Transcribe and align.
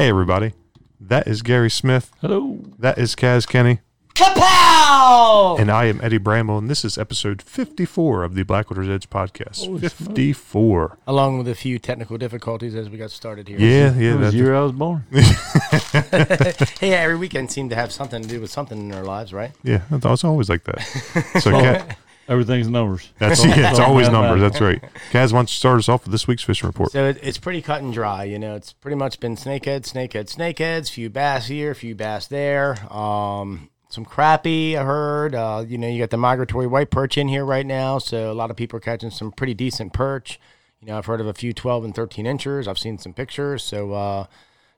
Hey, 0.00 0.08
everybody. 0.08 0.54
That 0.98 1.26
is 1.26 1.42
Gary 1.42 1.68
Smith. 1.68 2.10
Hello. 2.22 2.60
That 2.78 2.96
is 2.96 3.14
Kaz 3.14 3.46
Kenny. 3.46 3.80
Kapow! 4.14 5.60
And 5.60 5.70
I 5.70 5.84
am 5.84 6.00
Eddie 6.02 6.16
Bramble. 6.16 6.56
And 6.56 6.70
this 6.70 6.86
is 6.86 6.96
episode 6.96 7.42
54 7.42 8.24
of 8.24 8.34
the 8.34 8.42
Blackwater's 8.44 8.88
Edge 8.88 9.10
podcast. 9.10 9.66
Holy 9.66 9.86
smoke. 9.90 10.08
54. 10.08 10.98
Along 11.06 11.36
with 11.36 11.48
a 11.48 11.54
few 11.54 11.78
technical 11.78 12.16
difficulties 12.16 12.74
as 12.74 12.88
we 12.88 12.96
got 12.96 13.10
started 13.10 13.46
here. 13.46 13.58
Yeah, 13.58 13.94
yeah. 13.94 14.12
That 14.12 14.18
was 14.18 14.20
That, 14.20 14.30
the 14.30 14.36
year 14.38 14.54
I 14.54 14.62
was 14.62 14.72
born. 14.72 15.04
Hey, 16.80 16.94
every 16.94 17.18
weekend 17.18 17.52
seemed 17.52 17.68
to 17.68 17.76
have 17.76 17.92
something 17.92 18.22
to 18.22 18.26
do 18.26 18.40
with 18.40 18.50
something 18.50 18.78
in 18.78 18.88
their 18.88 19.04
lives, 19.04 19.34
right? 19.34 19.52
yeah, 19.62 19.82
it's 19.90 20.24
always 20.24 20.48
like 20.48 20.64
that. 20.64 20.80
So, 21.42 21.52
Kaz, 21.52 21.94
Everything's 22.30 22.68
numbers. 22.68 23.10
that's, 23.18 23.40
all- 23.40 23.46
yeah, 23.48 23.70
it's 23.70 23.80
always 23.80 24.08
numbers. 24.08 24.40
That's 24.40 24.60
right. 24.60 24.80
Kaz 25.10 25.32
wants 25.32 25.50
to 25.52 25.58
start 25.58 25.78
us 25.80 25.88
off 25.88 26.04
with 26.04 26.12
this 26.12 26.28
week's 26.28 26.44
fishing 26.44 26.68
report. 26.68 26.92
So 26.92 27.08
it, 27.08 27.18
it's 27.22 27.38
pretty 27.38 27.60
cut 27.60 27.82
and 27.82 27.92
dry. 27.92 28.22
You 28.22 28.38
know, 28.38 28.54
it's 28.54 28.72
pretty 28.72 28.94
much 28.94 29.18
been 29.18 29.34
snakeheads, 29.34 29.92
snakeheads, 29.92 30.36
snakeheads. 30.36 30.88
Few 30.90 31.10
bass 31.10 31.48
here, 31.48 31.72
a 31.72 31.74
few 31.74 31.96
bass 31.96 32.28
there. 32.28 32.76
Um, 32.90 33.68
some 33.88 34.06
crappie, 34.06 34.76
I 34.76 34.84
heard. 34.84 35.34
Uh, 35.34 35.64
you 35.66 35.76
know, 35.76 35.88
you 35.88 35.98
got 35.98 36.10
the 36.10 36.16
migratory 36.16 36.68
white 36.68 36.90
perch 36.90 37.18
in 37.18 37.26
here 37.26 37.44
right 37.44 37.66
now, 37.66 37.98
so 37.98 38.30
a 38.30 38.34
lot 38.34 38.48
of 38.50 38.56
people 38.56 38.76
are 38.76 38.80
catching 38.80 39.10
some 39.10 39.32
pretty 39.32 39.52
decent 39.52 39.92
perch. 39.92 40.38
You 40.80 40.86
know, 40.86 40.98
I've 40.98 41.06
heard 41.06 41.20
of 41.20 41.26
a 41.26 41.34
few 41.34 41.52
12 41.52 41.84
and 41.84 41.94
13 41.94 42.26
inchers. 42.26 42.68
I've 42.68 42.78
seen 42.78 42.96
some 42.96 43.12
pictures. 43.12 43.64
So, 43.64 43.92
uh, 43.92 44.26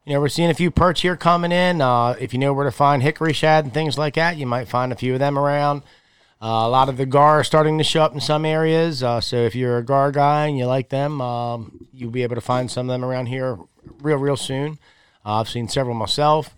you 0.07 0.15
know, 0.15 0.21
we're 0.21 0.31
seeing 0.31 0.49
a 0.51 0.55
few 0.55 0.71
perch 0.71 1.03
here 1.03 1.17
coming 1.19 1.53
in. 1.53 1.83
Uh, 1.83 2.17
if 2.19 2.33
you 2.33 2.39
know 2.39 2.55
where 2.55 2.65
to 2.65 2.73
find 2.73 3.03
hickory 3.03 3.35
shad 3.35 3.65
and 3.65 3.75
things 3.75 3.99
like 3.99 4.15
that, 4.15 4.39
you 4.39 4.47
might 4.47 4.69
find 4.69 4.91
a 4.91 4.97
few 4.97 5.13
of 5.13 5.19
them 5.21 5.39
around. 5.39 5.83
Uh, 6.43 6.67
a 6.67 6.69
lot 6.69 6.89
of 6.89 6.97
the 6.97 7.07
gar 7.07 7.39
are 7.39 7.45
starting 7.45 7.79
to 7.79 7.85
show 7.85 8.03
up 8.03 8.13
in 8.13 8.21
some 8.21 8.45
areas. 8.45 9.01
Uh, 9.03 9.21
so 9.21 9.37
if 9.37 9.55
you're 9.55 9.79
a 9.79 9.85
gar 9.85 10.11
guy 10.11 10.49
and 10.49 10.59
you 10.59 10.67
like 10.67 10.89
them, 10.89 11.21
um, 11.21 11.87
you'll 11.93 12.11
be 12.11 12.25
able 12.25 12.35
to 12.35 12.41
find 12.41 12.69
some 12.69 12.91
of 12.91 12.93
them 12.93 13.05
around 13.05 13.27
here 13.27 13.59
real, 14.01 14.17
real 14.17 14.37
soon. 14.37 14.79
Uh, 15.25 15.41
I've 15.41 15.49
seen 15.49 15.69
several 15.69 15.95
myself. 15.95 16.57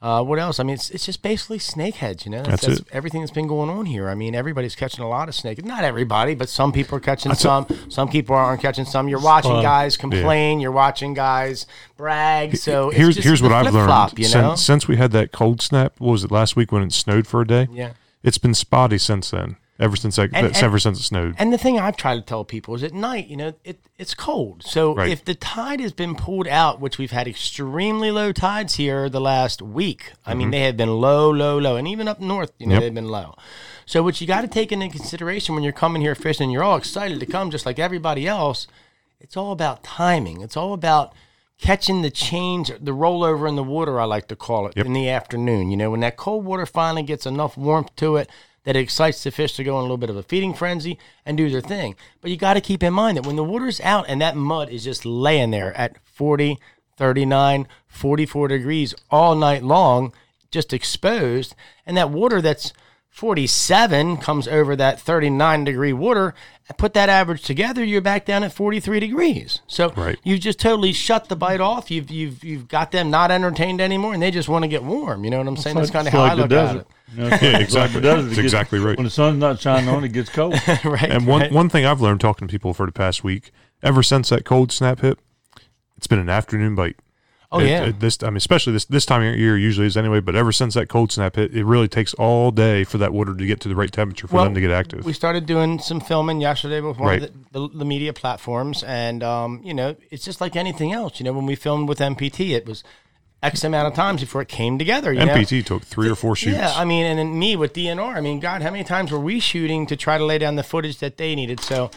Uh, 0.00 0.22
what 0.22 0.38
else? 0.38 0.60
I 0.60 0.62
mean, 0.62 0.74
it's, 0.74 0.90
it's 0.90 1.06
just 1.06 1.22
basically 1.22 1.58
snakeheads, 1.58 2.24
you 2.24 2.30
know. 2.30 2.42
That's 2.42 2.68
it. 2.68 2.86
everything 2.92 3.22
that's 3.22 3.32
been 3.32 3.48
going 3.48 3.68
on 3.68 3.86
here. 3.86 4.08
I 4.08 4.14
mean, 4.14 4.36
everybody's 4.36 4.76
catching 4.76 5.02
a 5.02 5.08
lot 5.08 5.28
of 5.28 5.34
snake. 5.34 5.64
Not 5.64 5.82
everybody, 5.82 6.36
but 6.36 6.48
some 6.48 6.70
people 6.70 6.98
are 6.98 7.00
catching 7.00 7.30
That's 7.30 7.40
some. 7.40 7.66
Some 7.88 8.08
people 8.08 8.36
aren't 8.36 8.62
catching 8.62 8.84
some. 8.84 9.08
You're 9.08 9.20
watching 9.20 9.50
Fun. 9.52 9.62
guys 9.64 9.96
complain. 9.96 10.60
You're 10.60 10.70
watching 10.70 11.14
guys 11.14 11.66
brag. 11.96 12.56
So 12.58 12.90
here's 12.90 13.16
just 13.16 13.26
here's 13.26 13.42
what 13.42 13.50
I've 13.50 13.74
learned 13.74 14.18
You 14.18 14.24
know? 14.24 14.50
since, 14.50 14.62
since 14.62 14.86
we 14.86 14.96
had 14.96 15.10
that 15.12 15.32
cold 15.32 15.60
snap. 15.62 15.94
What 15.98 16.12
was 16.12 16.22
it 16.22 16.30
last 16.30 16.54
week 16.54 16.70
when 16.70 16.82
it 16.82 16.92
snowed 16.92 17.26
for 17.26 17.40
a 17.40 17.46
day? 17.46 17.66
yeah. 17.72 17.92
It's 18.22 18.38
been 18.38 18.54
spotty 18.54 18.98
since 18.98 19.30
then. 19.30 19.56
Ever 19.78 19.94
since 19.94 20.16
that, 20.16 20.30
And- 20.32 20.46
that's 20.46 20.62
ever 20.62 20.78
since 20.78 20.98
it 20.98 21.02
snowed. 21.02 21.34
And 21.38 21.52
the 21.52 21.58
thing 21.58 21.78
I've 21.78 21.98
tried 21.98 22.14
to 22.14 22.22
tell 22.22 22.44
people 22.44 22.74
is 22.74 22.82
at 22.82 22.94
night, 22.94 23.28
you 23.28 23.36
know, 23.36 23.52
it, 23.62 23.78
it's 23.98 24.14
cold. 24.14 24.62
So 24.64 24.94
Right. 24.94 25.10
if 25.10 25.22
the 25.22 25.34
tide 25.34 25.80
has 25.80 25.92
been 25.92 26.14
pulled 26.14 26.48
out, 26.48 26.80
which 26.80 26.96
we've 26.96 27.10
had 27.10 27.28
extremely 27.28 28.10
low 28.10 28.32
tides 28.32 28.76
here 28.76 29.10
the 29.10 29.20
last 29.20 29.60
week, 29.60 30.12
I 30.24 30.32
mean, 30.32 30.46
mm-hmm. 30.46 30.50
they 30.52 30.60
have 30.60 30.78
been 30.78 30.98
low, 30.98 31.30
low, 31.30 31.58
low. 31.58 31.76
And 31.76 31.86
even 31.86 32.08
up 32.08 32.20
north, 32.20 32.52
you 32.58 32.66
know, 32.66 32.76
Yep. 32.76 32.82
they've 32.82 32.94
been 32.94 33.08
low. 33.08 33.34
So 33.84 34.02
what 34.02 34.18
you 34.18 34.26
got 34.26 34.40
to 34.40 34.48
take 34.48 34.72
into 34.72 34.88
consideration 34.88 35.54
when 35.54 35.62
you're 35.62 35.74
coming 35.74 36.00
here 36.00 36.14
fishing, 36.14 36.48
you're 36.50 36.64
all 36.64 36.78
excited 36.78 37.20
to 37.20 37.26
come 37.26 37.50
just 37.50 37.66
like 37.66 37.78
everybody 37.78 38.26
else. 38.26 38.66
It's 39.20 39.36
all 39.36 39.52
about 39.52 39.84
timing. 39.84 40.40
It's 40.40 40.56
all 40.56 40.72
about 40.72 41.12
catching 41.58 42.02
the 42.02 42.10
change, 42.10 42.68
the 42.68 42.92
rollover 42.92 43.48
in 43.48 43.56
the 43.56 43.62
water, 43.62 44.00
I 44.00 44.04
like 44.04 44.28
to 44.28 44.36
call 44.36 44.66
it, 44.66 44.76
in 44.76 44.92
the 44.92 45.08
afternoon. 45.08 45.70
You 45.70 45.76
know, 45.76 45.90
when 45.90 46.00
that 46.00 46.16
cold 46.16 46.44
water 46.44 46.66
finally 46.66 47.02
gets 47.02 47.26
enough 47.26 47.56
warmth 47.56 47.94
to 47.96 48.16
it 48.16 48.30
that 48.64 48.76
it 48.76 48.80
excites 48.80 49.22
the 49.22 49.30
fish 49.30 49.54
to 49.54 49.64
go 49.64 49.76
in 49.76 49.78
a 49.78 49.82
little 49.82 49.96
bit 49.96 50.10
of 50.10 50.16
a 50.16 50.24
feeding 50.24 50.52
frenzy 50.52 50.98
and 51.24 51.36
do 51.36 51.48
their 51.48 51.60
thing. 51.60 51.94
But 52.20 52.32
you 52.32 52.36
got 52.36 52.54
to 52.54 52.60
keep 52.60 52.82
in 52.82 52.92
mind 52.92 53.16
that 53.16 53.24
when 53.24 53.36
the 53.36 53.44
water's 53.44 53.80
out 53.80 54.06
and 54.08 54.20
that 54.20 54.36
mud 54.36 54.70
is 54.70 54.82
just 54.82 55.06
laying 55.06 55.52
there 55.52 55.72
at 55.74 55.96
40, 56.04 56.58
39, 56.96 57.68
44 57.86 58.48
degrees 58.48 58.94
all 59.08 59.36
night 59.36 59.62
long, 59.62 60.12
just 60.50 60.72
exposed, 60.72 61.54
and 61.86 61.96
that 61.96 62.10
water 62.10 62.42
that's 62.42 62.72
47 63.16 64.18
comes 64.18 64.46
over 64.46 64.76
that 64.76 65.00
39 65.00 65.64
degree 65.64 65.92
water 65.92 66.34
and 66.68 66.76
put 66.78 66.92
that 66.94 67.08
average 67.08 67.42
together 67.42 67.82
you're 67.82 68.00
back 68.02 68.24
down 68.26 68.44
at 68.44 68.52
43 68.52 69.00
degrees 69.00 69.60
so 69.66 69.90
Right. 69.96 70.18
you've 70.22 70.40
just 70.40 70.60
totally 70.60 70.92
shut 70.92 71.28
the 71.28 71.34
bite 71.36 71.60
off 71.60 71.90
you've 71.90 72.10
you've 72.10 72.44
you've 72.44 72.68
got 72.68 72.92
them 72.92 73.10
not 73.10 73.30
entertained 73.30 73.80
anymore 73.80 74.12
and 74.14 74.22
they 74.22 74.30
just 74.30 74.48
want 74.48 74.64
to 74.64 74.68
get 74.68 74.82
warm 74.84 75.24
you 75.24 75.30
know 75.30 75.38
what 75.38 75.48
i'm 75.48 75.56
saying 75.56 75.76
that's 75.76 75.90
kind 75.90 76.06
of 76.06 76.12
how 76.12 76.20
like 76.22 76.32
i 76.32 76.34
the 76.36 76.42
look 76.42 76.52
at 76.52 76.76
it 76.76 76.86
You 77.14 77.22
know, 77.22 77.26
it's 77.28 77.42
it's 77.42 77.60
exactly. 77.64 78.00
desert. 78.02 78.18
It 78.18 78.22
That's 78.24 78.36
gets- 78.36 78.44
exactly 78.44 78.78
right. 78.80 78.96
When 78.96 79.04
the 79.04 79.10
sun's 79.10 79.38
not 79.38 79.60
shining 79.60 79.88
on, 79.88 80.04
it 80.04 80.12
gets 80.12 80.28
cold. 80.28 80.54
right 80.84 81.10
And 81.10 81.26
one 81.26 81.40
right. 81.42 81.52
one 81.52 81.68
thing 81.68 81.86
I've 81.86 82.00
learned 82.00 82.20
talking 82.20 82.46
to 82.48 82.52
people 82.52 82.74
for 82.74 82.84
the 82.84 82.92
past 82.92 83.22
week, 83.24 83.50
ever 83.82 84.02
since 84.02 84.28
that 84.28 84.44
cold 84.44 84.72
snap 84.72 85.00
hit, 85.00 85.18
it's 85.96 86.06
been 86.08 86.18
an 86.18 86.28
afternoon 86.28 86.74
bite. 86.74 86.96
Oh 87.52 87.60
It- 87.60 87.68
yeah 87.68 87.84
it- 87.84 88.00
this 88.00 88.22
I 88.22 88.26
mean, 88.26 88.36
especially 88.38 88.72
this 88.72 88.84
this 88.86 89.06
time 89.06 89.22
of 89.22 89.36
year 89.38 89.56
usually 89.56 89.86
is 89.86 89.96
anyway. 89.96 90.20
But 90.20 90.34
ever 90.36 90.52
since 90.52 90.74
that 90.74 90.88
cold 90.88 91.12
snap 91.12 91.36
hit, 91.36 91.54
it 91.54 91.64
really 91.64 91.88
takes 91.88 92.14
all 92.14 92.50
day 92.50 92.84
for 92.84 92.98
that 92.98 93.12
water 93.12 93.34
to 93.34 93.46
get 93.46 93.60
to 93.60 93.68
the 93.68 93.76
right 93.76 93.90
temperature 93.92 94.26
for 94.26 94.36
Well, 94.36 94.44
them 94.44 94.54
to 94.54 94.60
get 94.60 94.70
active. 94.70 95.04
we 95.04 95.12
started 95.12 95.46
doing 95.46 95.78
some 95.78 96.00
filming 96.00 96.40
yesterday 96.40 96.80
with 96.80 96.98
one 96.98 97.08
Right. 97.08 97.22
of 97.22 97.52
the, 97.52 97.58
the, 97.68 97.78
the 97.78 97.84
media 97.84 98.12
platforms, 98.12 98.82
and 98.82 99.22
um, 99.22 99.60
you 99.64 99.74
know, 99.74 99.96
it's 100.10 100.24
just 100.24 100.40
like 100.40 100.56
anything 100.56 100.92
else. 100.92 101.20
You 101.20 101.24
know, 101.24 101.32
when 101.32 101.46
we 101.46 101.54
filmed 101.54 101.88
with 101.88 101.98
MPT, 102.00 102.50
it 102.54 102.66
was 102.66 102.82
X 103.42 103.62
amount 103.64 103.86
of 103.86 103.94
times 103.94 104.22
before 104.22 104.40
it 104.42 104.48
came 104.48 104.78
together. 104.78 105.12
You 105.12 105.24
know? 105.26 105.34
MPT 105.34 105.64
took 105.64 105.84
three 105.84 106.08
or 106.08 106.14
four 106.16 106.34
shoots. 106.34 106.56
Yeah, 106.56 106.72
I 106.74 106.84
mean, 106.84 107.04
and 107.04 107.18
then 107.18 107.38
me 107.38 107.54
with 107.54 107.74
DNR. 107.74 108.16
I 108.16 108.20
mean, 108.20 108.40
God, 108.40 108.62
how 108.62 108.70
many 108.70 108.82
times 108.82 109.12
were 109.12 109.20
we 109.20 109.40
shooting 109.40 109.86
to 109.86 109.94
try 109.96 110.16
to 110.18 110.24
lay 110.24 110.38
down 110.38 110.56
the 110.56 110.62
footage 110.64 110.98
that 110.98 111.18
they 111.18 111.34
needed? 111.34 111.60
So, 111.60 111.90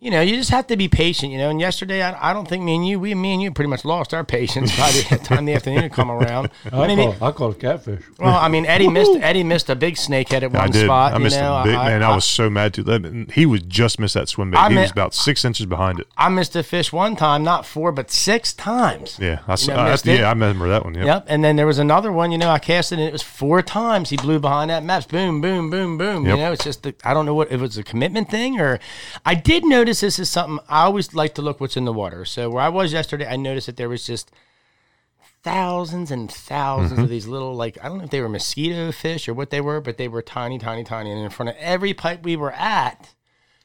you 0.00 0.10
know, 0.10 0.22
you 0.22 0.34
just 0.34 0.50
have 0.50 0.66
to 0.68 0.76
be 0.78 0.88
patient. 0.88 1.30
You 1.30 1.36
know, 1.38 1.50
and 1.50 1.60
yesterday, 1.60 2.02
I, 2.02 2.30
I 2.30 2.32
don't 2.32 2.48
think 2.48 2.64
me 2.64 2.74
and 2.74 2.88
you, 2.88 2.98
we, 2.98 3.14
me 3.14 3.34
and 3.34 3.42
you, 3.42 3.52
pretty 3.52 3.68
much 3.68 3.84
lost 3.84 4.14
our 4.14 4.24
patience 4.24 4.74
by 4.76 4.90
the 4.90 5.18
time 5.24 5.44
the 5.44 5.52
afternoon 5.52 5.82
had 5.82 5.92
come 5.92 6.10
around. 6.10 6.48
I, 6.72 6.84
I 6.84 6.86
mean, 6.88 7.12
call, 7.12 7.28
I 7.28 7.32
call 7.32 7.50
it 7.50 7.60
catfish. 7.60 8.02
well, 8.18 8.34
I 8.34 8.48
mean, 8.48 8.64
Eddie 8.64 8.88
missed 8.88 9.12
Eddie 9.20 9.44
missed 9.44 9.68
a 9.68 9.76
big 9.76 9.96
snakehead 9.96 10.42
at 10.42 10.52
one 10.52 10.62
I 10.62 10.68
did. 10.68 10.86
spot. 10.86 11.12
I 11.12 11.18
missed 11.18 11.38
know, 11.38 11.54
a 11.58 11.64
big 11.64 11.74
man. 11.74 12.02
I, 12.02 12.14
was 12.14 12.24
so 12.24 12.48
mad 12.48 12.72
too. 12.74 12.82
That- 12.82 13.30
He 13.34 13.44
was 13.44 13.60
just 13.62 14.00
missed 14.00 14.14
that 14.14 14.28
swim 14.30 14.50
bait. 14.52 14.56
I 14.58 14.68
he 14.70 14.74
mi- 14.76 14.80
was 14.82 14.90
about 14.90 15.12
six 15.12 15.44
inches 15.44 15.66
behind 15.66 16.00
it. 16.00 16.06
I 16.16 16.30
missed 16.30 16.56
a 16.56 16.62
fish 16.62 16.92
one 16.92 17.14
time, 17.14 17.44
not 17.44 17.66
four, 17.66 17.92
but 17.92 18.10
six 18.10 18.54
times. 18.54 19.18
Yeah, 19.20 19.40
I 19.46 19.54
saw. 19.56 19.74
know, 19.74 19.80
uh, 19.82 19.90
missed 19.90 20.06
yeah, 20.06 20.26
I 20.26 20.30
remember 20.30 20.66
that 20.70 20.82
one. 20.84 20.94
Yep. 20.94 21.04
Yep. 21.04 21.24
And 21.28 21.44
then 21.44 21.56
there 21.56 21.66
was 21.66 21.78
another 21.78 22.10
one, 22.10 22.32
you 22.32 22.38
know, 22.38 22.48
I 22.48 22.58
cast 22.58 22.90
it 22.92 22.98
and 22.98 23.04
it 23.06 23.12
was 23.12 23.22
four 23.22 23.60
times. 23.60 24.08
He 24.08 24.16
blew 24.16 24.38
behind 24.38 24.70
that 24.70 24.82
maps. 24.82 25.04
Boom, 25.04 25.42
boom, 25.42 25.68
boom, 25.68 25.98
boom. 25.98 26.24
Yep. 26.24 26.36
You 26.36 26.42
know, 26.42 26.52
it's 26.52 26.64
just, 26.64 26.84
the, 26.84 26.94
I 27.04 27.12
don't 27.12 27.26
know 27.26 27.34
what, 27.34 27.48
if 27.48 27.54
it 27.54 27.60
was 27.60 27.76
a 27.76 27.82
commitment 27.84 28.30
thing 28.30 28.58
or 28.58 28.78
I 29.26 29.34
did 29.34 29.64
notice 29.64 29.89
this 29.98 30.20
is 30.20 30.30
something 30.30 30.64
I 30.68 30.82
always 30.84 31.12
like 31.14 31.34
to 31.34 31.42
look 31.42 31.60
what's 31.60 31.76
in 31.76 31.84
the 31.84 31.92
water. 31.92 32.24
So 32.24 32.48
where 32.50 32.62
I 32.62 32.68
was 32.68 32.92
yesterday, 32.92 33.26
I 33.26 33.34
noticed 33.34 33.66
that 33.66 33.76
there 33.76 33.88
was 33.88 34.06
just 34.06 34.30
thousands 35.42 36.10
and 36.10 36.28
1000s 36.28 36.90
Mm-hmm. 36.90 37.00
of 37.02 37.08
these 37.08 37.26
little, 37.26 37.54
like, 37.54 37.78
I 37.82 37.88
don't 37.88 37.98
know 37.98 38.04
if 38.04 38.10
they 38.10 38.20
were 38.20 38.28
mosquito 38.28 38.92
fish 38.92 39.28
or 39.28 39.34
what 39.34 39.50
they 39.50 39.60
were, 39.60 39.80
but 39.80 39.96
they 39.96 40.08
were 40.08 40.22
tiny, 40.22 40.58
tiny, 40.58 40.84
tiny. 40.84 41.10
And 41.10 41.20
in 41.20 41.30
front 41.30 41.50
of 41.50 41.56
every 41.58 41.94
pipe 41.94 42.22
we 42.22 42.36
were 42.36 42.52
at, 42.52 43.14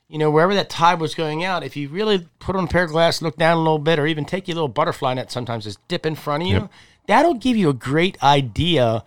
you 0.07 0.17
know, 0.17 0.31
wherever 0.31 0.53
that 0.55 0.69
tide 0.69 0.99
was 0.99 1.15
going 1.15 1.43
out, 1.43 1.63
if 1.63 1.75
you 1.75 1.89
really 1.89 2.27
put 2.39 2.55
on 2.55 2.63
a 2.65 2.67
pair 2.67 2.83
of 2.85 2.91
glasses, 2.91 3.21
look 3.21 3.37
down 3.37 3.57
a 3.57 3.61
little 3.61 3.79
bit, 3.79 3.99
or 3.99 4.07
even 4.07 4.23
take 4.25 4.47
your 4.47 4.55
little 4.55 4.67
butterfly 4.67 5.13
net 5.13 5.31
sometimes, 5.31 5.65
just 5.65 5.85
dip 5.87 6.05
in 6.05 6.15
front 6.15 6.43
of 6.43 6.49
you, 6.49 6.55
Yep. 6.55 6.71
that'll 7.07 7.33
give 7.33 7.57
you 7.57 7.69
a 7.69 7.73
great 7.73 8.21
idea 8.23 9.03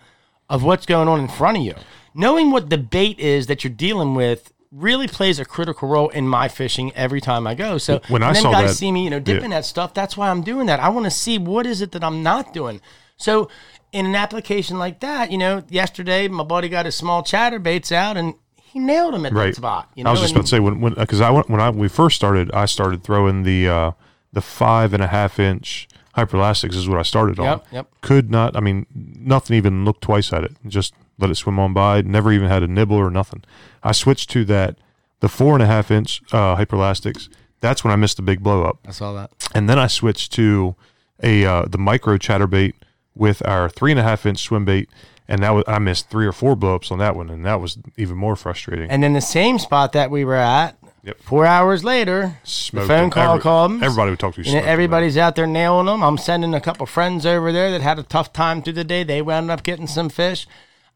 of 0.49 0.63
what's 0.63 0.85
going 0.85 1.07
on 1.07 1.19
in 1.19 1.27
front 1.27 1.57
of 1.57 1.63
you. 1.63 1.75
Knowing 2.13 2.51
what 2.51 2.69
the 2.69 2.77
bait 2.77 3.17
is 3.19 3.47
that 3.47 3.63
you're 3.63 3.71
dealing 3.73 4.13
with 4.15 4.51
really 4.71 5.07
plays 5.07 5.39
a 5.39 5.45
critical 5.45 5.87
role 5.89 6.09
in 6.09 6.27
my 6.27 6.47
fishing 6.47 6.91
every 6.93 7.19
time 7.21 7.47
I 7.47 7.55
go. 7.55 7.77
So 7.79 8.01
When 8.07 8.21
I 8.21 8.33
saw 8.33 8.51
guys 8.51 8.69
that- 8.71 8.75
see 8.75 8.91
me, 8.91 9.03
you 9.03 9.09
know, 9.09 9.19
dipping 9.19 9.49
yeah. 9.51 9.57
that 9.57 9.65
stuff, 9.65 9.93
that's 9.93 10.15
why 10.15 10.29
I'm 10.29 10.41
doing 10.41 10.67
that. 10.67 10.79
I 10.79 10.89
want 10.89 11.05
to 11.05 11.11
see 11.11 11.37
what 11.39 11.65
is 11.65 11.81
it 11.81 11.91
that 11.93 12.03
I'm 12.03 12.21
not 12.21 12.53
doing. 12.53 12.79
So 13.17 13.49
in 13.91 14.05
an 14.05 14.15
application 14.15 14.77
like 14.77 14.99
that, 14.99 15.31
you 15.31 15.37
know, 15.39 15.63
yesterday 15.69 16.27
my 16.27 16.43
buddy 16.43 16.69
got 16.69 16.85
his 16.85 16.95
small 16.95 17.23
chatterbaits 17.23 17.91
out 17.91 18.15
and 18.15 18.35
he 18.61 18.77
nailed 18.77 19.15
him 19.15 19.25
at 19.25 19.33
Right. 19.33 19.47
that 19.47 19.55
spot. 19.55 19.89
You 19.95 20.03
know, 20.03 20.11
I 20.11 20.13
was 20.13 20.21
just 20.21 20.33
and- 20.33 20.37
about 20.37 20.45
to 20.45 20.49
say 20.55 20.59
when 20.59 20.79
when 20.81 20.93
because 20.93 21.19
I 21.21 21.31
went 21.31 21.49
when 21.49 21.59
I 21.59 21.71
we 21.71 21.87
first 21.87 22.15
started, 22.15 22.51
I 22.53 22.65
started 22.65 23.03
throwing 23.03 23.41
the 23.41 23.67
uh, 23.67 23.91
the 24.31 24.41
five 24.41 24.93
and 24.93 25.01
a 25.01 25.07
half 25.07 25.39
inch 25.39 25.87
hyperelastics 26.15 26.75
is 26.75 26.87
what 26.87 26.99
I 26.99 27.03
started 27.03 27.39
on. 27.39 27.45
Yep, 27.45 27.65
yep. 27.71 27.87
Could 28.01 28.29
not. 28.31 28.55
I 28.55 28.59
mean, 28.59 28.85
nothing 28.93 29.55
even 29.55 29.85
looked 29.85 30.01
twice 30.01 30.33
at 30.33 30.43
it. 30.43 30.51
Just 30.67 30.93
let 31.17 31.29
it 31.29 31.35
swim 31.35 31.59
on 31.59 31.73
by. 31.73 32.01
Never 32.01 32.31
even 32.31 32.47
had 32.47 32.63
a 32.63 32.67
nibble 32.67 32.95
or 32.95 33.09
nothing. 33.09 33.43
I 33.83 33.91
switched 33.91 34.29
to 34.31 34.45
that 34.45 34.77
the 35.19 35.29
four 35.29 35.53
and 35.53 35.63
a 35.63 35.65
half 35.65 35.91
inch 35.91 36.21
uh, 36.31 36.55
hyperelastics. 36.55 37.29
That's 37.61 37.83
when 37.83 37.91
I 37.91 37.97
missed 37.97 38.17
the 38.17 38.23
big 38.23 38.41
blow 38.41 38.63
up. 38.63 38.79
I 38.87 38.91
saw 38.91 39.13
that. 39.13 39.31
And 39.53 39.69
then 39.69 39.77
I 39.77 39.87
switched 39.87 40.31
to 40.33 40.75
a 41.21 41.45
uh, 41.45 41.65
the 41.65 41.77
micro 41.77 42.17
chatterbait 42.17 42.73
with 43.15 43.45
our 43.45 43.69
three 43.69 43.91
and 43.91 43.99
a 43.99 44.03
half 44.03 44.25
inch 44.25 44.39
swim 44.39 44.63
bait, 44.63 44.89
and 45.27 45.43
that 45.43 45.51
was 45.51 45.65
I 45.67 45.79
missed 45.79 46.09
three 46.09 46.25
or 46.25 46.31
four 46.31 46.55
blowups 46.55 46.91
on 46.91 46.99
that 46.99 47.15
one, 47.15 47.29
and 47.29 47.45
that 47.45 47.59
was 47.59 47.77
even 47.97 48.17
more 48.17 48.35
frustrating. 48.35 48.89
And 48.89 49.03
then 49.03 49.13
the 49.13 49.21
same 49.21 49.59
spot 49.59 49.91
that 49.91 50.09
we 50.09 50.23
were 50.23 50.35
at, 50.35 50.78
Yep. 51.03 51.21
four 51.21 51.45
hours 51.45 51.83
later, 51.83 52.37
the 52.73 52.81
phone 52.85 53.09
call 53.09 53.33
Every- 53.35 53.41
comes. 53.41 53.81
Everybody 53.83 54.09
would 54.11 54.19
talk 54.19 54.35
to 54.35 54.41
you. 54.43 54.51
You 54.51 54.59
know, 54.59 54.65
everybody's 54.65 55.17
out 55.17 55.35
there 55.35 55.47
nailing 55.47 55.85
them. 55.85 56.03
I'm 56.03 56.17
sending 56.17 56.53
a 56.53 56.59
couple 56.61 56.85
friends 56.85 57.25
over 57.25 57.51
there 57.51 57.71
that 57.71 57.81
had 57.81 57.99
a 57.99 58.03
tough 58.03 58.33
time 58.33 58.61
through 58.61 58.73
the 58.73 58.83
day. 58.83 59.03
They 59.03 59.21
wound 59.21 59.49
up 59.49 59.63
getting 59.63 59.87
some 59.87 60.09
fish. 60.09 60.45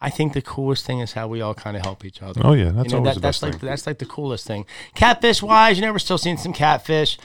I 0.01 0.09
think 0.09 0.33
the 0.33 0.41
coolest 0.41 0.85
thing 0.85 0.99
is 0.99 1.13
how 1.13 1.29
we 1.29 1.39
all 1.39 1.53
kind 1.53 1.77
of 1.77 1.83
help 1.83 2.03
each 2.03 2.21
other. 2.21 2.41
Oh, 2.43 2.51
yeah, 2.53 2.71
that's 2.71 2.87
you 2.87 2.91
know, 2.91 2.97
always 2.97 3.13
that, 3.13 3.13
the 3.15 3.19
that's 3.21 3.21
best 3.21 3.43
like 3.43 3.59
thing. 3.61 3.69
that's 3.69 3.87
like 3.87 3.97
the 3.99 4.05
coolest 4.05 4.45
thing. 4.45 4.65
Catfish 4.95 5.41
wise, 5.41 5.77
you 5.77 5.85
know, 5.85 5.93
we're 5.93 5.99
still 5.99 6.17
seeing 6.17 6.35
some 6.35 6.51
catfish. 6.51 7.17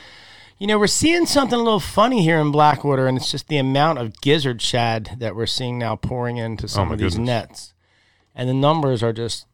You 0.59 0.69
know, 0.69 0.79
we're 0.79 0.87
seeing 0.87 1.27
something 1.27 1.59
a 1.59 1.63
little 1.63 1.81
funny 1.81 2.23
here 2.23 2.39
in 2.39 2.53
Blackwater, 2.53 3.09
and 3.09 3.17
it's 3.19 3.31
just 3.33 3.49
the 3.49 3.59
amount 3.59 3.99
of 3.99 4.21
gizzard 4.21 4.63
shad 4.63 5.17
that 5.19 5.35
we're 5.35 5.47
seeing 5.47 5.79
now 5.79 5.97
pouring 5.97 6.37
into 6.37 6.65
oh, 6.65 6.69
some 6.69 6.91
Oh, 6.91 6.93
of 6.93 7.01
these 7.01 7.15
goodness. 7.15 7.27
nets. 7.27 7.75
And 8.37 8.49
the 8.49 8.55
numbers 8.55 9.03
are 9.03 9.13
just 9.13 9.47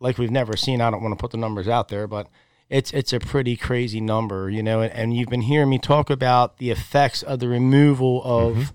like 0.00 0.18
we've 0.18 0.30
never 0.30 0.56
seen. 0.56 0.80
I 0.80 0.90
don't 0.90 1.02
want 1.02 1.16
to 1.16 1.20
put 1.20 1.30
the 1.30 1.38
numbers 1.38 1.68
out 1.68 1.88
there, 1.88 2.06
but 2.06 2.26
it's 2.68 2.92
it's 2.92 3.12
a 3.12 3.20
pretty 3.20 3.56
crazy 3.56 4.00
number, 4.00 4.50
you 4.50 4.62
know. 4.62 4.80
And, 4.80 4.92
and 4.92 5.16
you've 5.16 5.28
been 5.28 5.42
hearing 5.42 5.68
me 5.68 5.78
talk 5.78 6.10
about 6.10 6.58
the 6.58 6.70
effects 6.70 7.22
of 7.22 7.38
the 7.38 7.48
removal 7.48 8.22
of 8.24 8.54
mm-hmm. 8.56 8.74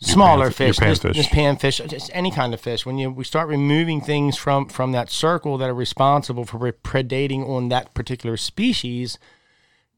smaller 0.00 0.50
pan- 0.50 0.66
your 0.66 0.74
fish, 0.74 0.78
this, 0.78 0.98
panfish. 0.98 1.14
this 1.14 1.26
panfish, 1.26 1.88
just 1.88 2.10
any 2.12 2.30
kind 2.30 2.52
of 2.52 2.60
fish. 2.60 2.84
When 2.84 2.98
you 2.98 3.10
we 3.10 3.24
start 3.24 3.48
removing 3.48 4.00
things 4.00 4.36
from 4.36 4.68
from 4.68 4.92
that 4.92 5.10
circle 5.10 5.56
that 5.58 5.70
are 5.70 5.74
responsible 5.74 6.44
for 6.44 6.58
predating 6.72 7.48
on 7.48 7.68
that 7.68 7.94
particular 7.94 8.36
species, 8.36 9.18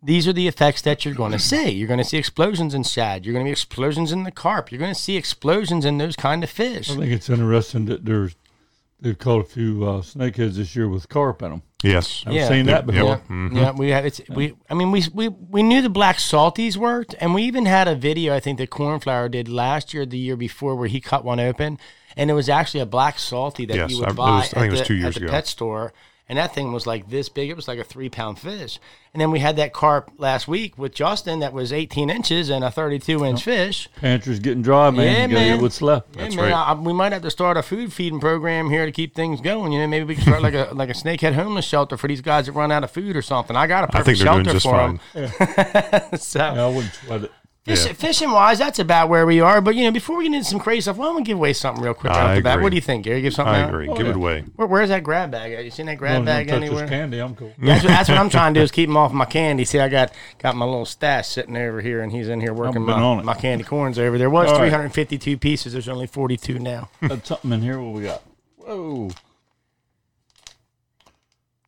these 0.03 0.27
are 0.27 0.33
the 0.33 0.49
effects 0.49 0.83
that 0.83 1.05
you're 1.05 1.15
going 1.15 1.33
to 1.33 1.39
see. 1.39 1.71
You're 1.71 1.89
going 1.89 1.99
to 1.99 2.05
see 2.05 2.19
explosions 2.19 2.75
in 2.75 2.83
shad. 2.83 3.25
You're 3.25 3.33
going 3.33 3.45
to 3.45 3.49
be 3.49 3.53
explosions 3.53 4.11
in 4.11 4.25
the 4.25 4.33
carp. 4.33 4.73
You're 4.73 4.81
going 4.81 4.95
to 4.95 5.01
see 5.01 5.17
explosions 5.17 5.85
in 5.85 5.99
those 5.99 6.17
kind 6.17 6.43
of 6.43 6.51
fish. 6.51 6.91
I 6.91 6.97
think 6.97 7.13
it's 7.13 7.31
interesting 7.31 7.85
that 7.85 8.05
there's 8.05 8.35
they've 9.03 9.19
caught 9.19 9.41
a 9.41 9.49
few 9.49 9.85
uh, 9.85 10.01
snakeheads 10.01 10.55
this 10.55 10.75
year 10.75 10.89
with 10.89 11.09
carp 11.09 11.43
in 11.43 11.51
them. 11.51 11.63
Yes. 11.83 12.23
I've 12.27 12.47
seen 12.47 12.67
that 12.67 12.87
before. 12.87 13.03
yep. 13.09 13.23
Yeah, 13.29 13.35
Mhm. 13.35 13.57
yeah, 13.57 13.71
we 13.73 13.89
had 13.91 14.07
it's 14.07 14.21
we. 14.31 14.55
I 14.71 14.75
mean, 14.75 14.91
we 14.93 15.03
we 15.13 15.29
we 15.29 15.63
knew 15.63 15.83
the 15.83 15.89
black 15.91 16.17
salties 16.19 16.77
worked, 16.77 17.15
and 17.21 17.35
we 17.35 17.43
even 17.43 17.67
had 17.67 17.89
a 17.89 17.95
video 17.97 18.35
I 18.35 18.41
think 18.41 18.59
that 18.59 18.71
Cornflower 18.71 19.29
did 19.29 19.49
last 19.49 19.93
year, 19.93 20.07
the 20.07 20.17
year 20.19 20.37
before, 20.37 20.77
where 20.77 20.89
he 20.89 21.01
cut 21.01 21.25
one 21.25 21.41
open, 21.41 21.79
and 22.17 22.31
it 22.31 22.35
was 22.35 22.49
actually 22.49 22.81
a 22.81 22.87
black 22.87 23.19
salty 23.19 23.65
that 23.67 23.77
Yes, 23.77 23.91
you 23.91 23.97
I- 23.99 24.01
would 24.01 24.11
it 24.11 24.17
buy 24.17 24.31
was- 24.37 24.49
think 24.51 24.57
at, 24.59 24.67
it 24.67 24.71
was 24.71 24.81
the, 24.81 24.87
two 24.87 24.95
at 24.95 25.01
years 25.01 25.15
the 25.17 25.23
ago. 25.25 25.31
pet 25.33 25.47
store, 25.49 25.93
and 26.29 26.39
that 26.39 26.55
thing 26.55 26.73
was 26.73 26.87
like 26.87 27.11
this 27.11 27.29
big. 27.29 27.51
It 27.51 27.57
was 27.57 27.69
like 27.69 27.79
a 27.79 27.85
three 27.85 28.09
pound 28.09 28.39
fish, 28.39 28.79
and 29.13 29.21
then 29.21 29.31
we 29.31 29.41
had 29.41 29.57
that 29.57 29.73
carp 29.73 30.11
last 30.19 30.47
week 30.49 30.79
with 30.79 30.95
Justin 30.95 31.41
that 31.41 31.53
was 31.53 31.73
eighteen 31.73 32.09
inches 32.11 32.49
and 32.49 32.65
a 32.65 32.71
thirty 32.71 32.99
two 32.99 33.25
inch 33.25 33.43
fish. 33.45 33.89
Pantry's 33.97 34.39
getting 34.39 34.63
dry, 34.63 34.91
man. 34.91 35.07
Yeah, 35.07 35.27
you 35.27 35.35
man. 35.35 35.57
get 35.57 35.63
what's 35.63 35.83
left. 35.83 36.09
Yeah, 36.17 36.23
That's 36.23 36.37
man, 36.37 36.53
right. 36.53 36.69
I, 36.69 36.73
we 36.75 36.93
might 36.93 37.13
have 37.13 37.23
to 37.23 37.31
start 37.31 37.57
a 37.57 37.63
food 37.63 37.93
feeding 37.93 38.21
program 38.21 38.71
here 38.71 38.87
to 38.87 38.93
keep 38.93 39.15
things 39.15 39.41
going. 39.41 39.73
You 39.73 39.81
know, 39.81 39.87
maybe 39.87 40.05
we 40.05 40.15
can 40.15 40.25
start 40.25 40.43
like 40.43 40.55
a 40.55 40.71
like 40.75 40.89
a 40.89 40.95
snakehead 40.95 41.35
homeless 41.35 41.65
shelter 41.65 41.97
for 41.97 42.09
these 42.09 42.21
guys 42.21 42.47
that 42.47 42.53
run 42.53 42.73
out 42.73 42.85
of 42.85 42.91
food 42.91 43.17
or 43.17 43.23
something. 43.23 43.57
I 43.57 43.67
got 43.67 43.85
a 43.85 43.89
I 43.89 43.99
perfect 43.99 44.19
think 44.19 44.19
they're 44.19 44.33
doing 44.33 44.45
shelter 44.45 44.53
just 44.53 44.67
for 44.67 45.29
fine. 45.93 46.09
them. 46.11 46.19
so 46.19 46.39
Yeah, 46.39 46.65
I 46.65 46.69
wouldn't 46.69 46.95
sweat 46.95 47.25
it. 47.25 47.33
Fish, 47.65 47.87
Yeah. 47.87 47.93
fishing 47.93 48.31
wise, 48.31 48.59
that's 48.59 48.79
about 48.79 49.09
where 49.09 49.25
we 49.27 49.41
are. 49.41 49.61
But 49.61 49.75
you 49.77 49.85
know, 49.85 49.91
before 49.91 50.17
we 50.19 50.25
get 50.29 50.35
into 50.35 50.49
some 50.49 50.59
crazy 50.59 50.81
stuff, 50.83 50.97
why 50.97 51.07
don't 51.07 51.17
we 51.17 51.23
give 51.23 51.39
away 51.39 51.53
something 51.53 51.83
real 51.83 51.95
quick 51.95 52.13
I 52.13 52.21
off 52.31 52.37
the 52.37 52.43
bat? 52.43 52.55
agree. 52.55 52.63
What 52.65 52.71
do 52.71 52.77
you 52.77 52.81
think, 52.83 53.05
Gary? 53.05 53.21
Give 53.23 53.33
something 53.33 53.55
I 53.55 53.63
out? 53.63 53.69
agree. 53.69 53.89
Oh, 53.89 53.95
Give 53.97 54.07
yeah. 54.07 54.11
it 54.11 54.17
away. 54.17 54.45
Where, 54.57 54.67
where's 54.69 54.89
that 54.89 55.03
grab 55.05 55.31
bag? 55.31 55.53
at? 55.53 55.65
You 55.65 55.71
seen 55.71 55.87
that 55.87 55.97
grab 55.99 56.17
Don't, 56.17 56.25
bag 56.25 56.51
anywhere? 56.51 56.87
candy. 56.89 57.19
I'm 57.21 57.35
cool. 57.35 57.53
That's 57.59 57.83
what, 57.85 57.89
that's 57.91 58.09
what 58.09 58.19
I'm 58.19 58.31
trying 58.31 58.55
to 58.55 58.61
do 58.61 58.65
is 58.65 58.71
keep 58.73 58.89
him 58.89 58.97
off 58.97 59.13
my 59.13 59.25
candy. 59.25 59.65
See, 59.65 59.79
I 59.79 59.89
got 59.89 60.13
got 60.39 60.57
my 60.57 60.65
little 60.65 60.85
stash 60.87 61.29
sitting 61.29 61.57
over 61.57 61.81
here, 61.81 62.03
and 62.03 62.11
he's 62.13 62.29
in 62.29 62.41
here 62.41 62.53
working 62.53 62.83
my, 62.83 62.93
on 62.95 63.25
my 63.25 63.35
candy 63.35 63.65
corns 63.65 63.99
over 63.99 64.19
there. 64.19 64.29
Was 64.31 64.49
All 64.49 64.55
right. 64.59 64.69
352 64.71 65.39
pieces. 65.39 65.73
There's 65.73 65.89
only 65.89 66.07
42 66.07 66.59
now. 66.59 66.89
Got 67.07 67.27
something 67.27 67.53
in 67.53 67.63
here. 67.63 67.81
What 67.81 67.95
we 67.95 68.03
got? 68.03 68.23
Whoa, 68.59 69.11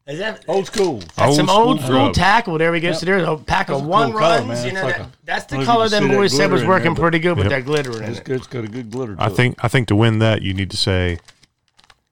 Is 0.06 0.18
that 0.18 0.44
old 0.48 0.66
school. 0.66 1.00
That's 1.16 1.36
some 1.36 1.48
Old 1.48 1.66
old 1.68 1.80
school 1.80 1.90
school 1.94 2.12
tackle. 2.12 2.58
There 2.58 2.70
we 2.72 2.80
go. 2.80 2.92
So 2.92 3.06
there's 3.06 3.26
a 3.26 3.36
pack 3.38 3.68
That's 3.68 3.80
of 3.80 3.86
a 3.86 3.88
one 3.88 4.10
cool 4.12 4.20
runs. 4.20 4.46
man. 4.48 4.66
You 4.66 4.72
know, 4.74 4.82
like 4.82 4.96
that, 4.98 5.06
a- 5.06 5.10
that's 5.24 5.44
the 5.46 5.64
color 5.64 5.86
even 5.86 6.08
that 6.08 6.14
boys 6.14 6.36
said 6.36 6.50
was 6.52 6.62
working 6.64 6.92
there, 6.92 7.00
pretty 7.02 7.18
good 7.20 7.38
with 7.38 7.46
Yep. 7.46 7.50
that 7.50 7.64
glitter 7.64 8.02
in 8.02 8.10
It's 8.10 8.18
it. 8.18 8.24
good. 8.24 8.36
It's 8.36 8.46
got 8.46 8.64
a 8.64 8.68
good 8.68 8.90
glitter. 8.90 9.16
To 9.16 9.22
I 9.22 9.28
it. 9.28 9.30
think 9.30 9.56
I 9.64 9.68
think 9.68 9.88
to 9.88 9.96
win 9.96 10.18
that 10.18 10.42
you 10.42 10.52
need 10.52 10.70
to 10.72 10.76
say 10.76 11.18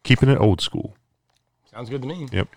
keeping 0.05 0.31
it 0.31 0.39
old 0.41 0.63
school. 0.63 0.95
Sounds 1.71 1.91
good 1.91 2.01
to 2.03 2.09
me. 2.09 2.29
Yep. 2.33 2.49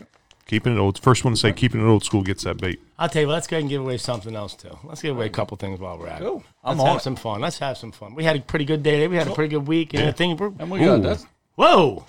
Keeping 0.47 0.73
it 0.75 0.79
old. 0.79 0.99
First 0.99 1.25
one 1.25 1.33
to 1.33 1.39
say 1.39 1.51
keeping 1.51 1.81
it 1.81 1.89
old 1.89 2.05
school 2.05 2.21
gets 2.21 2.43
that 2.45 2.57
bait. 2.57 2.79
I'll 2.97 3.09
tell 3.09 3.23
you 3.23 3.27
what, 3.27 3.33
let's 3.33 3.47
go 3.47 3.55
ahead 3.57 3.63
and 3.63 3.69
give 3.69 3.81
away 3.81 3.97
something 3.97 4.35
else 4.37 4.53
too. 4.55 4.77
Let's 4.85 5.01
give 5.01 5.17
away 5.17 5.25
a 5.25 5.29
couple 5.29 5.57
things 5.57 5.81
while 5.81 5.97
we're 5.97 6.07
at 6.07 6.21
it. 6.21 6.25
Cool. 6.25 6.43
I'm 6.63 6.77
Let's 6.77 6.81
on 6.81 6.87
have 6.87 6.97
it. 6.97 7.03
some 7.03 7.15
fun. 7.17 7.41
Let's 7.41 7.57
have 7.59 7.77
some 7.77 7.91
fun. 7.91 8.15
We 8.15 8.23
had 8.23 8.37
a 8.37 8.39
pretty 8.41 8.63
good 8.63 8.83
day. 8.83 9.05
We 9.09 9.17
had 9.17 9.27
a 9.27 9.33
pretty 9.33 9.49
good 9.49 9.67
week. 9.67 9.93
And 9.93 10.01
Yeah. 10.03 10.11
the 10.11 10.13
thing, 10.13 10.37
we're, 10.37 10.53
And 10.59 10.71
we 10.71 10.79
got 10.79 10.99
Ooh. 10.99 11.01
that's 11.01 11.25
whoa, 11.55 12.05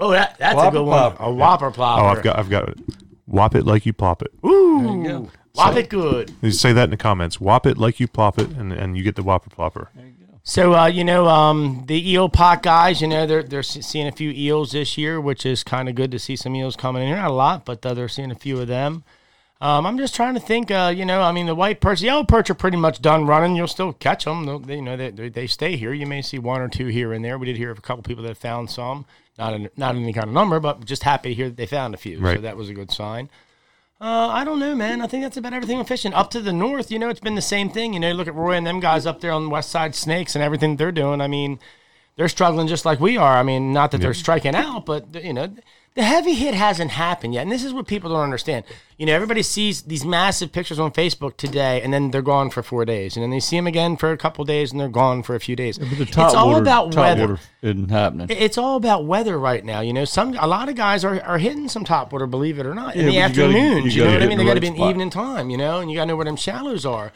whoa, 0.00 0.10
that, 0.12 0.36
that's 0.38 0.60
a 0.60 0.70
good 0.70 0.82
one. 0.82 1.12
plopper. 1.12 1.20
A 1.20 1.32
whopper 1.32 1.70
plopper. 1.70 1.98
Oh, 2.02 2.06
I've 2.06 2.22
got 2.22 2.38
I've 2.38 2.50
got 2.50 2.68
it. 2.68 2.78
Whop 3.26 3.54
it 3.54 3.64
like 3.64 3.86
you 3.86 3.92
plop 3.92 4.22
it. 4.22 4.32
Ooh, 4.44 4.82
There 4.82 4.96
you 4.96 5.04
go. 5.24 5.30
whop 5.54 5.76
it 5.76 5.88
good. 5.88 6.32
You 6.42 6.50
say 6.50 6.72
that 6.72 6.84
in 6.84 6.90
the 6.90 6.96
comments. 6.96 7.40
Whop 7.40 7.66
it 7.66 7.78
like 7.78 8.00
you 8.00 8.08
plop 8.08 8.38
it, 8.38 8.48
and, 8.50 8.72
and 8.72 8.96
you 8.96 9.02
get 9.04 9.14
the 9.16 9.22
whopper 9.22 9.50
plopper. 9.50 9.88
there 9.94 10.06
you 10.06 10.12
go. 10.26 10.40
So 10.42 10.74
uh, 10.74 10.86
you 10.86 11.04
know, 11.04 11.28
um, 11.28 11.84
the 11.86 12.10
eel 12.10 12.28
pot 12.28 12.62
guys, 12.62 13.00
you 13.00 13.06
know, 13.08 13.26
they're 13.26 13.42
they're 13.44 13.62
seeing 13.62 14.06
a 14.08 14.12
few 14.12 14.30
eels 14.30 14.72
this 14.72 14.98
year, 14.98 15.20
which 15.20 15.46
is 15.46 15.62
kind 15.62 15.88
of 15.88 15.94
good 15.94 16.10
to 16.10 16.18
see 16.18 16.34
some 16.34 16.56
eels 16.56 16.74
coming 16.76 17.02
in 17.02 17.08
here. 17.08 17.16
Not 17.18 17.30
a 17.30 17.34
lot, 17.34 17.64
but 17.64 17.84
uh, 17.86 17.94
they're 17.94 18.08
seeing 18.08 18.30
a 18.32 18.34
few 18.36 18.58
of 18.60 18.66
them. 18.68 19.04
Um, 19.62 19.84
I'm 19.84 19.98
just 19.98 20.14
trying 20.14 20.32
to 20.34 20.40
think. 20.40 20.70
Uh, 20.70 20.90
you 20.96 21.04
know, 21.04 21.20
I 21.20 21.32
mean, 21.32 21.44
the 21.44 21.54
white 21.54 21.80
perch, 21.82 22.00
the 22.00 22.06
yellow 22.06 22.24
perch 22.24 22.48
are 22.48 22.54
pretty 22.54 22.78
much 22.78 23.02
done 23.02 23.26
running. 23.26 23.54
You'll 23.54 23.68
still 23.68 23.92
catch 23.92 24.24
them. 24.24 24.46
They'll, 24.46 24.58
they, 24.58 24.76
you 24.76 24.82
know, 24.82 24.96
they, 24.96 25.10
they 25.10 25.28
they 25.28 25.46
stay 25.46 25.76
here. 25.76 25.92
You 25.92 26.06
may 26.06 26.22
see 26.22 26.38
one 26.38 26.62
or 26.62 26.68
two 26.68 26.86
here 26.86 27.12
and 27.12 27.22
there. 27.22 27.36
We 27.38 27.44
did 27.46 27.58
hear 27.58 27.70
of 27.70 27.78
a 27.78 27.82
couple 27.82 28.02
people 28.02 28.24
that 28.24 28.38
found 28.38 28.70
some, 28.70 29.04
not 29.40 29.54
in, 29.54 29.68
not 29.76 29.96
any 29.96 30.12
kind 30.12 30.28
of 30.28 30.32
number, 30.34 30.60
but 30.60 30.84
just 30.84 31.02
happy 31.02 31.30
to 31.30 31.34
hear 31.34 31.48
that 31.48 31.56
they 31.56 31.66
found 31.66 31.94
a 31.94 31.96
few. 31.96 32.18
So 32.36 32.42
that 32.42 32.56
was 32.56 32.68
a 32.68 32.74
good 32.74 32.92
sign. 32.92 33.28
Uh, 34.00 34.28
I 34.28 34.44
don't 34.44 34.58
know, 34.60 34.74
man. 34.74 35.02
I 35.02 35.06
think 35.06 35.22
that's 35.24 35.36
about 35.36 35.52
everything 35.52 35.78
with 35.78 35.88
fishing. 35.88 36.14
Up 36.14 36.30
to 36.30 36.40
the 36.40 36.52
north, 36.52 36.90
you 36.90 36.98
know, 36.98 37.08
it's 37.08 37.20
been 37.20 37.34
the 37.34 37.42
same 37.42 37.68
thing. 37.68 37.92
You 37.92 38.00
know, 38.00 38.12
look 38.12 38.28
at 38.28 38.34
Roy 38.34 38.52
and 38.52 38.66
them 38.66 38.80
guys 38.80 39.04
up 39.04 39.20
there 39.20 39.32
on 39.32 39.44
the 39.44 39.50
west 39.50 39.70
side 39.70 39.94
snakes 39.94 40.34
and 40.34 40.42
everything 40.42 40.76
they're 40.76 40.92
doing. 40.92 41.20
I 41.20 41.26
mean, 41.26 41.58
they're 42.16 42.28
struggling 42.28 42.66
just 42.66 42.84
like 42.84 43.00
we 43.00 43.16
are. 43.16 43.36
I 43.36 43.42
mean, 43.42 43.72
not 43.72 43.90
that 43.90 44.00
they're 44.00 44.14
striking 44.14 44.54
out, 44.54 44.86
but 44.86 45.22
you 45.22 45.32
know, 45.32 45.54
the 45.96 46.02
heavy 46.04 46.34
hit 46.34 46.54
hasn't 46.54 46.92
happened 46.92 47.34
yet. 47.34 47.42
And 47.42 47.50
this 47.50 47.64
is 47.64 47.72
what 47.72 47.86
people 47.88 48.10
don't 48.10 48.20
understand. 48.20 48.64
You 48.96 49.06
know, 49.06 49.14
everybody 49.14 49.42
sees 49.42 49.82
these 49.82 50.04
massive 50.04 50.52
pictures 50.52 50.78
on 50.78 50.92
Facebook 50.92 51.36
today, 51.36 51.82
and 51.82 51.92
then 51.92 52.10
they're 52.12 52.22
gone 52.22 52.50
for 52.50 52.62
four 52.62 52.84
days, 52.84 53.16
and 53.16 53.22
then 53.22 53.30
they 53.30 53.40
see 53.40 53.56
them 53.56 53.66
again 53.66 53.96
for 53.96 54.12
a 54.12 54.16
couple 54.16 54.44
days, 54.44 54.70
and 54.70 54.80
they're 54.80 54.88
gone 54.88 55.22
for 55.22 55.34
a 55.34 55.40
few 55.40 55.56
days. 55.56 55.78
But 55.78 55.88
the 55.90 56.02
it's 56.02 56.16
all 56.16 56.48
water, 56.50 56.60
about 56.62 56.92
top 56.92 57.02
weather. 57.04 57.26
water 57.28 57.40
isn't 57.62 57.90
happening. 57.90 58.26
It's 58.30 58.56
all 58.58 58.76
about 58.76 59.04
weather 59.06 59.38
right 59.38 59.64
now. 59.64 59.80
You 59.80 59.92
know, 59.92 60.04
some 60.04 60.34
a 60.38 60.46
lot 60.46 60.68
of 60.68 60.76
guys 60.76 61.04
are, 61.04 61.20
are 61.22 61.38
hitting 61.38 61.68
some 61.68 61.84
top 61.84 62.12
water, 62.12 62.26
believe 62.26 62.58
it 62.58 62.66
or 62.66 62.74
not, 62.74 62.94
in 62.94 63.10
Yeah, 63.10 63.28
the 63.28 63.34
but 63.34 63.36
you 63.36 63.42
gotta- 63.52 63.58
afternoons. 63.58 63.96
you 63.96 64.02
You, 64.02 64.06
know 64.06 64.12
gotta 64.12 64.12
what 64.18 64.22
I 64.22 64.28
mean? 64.28 64.38
the 64.38 64.44
They 64.44 64.48
got 64.48 64.54
to 64.54 64.60
be 64.60 64.66
in 64.68 64.76
evening 64.90 65.10
time, 65.10 65.50
you 65.50 65.56
know, 65.56 65.80
and 65.80 65.90
you 65.90 65.96
got 65.96 66.02
to 66.04 66.08
know 66.08 66.16
where 66.16 66.24
them 66.26 66.36
shallows 66.36 66.86
are. 66.86 67.10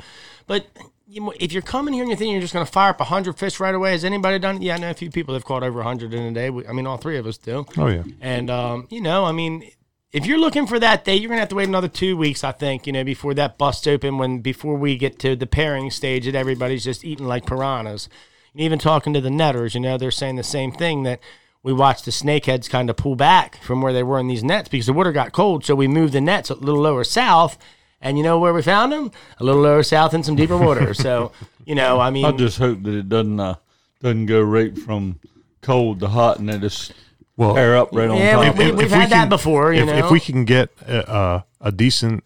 But 0.47 0.67
know, 0.79 0.91
if 1.09 1.53
you're 1.53 1.63
coming 1.63 1.95
here 1.95 2.03
and 2.03 2.11
you're 2.11 2.17
thinking 2.17 2.33
you're 2.33 2.41
just 2.41 2.55
going 2.55 2.65
to 2.67 2.71
fire 2.73 2.91
up 2.91 3.01
hundred 3.01 3.39
fish 3.39 3.61
right 3.61 3.75
away, 3.75 3.93
has 3.93 4.05
anybody 4.05 4.39
done? 4.39 4.57
it? 4.57 4.63
Yeah, 4.63 4.75
I 4.75 4.79
know 4.79 4.91
a 4.91 4.95
few 4.95 5.11
people 5.11 5.35
have 5.35 5.45
caught 5.45 5.63
over 5.63 5.83
hundred 5.83 6.15
in 6.15 6.23
a 6.23 6.33
day. 6.33 6.51
We- 6.51 6.67
I 6.67 6.73
mean, 6.73 6.87
all 6.87 6.97
three 6.97 7.19
of 7.19 7.27
us 7.27 7.37
do. 7.39 7.67
Oh 7.77 7.87
yeah. 7.89 8.03
And 8.21 8.51
um, 8.51 8.87
you 8.91 9.01
know, 9.01 9.25
I 9.25 9.33
mean, 9.33 9.71
if 10.13 10.27
you're 10.27 10.39
looking 10.39 10.67
for 10.67 10.79
that 10.79 11.05
day, 11.05 11.17
you're 11.17 11.29
gonna 11.29 11.41
have 11.41 11.49
to 11.51 11.55
wait 11.57 11.69
another 11.69 11.89
two 11.89 12.17
weeks, 12.17 12.45
I 12.45 12.53
think. 12.53 12.87
You 12.87 12.93
know, 12.93 13.05
before 13.05 13.35
that 13.35 13.59
busts 13.59 13.87
open. 13.87 14.19
When 14.19 14.41
before 14.41 14.77
we 14.77 14.97
get 14.97 15.19
to 15.21 15.37
the 15.37 15.47
pairing 15.47 15.91
stage, 15.91 16.25
that 16.25 16.35
everybody's 16.35 16.85
just 16.85 17.05
eating 17.05 17.27
like 17.27 17.47
piranhas. 17.47 18.09
And 18.53 18.61
even 18.63 18.79
talking 18.79 19.13
to 19.15 19.21
the 19.21 19.31
netters, 19.31 19.75
you 19.75 19.81
know, 19.81 19.99
they're 19.99 20.11
saying 20.13 20.37
the 20.37 20.43
same 20.45 20.71
thing 20.73 21.03
that 21.03 21.19
we 21.65 21.73
watched 21.73 22.05
the 22.05 22.11
snakeheads 22.13 22.71
kind 22.71 22.89
of 22.89 22.97
pull 22.97 23.17
back 23.17 23.57
from 23.63 23.83
where 23.83 23.93
they 23.93 24.03
were 24.03 24.21
in 24.21 24.29
these 24.29 24.45
nets 24.45 24.69
because 24.69 24.87
the 24.87 24.93
water 24.93 25.13
got 25.13 25.33
cold. 25.33 25.65
So 25.65 25.75
we 25.75 25.89
moved 25.89 26.13
the 26.13 26.21
nets 26.21 26.51
a 26.51 26.55
little 26.55 26.81
lower 26.83 27.05
south. 27.05 27.59
And 28.05 28.17
you 28.19 28.23
know 28.23 28.39
where 28.39 28.53
we 28.53 28.63
found 28.63 28.93
them? 28.93 29.11
A 29.39 29.45
little 29.45 29.63
lower 29.63 29.83
south 29.83 30.13
in 30.15 30.23
some 30.23 30.37
deeper 30.37 30.57
water. 30.59 30.93
So, 30.95 31.33
you 31.65 31.75
know, 31.75 31.99
I 31.99 32.11
mean, 32.11 32.25
I 32.27 32.33
just 32.33 32.59
hope 32.59 32.83
that 32.83 32.95
it 32.95 33.09
doesn't 33.09 33.41
uh, 33.41 33.55
doesn't 34.03 34.27
go 34.27 34.43
right 34.43 34.77
from 34.79 35.19
cold 35.63 36.01
to 36.01 36.09
hot 36.09 36.39
and 36.39 36.49
then 36.51 36.61
just 36.61 36.93
Well, 37.39 37.55
pair 37.55 37.77
up 37.79 37.89
right 37.93 38.09
on 38.11 38.19
Yeah, 38.19 38.33
top. 38.45 38.59
we- 38.59 38.65
if- 38.67 38.75
we've 38.77 38.87
if 38.87 38.93
had 38.93 39.09
that 39.11 39.21
can- 39.23 39.29
before, 39.31 39.73
you 39.73 39.81
if, 39.81 39.87
know? 39.87 39.97
if 40.05 40.11
we 40.11 40.21
can 40.21 40.45
get 40.45 40.69
a, 40.87 41.11
a, 41.63 41.69
a 41.69 41.73
decent 41.73 42.23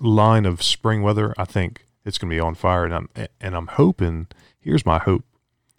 line 0.00 0.46
of 0.46 0.62
spring 0.62 1.02
weather, 1.02 1.34
I 1.36 1.44
think 1.44 1.84
it's 2.06 2.16
going 2.16 2.30
to 2.30 2.34
be 2.34 2.40
on 2.40 2.54
fire. 2.54 2.86
And 2.86 2.94
I'm 2.94 3.08
and 3.40 3.54
I'm 3.54 3.66
hoping. 3.66 4.28
Here's 4.58 4.86
my 4.86 4.98
hope: 4.98 5.24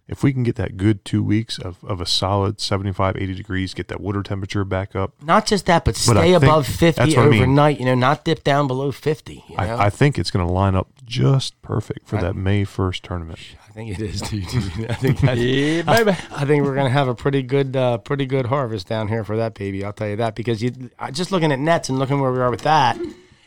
if 0.10 0.24
we 0.24 0.34
can 0.34 0.44
get 0.44 0.56
that 0.56 0.76
good 0.76 1.06
two 1.06 1.24
weeks 1.24 1.58
of, 1.60 1.84
of 1.84 2.02
a 2.02 2.06
solid 2.06 2.60
75, 2.60 3.16
80 3.16 3.34
degrees, 3.36 3.74
get 3.74 3.88
that 3.90 4.02
water 4.02 4.24
temperature 4.24 4.66
back 4.66 4.96
up. 4.96 5.14
Not 5.24 5.46
just 5.46 5.66
that, 5.68 5.86
but 5.86 5.94
But 5.94 5.98
stay 6.18 6.32
think 6.32 6.44
above 6.44 6.68
50 6.68 7.02
what 7.02 7.18
I 7.18 7.30
mean. 7.30 7.42
overnight, 7.44 7.80
you 7.80 7.86
know, 7.86 7.96
not 7.96 8.26
dip 8.26 8.44
down 8.44 8.68
below 8.68 8.92
50. 8.92 9.44
You 9.48 9.56
know? 9.58 9.64
I, 9.64 9.86
I 9.86 9.90
think 9.90 10.18
it's 10.20 10.32
going 10.32 10.46
to 10.46 10.52
line 10.52 10.76
up 10.76 10.88
just 11.06 11.62
perfect 11.62 12.08
for 12.08 12.18
that 12.18 12.36
May 12.36 12.64
first 12.64 13.04
tournament. 13.04 13.40
I 13.68 13.72
think 13.72 13.98
it 13.98 14.02
is, 14.04 14.22
dude. 14.30 14.44
I 14.90 14.94
think 14.96 15.22
that, 15.22 15.38
yeah, 15.40 15.82
baby. 15.84 16.12
I 16.32 16.44
think 16.46 16.66
we're 16.66 16.76
gonna 16.76 16.90
have 16.90 17.08
a 17.08 17.16
pretty 17.16 17.44
good, 17.44 17.76
uh, 17.76 18.00
pretty 18.00 18.26
good 18.26 18.48
harvest 18.48 18.88
down 18.88 19.08
here 19.08 19.24
for 19.24 19.38
that 19.38 19.54
baby. 19.54 19.86
I'll 19.86 19.94
tell 19.94 20.08
you 20.10 20.16
that 20.18 20.36
because 20.36 20.62
you 20.62 20.90
I- 21.00 21.12
just 21.12 21.32
looking 21.32 21.52
at 21.52 21.60
nets 21.60 21.88
and 21.88 21.98
looking 22.00 22.20
where 22.20 22.32
we 22.32 22.40
are 22.40 22.50
with 22.50 22.62
that, 22.64 22.98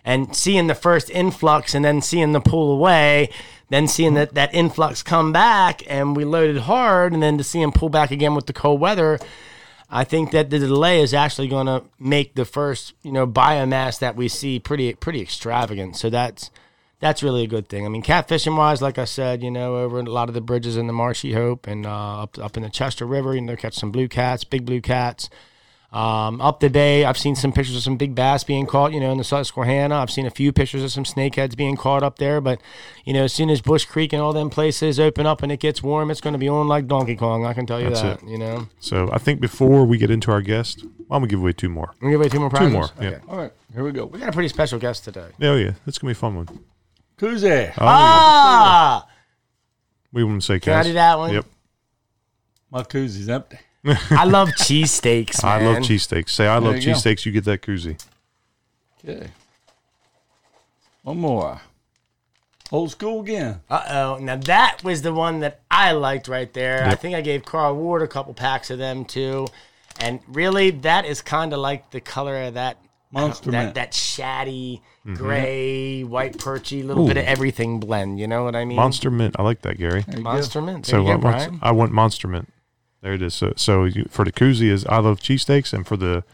and 0.04 0.34
seeing 0.34 0.66
the 0.66 0.74
first 0.74 1.10
influx 1.10 1.74
and 1.74 1.84
then 1.84 2.00
seeing 2.00 2.32
the 2.32 2.40
pull 2.40 2.72
away, 2.72 3.28
then 3.68 3.86
seeing 3.88 4.14
that 4.14 4.34
that 4.34 4.54
influx 4.54 5.02
come 5.02 5.32
back 5.32 5.82
and 5.86 6.16
we 6.16 6.24
loaded 6.24 6.58
hard, 6.58 7.12
and 7.12 7.22
then 7.22 7.38
to 7.38 7.44
see 7.44 7.60
them 7.60 7.72
pull 7.72 7.88
back 7.88 8.10
again 8.10 8.34
with 8.34 8.46
the 8.46 8.52
cold 8.52 8.80
weather. 8.80 9.18
I 9.94 10.04
think 10.04 10.30
that 10.30 10.48
the 10.48 10.58
delay 10.58 11.00
is 11.00 11.12
actually 11.12 11.48
going 11.48 11.66
to 11.66 11.84
make 11.98 12.34
the 12.34 12.46
first, 12.46 12.94
you 13.02 13.12
know, 13.12 13.26
biomass 13.26 13.98
that 13.98 14.16
we 14.16 14.26
see 14.28 14.58
pretty 14.58 14.94
pretty 14.94 15.20
extravagant. 15.20 15.96
So 15.96 16.08
that's 16.08 16.50
that's 16.98 17.22
really 17.22 17.42
a 17.42 17.48
good 17.48 17.68
thing. 17.68 17.84
I 17.84 17.88
mean, 17.88 18.02
catfishing 18.02 18.56
wise, 18.56 18.80
like 18.80 18.96
I 18.96 19.04
said, 19.04 19.42
you 19.42 19.50
know, 19.50 19.76
over 19.76 19.98
a 19.98 20.04
lot 20.04 20.28
of 20.28 20.34
the 20.34 20.40
bridges 20.40 20.76
in 20.76 20.86
the 20.86 20.92
Marshyhope 20.92 21.66
and 21.66 21.84
uh, 21.84 22.22
up 22.22 22.38
up 22.38 22.56
in 22.56 22.62
the 22.62 22.70
Chester 22.70 23.04
River, 23.04 23.34
you 23.34 23.42
know, 23.42 23.56
catch 23.56 23.74
some 23.74 23.92
blue 23.92 24.08
cats, 24.08 24.44
big 24.44 24.64
blue 24.64 24.80
cats. 24.80 25.28
Um, 25.92 26.40
up 26.40 26.60
the 26.60 26.70
bay, 26.70 27.04
I've 27.04 27.18
seen 27.18 27.36
some 27.36 27.52
pictures 27.52 27.76
of 27.76 27.82
some 27.82 27.98
big 27.98 28.14
bass 28.14 28.44
being 28.44 28.64
caught, 28.66 28.92
you 28.94 29.00
know, 29.00 29.12
in 29.12 29.18
the 29.18 29.24
Susquehanna. 29.24 29.94
I've 29.96 30.10
seen 30.10 30.24
a 30.24 30.30
few 30.30 30.50
pictures 30.50 30.82
of 30.82 30.90
some 30.90 31.04
snakeheads 31.04 31.54
being 31.54 31.76
caught 31.76 32.02
up 32.02 32.16
there. 32.18 32.40
But, 32.40 32.62
you 33.04 33.12
know, 33.12 33.24
as 33.24 33.32
soon 33.34 33.50
as 33.50 33.60
Bush 33.60 33.84
Creek 33.84 34.14
and 34.14 34.22
all 34.22 34.32
them 34.32 34.48
places 34.48 34.98
open 34.98 35.26
up 35.26 35.42
and 35.42 35.52
it 35.52 35.60
gets 35.60 35.82
warm, 35.82 36.10
it's 36.10 36.22
going 36.22 36.32
to 36.32 36.38
be 36.38 36.48
on 36.48 36.66
like 36.66 36.86
Donkey 36.86 37.14
Kong. 37.14 37.44
I 37.44 37.52
can 37.52 37.66
tell 37.66 37.78
you 37.78 37.90
That's 37.90 38.00
that, 38.00 38.22
it. 38.22 38.28
you 38.28 38.38
know. 38.38 38.68
So 38.80 39.10
I 39.12 39.18
think 39.18 39.40
before 39.42 39.84
we 39.84 39.98
get 39.98 40.10
into 40.10 40.30
our 40.32 40.40
guest, 40.40 40.82
why 41.08 41.16
don't 41.16 41.22
we 41.22 41.28
give 41.28 41.40
away 41.40 41.52
two 41.52 41.68
more? 41.68 41.92
We 42.00 42.10
give 42.12 42.20
away 42.20 42.30
two 42.30 42.40
more 42.40 42.48
prizes? 42.48 42.72
Two 42.72 42.78
prizes. 42.78 42.96
more, 42.96 43.04
yeah. 43.10 43.16
Okay. 43.18 43.24
All 43.28 43.36
right, 43.36 43.52
here 43.74 43.84
we 43.84 43.92
go. 43.92 44.06
We 44.06 44.18
got 44.18 44.30
a 44.30 44.32
pretty 44.32 44.48
special 44.48 44.78
guest 44.78 45.04
today. 45.04 45.28
Oh 45.42 45.56
yeah, 45.56 45.72
that's 45.84 45.98
gonna 45.98 46.08
be 46.08 46.12
a 46.12 46.14
fun 46.14 46.36
one. 46.36 46.46
Koozie. 47.18 47.70
Oh, 47.72 47.74
Ah, 47.84 49.06
we 50.10 50.24
wouldn't 50.24 50.42
say 50.42 50.58
can 50.58 50.72
I 50.72 50.80
Kaz. 50.80 50.84
do 50.84 50.92
that 50.94 51.18
one? 51.18 51.34
Yep. 51.34 51.44
My 52.70 52.82
koozie's 52.82 53.28
empty. 53.28 53.58
I 53.84 54.24
love 54.24 54.48
cheesesteaks, 54.50 55.42
I 55.42 55.58
man. 55.58 55.74
love 55.74 55.82
cheesesteaks. 55.82 56.30
Say 56.30 56.46
I 56.46 56.54
love 56.58 56.74
There 56.74 56.76
you 56.76 56.86
go. 56.86 56.92
cheesesteaks, 56.92 57.26
you 57.26 57.32
get 57.32 57.44
that 57.46 57.62
koozie. 57.62 58.00
Okay. 59.04 59.28
One 61.02 61.18
more. 61.18 61.60
Old 62.70 62.90
school 62.92 63.20
again. 63.22 63.60
Uh 63.68 63.82
oh. 63.88 64.18
Now 64.22 64.36
that 64.36 64.82
was 64.84 65.02
the 65.02 65.12
one 65.12 65.40
that 65.40 65.60
I 65.70 65.92
liked 65.92 66.28
right 66.28 66.52
there. 66.52 66.84
I 66.84 66.90
Yep. 66.90 67.00
think 67.00 67.14
I 67.16 67.20
gave 67.20 67.44
Carl 67.44 67.74
Ward 67.76 68.02
a 68.02 68.06
couple 68.08 68.32
packs 68.34 68.70
of 68.70 68.78
them 68.78 69.04
too. 69.04 69.46
And 70.00 70.20
really, 70.28 70.70
that 70.70 71.04
is 71.04 71.20
kind 71.20 71.52
of 71.52 71.58
like 71.58 71.90
the 71.90 72.00
color 72.00 72.40
of 72.44 72.54
that 72.54 72.78
Monster 73.10 73.50
that, 73.50 73.62
Mint. 73.64 73.74
that 73.74 73.92
shaddy, 73.92 74.80
Mm-hmm. 75.04 75.14
gray, 75.14 76.04
white 76.04 76.38
perchy, 76.38 76.84
little 76.84 77.08
bit 77.08 77.16
of 77.16 77.24
everything 77.24 77.80
blend. 77.80 78.20
You 78.20 78.28
know 78.28 78.44
what 78.44 78.54
I 78.54 78.64
mean? 78.64 78.76
Monster 78.76 79.10
Mint. 79.10 79.34
I 79.36 79.42
like 79.42 79.62
that, 79.62 79.76
Gary. 79.76 80.02
There 80.06 80.18
you 80.18 80.22
Monster 80.22 80.62
Mint. 80.62 80.86
There 80.86 80.92
So 80.92 80.98
you 81.00 81.02
go, 81.08 81.10
what- 81.16 81.24
what's- 81.24 81.46
Brian. 81.46 81.58
I 81.60 81.72
want 81.72 81.90
Monster 81.90 82.28
Mint. 82.28 82.48
There 83.02 83.12
it 83.12 83.22
is. 83.22 83.34
So, 83.34 83.52
so 83.56 83.84
you, 83.84 84.06
for 84.10 84.24
the 84.24 84.32
koozie 84.32 84.70
is 84.70 84.86
I 84.86 84.98
love 84.98 85.20
cheesesteaks, 85.20 85.72
and 85.72 85.86
for 85.86 85.96
the 85.96 86.24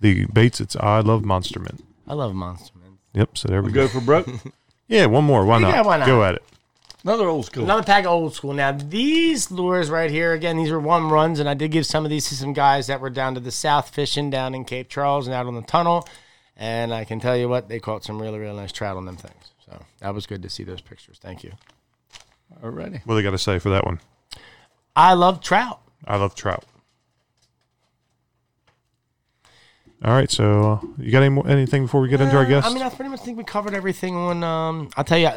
the 0.00 0.26
baits 0.26 0.60
it's 0.60 0.76
I 0.76 1.00
love 1.00 1.24
Monster 1.24 1.58
Mint. 1.60 1.84
I 2.06 2.14
love 2.14 2.34
Monster 2.34 2.72
Mint. 2.82 2.98
Yep. 3.14 3.38
So 3.38 3.48
there 3.48 3.62
we 3.62 3.68
We 3.68 3.72
go. 3.72 3.84
go 3.86 3.88
for 3.88 4.00
broke. 4.00 4.28
Yeah, 4.88 5.06
one 5.06 5.22
more. 5.22 5.44
Why 5.44 5.58
not? 5.60 5.72
Yeah, 5.72 5.82
why 5.82 5.98
not? 5.98 6.06
Go 6.06 6.24
at 6.24 6.34
it. 6.34 6.42
Another 7.04 7.28
old 7.28 7.46
school. 7.46 7.62
Another 7.62 7.84
pack 7.84 8.06
of 8.06 8.10
old 8.10 8.34
school. 8.34 8.52
Now 8.52 8.72
these 8.72 9.48
lures 9.52 9.88
right 9.88 10.10
here, 10.10 10.32
again, 10.32 10.56
these 10.56 10.72
were 10.72 10.80
one 10.80 11.08
runs, 11.10 11.38
and 11.38 11.48
I 11.48 11.54
did 11.54 11.70
give 11.70 11.86
some 11.86 12.04
of 12.04 12.10
these 12.10 12.28
to 12.28 12.34
some 12.34 12.52
guys 12.52 12.88
that 12.88 13.00
were 13.00 13.08
down 13.08 13.34
to 13.34 13.40
the 13.40 13.52
south 13.52 13.90
fishing 13.90 14.30
down 14.30 14.52
in 14.52 14.64
Cape 14.64 14.88
Charles 14.88 15.28
and 15.28 15.34
out 15.34 15.46
on 15.46 15.54
the 15.54 15.62
tunnel. 15.62 16.08
And 16.56 16.92
I 16.92 17.04
can 17.04 17.20
tell 17.20 17.36
you 17.36 17.48
what, 17.48 17.68
they 17.68 17.78
caught 17.78 18.02
some 18.02 18.20
really, 18.20 18.40
really 18.40 18.56
nice 18.56 18.72
trout 18.72 18.96
on 18.96 19.04
them 19.04 19.16
things. 19.16 19.52
So 19.64 19.80
that 20.00 20.12
was 20.12 20.26
good 20.26 20.42
to 20.42 20.50
see 20.50 20.64
those 20.64 20.80
pictures. 20.80 21.18
Thank 21.22 21.44
you. 21.44 21.52
Already. 22.64 23.00
What 23.04 23.14
do 23.14 23.16
they 23.16 23.22
got 23.22 23.30
to 23.30 23.38
say 23.38 23.60
for 23.60 23.70
that 23.70 23.86
one? 23.86 24.00
I 24.96 25.14
love 25.14 25.40
trout. 25.40 25.80
I 26.06 26.16
love 26.16 26.34
trout. 26.34 26.64
All 30.02 30.12
right. 30.14 30.30
So 30.30 30.80
you 30.98 31.12
got 31.12 31.18
any 31.20 31.28
more, 31.28 31.46
anything 31.46 31.82
before 31.82 32.00
we 32.00 32.08
get 32.08 32.22
into 32.22 32.34
our 32.36 32.44
Uh, 32.44 32.48
guest? 32.48 32.66
I 32.66 32.72
mean, 32.72 32.82
I 32.82 32.88
pretty 32.88 33.10
much 33.10 33.20
think 33.20 33.36
we 33.36 33.44
covered 33.44 33.74
everything 33.74 34.16
on. 34.16 34.42
Um, 34.42 34.88
I'll 34.96 35.04
tell 35.04 35.18
you, 35.18 35.30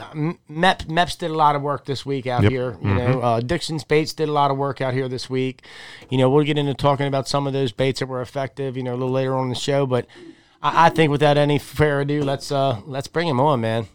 Mep 0.48 0.84
Meps 0.84 1.17
did 1.17 1.32
a 1.32 1.36
lot 1.36 1.58
of 1.58 1.62
work 1.62 1.86
this 1.86 2.05
week 2.05 2.27
out 2.27 2.43
Yep. 2.43 2.51
here. 2.51 2.77
You 2.82 2.93
know, 2.93 3.20
uh, 3.22 3.39
Dixon's 3.41 3.84
baits 3.84 4.13
did 4.13 4.29
a 4.29 4.32
lot 4.32 4.51
of 4.51 4.58
work 4.58 4.79
out 4.79 4.93
here 4.93 5.10
this 5.10 5.29
week. 5.29 5.63
You 6.10 6.17
know, 6.17 6.29
we'll 6.29 6.46
get 6.46 6.58
into 6.58 6.74
talking 6.74 7.08
about 7.08 7.27
some 7.27 7.46
of 7.46 7.51
those 7.51 7.74
baits 7.74 8.00
that 8.00 8.05
were 8.05 8.22
effective. 8.22 8.77
You 8.77 8.84
know, 8.84 8.91
a 8.93 8.96
little 8.96 9.12
later 9.12 9.36
on 9.36 9.43
in 9.43 9.50
the 9.50 9.55
show, 9.55 9.86
but 9.86 10.05
I, 10.62 10.86
I 10.86 10.89
think 10.89 11.12
without 11.12 11.36
any 11.38 11.60
further 11.60 12.00
ado, 12.01 12.24
let's 12.24 12.50
uh, 12.50 12.79
let's 12.86 13.08
bring 13.10 13.27
him 13.27 13.41
on, 13.41 13.60
man. 13.60 13.88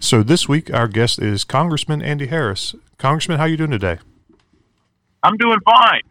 So 0.00 0.22
this 0.22 0.48
week 0.48 0.72
our 0.72 0.88
guest 0.88 1.20
is 1.20 1.44
Congressman 1.44 2.02
Andy 2.02 2.26
Harris. 2.26 2.74
Congressman, 2.98 3.38
how 3.38 3.44
you 3.44 3.56
doing 3.56 3.70
today? 3.70 3.98
I'm 5.22 5.36
doing 5.36 5.58
fine. 5.64 6.02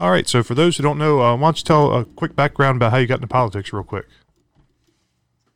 All 0.00 0.10
right. 0.10 0.28
So 0.28 0.42
for 0.42 0.54
those 0.54 0.76
who 0.76 0.82
don't 0.82 0.98
know, 0.98 1.22
uh, 1.22 1.36
why 1.36 1.46
don't 1.48 1.58
you 1.58 1.64
tell 1.64 1.94
a 1.94 2.04
quick 2.04 2.34
background 2.36 2.76
about 2.76 2.92
how 2.92 2.98
you 2.98 3.06
got 3.06 3.16
into 3.16 3.26
politics, 3.26 3.72
real 3.72 3.84
quick? 3.84 4.06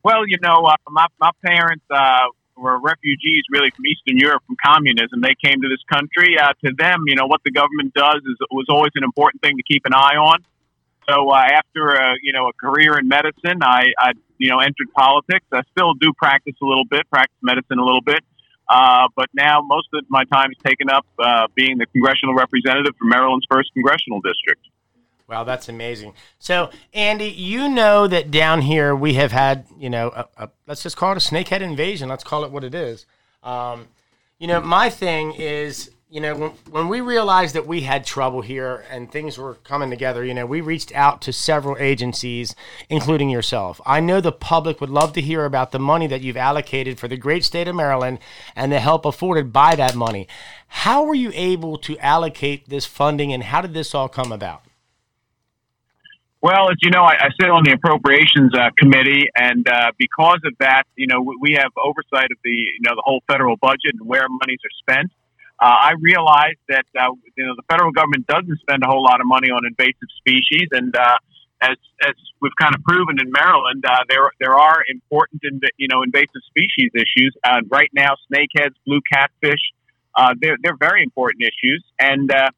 Well, 0.02 0.26
you 0.26 0.36
know, 0.42 0.64
uh, 0.64 0.76
my 0.88 1.06
my 1.20 1.30
parents 1.44 1.84
uh, 1.90 2.26
were 2.56 2.78
refugees, 2.80 3.44
really 3.50 3.70
from 3.74 3.84
Eastern 3.86 4.18
Europe, 4.18 4.42
from 4.46 4.56
communism. 4.64 5.20
They 5.20 5.34
came 5.42 5.60
to 5.60 5.68
this 5.68 5.82
country. 5.92 6.36
Uh, 6.38 6.52
to 6.64 6.72
them, 6.78 7.04
you 7.06 7.16
know, 7.16 7.26
what 7.26 7.42
the 7.44 7.50
government 7.50 7.94
does 7.94 8.22
is 8.24 8.36
was 8.50 8.66
always 8.68 8.92
an 8.94 9.04
important 9.04 9.42
thing 9.42 9.56
to 9.56 9.62
keep 9.62 9.82
an 9.86 9.94
eye 9.94 10.16
on. 10.16 10.44
So 11.08 11.30
uh, 11.30 11.36
after 11.36 11.94
a 11.94 12.14
you 12.22 12.32
know 12.32 12.48
a 12.48 12.52
career 12.52 12.98
in 12.98 13.08
medicine, 13.08 13.62
I, 13.62 13.86
I 13.98 14.12
you 14.38 14.48
know 14.50 14.58
entered 14.58 14.92
politics. 14.94 15.46
I 15.52 15.62
still 15.72 15.94
do 15.94 16.12
practice 16.12 16.54
a 16.62 16.64
little 16.64 16.84
bit, 16.84 17.08
practice 17.10 17.36
medicine 17.42 17.78
a 17.78 17.84
little 17.84 18.02
bit. 18.02 18.24
Uh, 18.68 19.08
but 19.16 19.28
now 19.32 19.62
most 19.62 19.88
of 19.94 20.04
my 20.08 20.24
time 20.24 20.50
is 20.50 20.58
taken 20.64 20.90
up 20.90 21.06
uh, 21.18 21.46
being 21.54 21.78
the 21.78 21.86
congressional 21.86 22.34
representative 22.34 22.94
for 22.98 23.06
Maryland's 23.06 23.46
first 23.50 23.72
congressional 23.72 24.20
district. 24.20 24.66
Wow, 25.26 25.44
that's 25.44 25.68
amazing. 25.68 26.14
So, 26.38 26.70
Andy, 26.94 27.28
you 27.28 27.68
know 27.68 28.06
that 28.06 28.30
down 28.30 28.62
here 28.62 28.94
we 28.94 29.14
have 29.14 29.30
had, 29.30 29.66
you 29.78 29.90
know, 29.90 30.08
a, 30.08 30.44
a, 30.44 30.50
let's 30.66 30.82
just 30.82 30.96
call 30.96 31.12
it 31.12 31.16
a 31.16 31.20
snakehead 31.20 31.60
invasion. 31.60 32.08
Let's 32.08 32.24
call 32.24 32.44
it 32.44 32.50
what 32.50 32.64
it 32.64 32.74
is. 32.74 33.04
Um, 33.42 33.88
you 34.38 34.46
know, 34.46 34.60
my 34.60 34.88
thing 34.88 35.34
is, 35.34 35.90
you 36.10 36.20
know, 36.22 36.34
when, 36.34 36.50
when 36.70 36.88
we 36.88 37.02
realized 37.02 37.54
that 37.54 37.66
we 37.66 37.82
had 37.82 38.04
trouble 38.04 38.40
here 38.40 38.84
and 38.90 39.12
things 39.12 39.36
were 39.36 39.54
coming 39.56 39.90
together, 39.90 40.24
you 40.24 40.32
know, 40.32 40.46
we 40.46 40.62
reached 40.62 40.94
out 40.94 41.20
to 41.22 41.32
several 41.32 41.76
agencies, 41.78 42.54
including 42.88 43.28
yourself. 43.28 43.78
I 43.84 44.00
know 44.00 44.20
the 44.20 44.32
public 44.32 44.80
would 44.80 44.88
love 44.88 45.12
to 45.14 45.20
hear 45.20 45.44
about 45.44 45.70
the 45.70 45.78
money 45.78 46.06
that 46.06 46.22
you've 46.22 46.36
allocated 46.36 46.98
for 46.98 47.08
the 47.08 47.18
great 47.18 47.44
state 47.44 47.68
of 47.68 47.76
Maryland 47.76 48.20
and 48.56 48.72
the 48.72 48.80
help 48.80 49.04
afforded 49.04 49.52
by 49.52 49.74
that 49.74 49.94
money. 49.94 50.26
How 50.68 51.04
were 51.04 51.14
you 51.14 51.30
able 51.34 51.76
to 51.78 51.98
allocate 51.98 52.70
this 52.70 52.86
funding 52.86 53.32
and 53.32 53.42
how 53.42 53.60
did 53.60 53.74
this 53.74 53.94
all 53.94 54.08
come 54.08 54.32
about? 54.32 54.62
Well, 56.40 56.70
as 56.70 56.76
you 56.80 56.90
know, 56.90 57.02
I, 57.02 57.16
I 57.20 57.28
sit 57.38 57.50
on 57.50 57.64
the 57.64 57.72
appropriations 57.72 58.54
uh, 58.54 58.70
committee, 58.78 59.24
and 59.34 59.66
uh, 59.68 59.90
because 59.98 60.38
of 60.44 60.54
that, 60.60 60.84
you 60.94 61.08
know, 61.08 61.20
we, 61.20 61.36
we 61.40 61.52
have 61.54 61.72
oversight 61.76 62.30
of 62.30 62.38
the 62.44 62.50
you 62.50 62.78
know 62.82 62.94
the 62.94 63.02
whole 63.04 63.20
federal 63.26 63.56
budget 63.56 63.94
and 63.98 64.06
where 64.08 64.24
monies 64.28 64.60
are 64.64 64.70
spent. 64.78 65.10
Uh, 65.60 65.90
I 65.90 65.92
realized 66.00 66.60
that 66.68 66.86
uh, 66.98 67.10
you 67.36 67.46
know 67.46 67.54
the 67.56 67.64
federal 67.68 67.90
government 67.90 68.26
doesn't 68.26 68.60
spend 68.60 68.82
a 68.82 68.86
whole 68.86 69.02
lot 69.02 69.20
of 69.20 69.26
money 69.26 69.48
on 69.50 69.66
invasive 69.66 70.08
species, 70.18 70.68
and 70.72 70.94
uh, 70.94 71.18
as 71.60 71.76
as 72.06 72.14
we've 72.40 72.54
kind 72.60 72.74
of 72.74 72.82
proven 72.84 73.18
in 73.20 73.30
Maryland, 73.32 73.84
uh, 73.84 74.04
there 74.08 74.30
there 74.38 74.54
are 74.54 74.84
important 74.88 75.42
inv- 75.42 75.74
you 75.76 75.88
know 75.88 76.02
invasive 76.02 76.42
species 76.46 76.90
issues. 76.94 77.34
Uh, 77.42 77.60
right 77.68 77.90
now, 77.92 78.14
snakeheads, 78.30 78.74
blue 78.86 79.00
catfish, 79.12 79.60
uh, 80.14 80.34
they're 80.40 80.56
they're 80.62 80.76
very 80.76 81.02
important 81.02 81.42
issues, 81.42 81.82
and 81.98 82.32
uh, 82.32 82.50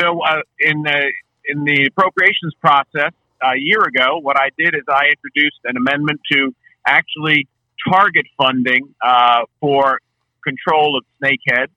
so 0.00 0.20
uh, 0.22 0.42
in 0.60 0.82
the 0.82 1.12
in 1.46 1.64
the 1.64 1.86
appropriations 1.86 2.54
process 2.60 3.12
a 3.42 3.56
year 3.56 3.82
ago, 3.82 4.18
what 4.18 4.36
I 4.38 4.50
did 4.56 4.74
is 4.74 4.82
I 4.88 5.06
introduced 5.10 5.58
an 5.64 5.76
amendment 5.76 6.20
to 6.32 6.54
actually 6.86 7.48
target 7.90 8.26
funding 8.36 8.94
uh, 9.04 9.42
for 9.60 10.00
control 10.44 10.96
of 10.98 11.04
snakeheads. 11.22 11.70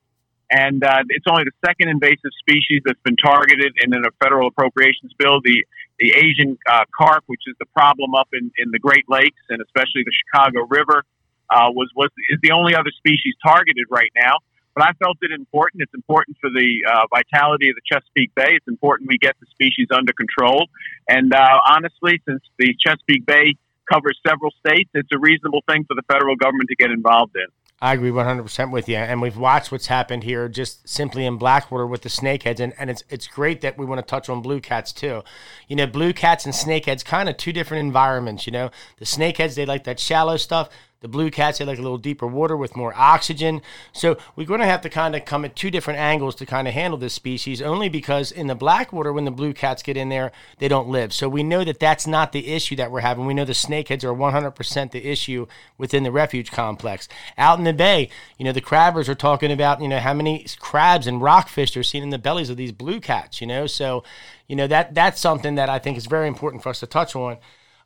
And 0.50 0.84
uh, 0.84 1.02
it's 1.08 1.26
only 1.28 1.44
the 1.44 1.56
second 1.66 1.88
invasive 1.88 2.30
species 2.38 2.82
that's 2.84 3.00
been 3.02 3.16
targeted 3.16 3.74
in 3.82 3.92
a 3.94 4.10
federal 4.22 4.48
appropriations 4.48 5.12
bill. 5.18 5.40
The 5.42 5.64
the 5.98 6.12
Asian 6.12 6.58
uh, 6.70 6.84
carp, 6.96 7.24
which 7.26 7.40
is 7.46 7.56
the 7.58 7.66
problem 7.74 8.14
up 8.14 8.28
in, 8.32 8.52
in 8.58 8.70
the 8.70 8.78
Great 8.78 9.08
Lakes 9.08 9.40
and 9.48 9.62
especially 9.62 10.04
the 10.04 10.12
Chicago 10.12 10.66
River, 10.68 11.02
uh, 11.50 11.70
was 11.70 11.90
was 11.96 12.10
is 12.30 12.38
the 12.42 12.52
only 12.52 12.74
other 12.74 12.90
species 12.96 13.34
targeted 13.44 13.86
right 13.90 14.12
now. 14.14 14.38
But 14.76 14.84
I 14.84 14.92
felt 15.02 15.16
it 15.22 15.32
important. 15.32 15.82
It's 15.82 15.94
important 15.94 16.36
for 16.38 16.50
the 16.50 16.68
uh, 16.86 17.06
vitality 17.08 17.70
of 17.70 17.76
the 17.76 17.82
Chesapeake 17.90 18.34
Bay. 18.34 18.52
It's 18.52 18.68
important 18.68 19.08
we 19.08 19.16
get 19.16 19.34
the 19.40 19.46
species 19.50 19.88
under 19.90 20.12
control. 20.12 20.68
And 21.08 21.32
uh, 21.32 21.58
honestly, 21.66 22.20
since 22.28 22.42
the 22.58 22.76
Chesapeake 22.78 23.24
Bay 23.24 23.56
covers 23.90 24.20
several 24.26 24.52
states, 24.60 24.90
it's 24.92 25.08
a 25.14 25.18
reasonable 25.18 25.64
thing 25.66 25.84
for 25.88 25.94
the 25.94 26.02
federal 26.12 26.36
government 26.36 26.68
to 26.68 26.76
get 26.76 26.90
involved 26.90 27.34
in. 27.36 27.46
I 27.80 27.92
agree 27.92 28.10
100% 28.10 28.70
with 28.70 28.88
you. 28.88 28.96
And 28.96 29.20
we've 29.20 29.36
watched 29.36 29.70
what's 29.70 29.88
happened 29.88 30.24
here 30.24 30.48
just 30.48 30.88
simply 30.88 31.26
in 31.26 31.36
Blackwater 31.36 31.86
with 31.86 32.02
the 32.02 32.08
snakeheads. 32.08 32.58
And, 32.58 32.72
and 32.78 32.88
it's, 32.88 33.04
it's 33.10 33.26
great 33.26 33.60
that 33.60 33.76
we 33.76 33.84
want 33.84 33.98
to 33.98 34.06
touch 34.10 34.30
on 34.30 34.40
blue 34.40 34.60
cats 34.60 34.92
too. 34.92 35.22
You 35.68 35.76
know, 35.76 35.86
blue 35.86 36.14
cats 36.14 36.46
and 36.46 36.54
snakeheads, 36.54 37.04
kind 37.04 37.28
of 37.28 37.36
two 37.36 37.52
different 37.52 37.84
environments. 37.84 38.46
You 38.46 38.52
know, 38.52 38.70
the 38.98 39.04
snakeheads, 39.04 39.56
they 39.56 39.66
like 39.66 39.84
that 39.84 40.00
shallow 40.00 40.38
stuff. 40.38 40.70
The 41.06 41.12
blue 41.12 41.30
cats, 41.30 41.58
they 41.58 41.64
like 41.64 41.78
a 41.78 41.82
little 41.82 41.98
deeper 41.98 42.26
water 42.26 42.56
with 42.56 42.74
more 42.74 42.92
oxygen. 42.96 43.62
So 43.92 44.18
we're 44.34 44.44
going 44.44 44.58
to 44.58 44.66
have 44.66 44.80
to 44.80 44.90
kind 44.90 45.14
of 45.14 45.24
come 45.24 45.44
at 45.44 45.54
two 45.54 45.70
different 45.70 46.00
angles 46.00 46.34
to 46.34 46.46
kind 46.46 46.66
of 46.66 46.74
handle 46.74 46.98
this 46.98 47.14
species, 47.14 47.62
only 47.62 47.88
because 47.88 48.32
in 48.32 48.48
the 48.48 48.56
black 48.56 48.92
water, 48.92 49.12
when 49.12 49.24
the 49.24 49.30
blue 49.30 49.52
cats 49.52 49.84
get 49.84 49.96
in 49.96 50.08
there, 50.08 50.32
they 50.58 50.66
don't 50.66 50.88
live. 50.88 51.12
So 51.12 51.28
we 51.28 51.44
know 51.44 51.62
that 51.62 51.78
that's 51.78 52.08
not 52.08 52.32
the 52.32 52.48
issue 52.48 52.74
that 52.74 52.90
we're 52.90 53.02
having. 53.02 53.24
We 53.24 53.34
know 53.34 53.44
the 53.44 53.52
snakeheads 53.52 54.02
are 54.02 54.12
100% 54.12 54.90
the 54.90 55.06
issue 55.06 55.46
within 55.78 56.02
the 56.02 56.10
refuge 56.10 56.50
complex. 56.50 57.06
Out 57.38 57.60
in 57.60 57.64
the 57.64 57.72
bay, 57.72 58.08
you 58.36 58.44
know, 58.44 58.50
the 58.50 58.60
crabbers 58.60 59.08
are 59.08 59.14
talking 59.14 59.52
about, 59.52 59.80
you 59.80 59.86
know, 59.86 60.00
how 60.00 60.12
many 60.12 60.44
crabs 60.58 61.06
and 61.06 61.22
rockfish 61.22 61.72
they're 61.72 61.84
seen 61.84 62.02
in 62.02 62.10
the 62.10 62.18
bellies 62.18 62.50
of 62.50 62.56
these 62.56 62.72
blue 62.72 62.98
cats, 62.98 63.40
you 63.40 63.46
know. 63.46 63.68
So, 63.68 64.02
you 64.48 64.56
know, 64.56 64.66
that 64.66 64.92
that's 64.92 65.20
something 65.20 65.54
that 65.54 65.68
I 65.68 65.78
think 65.78 65.98
is 65.98 66.06
very 66.06 66.26
important 66.26 66.64
for 66.64 66.70
us 66.70 66.80
to 66.80 66.86
touch 66.88 67.14
on. 67.14 67.36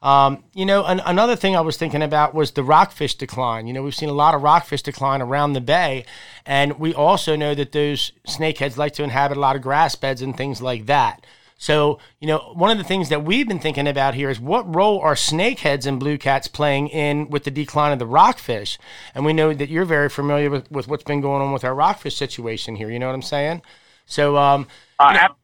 Um, 0.03 0.45
you 0.55 0.65
know, 0.65 0.85
an, 0.87 1.01
another 1.05 1.37
thing 1.37 1.55
I 1.55 1.61
was 1.61 1.77
thinking 1.77 2.01
about 2.03 2.35
was 2.35 2.53
the 2.53 2.63
rockfish 2.63 3.17
decline. 3.17 3.67
You 3.67 3.75
know, 3.75 3.83
we've 3.83 3.95
seen 3.95 4.09
a 4.09 4.15
lot 4.15 4.35
of 4.35 4.43
rockfish 4.43 4.83
decline 4.83 5.21
around 5.21 5.53
the 5.53 5.61
bay, 5.61 6.07
and 6.47 6.79
we 6.79 6.95
also 6.95 7.37
know 7.37 7.55
that 7.55 7.73
those 7.73 8.13
snakeheads 8.27 8.79
like 8.79 8.95
to 8.95 9.03
inhabit 9.03 9.37
a 9.37 9.41
lot 9.41 9.57
of 9.57 9.63
grass 9.63 9.95
beds 9.97 10.23
and 10.23 10.35
things 10.37 10.63
like 10.63 10.87
that. 10.87 11.27
So, 11.59 11.99
you 12.19 12.27
know, 12.27 12.39
one 12.55 12.71
of 12.71 12.79
the 12.79 12.85
things 12.85 13.11
that 13.11 13.23
we've 13.23 13.47
been 13.47 13.59
thinking 13.59 13.87
about 13.87 14.15
here 14.15 14.31
is 14.31 14.41
what 14.41 14.75
role 14.75 14.99
are 15.01 15.15
snakeheads 15.15 15.85
and 15.85 16.01
blue 16.01 16.17
cats 16.17 16.49
playing 16.49 16.89
in 16.89 17.29
with 17.29 17.45
the 17.45 17.51
decline 17.51 17.93
of 17.93 17.99
the 17.99 18.07
rockfish? 18.07 18.79
And 19.15 19.27
we 19.27 19.35
know 19.35 19.53
that 19.53 19.69
you're 19.69 19.85
very 19.85 20.09
familiar 20.09 20.49
with, 20.49 20.71
with 20.71 20.89
what's 20.89 21.05
been 21.05 21.21
going 21.21 21.43
on 21.43 21.53
with 21.53 21.63
our 21.63 21.75
rockfish 21.75 22.17
situation 22.17 22.77
here. 22.77 22.91
You 22.91 22.99
know 22.99 23.09
what 23.09 23.15
I'm 23.15 23.21
saying? 23.21 23.61
So, 24.07 24.39
um, 24.39 24.69
Uh, 24.99 25.09
you 25.09 25.15
know- 25.19 25.21
ab- 25.21 25.37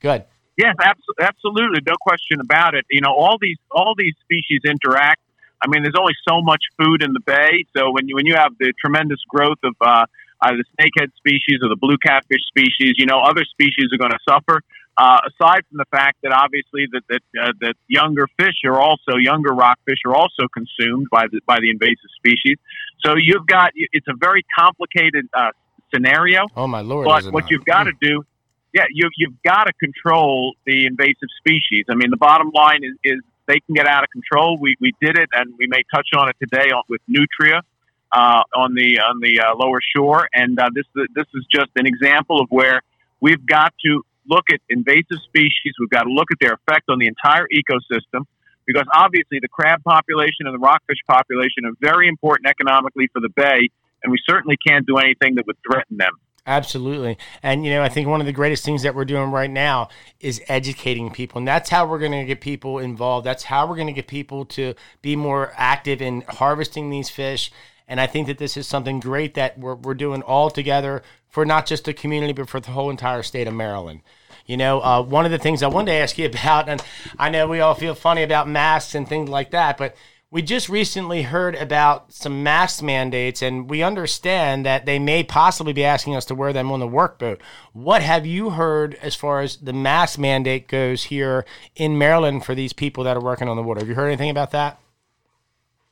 good. 0.00 0.24
Yes, 0.56 0.76
abso- 0.80 1.18
absolutely, 1.20 1.80
no 1.86 1.94
question 2.00 2.40
about 2.40 2.74
it. 2.74 2.84
You 2.90 3.00
know, 3.00 3.12
all 3.12 3.38
these 3.40 3.58
all 3.70 3.94
these 3.96 4.14
species 4.22 4.60
interact. 4.64 5.20
I 5.60 5.66
mean, 5.68 5.82
there's 5.82 5.98
only 5.98 6.14
so 6.28 6.42
much 6.42 6.62
food 6.78 7.02
in 7.02 7.12
the 7.12 7.20
bay, 7.20 7.64
so 7.76 7.90
when 7.90 8.06
you 8.08 8.14
when 8.14 8.26
you 8.26 8.34
have 8.34 8.52
the 8.58 8.72
tremendous 8.80 9.20
growth 9.28 9.58
of 9.64 9.74
uh, 9.80 10.06
either 10.42 10.58
the 10.58 10.64
snakehead 10.78 11.10
species 11.16 11.60
or 11.62 11.68
the 11.68 11.76
blue 11.76 11.96
catfish 11.98 12.42
species, 12.46 12.94
you 12.98 13.06
know, 13.06 13.18
other 13.18 13.44
species 13.44 13.90
are 13.92 13.98
going 13.98 14.12
to 14.12 14.22
suffer. 14.28 14.62
Uh, 14.96 15.18
aside 15.26 15.62
from 15.68 15.78
the 15.78 15.84
fact 15.90 16.18
that 16.22 16.30
obviously 16.30 16.86
that 16.92 17.02
that, 17.08 17.22
uh, 17.40 17.52
that 17.60 17.74
younger 17.88 18.28
fish 18.38 18.62
are 18.64 18.80
also 18.80 19.16
younger 19.18 19.52
rockfish 19.52 19.98
are 20.06 20.14
also 20.14 20.46
consumed 20.52 21.08
by 21.10 21.26
the 21.32 21.40
by 21.46 21.58
the 21.58 21.70
invasive 21.70 22.10
species. 22.16 22.58
So 23.04 23.16
you've 23.16 23.46
got 23.46 23.72
it's 23.74 24.06
a 24.06 24.14
very 24.16 24.44
complicated 24.56 25.26
uh, 25.34 25.50
scenario. 25.92 26.46
Oh, 26.56 26.66
my 26.66 26.80
Lord. 26.80 27.06
But 27.06 27.24
what 27.32 27.44
not? 27.44 27.50
you've 27.50 27.64
got 27.64 27.84
to 27.84 27.92
do, 28.00 28.24
yeah, 28.74 28.84
you, 28.90 29.08
you've 29.16 29.40
got 29.44 29.64
to 29.64 29.72
control 29.74 30.54
the 30.66 30.86
invasive 30.86 31.30
species. 31.38 31.86
I 31.88 31.94
mean, 31.94 32.10
the 32.10 32.16
bottom 32.16 32.50
line 32.52 32.82
is, 32.82 32.96
is 33.04 33.20
they 33.46 33.60
can 33.60 33.74
get 33.74 33.86
out 33.86 34.02
of 34.02 34.10
control. 34.10 34.58
We, 34.60 34.74
we 34.80 34.92
did 35.00 35.16
it, 35.16 35.28
and 35.32 35.54
we 35.56 35.68
may 35.68 35.82
touch 35.94 36.08
on 36.16 36.28
it 36.28 36.36
today 36.42 36.70
with 36.88 37.00
Nutria 37.08 37.62
uh, 38.10 38.42
on 38.56 38.74
the 38.74 38.98
on 38.98 39.20
the 39.20 39.40
uh, 39.40 39.54
lower 39.54 39.78
shore. 39.94 40.28
And 40.34 40.58
uh, 40.58 40.70
this 40.74 40.84
this 41.14 41.26
is 41.34 41.46
just 41.52 41.70
an 41.76 41.86
example 41.86 42.40
of 42.40 42.48
where 42.50 42.82
we've 43.20 43.46
got 43.46 43.72
to 43.84 44.02
look 44.28 44.46
at 44.52 44.58
invasive 44.68 45.22
species. 45.24 45.72
We've 45.78 45.90
got 45.90 46.02
to 46.02 46.10
look 46.10 46.28
at 46.32 46.38
their 46.40 46.54
effect 46.54 46.88
on 46.88 46.98
the 46.98 47.06
entire 47.06 47.46
ecosystem. 47.54 48.26
Because 48.66 48.86
obviously, 48.94 49.40
the 49.40 49.48
crab 49.48 49.84
population 49.84 50.46
and 50.46 50.54
the 50.54 50.58
rockfish 50.58 50.96
population 51.06 51.66
are 51.66 51.76
very 51.80 52.08
important 52.08 52.48
economically 52.48 53.08
for 53.12 53.20
the 53.20 53.28
bay, 53.28 53.68
and 54.02 54.10
we 54.10 54.18
certainly 54.26 54.56
can't 54.66 54.86
do 54.86 54.96
anything 54.96 55.34
that 55.34 55.46
would 55.46 55.58
threaten 55.70 55.98
them. 55.98 56.12
Absolutely. 56.46 57.16
And, 57.42 57.64
you 57.64 57.70
know, 57.70 57.82
I 57.82 57.88
think 57.88 58.06
one 58.06 58.20
of 58.20 58.26
the 58.26 58.32
greatest 58.32 58.64
things 58.64 58.82
that 58.82 58.94
we're 58.94 59.06
doing 59.06 59.30
right 59.30 59.50
now 59.50 59.88
is 60.20 60.42
educating 60.46 61.10
people. 61.10 61.38
And 61.38 61.48
that's 61.48 61.70
how 61.70 61.86
we're 61.86 61.98
going 61.98 62.12
to 62.12 62.24
get 62.24 62.42
people 62.42 62.78
involved. 62.78 63.26
That's 63.26 63.44
how 63.44 63.66
we're 63.66 63.76
going 63.76 63.86
to 63.86 63.94
get 63.94 64.08
people 64.08 64.44
to 64.46 64.74
be 65.00 65.16
more 65.16 65.54
active 65.56 66.02
in 66.02 66.20
harvesting 66.28 66.90
these 66.90 67.08
fish. 67.08 67.50
And 67.88 67.98
I 67.98 68.06
think 68.06 68.26
that 68.26 68.36
this 68.38 68.58
is 68.58 68.66
something 68.66 69.00
great 69.00 69.34
that 69.34 69.58
we're, 69.58 69.74
we're 69.74 69.94
doing 69.94 70.20
all 70.20 70.50
together 70.50 71.02
for 71.28 71.46
not 71.46 71.64
just 71.64 71.86
the 71.86 71.94
community, 71.94 72.34
but 72.34 72.48
for 72.48 72.60
the 72.60 72.72
whole 72.72 72.90
entire 72.90 73.22
state 73.22 73.48
of 73.48 73.54
Maryland. 73.54 74.02
You 74.44 74.58
know, 74.58 74.80
uh, 74.82 75.02
one 75.02 75.24
of 75.24 75.30
the 75.30 75.38
things 75.38 75.62
I 75.62 75.68
wanted 75.68 75.92
to 75.92 75.98
ask 75.98 76.18
you 76.18 76.26
about, 76.28 76.68
and 76.68 76.82
I 77.18 77.30
know 77.30 77.48
we 77.48 77.60
all 77.60 77.74
feel 77.74 77.94
funny 77.94 78.22
about 78.22 78.48
masks 78.48 78.94
and 78.94 79.08
things 79.08 79.30
like 79.30 79.50
that, 79.52 79.78
but 79.78 79.96
we 80.34 80.42
just 80.42 80.68
recently 80.68 81.22
heard 81.22 81.54
about 81.54 82.12
some 82.12 82.42
mask 82.42 82.82
mandates, 82.82 83.40
and 83.40 83.70
we 83.70 83.84
understand 83.84 84.66
that 84.66 84.84
they 84.84 84.98
may 84.98 85.22
possibly 85.22 85.72
be 85.72 85.84
asking 85.84 86.16
us 86.16 86.24
to 86.24 86.34
wear 86.34 86.52
them 86.52 86.72
on 86.72 86.80
the 86.80 86.88
workboat. 86.88 87.38
What 87.72 88.02
have 88.02 88.26
you 88.26 88.50
heard 88.50 88.96
as 88.96 89.14
far 89.14 89.42
as 89.42 89.58
the 89.58 89.72
mask 89.72 90.18
mandate 90.18 90.66
goes 90.66 91.04
here 91.04 91.44
in 91.76 91.96
Maryland 91.96 92.44
for 92.44 92.56
these 92.56 92.72
people 92.72 93.04
that 93.04 93.16
are 93.16 93.22
working 93.22 93.48
on 93.48 93.54
the 93.54 93.62
water? 93.62 93.78
Have 93.78 93.88
you 93.88 93.94
heard 93.94 94.08
anything 94.08 94.28
about 94.28 94.50
that? 94.50 94.80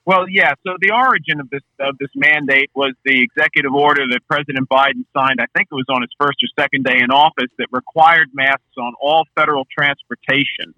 Well, 0.04 0.28
yeah. 0.28 0.54
So 0.66 0.74
the 0.80 0.90
origin 0.90 1.38
of 1.38 1.48
this 1.48 1.62
of 1.78 1.96
this 1.98 2.10
mandate 2.16 2.70
was 2.74 2.94
the 3.04 3.22
executive 3.22 3.72
order 3.72 4.02
that 4.08 4.26
President 4.28 4.68
Biden 4.68 5.04
signed. 5.16 5.38
I 5.38 5.46
think 5.56 5.68
it 5.70 5.74
was 5.76 5.86
on 5.88 6.02
his 6.02 6.10
first 6.18 6.38
or 6.42 6.48
second 6.60 6.82
day 6.82 6.98
in 6.98 7.12
office 7.12 7.52
that 7.58 7.68
required 7.70 8.30
masks 8.34 8.74
on 8.76 8.94
all 9.00 9.22
federal 9.36 9.68
transportation. 9.70 10.74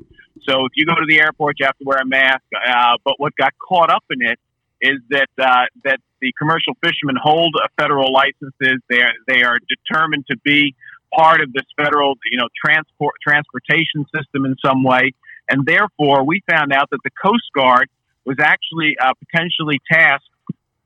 So 0.49 0.67
if 0.67 0.73
you 0.75 0.87
go 0.87 0.95
to 0.95 1.07
the 1.07 1.21
airport, 1.21 1.57
you 1.59 1.67
have 1.67 1.79
to 1.79 1.85
wear 1.85 1.99
a 1.99 2.07
mask. 2.07 2.43
Uh, 2.55 2.97
but 3.05 3.15
what 3.19 3.35
got 3.37 3.53
caught 3.59 3.91
up 3.91 4.05
in 4.11 4.23
it 4.23 4.39
is 4.81 4.99
that 5.11 5.29
uh, 5.39 5.65
that 5.85 6.01
the 6.21 6.33
commercial 6.39 6.75
fishermen 6.83 7.17
hold 7.21 7.55
federal 7.79 8.13
licenses. 8.13 8.81
They 8.89 9.01
are, 9.01 9.13
they 9.27 9.43
are 9.43 9.59
determined 9.69 10.27
to 10.31 10.37
be 10.39 10.75
part 11.15 11.41
of 11.41 11.53
this 11.53 11.65
federal, 11.77 12.15
you 12.31 12.39
know, 12.39 12.49
transport 12.65 13.15
transportation 13.23 14.05
system 14.15 14.45
in 14.45 14.57
some 14.65 14.85
way, 14.85 15.13
and 15.49 15.67
therefore 15.67 16.25
we 16.25 16.43
found 16.49 16.73
out 16.73 16.91
that 16.91 17.01
the 17.05 17.11
Coast 17.11 17.45
Guard 17.55 17.89
was 18.25 18.37
actually 18.41 18.97
uh, 18.99 19.13
potentially 19.15 19.81
tasked 19.91 20.29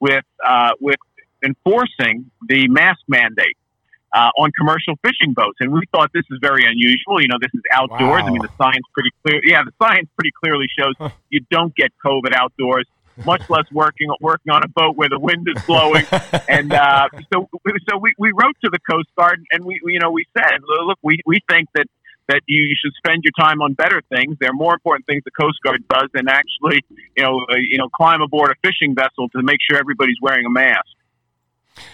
with 0.01 0.25
uh, 0.45 0.73
with 0.81 0.99
enforcing 1.45 2.31
the 2.49 2.69
mask 2.69 3.01
mandate 3.09 3.57
uh, 4.13 4.31
on 4.39 4.51
commercial 4.59 4.95
fishing 5.03 5.35
boats, 5.35 5.59
and 5.61 5.73
we 5.73 5.83
thought 5.93 6.11
this 6.15 6.25
is 6.31 6.39
very 6.41 6.65
unusual. 6.65 7.21
You 7.21 7.29
know, 7.29 7.39
this 7.41 7.51
is 7.55 7.63
outdoors. 7.73 8.23
I 8.25 8.31
mean, 8.31 8.43
the 8.43 8.51
science 8.57 8.85
pretty 8.93 9.11
clear. 9.23 9.41
Yeah, 9.45 9.63
the 9.65 9.73
science 9.83 10.09
pretty 10.17 10.33
clearly 10.33 10.67
shows 10.79 10.95
you 11.31 11.41
don't 11.51 11.75
get 11.75 11.93
COVID 12.05 12.35
outdoors. 12.35 12.87
Much 13.25 13.43
less 13.51 13.65
working 13.73 14.09
working 14.21 14.53
on 14.53 14.63
a 14.63 14.69
boat 14.69 14.97
where 14.97 15.09
the 15.09 15.19
wind 15.19 15.47
is 15.55 15.61
blowing, 15.65 16.05
and 16.49 16.73
uh, 16.73 17.09
so 17.33 17.49
so 17.91 17.99
we, 17.99 18.15
we 18.17 18.31
wrote 18.31 18.55
to 18.63 18.71
the 18.71 18.79
Coast 18.89 19.09
Guard 19.19 19.43
and 19.51 19.65
we, 19.65 19.81
we 19.83 19.95
you 19.95 19.99
know 19.99 20.13
we 20.13 20.25
said 20.39 20.61
look 20.63 20.99
we, 21.03 21.19
we 21.27 21.41
think 21.51 21.69
that 21.75 21.87
that 22.29 22.43
you 22.47 22.77
should 22.81 22.93
spend 22.95 23.25
your 23.25 23.33
time 23.39 23.61
on 23.61 23.73
better 23.73 24.03
things. 24.15 24.37
There 24.39 24.51
are 24.51 24.55
more 24.55 24.75
important 24.75 25.07
things 25.07 25.25
the 25.25 25.33
Coast 25.33 25.59
Guard 25.65 25.83
does 25.89 26.09
than 26.13 26.29
actually, 26.29 26.85
you 27.17 27.25
know, 27.25 27.41
uh, 27.51 27.57
you 27.57 27.79
know, 27.79 27.89
climb 27.89 28.21
aboard 28.21 28.51
a 28.51 28.55
fishing 28.63 28.95
vessel 28.95 29.29
to 29.31 29.43
make 29.43 29.59
sure 29.69 29.79
everybody's 29.79 30.21
wearing 30.21 30.45
a 30.45 30.51
mask. 30.51 30.87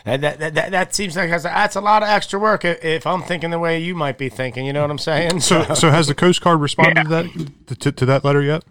That, 0.04 0.20
that, 0.20 0.38
that, 0.38 0.54
that, 0.54 0.70
that 0.70 0.94
seems 0.94 1.16
like 1.16 1.30
that's, 1.30 1.44
that's 1.44 1.76
a 1.76 1.80
lot 1.80 2.02
of 2.02 2.08
extra 2.08 2.38
work 2.38 2.64
if 2.64 3.06
I'm 3.06 3.22
thinking 3.22 3.50
the 3.50 3.58
way 3.58 3.78
you 3.78 3.94
might 3.94 4.18
be 4.18 4.28
thinking. 4.28 4.66
You 4.66 4.72
know 4.72 4.82
what 4.82 4.90
I'm 4.90 4.98
saying? 4.98 5.40
So, 5.40 5.62
so 5.74 5.90
has 5.90 6.06
the 6.06 6.14
Coast 6.14 6.40
Guard 6.40 6.60
responded 6.60 7.04
to 7.04 7.08
that 7.08 7.80
to, 7.80 7.92
to 7.92 8.06
that 8.06 8.24
letter 8.24 8.42
yet? 8.42 8.64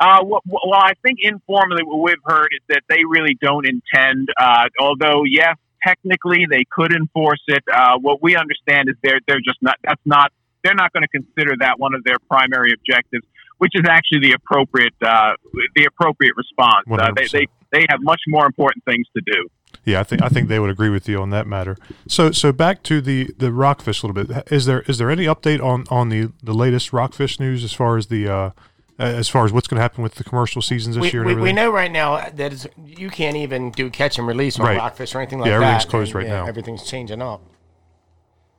Uh, 0.00 0.18
well, 0.24 0.42
well, 0.46 0.74
I 0.74 0.94
think 1.02 1.18
informally 1.22 1.84
what 1.84 2.02
we've 2.02 2.16
heard 2.24 2.48
is 2.52 2.60
that 2.68 2.82
they 2.88 3.04
really 3.08 3.38
don't 3.40 3.64
intend. 3.66 4.28
Uh, 4.36 4.64
although, 4.80 5.22
yes, 5.24 5.56
technically 5.86 6.46
they 6.50 6.64
could 6.70 6.92
enforce 6.92 7.42
it. 7.46 7.62
Uh, 7.72 7.98
what 7.98 8.20
we 8.22 8.34
understand 8.36 8.88
is 8.88 8.96
they're 9.02 9.20
they're 9.28 9.40
just 9.40 9.62
not. 9.62 9.76
That's 9.84 10.02
not. 10.04 10.32
They're 10.64 10.74
not 10.74 10.92
going 10.92 11.02
to 11.04 11.08
consider 11.08 11.54
that 11.60 11.78
one 11.78 11.94
of 11.94 12.02
their 12.04 12.18
primary 12.28 12.72
objectives, 12.72 13.24
which 13.58 13.72
is 13.74 13.82
actually 13.88 14.20
the 14.20 14.32
appropriate 14.32 14.94
uh, 15.06 15.34
the 15.76 15.84
appropriate 15.84 16.34
response. 16.36 16.86
Uh, 16.90 17.12
they, 17.14 17.26
they 17.28 17.46
they 17.70 17.86
have 17.88 18.00
much 18.02 18.22
more 18.26 18.46
important 18.46 18.84
things 18.84 19.06
to 19.16 19.22
do. 19.24 19.48
Yeah, 19.84 20.00
I 20.00 20.04
think 20.04 20.22
I 20.22 20.28
think 20.28 20.48
they 20.48 20.58
would 20.60 20.70
agree 20.70 20.90
with 20.90 21.08
you 21.08 21.20
on 21.20 21.30
that 21.30 21.46
matter. 21.46 21.76
So 22.06 22.30
so 22.30 22.52
back 22.52 22.82
to 22.84 23.00
the 23.00 23.30
the 23.36 23.52
rockfish 23.52 24.02
a 24.02 24.06
little 24.06 24.24
bit. 24.24 24.46
Is 24.52 24.66
there 24.66 24.82
is 24.82 24.98
there 24.98 25.10
any 25.10 25.24
update 25.26 25.62
on 25.62 25.84
on 25.90 26.08
the 26.08 26.30
the 26.42 26.54
latest 26.54 26.92
rockfish 26.92 27.40
news 27.40 27.64
as 27.64 27.72
far 27.72 27.96
as 27.96 28.06
the 28.06 28.28
uh, 28.28 28.50
as 28.98 29.28
far 29.28 29.44
as 29.44 29.52
what's 29.52 29.66
going 29.66 29.76
to 29.78 29.82
happen 29.82 30.02
with 30.04 30.14
the 30.14 30.22
commercial 30.24 30.62
seasons 30.62 30.94
this 30.94 31.02
we, 31.02 31.10
year? 31.10 31.22
and 31.26 31.34
we, 31.36 31.42
we 31.42 31.52
know 31.52 31.70
right 31.72 31.90
now 31.90 32.28
that 32.30 32.66
you 32.86 33.10
can't 33.10 33.36
even 33.36 33.70
do 33.72 33.90
catch 33.90 34.18
and 34.18 34.28
release 34.28 34.60
on 34.60 34.66
Right. 34.66 34.78
rockfish 34.78 35.14
or 35.14 35.18
anything 35.20 35.40
like 35.40 35.48
Yeah, 35.48 35.58
that. 35.58 35.64
everything's 35.64 35.90
closed 35.90 36.14
right 36.14 36.26
yeah, 36.26 36.42
now. 36.42 36.46
Everything's 36.46 36.84
changing 36.88 37.20
up. 37.20 37.42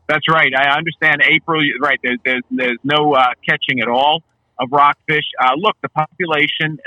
That's 0.09 0.27
right. 0.27 0.53
I 0.53 0.75
understand 0.77 1.21
April. 1.23 1.61
Right. 1.79 1.99
There's 2.03 2.19
there's, 2.25 2.41
there's 2.51 2.79
no 2.83 3.13
uh, 3.13 3.27
catching 3.47 3.79
at 3.79 3.87
all 3.87 4.21
of 4.59 4.69
rockfish. 4.71 5.23
Uh, 5.41 5.53
look, 5.55 5.77
the 5.81 5.89
population. 5.89 6.77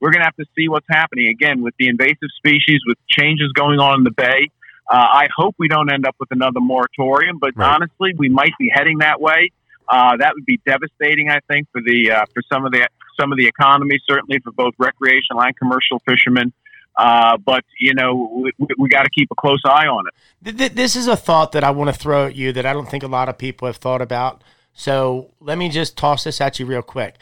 We're 0.00 0.10
going 0.10 0.20
to 0.20 0.26
have 0.26 0.36
to 0.36 0.44
see 0.56 0.68
what's 0.68 0.86
happening 0.90 1.28
again 1.28 1.62
with 1.62 1.74
the 1.78 1.88
invasive 1.88 2.30
species, 2.36 2.80
with 2.86 2.98
changes 3.08 3.52
going 3.52 3.80
on 3.80 3.98
in 3.98 4.04
the 4.04 4.10
bay. 4.12 4.48
Uh, 4.90 4.96
I 4.96 5.26
hope 5.36 5.54
we 5.58 5.68
don't 5.68 5.92
end 5.92 6.06
up 6.06 6.16
with 6.20 6.30
another 6.30 6.60
moratorium, 6.60 7.38
but 7.38 7.50
Right. 7.56 7.74
honestly, 7.74 8.14
we 8.16 8.28
might 8.28 8.52
be 8.58 8.70
heading 8.72 8.98
that 8.98 9.20
way. 9.20 9.50
Uh, 9.88 10.16
that 10.18 10.34
would 10.34 10.46
be 10.46 10.60
devastating, 10.66 11.30
I 11.30 11.40
think, 11.50 11.66
for 11.72 11.80
the 11.82 12.10
uh, 12.12 12.24
for 12.34 12.42
some 12.52 12.64
of 12.64 12.72
the 12.72 12.88
some 13.20 13.32
of 13.32 13.38
the 13.38 13.46
economy, 13.46 13.98
certainly 14.08 14.38
for 14.40 14.52
both 14.52 14.74
recreational 14.78 15.42
and 15.42 15.56
commercial 15.56 16.00
fishermen. 16.08 16.52
Uh, 16.96 17.36
but 17.38 17.64
you 17.80 17.94
know, 17.94 18.30
we, 18.58 18.66
we 18.78 18.88
got 18.88 19.02
to 19.04 19.10
keep 19.10 19.28
a 19.30 19.34
close 19.34 19.60
eye 19.64 19.86
on 19.86 20.04
it. 20.08 20.14
Th- 20.44 20.56
th- 20.56 20.72
This 20.72 20.96
is 20.96 21.06
a 21.06 21.16
thought 21.16 21.52
that 21.52 21.64
I 21.64 21.70
want 21.70 21.92
to 21.92 21.98
throw 21.98 22.26
at 22.26 22.34
you 22.36 22.52
that 22.52 22.66
I 22.66 22.72
don't 22.72 22.88
think 22.88 23.02
a 23.02 23.08
lot 23.08 23.28
of 23.28 23.38
people 23.38 23.66
have 23.66 23.76
thought 23.76 24.02
about. 24.02 24.42
So 24.74 25.30
let 25.40 25.58
me 25.58 25.68
just 25.68 25.96
toss 25.96 26.24
this 26.24 26.40
at 26.40 26.58
you 26.60 26.66
real 26.66 26.82
quick. 26.82 27.16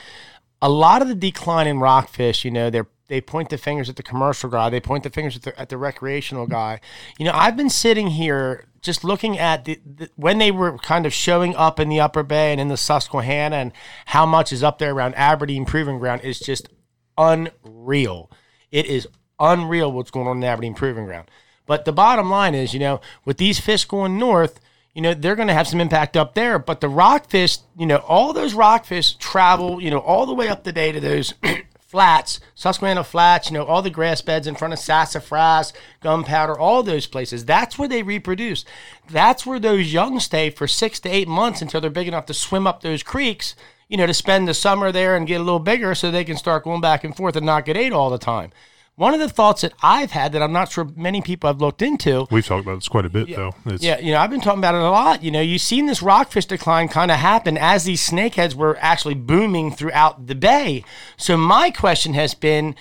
A 0.63 0.69
lot 0.69 1.03
of 1.03 1.09
the 1.09 1.15
decline 1.15 1.67
in 1.67 1.79
rockfish, 1.81 2.45
you 2.45 2.51
know, 2.51 2.71
they're 2.71 2.87
they 3.09 3.21
point 3.21 3.51
the 3.51 3.59
fingers 3.59 3.89
at 3.89 3.97
the 3.97 4.03
commercial 4.03 4.51
guy, 4.51 4.69
they 4.69 4.81
point 4.81 5.05
the 5.05 5.11
fingers 5.11 5.37
at 5.37 5.43
the, 5.43 5.61
at 5.61 5.69
the 5.69 5.79
recreational 5.79 6.47
guy. 6.47 6.81
You 7.19 7.25
know, 7.25 7.33
I've 7.33 7.57
been 7.57 7.71
sitting 7.71 8.09
here 8.09 8.67
just 8.81 9.05
looking 9.05 9.39
at 9.39 9.65
the, 9.65 9.81
the 9.85 10.11
when 10.17 10.39
they 10.39 10.51
were 10.51 10.79
kind 10.79 11.07
of 11.07 11.13
showing 11.13 11.55
up 11.55 11.79
in 11.79 11.89
the 11.89 12.01
Upper 12.01 12.23
Bay 12.23 12.53
and 12.53 12.61
in 12.61 12.69
the 12.69 12.77
Susquehanna, 12.77 13.57
and 13.57 13.73
how 14.07 14.27
much 14.27 14.53
is 14.53 14.63
up 14.63 14.79
there 14.79 14.93
around 14.93 15.15
Aberdeen 15.15 15.65
Proving 15.65 15.99
Ground 15.99 16.23
is 16.23 16.41
just 16.41 16.69
unreal. 17.17 18.31
It 18.71 18.87
is 18.87 19.07
unreal 19.39 19.93
what's 19.93 20.11
going 20.11 20.27
on 20.27 20.39
in 20.39 20.45
Aberdeen 20.45 20.75
Proving 20.75 21.07
Ground. 21.07 21.31
But 21.67 21.85
the 21.85 21.93
bottom 21.93 22.31
line 22.31 22.55
is, 22.55 22.73
you 22.73 22.81
know, 22.81 23.01
with 23.25 23.39
these 23.39 23.59
fish 23.59 23.85
going 23.85 24.19
north, 24.19 24.61
you 24.97 25.03
know, 25.03 25.13
they're 25.13 25.37
going 25.37 25.49
to 25.49 25.55
have 25.55 25.69
some 25.69 25.79
impact 25.79 26.17
up 26.17 26.33
there. 26.33 26.59
But 26.59 26.81
the 26.81 26.89
rockfish, 26.89 27.59
you 27.77 27.85
know, 27.85 27.99
all 27.99 28.33
those 28.33 28.55
rockfish 28.55 29.13
travel, 29.17 29.79
you 29.79 29.91
know, 29.91 29.99
all 29.99 30.25
the 30.25 30.33
way 30.33 30.49
up 30.49 30.65
the 30.65 30.73
bay 30.73 30.91
to 30.91 31.01
those 31.01 31.35
flats, 31.81 32.41
Susquehanna 32.55 33.05
Flats, 33.05 33.51
you 33.51 33.59
know, 33.59 33.65
all 33.67 33.83
the 33.83 33.91
grass 33.91 34.23
beds 34.23 34.47
in 34.47 34.55
front 34.55 34.73
of 34.73 34.81
Sassafras, 34.81 35.75
Gunpowder, 36.01 36.59
all 36.59 36.83
those 36.83 37.07
places. 37.07 37.45
That's 37.45 37.79
where 37.79 37.89
they 37.89 38.03
reproduce. 38.03 38.65
That's 39.11 39.45
where 39.45 39.61
those 39.61 39.93
young 39.93 40.19
stay 40.19 40.49
for 40.49 40.67
six 40.67 40.99
to 41.01 41.11
eight 41.11 41.29
months 41.29 41.61
until 41.61 41.83
they're 41.83 41.91
big 41.91 42.09
enough 42.09 42.25
to 42.27 42.35
swim 42.35 42.67
up 42.67 42.81
those 42.81 43.03
creeks, 43.03 43.55
you 43.91 43.99
know, 43.99 44.07
to 44.07 44.15
spend 44.15 44.49
the 44.49 44.55
summer 44.55 44.93
there 44.93 45.15
and 45.15 45.27
get 45.27 45.43
a 45.43 45.45
little 45.45 45.59
bigger 45.59 45.95
so 45.95 46.11
they 46.11 46.25
can 46.25 46.39
start 46.39 46.65
going 46.65 46.81
back 46.81 47.05
and 47.05 47.15
forth 47.15 47.37
and 47.37 47.45
not 47.45 47.67
get 47.67 47.77
ate 47.77 47.93
all 47.93 48.09
the 48.09 48.17
time. 48.17 48.51
One 48.97 49.13
of 49.13 49.21
the 49.21 49.29
thoughts 49.29 49.61
that 49.61 49.75
I've 49.83 50.13
had 50.13 50.33
that 50.33 50.43
I'm 50.43 50.55
not 50.55 50.73
sure 50.73 50.89
many 50.97 51.21
people 51.21 51.49
have 51.49 51.61
looked 51.61 51.83
into. 51.83 52.27
We've 52.31 52.47
talked 52.47 52.65
about 52.65 52.77
this 52.77 52.89
quite 52.89 53.05
a 53.05 53.11
bit, 53.11 53.29
yeah, 53.29 53.37
though. 53.37 53.55
It's, 53.67 53.85
yeah, 53.85 53.99
you 53.99 54.13
know, 54.13 54.19
I've 54.19 54.31
been 54.31 54.41
talking 54.41 54.59
about 54.59 54.75
it 54.75 54.81
a 54.81 54.91
lot. 54.91 55.23
You 55.23 55.31
know, 55.31 55.43
you've 55.43 55.61
seen 55.61 55.85
this 55.85 56.01
rockfish 56.01 56.47
decline 56.47 56.89
kind 56.89 57.11
of 57.11 57.19
happen 57.19 57.59
as 57.59 57.85
these 57.85 58.09
snakeheads 58.09 58.55
were 58.55 58.79
actually 58.81 59.13
booming 59.13 59.71
throughout 59.71 60.29
the 60.29 60.35
bay. 60.35 60.83
So 61.19 61.37
my 61.37 61.71
question 61.71 62.15
has 62.15 62.35
been. 62.35 62.75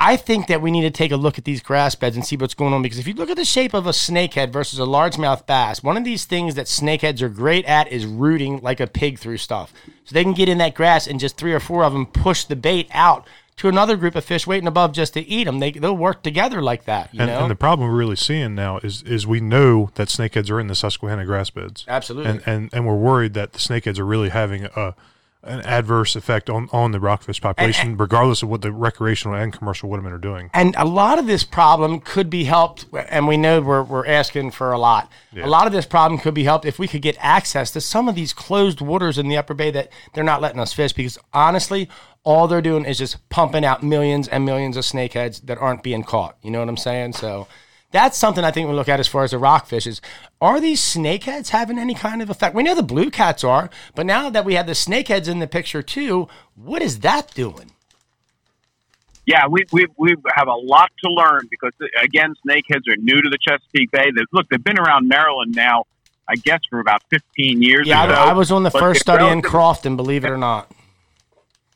I 0.00 0.16
think 0.16 0.46
that 0.46 0.62
we 0.62 0.70
need 0.70 0.82
to 0.82 0.92
take 0.92 1.10
a 1.10 1.16
look 1.16 1.38
at 1.38 1.44
these 1.44 1.60
grass 1.60 1.96
beds 1.96 2.14
and 2.14 2.24
see 2.24 2.36
what's 2.36 2.54
going 2.54 2.72
on 2.72 2.82
because 2.82 3.00
if 3.00 3.08
you 3.08 3.14
look 3.14 3.30
at 3.30 3.36
the 3.36 3.44
shape 3.44 3.74
of 3.74 3.84
a 3.84 3.90
snakehead 3.90 4.52
versus 4.52 4.78
a 4.78 4.82
largemouth 4.82 5.44
bass, 5.44 5.82
one 5.82 5.96
of 5.96 6.04
these 6.04 6.24
things 6.24 6.54
that 6.54 6.66
snakeheads 6.66 7.20
are 7.20 7.28
great 7.28 7.64
at 7.64 7.90
is 7.90 8.06
rooting 8.06 8.60
like 8.60 8.78
a 8.78 8.86
pig 8.86 9.18
through 9.18 9.38
stuff. 9.38 9.72
So 10.04 10.14
they 10.14 10.22
can 10.22 10.34
get 10.34 10.48
in 10.48 10.58
that 10.58 10.76
grass 10.76 11.08
and 11.08 11.18
just 11.18 11.36
three 11.36 11.52
or 11.52 11.58
four 11.58 11.82
of 11.82 11.92
them 11.92 12.06
push 12.06 12.44
the 12.44 12.54
bait 12.54 12.88
out 12.92 13.26
to 13.58 13.68
another 13.68 13.96
group 13.96 14.14
of 14.14 14.24
fish 14.24 14.46
waiting 14.46 14.66
above 14.66 14.92
just 14.92 15.14
to 15.14 15.20
eat 15.20 15.44
them. 15.44 15.58
They 15.58 15.72
they'll 15.72 15.96
work 15.96 16.22
together 16.22 16.62
like 16.62 16.84
that. 16.84 17.12
You 17.12 17.20
and, 17.20 17.30
know? 17.30 17.40
and 17.40 17.50
the 17.50 17.56
problem 17.56 17.88
we're 17.88 17.96
really 17.96 18.16
seeing 18.16 18.54
now 18.54 18.78
is 18.78 19.02
is 19.02 19.26
we 19.26 19.40
know 19.40 19.90
that 19.94 20.08
snakeheads 20.08 20.50
are 20.50 20.60
in 20.60 20.68
the 20.68 20.74
Susquehanna 20.74 21.26
grass 21.26 21.50
beds. 21.50 21.84
Absolutely. 21.86 22.30
And 22.30 22.42
and, 22.46 22.70
and 22.72 22.86
we're 22.86 22.96
worried 22.96 23.34
that 23.34 23.52
the 23.52 23.58
snakeheads 23.58 23.98
are 23.98 24.06
really 24.06 24.30
having 24.30 24.64
a 24.64 24.94
an 25.44 25.60
adverse 25.60 26.16
effect 26.16 26.50
on, 26.50 26.68
on 26.72 26.90
the 26.92 26.98
rockfish 26.98 27.40
population, 27.40 27.90
and, 27.90 28.00
regardless 28.00 28.42
of 28.42 28.48
what 28.48 28.60
the 28.60 28.72
recreational 28.72 29.36
and 29.36 29.52
commercial 29.52 29.88
woodmen 29.88 30.12
are 30.12 30.18
doing. 30.18 30.50
And 30.52 30.74
a 30.76 30.84
lot 30.84 31.18
of 31.18 31.26
this 31.26 31.44
problem 31.44 32.00
could 32.00 32.28
be 32.28 32.44
helped, 32.44 32.86
and 32.92 33.28
we 33.28 33.36
know 33.36 33.60
we're, 33.60 33.82
we're 33.82 34.06
asking 34.06 34.50
for 34.50 34.72
a 34.72 34.78
lot. 34.78 35.10
Yeah. 35.32 35.46
A 35.46 35.48
lot 35.48 35.66
of 35.66 35.72
this 35.72 35.86
problem 35.86 36.20
could 36.20 36.34
be 36.34 36.44
helped 36.44 36.64
if 36.64 36.78
we 36.78 36.88
could 36.88 37.02
get 37.02 37.16
access 37.20 37.70
to 37.72 37.80
some 37.80 38.08
of 38.08 38.16
these 38.16 38.32
closed 38.32 38.80
waters 38.80 39.16
in 39.16 39.28
the 39.28 39.36
upper 39.36 39.54
bay 39.54 39.70
that 39.70 39.90
they're 40.14 40.24
not 40.24 40.42
letting 40.42 40.60
us 40.60 40.72
fish 40.72 40.92
because 40.92 41.18
honestly, 41.32 41.88
all 42.24 42.48
they're 42.48 42.60
doing 42.60 42.84
is 42.84 42.98
just 42.98 43.26
pumping 43.28 43.64
out 43.64 43.82
millions 43.82 44.26
and 44.28 44.44
millions 44.44 44.76
of 44.76 44.84
snakeheads 44.84 45.46
that 45.46 45.58
aren't 45.58 45.82
being 45.82 46.02
caught. 46.02 46.36
You 46.42 46.50
know 46.50 46.58
what 46.58 46.68
I'm 46.68 46.76
saying? 46.76 47.12
So 47.12 47.46
that's 47.90 48.18
something 48.18 48.44
I 48.44 48.50
think 48.50 48.68
we 48.68 48.74
look 48.74 48.88
at 48.88 49.00
as 49.00 49.08
far 49.08 49.24
as 49.24 49.30
the 49.30 49.38
rockfish 49.38 49.86
is 49.86 50.00
are 50.40 50.60
these 50.60 50.80
snakeheads 50.80 51.48
having 51.48 51.78
any 51.78 51.94
kind 51.94 52.22
of 52.22 52.30
effect? 52.30 52.54
We 52.54 52.62
know 52.62 52.74
the 52.74 52.82
blue 52.82 53.10
cats 53.10 53.42
are, 53.42 53.70
but 53.94 54.06
now 54.06 54.30
that 54.30 54.44
we 54.44 54.54
have 54.54 54.66
the 54.66 54.72
snakeheads 54.72 55.28
in 55.28 55.38
the 55.38 55.46
picture 55.46 55.82
too, 55.82 56.28
what 56.54 56.82
is 56.82 57.00
that 57.00 57.34
doing? 57.34 57.72
Yeah, 59.26 59.46
we, 59.46 59.66
we, 59.72 59.86
we 59.98 60.14
have 60.34 60.48
a 60.48 60.54
lot 60.54 60.90
to 61.04 61.10
learn 61.10 61.48
because, 61.50 61.72
again, 62.02 62.34
snakeheads 62.46 62.88
are 62.88 62.96
new 62.96 63.20
to 63.20 63.28
the 63.28 63.36
Chesapeake 63.36 63.90
Bay. 63.90 64.10
They've, 64.14 64.24
look, 64.32 64.48
they've 64.48 64.62
been 64.62 64.78
around 64.78 65.06
Maryland 65.06 65.54
now, 65.54 65.84
I 66.26 66.36
guess, 66.36 66.60
for 66.70 66.80
about 66.80 67.02
15 67.10 67.60
years. 67.60 67.86
Yeah, 67.86 68.04
I, 68.04 68.30
I, 68.30 68.32
was 68.32 68.50
on 68.50 68.62
the 68.62 68.70
first 68.70 69.00
study 69.00 69.26
in 69.26 69.42
Crofton, 69.42 69.96
believe 69.96 70.24
it 70.24 70.30
or 70.30 70.38
not. 70.38 70.70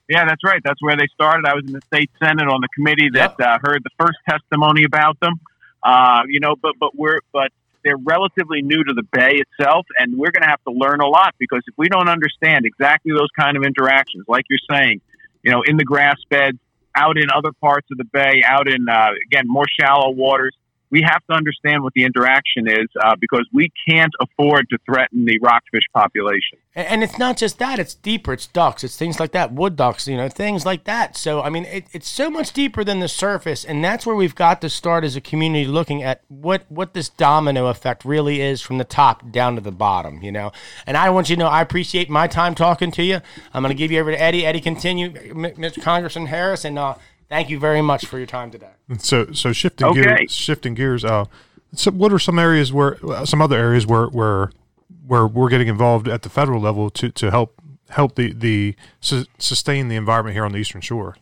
Yeah, 0.09 0.25
that's 0.25 0.42
right. 0.44 0.62
That's 0.64 0.81
where 0.81 0.96
they 0.96 1.07
started. 1.12 1.46
I 1.46 1.55
was 1.55 1.64
in 1.66 1.72
the 1.72 1.83
state 1.87 2.11
senate 2.22 2.48
on 2.48 2.61
the 2.62 2.68
committee 2.75 3.11
that 3.14 3.37
yep. 3.38 3.46
uh, 3.46 3.59
heard 3.62 3.83
the 3.85 3.90
first 3.98 4.18
testimony 4.29 4.85
about 4.85 5.20
them. 5.20 5.35
Uh, 5.83 6.22
you 6.29 6.40
know, 6.40 6.55
but 6.61 6.75
but 6.79 6.94
we're 6.94 7.20
but 7.33 7.51
they're 7.85 7.97
relatively 7.97 8.62
new 8.62 8.83
to 8.85 8.95
the 8.95 9.03
bay 9.03 9.40
itself, 9.40 9.87
and 9.99 10.16
we're 10.16 10.31
going 10.31 10.42
to 10.42 10.49
have 10.49 10.62
to 10.64 10.73
learn 10.73 11.01
a 11.01 11.07
lot 11.07 11.35
because 11.38 11.62
if 11.66 11.75
we 11.77 11.88
don't 11.88 12.09
understand 12.09 12.64
exactly 12.66 13.12
those 13.12 13.31
kind 13.38 13.57
of 13.57 13.64
interactions, 13.64 14.25
like 14.29 14.45
you're 14.49 14.59
saying, 14.71 15.01
you 15.42 15.51
know, 15.51 15.62
in 15.66 15.77
the 15.77 15.85
grass 15.85 16.16
beds, 16.31 16.59
out 16.95 17.16
in 17.16 17.27
other 17.35 17.53
parts 17.53 17.88
of 17.90 17.99
the 17.99 18.05
bay, 18.05 18.42
out 18.47 18.68
in 18.68 18.88
uh, 18.88 19.09
again 19.27 19.45
more 19.47 19.64
shallow 19.81 20.11
waters, 20.11 20.55
we 20.93 21.01
have 21.01 21.25
to 21.31 21.35
understand 21.35 21.83
what 21.83 21.95
the 21.95 22.05
interaction 22.05 22.69
is 22.69 22.87
uh, 23.03 23.17
because 23.19 23.49
we 23.51 23.73
can't 23.89 24.13
afford 24.21 24.69
to 24.69 24.77
threaten 24.85 25.25
the 25.25 25.39
rockfish 25.41 25.85
population. 25.95 26.59
And 26.75 27.03
it's 27.03 27.19
not 27.19 27.39
just 27.39 27.59
that; 27.59 27.79
it's 27.79 27.95
deeper. 27.95 28.35
It's 28.35 28.47
ducks. 28.47 28.85
It's 28.85 28.97
things 28.97 29.19
like 29.19 29.33
that, 29.33 29.53
wood 29.53 29.75
ducks. 29.77 30.07
You 30.07 30.17
know, 30.17 30.29
things 30.29 30.65
like 30.65 30.85
that. 30.85 31.17
So 31.17 31.43
I 31.43 31.51
mean, 31.51 31.65
it, 31.65 31.87
it's 31.93 32.09
so 32.09 32.31
much 32.31 32.53
deeper 32.53 32.85
than 32.85 33.01
the 33.01 33.09
surface, 33.09 33.65
and 33.65 33.83
that's 33.83 34.07
where 34.07 34.17
we've 34.17 34.35
got 34.35 34.61
to 34.61 34.71
start 34.71 35.03
as 35.05 35.17
a 35.17 35.21
community 35.21 35.67
looking 35.67 36.03
at 36.03 36.23
what 36.29 36.65
what 36.71 36.95
this 36.95 37.09
domino 37.09 37.67
effect 37.67 38.05
really 38.05 38.41
is 38.41 38.61
from 38.61 38.79
the 38.79 38.85
top 38.85 39.31
down 39.31 39.55
to 39.55 39.61
the 39.61 39.73
bottom. 39.73 40.23
You 40.23 40.33
know, 40.33 40.53
and 40.87 40.97
I 40.97 41.11
want 41.11 41.31
you 41.31 41.37
to 41.37 41.41
know 41.41 41.49
I 41.49 41.63
appreciate 41.63 42.11
my 42.11 42.27
time 42.27 42.55
talking 42.55 42.91
to 42.93 43.03
you. 43.03 43.21
I'm 43.53 43.63
going 43.63 43.75
to 43.75 43.79
give 43.79 43.91
you 43.91 44.01
over 44.01 44.11
to 44.11 44.21
Eddie. 44.21 44.47
Eddie, 44.47 44.61
continue, 44.61 45.11
Mr. 45.11 45.83
Congressman 45.83 46.27
Harris, 46.27 46.67
and. 46.67 46.79
Uh, 46.79 46.95
Thank 47.33 47.49
you 47.49 47.59
very 47.59 47.81
much 47.81 48.05
for 48.05 48.18
your 48.18 48.27
time 48.27 48.51
today. 48.51 48.73
So, 48.99 49.33
so 49.33 49.55
shifting 49.55 49.87
okay. 49.87 50.03
gears, 50.03 50.33
shifting 50.33 50.75
gears. 50.75 51.03
Uh, 51.03 51.25
so 51.75 51.90
what 51.90 52.12
are 52.12 52.18
some 52.18 52.38
areas 52.38 52.75
where, 52.75 52.99
uh, 53.07 53.25
some 53.25 53.40
other 53.40 53.57
areas 53.57 53.87
where, 53.87 54.05
where, 54.09 54.51
where 55.07 55.27
we're 55.27 55.49
getting 55.49 55.68
involved 55.68 56.09
at 56.09 56.21
the 56.21 56.29
federal 56.29 56.61
level 56.61 56.90
to, 56.90 57.09
to 57.09 57.31
help 57.31 57.59
help 57.88 58.16
the 58.16 58.35
the 58.35 58.75
su- 59.01 59.25
sustain 59.38 59.88
the 59.88 59.97
environment 59.97 60.35
here 60.35 60.45
on 60.45 60.53
the 60.53 60.59
Eastern 60.59 60.83
Shore? 60.83 61.16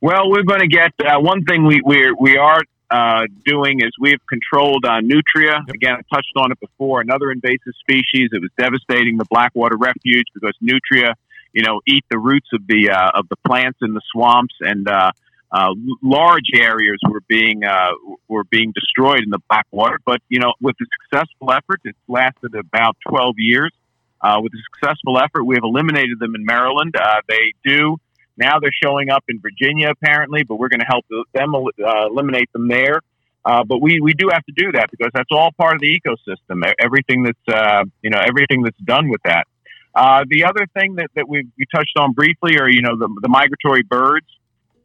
Well, 0.00 0.28
we're 0.28 0.42
going 0.42 0.60
to 0.60 0.66
get 0.66 0.92
uh, 0.98 1.20
one 1.20 1.44
thing 1.44 1.64
we 1.64 1.80
we 1.84 2.12
we 2.18 2.36
are 2.36 2.62
uh, 2.90 3.26
doing 3.44 3.80
is 3.80 3.92
we've 4.00 4.24
controlled 4.28 4.84
uh, 4.84 5.00
nutria. 5.00 5.62
Yep. 5.66 5.74
Again, 5.74 5.92
I 5.92 6.14
touched 6.14 6.32
on 6.34 6.50
it 6.50 6.58
before. 6.58 7.00
Another 7.00 7.30
invasive 7.30 7.74
species. 7.78 8.30
It 8.32 8.40
was 8.40 8.50
devastating 8.58 9.18
the 9.18 9.24
Blackwater 9.30 9.76
Refuge 9.76 10.26
because 10.34 10.54
nutria 10.60 11.14
you 11.52 11.62
know, 11.62 11.80
eat 11.86 12.04
the 12.10 12.18
roots 12.18 12.48
of 12.52 12.66
the 12.66 12.90
uh, 12.90 13.18
of 13.18 13.28
the 13.28 13.36
plants 13.46 13.78
in 13.82 13.94
the 13.94 14.00
swamps, 14.12 14.54
and 14.60 14.88
uh, 14.88 15.12
uh, 15.52 15.74
large 16.02 16.50
areas 16.54 16.98
were 17.08 17.20
being 17.28 17.64
uh, 17.64 17.90
were 18.28 18.44
being 18.44 18.72
destroyed 18.74 19.22
in 19.22 19.30
the 19.30 19.40
Blackwater. 19.50 19.98
But 20.04 20.20
you 20.28 20.40
know, 20.40 20.54
with 20.60 20.76
a 20.80 20.86
successful 21.02 21.52
effort, 21.52 21.80
it's 21.84 21.98
lasted 22.08 22.54
about 22.54 22.96
12 23.08 23.34
years. 23.38 23.72
Uh, 24.20 24.38
with 24.40 24.52
a 24.54 24.62
successful 24.72 25.18
effort, 25.18 25.44
we 25.44 25.56
have 25.56 25.64
eliminated 25.64 26.20
them 26.20 26.34
in 26.36 26.44
Maryland. 26.44 26.94
Uh, 26.96 27.20
they 27.28 27.52
do 27.64 27.96
now; 28.36 28.60
they're 28.60 28.70
showing 28.82 29.10
up 29.10 29.24
in 29.28 29.40
Virginia 29.40 29.90
apparently, 29.90 30.44
but 30.44 30.56
we're 30.56 30.68
going 30.68 30.80
to 30.80 30.86
help 30.86 31.04
them 31.34 31.54
uh, 31.54 32.06
eliminate 32.06 32.50
them 32.52 32.68
there. 32.68 33.00
Uh, 33.44 33.64
but 33.64 33.82
we, 33.82 34.00
we 34.00 34.14
do 34.14 34.28
have 34.32 34.44
to 34.44 34.52
do 34.56 34.70
that 34.72 34.88
because 34.90 35.10
that's 35.12 35.28
all 35.32 35.50
part 35.58 35.74
of 35.74 35.80
the 35.80 36.00
ecosystem. 36.00 36.62
Everything 36.78 37.24
that's 37.24 37.48
uh, 37.48 37.84
you 38.00 38.10
know 38.10 38.20
everything 38.20 38.62
that's 38.62 38.78
done 38.78 39.08
with 39.08 39.20
that. 39.24 39.46
Uh, 39.94 40.24
the 40.28 40.44
other 40.44 40.66
thing 40.74 40.96
that, 40.96 41.10
that 41.14 41.28
we, 41.28 41.46
we 41.58 41.66
touched 41.74 41.96
on 41.98 42.12
briefly 42.12 42.58
are, 42.58 42.68
you 42.68 42.80
know, 42.80 42.96
the, 42.96 43.08
the 43.20 43.28
migratory 43.28 43.82
birds, 43.82 44.26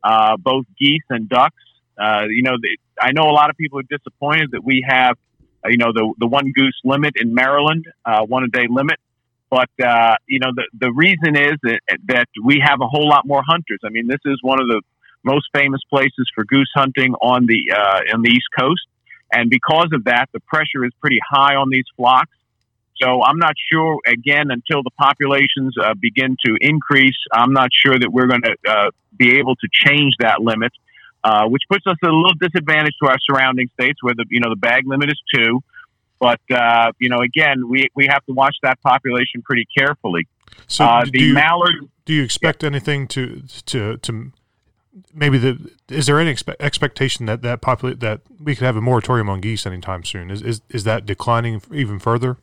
uh, 0.04 0.36
both 0.38 0.66
geese 0.80 1.04
and 1.10 1.30
ducks. 1.30 1.56
Uh, 1.98 2.26
you 2.30 2.44
know, 2.44 2.58
the, 2.62 2.78
I 3.02 3.12
know 3.12 3.24
a 3.24 3.32
lot 3.32 3.50
of 3.50 3.58
people 3.58 3.80
are 3.80 3.90
disappointed 3.90 4.52
that 4.52 4.64
we 4.64 4.86
have, 4.88 5.18
uh, 5.66 5.70
you 5.70 5.78
know, 5.78 5.94
the, 5.94 6.14
the 6.20 6.28
one 6.28 6.52
goose 6.52 6.78
limit 6.84 7.14
in 7.20 7.34
Maryland, 7.34 7.86
uh, 8.06 8.22
one 8.26 8.44
a 8.44 8.48
day 8.48 8.68
limit. 8.70 9.00
But, 9.50 9.70
uh, 9.82 10.16
you 10.28 10.40
know, 10.40 10.50
the, 10.54 10.68
the 10.78 10.92
reason 10.92 11.38
is 11.38 11.56
that, 11.64 11.80
that 12.08 12.28
we 12.44 12.62
have 12.64 12.82
a 12.82 12.88
whole 12.88 13.08
lot 13.08 13.26
more 13.26 13.42
hunters. 13.48 13.80
I 13.86 13.90
mean, 13.90 14.08
this 14.08 14.20
is 14.26 14.40
one 14.42 14.60
of 14.60 14.68
the 14.68 14.82
most 15.24 15.48
famous 15.54 15.82
places 15.90 16.30
for 16.36 16.44
goose 16.44 16.70
hunting 16.76 17.14
on 17.22 17.46
the, 17.48 17.60
on 18.14 18.22
the 18.22 18.30
East 18.30 18.48
Coast. 18.60 18.86
And 19.32 19.50
because 19.50 19.88
of 19.94 20.04
that, 20.04 20.28
the 20.34 20.42
pressure 20.42 20.84
is 20.86 20.92
pretty 21.00 21.20
high 21.28 21.56
on 21.56 21.70
these 21.70 21.86
flocks. 21.96 22.37
So 23.02 23.24
I'm 23.24 23.38
not 23.38 23.54
sure, 23.72 24.00
again, 24.08 24.50
until 24.50 24.82
the 24.84 24.90
populations 24.98 25.76
uh, 25.78 25.94
begin 25.94 26.36
to 26.46 26.58
increase, 26.60 27.18
I'm 27.32 27.54
not 27.54 27.70
sure 27.72 27.98
that 27.98 28.12
we're 28.12 28.28
going 28.28 28.42
to 28.42 28.56
uh, 28.68 28.90
be 29.16 29.38
able 29.38 29.56
to 29.56 29.68
change 29.72 30.16
that 30.20 30.42
limit, 30.42 30.72
uh, 31.24 31.46
which 31.48 31.64
puts 31.70 31.86
us 31.86 31.96
at 32.04 32.10
a 32.10 32.16
little 32.16 32.34
disadvantage 32.40 32.96
to 33.04 33.10
our 33.10 33.18
surrounding 33.30 33.70
states 33.80 34.02
where 34.02 34.16
the, 34.16 34.26
you 34.30 34.40
know, 34.40 34.50
the 34.50 34.56
bag 34.56 34.88
limit 34.88 35.10
is 35.10 35.22
two. 35.34 35.62
But, 36.20 36.42
uh, 36.52 36.92
you 36.98 37.10
know, 37.10 37.20
again, 37.20 37.70
we, 37.70 37.90
we 37.96 38.08
have 38.08 38.26
to 38.26 38.34
watch 38.34 38.56
that 38.64 38.82
population 38.82 39.44
pretty 39.44 39.68
carefully. 39.78 40.28
So 40.66 40.84
uh, 40.84 41.06
the 41.06 41.22
you, 41.22 41.34
mallard. 41.34 41.76
Do 42.06 42.14
you 42.14 42.24
expect 42.24 42.64
yeah. 42.64 42.70
anything 42.70 43.08
to, 43.10 43.44
to, 43.68 43.98
to 43.98 44.32
maybe 45.14 45.38
the, 45.38 45.72
is 45.90 46.08
there 46.08 46.20
any 46.20 46.34
expe- 46.34 46.56
expectation 46.60 47.28
that 47.28 47.44
that 47.44 47.62
populate 47.62 48.00
that 48.00 48.22
we 48.40 48.56
could 48.56 48.66
have 48.66 48.76
a 48.76 48.82
moratorium 48.82 49.30
on 49.30 49.42
geese 49.42 49.68
anytime 49.68 50.04
soon? 50.04 50.32
Is, 50.32 50.42
is, 50.42 50.62
is 50.70 50.84
that 50.86 51.06
declining 51.06 51.62
even 51.72 52.00
further? 52.00 52.38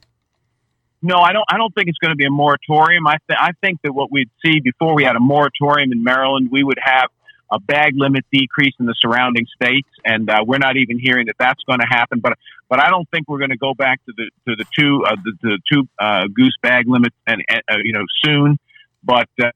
No, 1.05 1.19
I 1.19 1.35
don't. 1.35 1.45
I 1.51 1.59
don't 1.59 1.75
think 1.75 1.88
it's 1.88 1.99
going 1.99 2.12
to 2.12 2.17
be 2.17 2.25
a 2.25 2.31
moratorium. 2.31 3.07
I, 3.07 3.19
th- 3.29 3.38
I 3.38 3.51
think 3.61 3.81
that 3.83 3.93
what 3.93 4.11
we'd 4.11 4.31
see 4.43 4.61
before 4.61 4.95
we 4.95 5.05
had 5.05 5.17
a 5.17 5.21
moratorium 5.21 5.93
in 5.93 6.03
Maryland, 6.03 6.49
we 6.51 6.64
would 6.64 6.79
have 6.83 7.11
a 7.53 7.61
bag 7.61 7.93
limit 7.95 8.25
decrease 8.33 8.73
in 8.81 8.87
the 8.87 8.95
surrounding 8.99 9.45
states, 9.55 9.88
and 10.07 10.31
uh, 10.31 10.43
we're 10.47 10.57
not 10.57 10.79
even 10.79 10.99
hearing 10.99 11.27
that 11.27 11.37
that's 11.38 11.62
going 11.64 11.81
to 11.81 11.87
happen. 11.87 12.21
But 12.21 12.38
but 12.71 12.81
I 12.81 12.88
don't 12.88 13.07
think 13.11 13.29
we're 13.29 13.38
going 13.38 13.51
to 13.51 13.59
go 13.59 13.75
back 13.75 14.01
to 14.07 14.14
the 14.17 14.31
to 14.49 14.57
the 14.57 14.64
two 14.75 15.05
uh, 15.07 15.17
the, 15.23 15.33
the 15.43 15.59
two 15.71 15.87
uh, 15.99 16.25
goose 16.35 16.57
bag 16.62 16.88
limits 16.88 17.17
and 17.27 17.45
uh, 17.51 17.77
you 17.85 17.93
know 17.93 18.05
soon. 18.25 18.59
But 19.03 19.29
uh, 19.43 19.51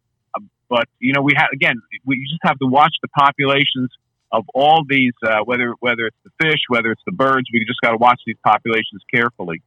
but 0.68 0.84
you 1.00 1.14
know 1.14 1.22
we 1.22 1.32
have 1.34 1.48
again 1.50 1.80
we 2.04 2.22
just 2.30 2.42
have 2.42 2.58
to 2.58 2.66
watch 2.66 2.92
the 3.00 3.08
populations 3.08 3.88
of 4.30 4.44
all 4.54 4.84
these 4.86 5.14
uh, 5.26 5.38
whether 5.46 5.72
whether 5.80 6.08
it's 6.08 6.16
the 6.24 6.30
fish 6.44 6.60
whether 6.68 6.92
it's 6.92 7.02
the 7.06 7.12
birds. 7.12 7.48
We 7.50 7.64
just 7.64 7.80
got 7.80 7.92
to 7.92 7.96
watch 7.96 8.20
these 8.26 8.36
populations 8.44 9.02
carefully. 9.10 9.62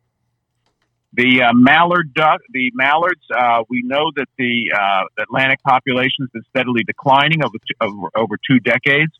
The 1.14 1.44
uh, 1.44 1.54
mallard 1.54 2.14
duck, 2.14 2.40
the 2.52 2.72
mallards, 2.74 3.22
uh, 3.36 3.64
we 3.70 3.82
know 3.82 4.12
that 4.16 4.28
the 4.38 4.72
uh, 4.74 5.04
Atlantic 5.22 5.62
population 5.62 6.22
has 6.22 6.30
been 6.30 6.46
steadily 6.50 6.84
declining 6.84 7.44
over 7.44 7.58
two, 7.58 7.76
over, 7.82 8.10
over 8.16 8.38
two 8.50 8.60
decades. 8.60 9.12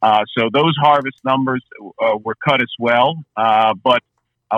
Uh, 0.00 0.24
so 0.36 0.48
those 0.52 0.74
harvest 0.80 1.18
numbers 1.22 1.62
uh, 2.02 2.16
were 2.16 2.34
cut 2.34 2.62
as 2.62 2.72
well. 2.78 3.16
Uh, 3.36 3.74
but 3.74 4.02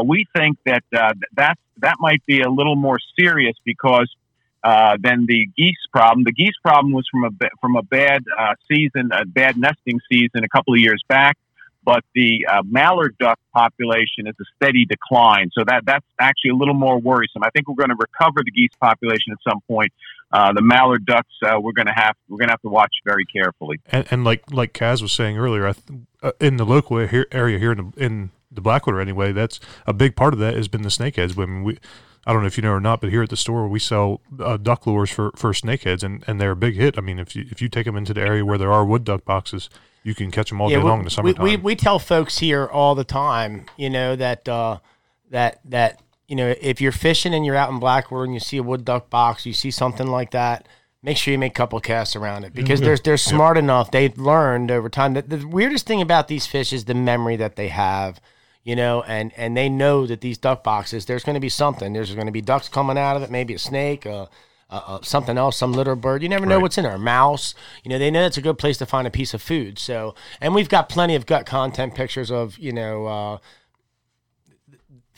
we 0.05 0.27
think 0.37 0.59
that 0.67 0.83
that 0.93 1.57
that 1.79 1.97
might 2.01 2.25
be 2.27 2.43
a 2.43 2.51
little 2.51 2.77
more 2.77 2.99
serious 3.19 3.57
because 3.65 4.15
than 4.63 5.25
the 5.27 5.49
geese 5.57 5.75
problem. 5.91 6.25
The 6.25 6.33
geese 6.33 6.57
problem 6.63 6.93
was 6.93 7.07
from 7.11 7.25
a 7.25 7.31
from 7.61 7.77
a 7.77 7.83
bad 7.83 8.23
season, 8.71 9.11
a 9.13 9.25
bad 9.25 9.57
nesting 9.57 10.01
season 10.11 10.45
a 10.45 10.49
couple 10.49 10.75
of 10.75 10.81
years 10.81 11.03
back 11.09 11.39
but 11.87 12.03
the 12.17 12.45
uh, 12.51 12.63
mallard 12.69 13.17
duck 13.19 13.39
population 13.55 14.27
is 14.27 14.35
a 14.41 14.45
steady 14.57 14.85
decline. 14.85 15.51
So 15.57 15.65
that 15.67 15.85
that's 15.87 16.05
actually 16.21 16.51
a 16.51 16.57
little 16.57 16.75
more 16.75 16.99
worrisome. 16.99 17.45
I 17.45 17.51
think 17.51 17.69
we're 17.69 17.77
going 17.77 17.91
to 17.91 17.97
recover 17.97 18.43
the 18.45 18.51
geese 18.51 18.73
population 18.79 19.33
at 19.33 19.39
some 19.49 19.61
point. 19.69 19.93
Uh, 20.33 20.53
the 20.53 20.61
mallard 20.61 21.07
ducks, 21.07 21.33
uh, 21.47 21.59
we're 21.61 21.73
going 21.73 21.87
to 21.87 21.95
have 21.95 22.17
we're 22.29 22.39
going 22.39 22.49
to 22.49 22.53
have 22.53 22.63
to 22.63 22.69
watch 22.69 22.93
very 23.07 23.25
carefully. 23.25 23.81
And, 23.87 24.07
and 24.11 24.25
like 24.25 24.51
like 24.51 24.73
Kaz 24.73 25.01
was 25.01 25.13
saying 25.13 25.39
earlier, 25.39 25.73
uh, 26.23 26.33
in 26.41 26.57
the 26.57 26.67
local 26.67 26.99
area 26.99 27.59
here 27.59 27.73
in 27.73 27.93
the, 27.95 28.05
in 28.05 28.31
the 28.51 28.61
Blackwater 28.61 29.01
anyway, 29.01 29.31
that's 29.33 29.61
a 29.87 29.93
big 29.93 30.17
part 30.17 30.35
of 30.35 30.41
that 30.41 30.55
has 30.55 30.67
been 30.67 30.83
the 30.83 30.89
snakeheads. 30.89 31.41
I 31.41 31.47
mean, 31.47 31.63
we. 31.63 31.79
I 32.27 32.33
don't 32.33 32.43
know 32.43 32.49
if 32.49 32.57
you 32.57 32.63
know 32.63 32.73
or 32.73 32.81
not, 32.81 33.01
but 33.01 33.11
here 33.11 33.23
at 33.23 33.31
the 33.31 33.37
store 33.37 33.69
we 33.69 33.79
sell 33.79 34.21
uh, 34.41 34.57
duck 34.57 34.87
lures 34.87 35.11
for, 35.11 35.31
for 35.37 35.53
snakeheads, 35.53 36.03
and, 36.03 36.25
and 36.27 36.41
they're 36.41 36.51
a 36.51 36.57
big 36.57 36.75
hit. 36.75 36.99
I 36.99 37.01
mean, 37.01 37.21
if 37.21 37.37
you 37.37 37.47
if 37.51 37.63
you 37.63 37.69
take 37.69 37.85
them 37.85 37.97
into 37.97 38.13
the 38.13 38.21
area 38.21 38.45
where 38.45 38.59
there 38.59 38.73
are 38.73 38.85
wood 38.85 39.05
duck 39.05 39.25
boxes, 39.25 39.71
you 40.03 40.15
can 40.15 40.31
catch 40.31 40.51
them 40.51 40.61
all 40.61 40.71
yeah, 40.71 40.79
day 40.79 40.83
we, 40.83 40.91
long 40.91 40.99
in 40.99 41.05
the 41.05 41.11
summertime. 41.11 41.45
We, 41.45 41.57
we, 41.57 41.63
we 41.63 41.77
tell 41.77 41.99
folks 41.99 42.39
here 42.39 42.67
all 42.67 42.95
the 42.95 43.05
time, 43.05 43.67
you 43.77 43.89
know, 43.89 44.17
that 44.17 44.49
uh, 44.49 44.79
that 45.31 45.61
that 45.67 46.01
you 46.27 46.35
know 46.35 46.55
if 46.61 46.81
you're 46.81 46.93
fishing 46.93 47.33
and 47.33 47.47
you're 47.47 47.57
out 47.57 47.71
in 47.71 47.79
Blackwater 47.79 48.25
and 48.25 48.35
you 48.35 48.41
see 48.41 48.57
a 48.57 48.63
wood 48.63 48.85
duck 48.85 49.09
box, 49.09 49.47
you 49.47 49.53
see 49.53 49.71
something 49.71 50.09
like 50.09 50.33
that, 50.33 50.67
make 51.03 51.17
sure 51.17 51.31
you 51.31 51.39
make 51.39 51.53
a 51.53 51.55
couple 51.55 51.81
casts 51.81 52.17
around 52.17 52.45
it 52.45 52.55
because 52.55 52.81
they're 52.81 52.97
they're 52.97 53.17
smart 53.17 53.57
enough. 53.57 53.93
They've 53.93 54.17
learned 54.19 54.73
over 54.73 54.89
time 54.89 55.15
that 55.15 55.31
the 55.31 55.47
weirdest 55.47 55.87
thing 55.87 56.03
about 56.03 56.27
these 56.27 56.47
fish 56.47 56.73
is 56.73 56.87
the 56.87 56.95
memory 56.95 57.37
that 57.37 57.55
they 57.55 57.69
have. 57.69 58.21
You 58.67 58.75
know, 58.75 59.03
and 59.03 59.33
and 59.37 59.57
they 59.57 59.69
know 59.69 60.07
that 60.07 60.21
these 60.21 60.39
duck 60.39 60.65
boxes, 60.65 61.07
there's 61.07 61.23
going 61.23 61.35
to 61.35 61.41
be 61.41 61.49
something. 61.49 61.93
There's 61.93 62.13
going 62.13 62.27
to 62.27 62.33
be 62.33 62.41
ducks 62.41 62.69
coming 62.69 62.99
out 62.99 63.15
of 63.15 63.23
it, 63.23 63.31
maybe 63.31 63.55
a 63.55 63.61
snake, 63.61 64.05
uh, 64.05 64.27
uh, 64.69 64.81
uh, 64.89 64.99
something 65.03 65.39
else, 65.39 65.57
some 65.57 65.73
little 65.73 65.95
bird. 65.95 66.21
You 66.21 66.29
never 66.29 66.47
know 66.47 66.57
right. 66.57 66.63
what's 66.63 66.77
in 66.77 66.83
there. 66.83 66.97
A 66.97 66.99
mouse. 66.99 67.55
You 67.85 67.91
know, 67.91 67.99
they 68.01 68.11
know 68.11 68.27
it's 68.27 68.39
a 68.39 68.43
good 68.43 68.59
place 68.59 68.77
to 68.79 68.87
find 68.87 69.07
a 69.07 69.11
piece 69.13 69.35
of 69.35 69.41
food. 69.41 69.79
So, 69.79 70.17
and 70.41 70.53
we've 70.53 70.69
got 70.69 70.89
plenty 70.89 71.15
of 71.15 71.27
gut 71.27 71.47
content 71.47 71.95
pictures 71.95 72.29
of 72.29 72.59
you 72.59 72.73
know 72.73 73.07
uh, 73.07 73.39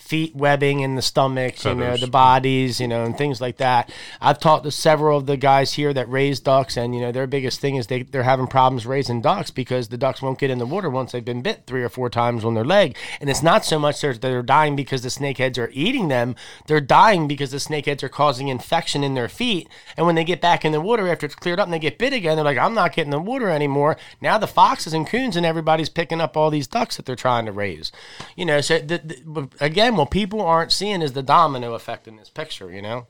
feet 0.09 0.35
webbing 0.35 0.81
in 0.81 0.95
the 0.95 1.03
stomachs, 1.03 1.63
Feathers. 1.65 1.77
you 1.79 1.85
know, 1.85 1.97
the 1.99 2.11
bodies, 2.11 2.81
you 2.81 2.89
know, 2.89 3.05
and 3.05 3.19
things 3.19 3.43
like 3.43 3.59
that. 3.59 3.93
I've 4.23 4.41
talked 4.41 4.65
to 4.65 4.71
several 4.71 5.19
of 5.19 5.27
the 5.27 5.37
guys 5.37 5.75
here 5.75 5.93
that 5.93 6.09
raise 6.09 6.41
ducks, 6.41 6.79
and 6.79 6.95
you 6.95 7.01
know, 7.03 7.13
their 7.13 7.27
biggest 7.27 7.61
thing 7.61 7.77
is 7.77 7.89
they 7.89 8.05
they're 8.05 8.23
having 8.23 8.47
problems 8.47 8.87
raising 8.87 9.21
ducks 9.21 9.51
because 9.51 9.89
the 9.89 9.99
ducks 9.99 10.23
won't 10.23 10.39
get 10.39 10.49
in 10.49 10.57
the 10.57 10.65
water 10.65 10.89
once 10.89 11.13
they've 11.13 11.25
been 11.25 11.43
bit 11.43 11.65
three 11.67 11.83
or 11.83 11.91
four 11.91 12.09
times 12.09 12.43
on 12.43 12.55
their 12.55 12.65
leg. 12.65 12.97
And 13.21 13.29
it's 13.29 13.43
not 13.43 13.67
so 13.67 13.79
much 13.79 14.01
that 14.01 14.23
they're 14.23 14.43
dying 14.43 14.77
because 14.77 15.03
the 15.03 15.11
snakeheads 15.11 15.59
are 15.59 15.71
eating 15.75 16.09
them; 16.09 16.37
they're 16.67 16.81
dying 16.81 17.29
because 17.29 17.51
the 17.51 17.59
snakeheads 17.59 18.03
are 18.03 18.09
causing 18.09 18.49
infection 18.49 19.05
in 19.05 19.13
their 19.13 19.29
feet. 19.29 19.69
And 19.99 20.07
when 20.07 20.15
they 20.15 20.25
get 20.25 20.41
back 20.41 20.65
in 20.65 20.73
the 20.73 20.81
water 20.81 21.07
after 21.07 21.27
it's 21.27 21.35
cleared 21.35 21.61
up 21.61 21.67
and 21.67 21.75
they 21.75 21.79
get 21.79 21.99
bit 21.99 22.15
again, 22.15 22.37
they're 22.37 22.47
like, 22.47 22.57
"I'm 22.57 22.75
not 22.75 22.95
getting 22.95 23.11
the 23.11 23.21
water 23.21 23.51
anymore." 23.51 23.99
Now 24.23 24.39
the 24.39 24.47
foxes 24.47 24.95
and 24.95 25.07
coons 25.07 25.37
and 25.37 25.45
everybody's 25.45 25.91
picking 25.91 26.23
up 26.23 26.35
all 26.35 26.49
these 26.49 26.67
ducks 26.67 26.97
that 26.97 27.05
they're 27.05 27.15
trying 27.15 27.45
to 27.45 27.53
raise. 27.53 27.93
You 28.37 28.47
know, 28.47 28.63
so 28.63 28.79
the, 28.79 28.99
the, 28.99 29.49
again 29.61 29.98
what 29.99 30.11
people 30.11 30.41
aren't 30.41 30.73
seeing 30.73 31.03
is 31.03 31.13
the 31.13 31.23
domino 31.23 31.75
effect 31.75 32.09
in 32.09 32.17
this 32.17 32.31
picture, 32.31 32.71
you 32.71 32.81
know? 32.81 33.07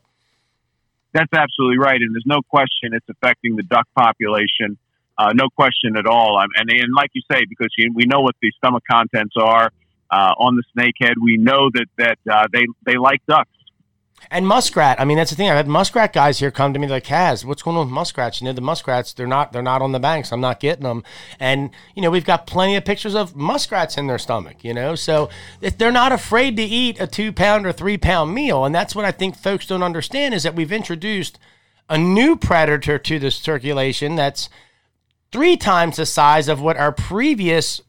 That's 1.13 1.33
absolutely 1.33 1.79
right. 1.79 1.99
And 1.99 2.13
there's 2.13 2.25
no 2.25 2.41
question 2.41 2.93
it's 2.93 3.07
affecting 3.09 3.55
the 3.55 3.63
duck 3.63 3.87
population. 3.95 4.77
Uh, 5.17 5.33
no 5.33 5.49
question 5.49 5.97
at 5.97 6.05
all. 6.05 6.39
and, 6.39 6.69
and 6.69 6.93
like 6.95 7.11
you 7.13 7.21
say, 7.31 7.41
because 7.49 7.69
we 7.93 8.05
know 8.05 8.21
what 8.21 8.35
the 8.41 8.51
stomach 8.57 8.83
contents 8.89 9.35
are 9.37 9.71
uh, 10.11 10.33
on 10.37 10.55
the 10.55 10.63
snakehead, 10.75 11.13
we 11.21 11.37
know 11.37 11.69
that, 11.73 11.87
that 11.97 12.17
uh, 12.31 12.47
they, 12.51 12.65
they 12.85 12.97
like 12.97 13.25
ducks. 13.27 13.49
And 14.31 14.47
muskrat. 14.47 14.99
I 14.99 15.05
mean, 15.05 15.17
that's 15.17 15.31
the 15.31 15.35
thing. 15.35 15.49
I've 15.49 15.57
had 15.57 15.67
muskrat 15.67 16.13
guys 16.13 16.39
here 16.39 16.51
come 16.51 16.73
to 16.73 16.79
me 16.79 16.87
like, 16.87 17.05
"Kaz, 17.05 17.43
what's 17.43 17.63
going 17.63 17.77
on 17.77 17.87
with 17.87 17.93
muskrats? 17.93 18.39
You 18.39 18.45
know, 18.45 18.53
the 18.53 18.61
muskrats 18.61 19.13
they're 19.13 19.25
not 19.25 19.51
they're 19.51 19.63
not 19.63 19.81
on 19.81 19.91
the 19.91 19.99
banks. 19.99 20.31
I'm 20.31 20.41
not 20.41 20.59
getting 20.59 20.83
them." 20.83 21.03
And 21.39 21.71
you 21.95 22.01
know, 22.01 22.11
we've 22.11 22.25
got 22.25 22.45
plenty 22.45 22.75
of 22.75 22.85
pictures 22.85 23.15
of 23.15 23.35
muskrats 23.35 23.97
in 23.97 24.07
their 24.07 24.19
stomach. 24.19 24.63
You 24.63 24.73
know, 24.73 24.93
so 24.93 25.29
if 25.61 25.77
they're 25.77 25.91
not 25.91 26.11
afraid 26.11 26.57
to 26.57 26.63
eat 26.63 26.99
a 26.99 27.07
two 27.07 27.31
pound 27.31 27.65
or 27.65 27.71
three 27.71 27.97
pound 27.97 28.33
meal, 28.33 28.65
and 28.65 28.75
that's 28.75 28.95
what 28.95 29.05
I 29.05 29.11
think 29.11 29.35
folks 29.35 29.65
don't 29.65 29.83
understand 29.83 30.33
is 30.35 30.43
that 30.43 30.55
we've 30.55 30.71
introduced 30.71 31.39
a 31.89 31.97
new 31.97 32.35
predator 32.35 32.99
to 32.99 33.17
the 33.17 33.31
circulation 33.31 34.15
that's 34.15 34.47
three 35.31 35.57
times 35.57 35.97
the 35.97 36.05
size 36.05 36.47
of 36.47 36.61
what 36.61 36.77
our 36.77 36.91
previous 36.91 37.81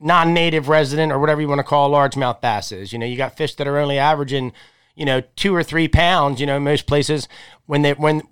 non-native 0.00 0.68
resident 0.68 1.10
or 1.10 1.18
whatever 1.18 1.40
you 1.40 1.48
want 1.48 1.58
to 1.58 1.64
call 1.64 1.92
a 1.92 1.96
largemouth 1.96 2.40
bass 2.40 2.70
is. 2.70 2.92
You 2.92 2.98
know, 2.98 3.06
you 3.06 3.16
got 3.16 3.36
fish 3.36 3.54
that 3.56 3.66
are 3.66 3.78
only 3.78 3.98
averaging 3.98 4.52
you 4.98 5.04
know, 5.04 5.22
two 5.36 5.54
or 5.54 5.62
three 5.62 5.88
pounds. 5.88 6.40
You 6.40 6.46
know, 6.46 6.58
most 6.58 6.86
places 6.86 7.28
when 7.66 7.82
they 7.82 7.92
when 7.94 8.22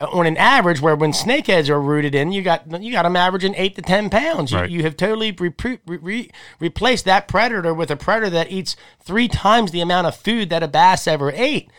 on 0.00 0.26
an 0.26 0.36
average, 0.36 0.80
where 0.80 0.96
when 0.96 1.12
snakeheads 1.12 1.68
are 1.68 1.80
rooted 1.80 2.14
in, 2.14 2.32
you 2.32 2.42
got 2.42 2.82
you 2.82 2.92
got 2.92 3.02
them 3.02 3.16
averaging 3.16 3.54
eight 3.56 3.76
to 3.76 3.82
ten 3.82 4.10
pounds. 4.10 4.50
You, 4.50 4.58
right. 4.58 4.70
you 4.70 4.82
have 4.82 4.96
totally 4.96 5.32
re- 5.32 5.78
re- 5.86 6.30
replaced 6.58 7.04
that 7.04 7.28
predator 7.28 7.74
with 7.74 7.90
a 7.90 7.96
predator 7.96 8.30
that 8.30 8.50
eats 8.50 8.76
three 9.00 9.28
times 9.28 9.70
the 9.70 9.80
amount 9.80 10.06
of 10.06 10.16
food 10.16 10.50
that 10.50 10.62
a 10.62 10.68
bass 10.68 11.06
ever 11.06 11.30
ate. 11.30 11.70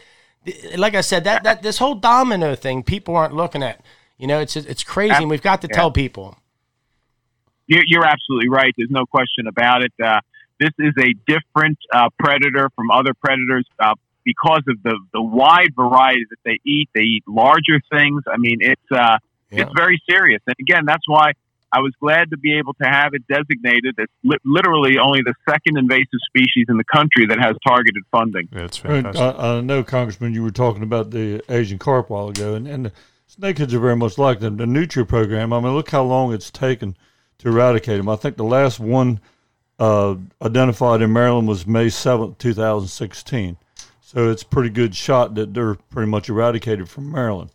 Like 0.77 0.93
I 0.93 1.01
said, 1.01 1.23
that 1.23 1.43
that 1.43 1.63
this 1.63 1.79
whole 1.79 1.95
domino 1.95 2.55
thing, 2.55 2.83
people 2.83 3.15
aren't 3.15 3.33
looking 3.35 3.63
at. 3.63 3.81
You 4.17 4.27
know, 4.27 4.39
it's 4.39 4.55
it's 4.55 4.83
crazy, 4.83 5.15
and 5.15 5.29
we've 5.29 5.41
got 5.41 5.61
to 5.61 5.67
yeah. 5.67 5.75
tell 5.75 5.91
people. 5.91 6.37
You're, 7.67 7.83
you're 7.87 8.05
absolutely 8.05 8.49
right. 8.49 8.71
There's 8.77 8.91
no 8.91 9.07
question 9.07 9.47
about 9.47 9.81
it. 9.81 9.91
Uh, 10.01 10.19
this 10.59 10.69
is 10.79 10.93
a 10.99 11.13
different 11.25 11.79
uh, 11.91 12.09
predator 12.19 12.69
from 12.75 12.91
other 12.91 13.13
predators. 13.13 13.65
Uh, 13.79 13.95
because 14.25 14.63
of 14.67 14.81
the 14.83 14.97
the 15.13 15.21
wide 15.21 15.73
variety 15.75 16.25
that 16.29 16.39
they 16.43 16.59
eat. 16.65 16.89
They 16.93 17.01
eat 17.01 17.23
larger 17.27 17.79
things. 17.91 18.23
I 18.27 18.37
mean, 18.37 18.57
it's 18.59 18.81
uh, 18.91 19.17
yeah. 19.51 19.61
it's 19.61 19.71
very 19.75 20.01
serious. 20.09 20.41
And 20.47 20.55
again, 20.59 20.83
that's 20.85 21.07
why 21.07 21.33
I 21.71 21.79
was 21.79 21.93
glad 21.99 22.29
to 22.31 22.37
be 22.37 22.57
able 22.57 22.73
to 22.75 22.85
have 22.85 23.13
it 23.13 23.27
designated. 23.27 23.95
It's 23.97 24.11
li- 24.23 24.37
literally 24.45 24.97
only 24.97 25.21
the 25.21 25.33
second 25.49 25.77
invasive 25.77 26.19
species 26.27 26.65
in 26.69 26.77
the 26.77 26.83
country 26.85 27.25
that 27.27 27.39
has 27.39 27.55
targeted 27.65 28.03
funding. 28.11 28.47
Yeah, 28.51 28.65
it's 28.65 28.77
fantastic. 28.77 29.21
I, 29.21 29.57
I, 29.57 29.61
know, 29.61 29.83
Congressman, 29.83 30.33
you 30.33 30.43
were 30.43 30.51
talking 30.51 30.83
about 30.83 31.11
the 31.11 31.43
Asian 31.49 31.77
carp 31.77 32.09
a 32.09 32.13
while 32.13 32.29
ago, 32.29 32.55
and, 32.55 32.67
and 32.67 32.91
snakeheads 33.29 33.73
are 33.73 33.79
very 33.79 33.95
much 33.95 34.17
like 34.17 34.39
them. 34.39 34.57
The 34.57 34.65
Nutria 34.65 35.05
program, 35.05 35.53
I 35.53 35.59
mean, 35.59 35.73
look 35.73 35.91
how 35.91 36.03
long 36.03 36.33
it's 36.33 36.49
taken 36.49 36.95
to 37.39 37.49
eradicate 37.49 37.97
them. 37.97 38.09
I 38.09 38.15
think 38.15 38.37
the 38.37 38.43
last 38.43 38.79
one 38.79 39.19
uh, 39.77 40.15
identified 40.41 41.01
in 41.01 41.11
Maryland 41.11 41.47
was 41.47 41.67
May 41.67 41.87
7th, 41.87 42.37
2016. 42.37 43.57
So 44.15 44.29
it's 44.29 44.43
a 44.43 44.47
pretty 44.47 44.69
good 44.69 44.95
shot 44.95 45.35
that 45.35 45.53
they're 45.53 45.75
pretty 45.75 46.09
much 46.09 46.29
eradicated 46.29 46.87
from 46.87 47.11
Maryland. 47.11 47.51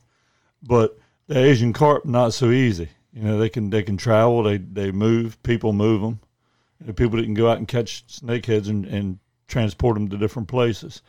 But 0.63 0.99
the 1.27 1.39
Asian 1.39 1.73
carp, 1.73 2.05
not 2.05 2.35
so 2.35 2.51
easy. 2.51 2.91
You 3.15 3.23
know, 3.23 3.39
they 3.39 3.49
can 3.49 3.71
they 3.71 3.83
can 3.83 3.97
travel, 3.97 4.43
they 4.43 4.59
they 4.59 4.93
move, 4.93 5.43
people 5.43 5.73
move 5.73 6.03
them. 6.03 6.21
And 6.85 6.95
people 6.95 7.19
didn't 7.19 7.35
go 7.35 7.51
out 7.51 7.57
and 7.57 7.67
catch 7.67 8.07
snakeheads 8.09 8.69
and, 8.69 8.85
and 8.85 9.19
transport 9.49 9.95
them 9.95 10.11
to 10.11 10.19
different 10.19 10.49
places. 10.49 11.01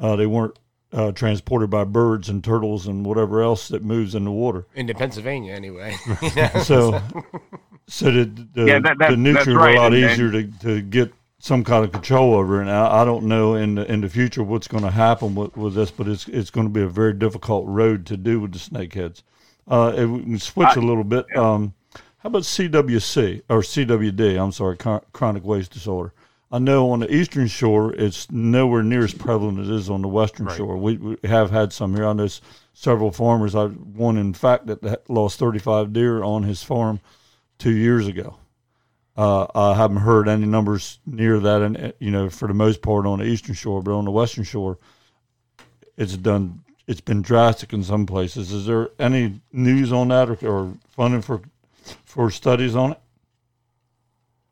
Uh, 0.00 0.16
they 0.16 0.26
weren't 0.26 0.58
uh, 0.92 1.12
transported 1.12 1.70
by 1.70 1.84
birds 1.84 2.28
and 2.28 2.42
turtles 2.42 2.88
and 2.88 3.06
whatever 3.06 3.40
else 3.40 3.68
that 3.68 3.84
moves 3.84 4.16
in 4.16 4.24
the 4.24 4.32
water. 4.32 4.66
Into 4.74 4.94
Pennsylvania, 4.94 5.54
anyway. 5.54 5.96
so, 6.64 7.00
so 7.86 8.10
the 8.10 8.24
the, 8.52 8.64
yeah, 8.64 8.78
that, 8.80 8.98
that, 8.98 9.10
the 9.10 9.16
nutrients 9.16 9.48
right. 9.48 9.76
a 9.76 9.80
lot 9.80 9.94
and, 9.94 10.10
easier 10.10 10.32
to, 10.32 10.46
to 10.58 10.82
get 10.82 11.12
some 11.38 11.64
kind 11.64 11.84
of 11.84 11.92
control 11.92 12.34
over 12.34 12.60
it. 12.60 12.66
Now, 12.66 12.90
I 12.90 13.04
don't 13.04 13.24
know 13.24 13.54
in 13.54 13.76
the, 13.76 13.90
in 13.90 14.00
the 14.00 14.08
future 14.08 14.42
what's 14.42 14.68
going 14.68 14.82
to 14.82 14.90
happen 14.90 15.34
with, 15.34 15.56
with 15.56 15.74
this, 15.74 15.90
but 15.90 16.08
it's 16.08 16.26
it's 16.28 16.50
going 16.50 16.66
to 16.66 16.72
be 16.72 16.82
a 16.82 16.88
very 16.88 17.12
difficult 17.12 17.66
road 17.66 18.06
to 18.06 18.16
do 18.16 18.40
with 18.40 18.52
the 18.52 18.58
snakeheads. 18.58 19.22
Uh, 19.66 19.92
if 19.96 20.08
we 20.08 20.22
can 20.22 20.38
switch 20.38 20.76
I, 20.76 20.80
a 20.80 20.84
little 20.84 21.04
bit. 21.04 21.24
Um, 21.36 21.74
how 22.18 22.28
about 22.28 22.42
CWC 22.42 23.42
or 23.48 23.60
CWD? 23.60 24.42
I'm 24.42 24.50
sorry, 24.50 24.76
chronic 25.12 25.44
waste 25.44 25.72
disorder. 25.72 26.12
I 26.50 26.58
know 26.58 26.90
on 26.90 27.00
the 27.00 27.14
eastern 27.14 27.46
shore 27.46 27.92
it's 27.94 28.30
nowhere 28.30 28.82
near 28.82 29.04
as 29.04 29.12
prevalent 29.12 29.58
as 29.58 29.68
it 29.68 29.74
is 29.74 29.90
on 29.90 30.02
the 30.02 30.08
western 30.08 30.46
right. 30.46 30.56
shore. 30.56 30.76
We, 30.78 30.96
we, 30.96 31.16
have 31.24 31.50
had 31.50 31.72
some 31.72 31.94
here. 31.94 32.06
I 32.06 32.12
know 32.14 32.28
several 32.72 33.12
farmers. 33.12 33.54
I 33.54 33.66
one 33.66 34.16
in 34.16 34.32
fact 34.32 34.66
that 34.66 35.08
lost 35.10 35.38
35 35.38 35.92
deer 35.92 36.22
on 36.22 36.44
his 36.44 36.62
farm 36.62 37.00
two 37.58 37.74
years 37.74 38.06
ago. 38.06 38.38
Uh, 39.18 39.48
I 39.52 39.74
haven't 39.74 39.96
heard 39.96 40.28
any 40.28 40.46
numbers 40.46 41.00
near 41.04 41.40
that, 41.40 41.60
and 41.60 41.92
you 41.98 42.12
know, 42.12 42.30
for 42.30 42.46
the 42.46 42.54
most 42.54 42.82
part 42.82 43.04
on 43.04 43.18
the 43.18 43.24
eastern 43.24 43.56
shore, 43.56 43.82
but 43.82 43.90
on 43.90 44.04
the 44.04 44.12
western 44.12 44.44
shore, 44.44 44.78
it's 45.96 46.16
done. 46.16 46.62
It's 46.86 47.00
been 47.00 47.20
drastic 47.20 47.72
in 47.72 47.82
some 47.82 48.06
places. 48.06 48.52
Is 48.52 48.66
there 48.66 48.90
any 48.96 49.40
news 49.52 49.92
on 49.92 50.08
that, 50.08 50.30
or, 50.30 50.48
or 50.48 50.74
funding 50.90 51.22
for 51.22 51.40
for 52.04 52.30
studies 52.30 52.76
on 52.76 52.92
it? 52.92 53.00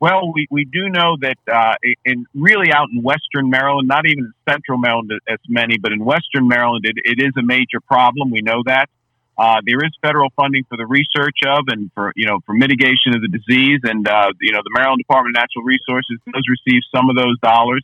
Well, 0.01 0.33
we, 0.33 0.47
we 0.51 0.65
do 0.65 0.89
know 0.89 1.15
that 1.21 1.37
uh, 1.49 1.75
in 2.03 2.25
really 2.35 2.69
out 2.73 2.89
in 2.93 3.01
Western 3.01 3.49
Maryland, 3.49 3.87
not 3.87 4.05
even 4.05 4.33
Central 4.49 4.77
Maryland 4.77 5.13
as 5.29 5.39
many, 5.47 5.77
but 5.77 5.93
in 5.93 6.03
Western 6.03 6.45
Maryland, 6.49 6.85
it, 6.85 6.97
it 7.05 7.23
is 7.23 7.31
a 7.37 7.41
major 7.41 7.79
problem. 7.79 8.31
We 8.31 8.41
know 8.41 8.63
that. 8.65 8.89
Uh, 9.37 9.61
there 9.65 9.77
is 9.85 9.91
federal 10.01 10.29
funding 10.35 10.63
for 10.67 10.77
the 10.77 10.85
research 10.87 11.37
of 11.45 11.65
and 11.67 11.91
for 11.93 12.11
you 12.15 12.25
know 12.25 12.39
for 12.45 12.53
mitigation 12.53 13.13
of 13.13 13.21
the 13.21 13.27
disease, 13.27 13.79
and 13.83 14.07
uh, 14.07 14.31
you 14.41 14.51
know 14.51 14.61
the 14.63 14.71
Maryland 14.73 14.99
Department 14.99 15.37
of 15.37 15.41
Natural 15.41 15.63
Resources 15.63 16.17
does 16.33 16.43
receive 16.49 16.81
some 16.93 17.09
of 17.09 17.15
those 17.15 17.37
dollars 17.39 17.83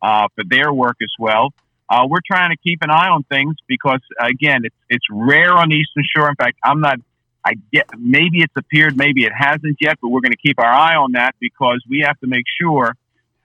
uh, 0.00 0.28
for 0.34 0.44
their 0.48 0.72
work 0.72 0.96
as 1.02 1.10
well. 1.18 1.52
Uh, 1.88 2.06
we're 2.08 2.24
trying 2.24 2.50
to 2.50 2.56
keep 2.56 2.78
an 2.82 2.90
eye 2.90 3.08
on 3.08 3.24
things 3.24 3.56
because 3.66 4.00
again, 4.20 4.62
it's 4.64 4.76
it's 4.88 5.04
rare 5.10 5.52
on 5.52 5.68
the 5.70 5.76
Eastern 5.76 6.04
Shore. 6.14 6.28
In 6.28 6.36
fact, 6.36 6.56
I'm 6.64 6.80
not. 6.80 6.98
I 7.44 7.54
get 7.72 7.86
maybe 7.98 8.40
it's 8.40 8.54
appeared, 8.56 8.96
maybe 8.96 9.24
it 9.24 9.32
hasn't 9.36 9.78
yet, 9.80 9.98
but 10.00 10.10
we're 10.10 10.20
going 10.20 10.32
to 10.32 10.38
keep 10.38 10.60
our 10.60 10.72
eye 10.72 10.94
on 10.94 11.12
that 11.12 11.34
because 11.40 11.82
we 11.90 12.04
have 12.06 12.16
to 12.20 12.28
make 12.28 12.44
sure 12.60 12.94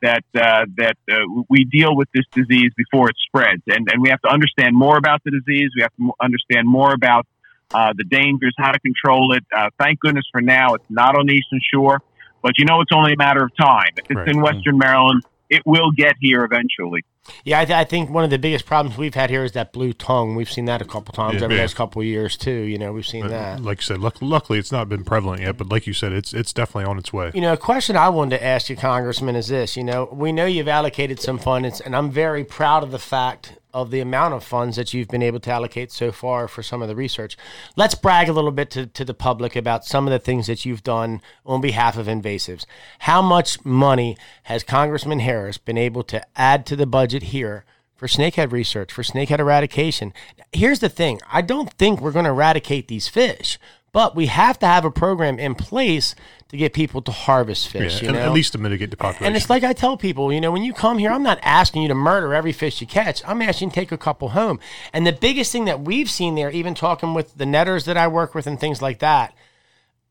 that 0.04 0.24
uh, 0.36 0.66
that 0.78 0.98
uh, 1.12 1.16
we 1.50 1.64
deal 1.64 1.96
with 1.96 2.08
this 2.14 2.26
disease 2.32 2.72
before 2.78 3.10
it 3.10 3.16
spreads, 3.26 3.64
and 3.68 3.88
and 3.92 4.02
we 4.02 4.10
have 4.10 4.22
to 4.22 4.30
understand 4.30 4.76
more 4.76 4.98
about 4.98 5.24
the 5.24 5.32
disease. 5.32 5.72
We 5.76 5.82
have 5.82 5.96
to 5.98 6.12
understand 6.22 6.68
more 6.68 6.94
about 6.94 7.26
uh, 7.74 7.94
the 7.96 8.04
dangers, 8.04 8.54
how 8.58 8.72
to 8.72 8.80
control 8.80 9.34
it. 9.34 9.44
Uh, 9.56 9.70
thank 9.80 10.00
goodness 10.00 10.26
for 10.32 10.42
now, 10.42 10.74
it's 10.74 10.90
not 10.90 11.18
on 11.18 11.28
the 11.28 11.34
Eastern 11.34 11.60
Shore, 11.74 12.02
but 12.42 12.58
you 12.58 12.66
know 12.66 12.82
it's 12.82 12.92
only 12.94 13.14
a 13.14 13.18
matter 13.18 13.44
of 13.44 13.56
time. 13.56 13.92
If 13.98 14.06
it's 14.10 14.16
right. 14.16 14.28
in 14.28 14.42
Western 14.42 14.78
Maryland, 14.78 15.24
it 15.50 15.64
will 15.66 15.92
get 15.92 16.16
here 16.20 16.44
eventually. 16.44 17.04
Yeah, 17.44 17.60
I, 17.60 17.66
th- 17.66 17.76
I, 17.76 17.84
think 17.84 18.10
one 18.10 18.24
of 18.24 18.30
the 18.30 18.40
biggest 18.40 18.66
problems 18.66 18.98
we've 18.98 19.14
had 19.14 19.30
here 19.30 19.44
is 19.44 19.52
that 19.54 19.74
blue 19.74 19.92
tongue. 19.92 20.36
We've 20.36 20.50
seen 20.50 20.66
that 20.66 20.82
a 20.82 20.86
couple 20.86 21.14
times 21.14 21.36
yeah, 21.36 21.44
every 21.44 21.58
yeah. 21.58 21.64
last 21.64 21.76
couple 21.76 22.02
of 22.02 22.08
years 22.08 22.38
too. 22.38 22.52
You 22.52 22.78
know, 22.78 22.94
we've 22.94 23.06
seen 23.06 23.24
but, 23.24 23.32
that. 23.32 23.62
Like 23.62 23.80
you 23.80 23.84
said, 23.84 24.00
luck- 24.00 24.22
luckily 24.22 24.60
it's 24.60 24.72
not 24.72 24.88
been 24.88 25.04
prevalent 25.04 25.42
yet, 25.42 25.58
but 25.58 25.68
like 25.68 25.88
you 25.88 25.94
said, 25.94 26.14
it's 26.14 26.34
it's 26.34 26.54
definitely 26.54 26.90
on 26.90 26.98
its 26.98 27.12
way. 27.12 27.32
You 27.34 27.42
know, 27.42 27.54
a 27.54 27.58
question 27.58 27.96
I 27.96 28.10
wanted 28.10 28.38
to 28.38 28.46
ask 28.46 28.70
you, 28.70 28.76
Congressman, 28.76 29.36
is 29.36 29.48
this: 29.48 29.76
You 29.76 29.84
know, 29.84 30.08
we 30.12 30.32
know 30.32 30.46
you've 30.46 30.68
allocated 30.68 31.20
some 31.20 31.38
funds, 31.38 31.82
and 31.82 31.96
I'm 31.96 32.12
very 32.12 32.44
proud 32.44 32.84
of 32.84 32.92
the 32.92 33.00
fact 33.00 33.58
of 33.78 33.92
the 33.92 34.00
amount 34.00 34.34
of 34.34 34.44
funds 34.44 34.76
that 34.76 34.92
you've 34.92 35.08
been 35.08 35.22
able 35.22 35.40
to 35.40 35.52
allocate 35.52 35.92
so 35.92 36.12
far 36.12 36.48
for 36.48 36.64
some 36.64 36.82
of 36.82 36.88
the 36.88 36.96
research. 36.96 37.38
Let's 37.76 37.94
brag 37.94 38.28
a 38.28 38.34
little 38.34 38.52
bit 38.52 38.72
to, 38.72 38.88
to 38.88 39.06
the 39.06 39.14
public 39.14 39.56
about 39.56 39.86
some 39.86 40.08
of 40.08 40.12
the 40.12 40.18
things 40.18 40.48
that 40.48 40.66
you've 40.66 40.82
done 40.82 41.22
on 41.46 41.62
behalf 41.62 41.96
of 41.96 42.08
invasives. 42.08 42.66
How 43.00 43.22
much 43.22 43.64
money 43.64 44.18
has 44.44 44.64
Congressman 44.64 45.20
Harris 45.20 45.60
been 45.60 45.78
able 45.78 46.02
to 46.06 46.26
add 46.36 46.66
to 46.66 46.76
the 46.76 46.88
budget 46.88 47.24
here? 47.24 47.66
for 47.96 48.06
snakehead 48.06 48.52
research, 48.52 48.94
for 48.94 49.02
snakehead 49.02 49.40
eradication. 49.40 50.14
Here's 50.54 50.82
the 50.82 50.88
thing 50.88 51.20
I 51.32 51.42
don't 51.42 51.74
think 51.74 52.00
we're 52.00 52.12
going 52.12 52.26
to 52.26 52.32
eradicate 52.32 52.88
these 52.88 53.08
fish, 53.08 53.58
but 53.98 54.16
we 54.16 54.28
have 54.28 54.60
to 54.60 54.68
have 54.68 54.86
a 54.86 54.92
program 54.92 55.40
in 55.40 55.56
place 55.56 56.14
to 56.50 56.56
get 56.56 56.72
people 56.72 57.02
to 57.02 57.12
harvest 57.12 57.68
fish. 57.68 58.00
Yeah, 58.00 58.10
you 58.10 58.14
know? 58.14 58.20
at 58.20 58.32
least 58.32 58.52
to 58.52 58.60
mitigate 58.60 58.92
the 58.92 58.96
population. 58.96 59.26
And 59.26 59.36
it's 59.36 59.50
like 59.50 59.64
I 59.64 59.74
tell 59.74 59.98
people, 59.98 60.32
you 60.32 60.40
know, 60.40 60.52
when 60.52 60.62
you 60.62 60.72
come 60.72 61.00
here, 61.00 61.10
I'm 61.10 61.24
not 61.24 61.40
asking 61.42 61.82
you 61.82 61.88
to 61.88 61.96
murder 61.96 62.32
every 62.32 62.52
fish 62.52 62.80
you 62.80 62.86
catch. 62.86 63.24
I'm 63.26 63.42
asking 63.42 63.70
you 63.70 63.72
to 63.72 63.76
take 63.76 63.92
a 63.92 63.98
couple 63.98 64.30
home. 64.30 64.60
And 64.94 65.08
the 65.08 65.14
biggest 65.14 65.52
thing 65.52 65.66
that 65.66 65.82
we've 65.82 66.12
seen 66.12 66.36
there, 66.36 66.52
even 66.52 66.76
talking 66.76 67.16
with 67.16 67.40
the 67.40 67.46
netters 67.48 67.86
that 67.86 67.98
I 67.98 68.08
work 68.08 68.36
with 68.36 68.46
and 68.46 68.60
things 68.60 68.84
like 68.84 69.00
that, 69.00 69.34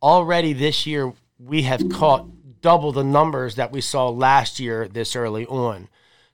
already 0.03 0.53
this 0.53 0.85
year 0.85 1.13
we 1.39 1.63
have 1.63 1.89
caught 1.89 2.27
double 2.63 2.91
the 2.91 3.05
numbers 3.05 3.55
that 3.55 3.71
we 3.71 3.81
saw 3.81 4.09
last 4.09 4.59
year 4.59 4.89
this 4.89 5.15
early 5.15 5.47
on. 5.47 5.87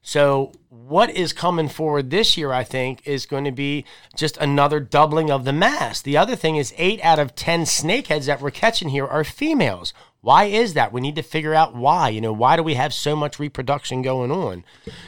So, 0.03 0.51
what 0.69 1.11
is 1.11 1.33
coming 1.33 1.69
forward 1.69 2.11
this 2.11 2.37
year, 2.37 2.53
I 2.53 2.65
think, 2.65 3.07
is 3.07 3.25
going 3.25 3.45
to 3.45 3.53
be 3.53 3.85
just 4.17 4.37
another 4.38 4.81
doubling 4.81 5.31
of 5.31 5.45
the 5.45 5.53
mass. 5.53 6.03
The 6.03 6.17
other 6.17 6.35
thing 6.35 6.57
is, 6.57 6.75
eight 6.77 7.01
out 7.05 7.21
of 7.21 7.37
10 7.37 7.62
snakeheads 7.62 8.27
that 8.27 8.41
we're 8.41 8.51
catching 8.51 8.88
here 8.88 9.07
are 9.07 9.23
females. 9.23 9.95
Why 10.21 10.45
is 10.45 10.75
that? 10.75 10.93
We 10.93 11.01
need 11.01 11.17
to 11.17 11.23
figure 11.23 11.55
out 11.55 11.77
why. 11.77 12.09
You 12.09 12.21
know, 12.21 12.33
why 12.33 12.57
do 12.57 12.65
we 12.65 12.75
have 12.75 12.93
so 12.93 13.15
much 13.15 13.38
reproduction 13.38 14.03
going 14.03 14.33
on? 14.33 14.65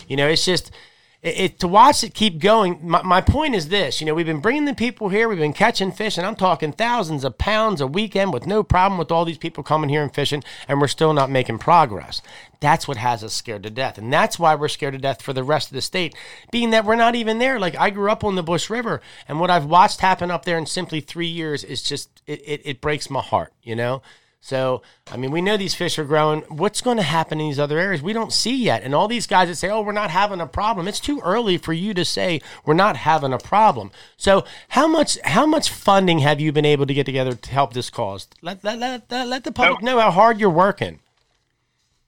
You 0.06 0.16
know, 0.16 0.28
it's 0.28 0.44
just 0.44 0.70
it, 1.24 1.40
it, 1.40 1.60
to 1.60 1.68
watch 1.68 2.04
it 2.04 2.12
keep 2.12 2.38
going. 2.38 2.78
My, 2.82 3.02
my 3.02 3.20
point 3.22 3.54
is 3.54 3.68
this: 3.68 4.00
you 4.00 4.06
know, 4.06 4.14
we've 4.14 4.26
been 4.26 4.40
bringing 4.40 4.66
the 4.66 4.74
people 4.74 5.08
here, 5.08 5.26
we've 5.26 5.38
been 5.38 5.54
catching 5.54 5.90
fish, 5.90 6.18
and 6.18 6.26
I'm 6.26 6.36
talking 6.36 6.70
thousands 6.70 7.24
of 7.24 7.38
pounds 7.38 7.80
a 7.80 7.86
weekend 7.86 8.32
with 8.32 8.46
no 8.46 8.62
problem 8.62 8.98
with 8.98 9.10
all 9.10 9.24
these 9.24 9.38
people 9.38 9.64
coming 9.64 9.88
here 9.88 10.02
and 10.02 10.14
fishing, 10.14 10.44
and 10.68 10.80
we're 10.80 10.86
still 10.86 11.14
not 11.14 11.30
making 11.30 11.58
progress. 11.58 12.20
That's 12.60 12.86
what 12.86 12.98
has 12.98 13.24
us 13.24 13.32
scared 13.32 13.62
to 13.62 13.70
death, 13.70 13.96
and 13.96 14.12
that's 14.12 14.38
why 14.38 14.54
we're 14.54 14.68
scared 14.68 14.92
to 14.92 14.98
death 14.98 15.22
for 15.22 15.32
the 15.32 15.42
rest 15.42 15.68
of 15.68 15.74
the 15.74 15.82
state, 15.82 16.14
being 16.52 16.70
that 16.70 16.84
we're 16.84 16.94
not 16.94 17.14
even 17.14 17.38
there. 17.38 17.58
Like 17.58 17.74
I 17.76 17.88
grew 17.88 18.10
up 18.10 18.22
on 18.22 18.34
the 18.34 18.42
Bush 18.42 18.68
River, 18.68 19.00
and 19.26 19.40
what 19.40 19.50
I've 19.50 19.64
watched 19.64 20.00
happen 20.00 20.30
up 20.30 20.44
there 20.44 20.58
in 20.58 20.66
simply 20.66 21.00
three 21.00 21.26
years 21.26 21.64
is 21.64 21.82
just 21.82 22.22
it, 22.26 22.42
it, 22.44 22.60
it 22.64 22.80
breaks 22.82 23.08
my 23.08 23.22
heart. 23.22 23.52
You 23.62 23.76
know. 23.76 24.02
So, 24.44 24.82
I 25.10 25.16
mean, 25.16 25.30
we 25.30 25.40
know 25.40 25.56
these 25.56 25.74
fish 25.74 25.98
are 25.98 26.04
growing. 26.04 26.42
What's 26.48 26.82
going 26.82 26.98
to 26.98 27.02
happen 27.02 27.40
in 27.40 27.48
these 27.48 27.58
other 27.58 27.78
areas? 27.78 28.02
We 28.02 28.12
don't 28.12 28.30
see 28.30 28.54
yet. 28.54 28.82
And 28.82 28.94
all 28.94 29.08
these 29.08 29.26
guys 29.26 29.48
that 29.48 29.54
say, 29.54 29.70
oh, 29.70 29.80
we're 29.80 29.92
not 29.92 30.10
having 30.10 30.38
a 30.38 30.46
problem, 30.46 30.86
it's 30.86 31.00
too 31.00 31.18
early 31.24 31.56
for 31.56 31.72
you 31.72 31.94
to 31.94 32.04
say 32.04 32.42
we're 32.66 32.74
not 32.74 32.94
having 32.94 33.32
a 33.32 33.38
problem. 33.38 33.90
So, 34.18 34.44
how 34.68 34.86
much 34.86 35.18
how 35.24 35.46
much 35.46 35.70
funding 35.70 36.18
have 36.18 36.40
you 36.40 36.52
been 36.52 36.66
able 36.66 36.84
to 36.84 36.92
get 36.92 37.06
together 37.06 37.32
to 37.32 37.50
help 37.50 37.72
this 37.72 37.88
cause? 37.88 38.28
Let, 38.42 38.62
let, 38.62 38.78
let, 38.78 39.10
let 39.10 39.44
the 39.44 39.52
public 39.52 39.82
know 39.82 39.98
how 39.98 40.10
hard 40.10 40.38
you're 40.38 40.50
working. 40.50 41.00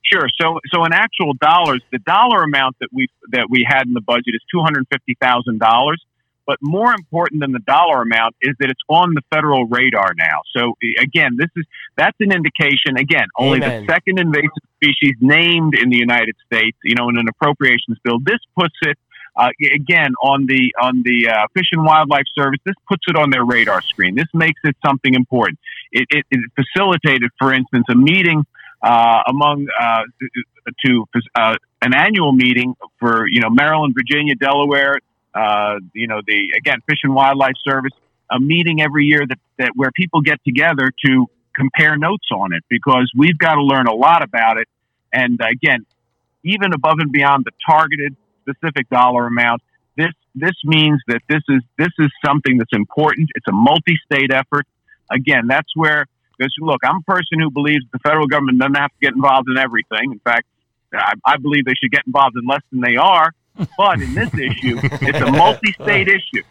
Sure. 0.05 0.29
So, 0.39 0.61
so 0.75 0.85
in 0.85 0.93
actual 0.93 1.33
dollars, 1.41 1.83
the 1.91 2.01
dollar 2.01 2.43
amount 2.43 2.77
that 2.81 2.91
we 2.93 3.09
that 3.33 3.47
we 3.49 3.67
had 3.67 3.87
in 3.87 3.95
the 3.95 4.03
budget 4.03 4.35
is 4.35 4.43
two 4.53 4.61
hundred 4.61 4.85
fifty 4.93 5.17
thousand 5.19 5.59
dollars. 5.59 6.05
But 6.47 6.59
more 6.63 6.93
important 6.93 7.41
than 7.41 7.53
the 7.53 7.61
dollar 7.61 8.03
amount 8.03 8.37
is 8.41 8.55
that 8.61 8.71
it's 8.71 8.81
on 8.89 9.15
the 9.15 9.23
federal 9.35 9.67
radar 9.67 10.13
now. 10.17 10.41
So 10.57 10.75
again, 11.01 11.37
this 11.37 11.51
is 11.57 11.65
that's 11.97 12.17
an 12.21 12.33
indication. 12.33 12.97
Again, 12.97 13.27
only 13.37 13.59
Amen. 13.59 13.85
the 13.87 13.93
second 13.93 14.19
invasive 14.19 14.51
species 14.77 15.15
named 15.21 15.75
in 15.75 15.91
the 15.91 15.97
United 15.97 16.37
States. 16.47 16.77
You 16.85 16.95
know, 16.95 17.09
in 17.09 17.19
an 17.19 17.27
appropriations 17.29 17.99
bill, 18.05 18.19
this 18.25 18.39
puts 18.57 18.77
it 18.83 18.97
uh, 19.37 19.51
again 19.75 20.13
on 20.23 20.47
the 20.47 20.73
on 20.81 21.03
the 21.05 21.29
uh, 21.29 21.47
Fish 21.55 21.69
and 21.73 21.85
Wildlife 21.85 22.27
Service. 22.35 22.61
This 22.65 22.77
puts 22.89 23.05
it 23.09 23.17
on 23.17 23.31
their 23.31 23.45
radar 23.45 23.83
screen. 23.83 24.15
This 24.15 24.29
makes 24.33 24.61
it 24.65 24.77
something 24.85 25.15
important. 25.15 25.59
It, 25.93 26.07
it, 26.11 26.25
it 26.31 26.51
facilitated, 26.55 27.31
for 27.39 27.53
instance, 27.53 27.87
a 27.91 27.95
meeting 27.95 28.45
uh, 28.83 29.23
among 29.27 29.67
uh, 29.81 30.03
to 30.85 31.05
uh, 31.35 31.57
an 31.83 31.95
annual 31.95 32.33
meeting 32.33 32.75
for 32.99 33.27
you 33.29 33.41
know 33.41 33.51
Maryland, 33.51 33.95
Virginia, 33.97 34.35
Delaware, 34.35 34.99
uh, 35.37 35.79
you 35.93 36.07
know, 36.07 36.21
the 36.27 36.55
again 36.57 36.79
Fish 36.89 37.01
and 37.03 37.15
Wildlife 37.15 37.57
Service, 37.65 37.93
a 38.31 38.41
meeting 38.41 38.81
every 38.81 39.05
year 39.05 39.25
that, 39.29 39.39
that 39.59 39.73
where 39.75 39.91
people 39.91 40.23
get 40.23 40.39
together 40.45 40.91
to 41.05 41.27
compare 41.55 41.97
notes 41.97 42.29
on 42.33 42.55
it 42.55 42.63
because 42.69 43.11
we've 43.17 43.39
got 43.39 43.55
to 43.55 43.63
learn 43.63 43.87
a 43.87 43.95
lot 43.95 44.23
about 44.23 44.59
it. 44.59 44.69
And 45.13 45.41
again, 45.41 45.87
even 46.45 46.73
above 46.73 46.97
and 46.99 47.11
beyond 47.13 47.45
the 47.45 47.53
targeted 47.69 48.17
specific 48.43 48.89
dollar 48.89 49.27
amount, 49.27 49.63
this 49.97 50.13
this 50.35 50.55
means 50.65 51.01
that 51.09 51.21
this 51.29 51.43
is 51.49 51.63
this 51.79 51.93
is 51.99 52.09
something 52.25 52.59
that's 52.59 52.73
important. 52.73 53.31
It's 53.35 53.49
a 53.49 53.53
multi-state 53.53 54.33
effort. 54.33 54.67
Again, 55.11 55.47
that's 55.49 55.69
where 55.75 56.07
because 56.39 56.55
look, 56.61 56.81
I'm 56.85 56.99
a 56.99 57.13
person 57.13 57.41
who 57.41 57.51
believes 57.51 57.85
the 57.93 57.99
federal 57.99 58.27
government 58.27 58.61
doesn't 58.61 58.77
have 58.77 58.91
to 58.91 59.01
get 59.01 59.15
involved 59.15 59.49
in 59.49 59.59
everything. 59.59 60.13
In 60.13 60.21
fact, 60.21 60.47
I, 60.95 61.15
I 61.25 61.37
believe 61.39 61.65
they 61.65 61.75
should 61.81 61.91
get 61.91 62.03
involved 62.07 62.37
in 62.37 62.47
less 62.47 62.63
than 62.71 62.81
they 62.81 62.97
are. 62.97 63.33
But 63.77 64.01
in 64.01 64.15
this 64.15 64.33
issue, 64.35 64.79
it's 64.83 65.21
a 65.21 65.31
multi-state 65.31 66.09
issue. 66.09 66.43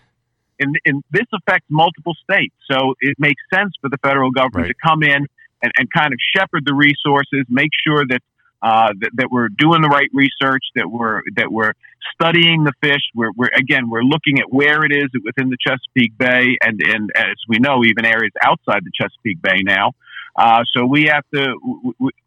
And, 0.59 0.79
and, 0.85 1.03
this 1.11 1.25
affects 1.33 1.67
multiple 1.69 2.15
states. 2.23 2.55
So 2.71 2.95
it 3.01 3.17
makes 3.19 3.41
sense 3.53 3.73
for 3.81 3.89
the 3.89 3.97
federal 3.97 4.31
government 4.31 4.67
right. 4.67 4.75
to 4.79 4.87
come 4.87 5.03
in 5.03 5.27
and, 5.61 5.71
and, 5.77 5.91
kind 5.91 6.13
of 6.13 6.19
shepherd 6.33 6.63
the 6.65 6.73
resources, 6.73 7.45
make 7.49 7.71
sure 7.85 8.05
that, 8.07 8.21
uh, 8.61 8.93
that, 9.01 9.11
that 9.15 9.27
we're 9.31 9.49
doing 9.49 9.81
the 9.81 9.89
right 9.89 10.09
research, 10.13 10.63
that 10.75 10.89
we're 10.89 11.21
that 11.35 11.51
we're 11.51 11.73
studying 12.13 12.63
the 12.63 12.71
fish. 12.81 13.01
We're, 13.13 13.31
we're 13.35 13.49
again 13.55 13.89
we're 13.89 14.03
looking 14.03 14.39
at 14.39 14.51
where 14.51 14.83
it 14.85 14.91
is 14.91 15.09
within 15.23 15.49
the 15.49 15.57
Chesapeake 15.59 16.17
Bay, 16.17 16.57
and 16.61 16.81
and 16.81 17.11
as 17.15 17.35
we 17.47 17.59
know, 17.59 17.83
even 17.83 18.05
areas 18.05 18.31
outside 18.43 18.83
the 18.85 18.91
Chesapeake 18.95 19.41
Bay 19.41 19.61
now. 19.61 19.91
Uh, 20.35 20.63
so 20.75 20.85
we 20.85 21.05
have 21.05 21.23
to. 21.33 21.55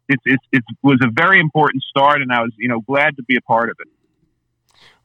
It, 0.07 0.19
it, 0.25 0.39
it 0.51 0.63
was 0.81 0.99
a 1.03 1.09
very 1.11 1.39
important 1.39 1.83
start, 1.83 2.21
and 2.21 2.31
I 2.31 2.41
was 2.41 2.51
you 2.57 2.69
know 2.69 2.81
glad 2.81 3.17
to 3.17 3.23
be 3.23 3.35
a 3.35 3.41
part 3.41 3.69
of 3.69 3.77
it. 3.79 3.87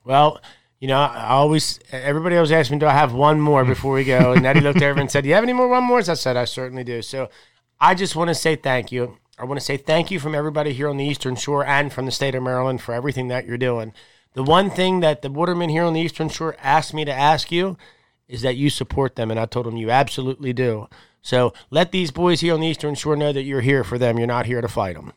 Well, 0.05 0.41
you 0.81 0.89
know, 0.89 0.99
I 0.99 1.31
always 1.31 1.81
everybody 1.91 2.37
always 2.37 2.53
asks 2.53 2.71
me, 2.71 2.79
"Do 2.79 2.87
I 2.87 2.93
have 2.93 3.15
one 3.15 3.41
more 3.41 3.65
hmm. 3.65 3.71
before 3.71 3.95
we 3.95 4.05
go?" 4.05 4.33
And 4.33 4.45
Eddie 4.45 4.61
looked 4.61 4.83
over 4.83 5.01
and 5.01 5.11
said, 5.11 5.23
"Do 5.23 5.29
you 5.29 5.35
have 5.35 5.45
any 5.45 5.53
more 5.53 5.69
one 5.69 5.85
mores?" 5.85 6.09
I 6.09 6.15
said, 6.15 6.37
"I 6.37 6.45
certainly 6.45 6.85
do." 6.85 7.03
So, 7.03 7.31
I 7.81 7.95
just 7.95 8.15
want 8.15 8.29
to 8.29 8.35
say 8.35 8.57
thank 8.57 8.93
you. 8.93 9.19
I 9.39 9.45
want 9.45 9.59
to 9.59 9.65
say 9.65 9.77
thank 9.77 10.11
you 10.11 10.21
from 10.21 10.35
everybody 10.35 10.73
here 10.73 10.89
on 10.89 10.97
the 10.97 11.05
Eastern 11.05 11.35
Shore 11.35 11.65
and 11.65 11.93
from 11.93 12.05
the 12.05 12.13
state 12.13 12.35
of 12.35 12.43
Maryland 12.43 12.81
for 12.81 12.95
everything 12.95 13.29
that 13.29 13.47
you're 13.47 13.59
doing. 13.59 13.93
The 14.35 14.45
one 14.45 14.71
thing 14.71 15.01
that 15.01 15.23
the 15.23 15.31
watermen 15.31 15.71
here 15.71 15.85
on 15.85 15.93
the 15.93 16.01
Eastern 16.01 16.29
Shore 16.29 16.57
asked 16.63 16.95
me 16.95 17.05
to 17.05 17.13
ask 17.13 17.51
you 17.51 17.77
is 18.29 18.43
that 18.43 18.57
you 18.57 18.71
support 18.71 19.17
them, 19.17 19.31
and 19.31 19.41
I 19.41 19.47
told 19.47 19.67
them 19.67 19.77
you 19.77 19.91
absolutely 19.91 20.53
do. 20.53 20.89
So 21.23 21.55
let 21.71 21.93
these 21.93 22.11
boys 22.11 22.41
here 22.41 22.55
on 22.55 22.61
the 22.61 22.67
Eastern 22.67 22.95
Shore 22.95 23.17
know 23.17 23.33
that 23.33 23.45
you're 23.45 23.61
here 23.61 23.85
for 23.85 23.97
them. 23.97 24.19
You're 24.19 24.27
not 24.27 24.47
here 24.47 24.61
to 24.61 24.69
fight 24.69 24.95
them. 24.97 25.13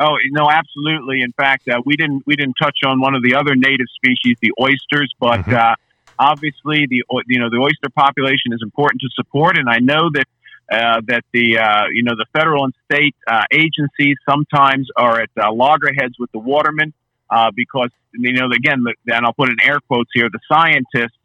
Oh 0.00 0.16
no, 0.30 0.48
absolutely. 0.48 1.22
In 1.22 1.32
fact, 1.32 1.68
uh, 1.68 1.80
we 1.84 1.96
didn't 1.96 2.22
we 2.26 2.36
didn't 2.36 2.54
touch 2.60 2.78
on 2.84 3.00
one 3.00 3.14
of 3.14 3.22
the 3.22 3.34
other 3.34 3.56
native 3.56 3.86
species, 3.94 4.36
the 4.40 4.52
oysters, 4.60 5.12
but 5.18 5.40
mm-hmm. 5.40 5.54
uh, 5.54 5.74
obviously 6.18 6.86
the 6.86 7.02
you 7.26 7.38
know 7.38 7.50
the 7.50 7.58
oyster 7.58 7.90
population 7.94 8.52
is 8.52 8.60
important 8.62 9.00
to 9.00 9.08
support, 9.14 9.58
and 9.58 9.68
I 9.68 9.78
know 9.78 10.08
that 10.14 10.26
uh, 10.70 11.00
that 11.06 11.24
the 11.32 11.58
uh, 11.58 11.84
you 11.92 12.02
know 12.02 12.14
the 12.16 12.26
federal 12.32 12.64
and 12.64 12.74
state 12.90 13.16
uh, 13.26 13.44
agencies 13.50 14.16
sometimes 14.28 14.88
are 14.96 15.20
at 15.20 15.30
uh, 15.40 15.52
loggerheads 15.52 16.14
with 16.18 16.30
the 16.32 16.38
watermen 16.38 16.92
uh, 17.30 17.50
because 17.54 17.90
you 18.12 18.32
know 18.34 18.46
again, 18.54 18.84
the, 18.84 18.94
and 19.14 19.26
I'll 19.26 19.32
put 19.32 19.48
in 19.48 19.56
air 19.62 19.80
quotes 19.80 20.10
here, 20.14 20.28
the 20.30 20.40
scientists 20.50 21.18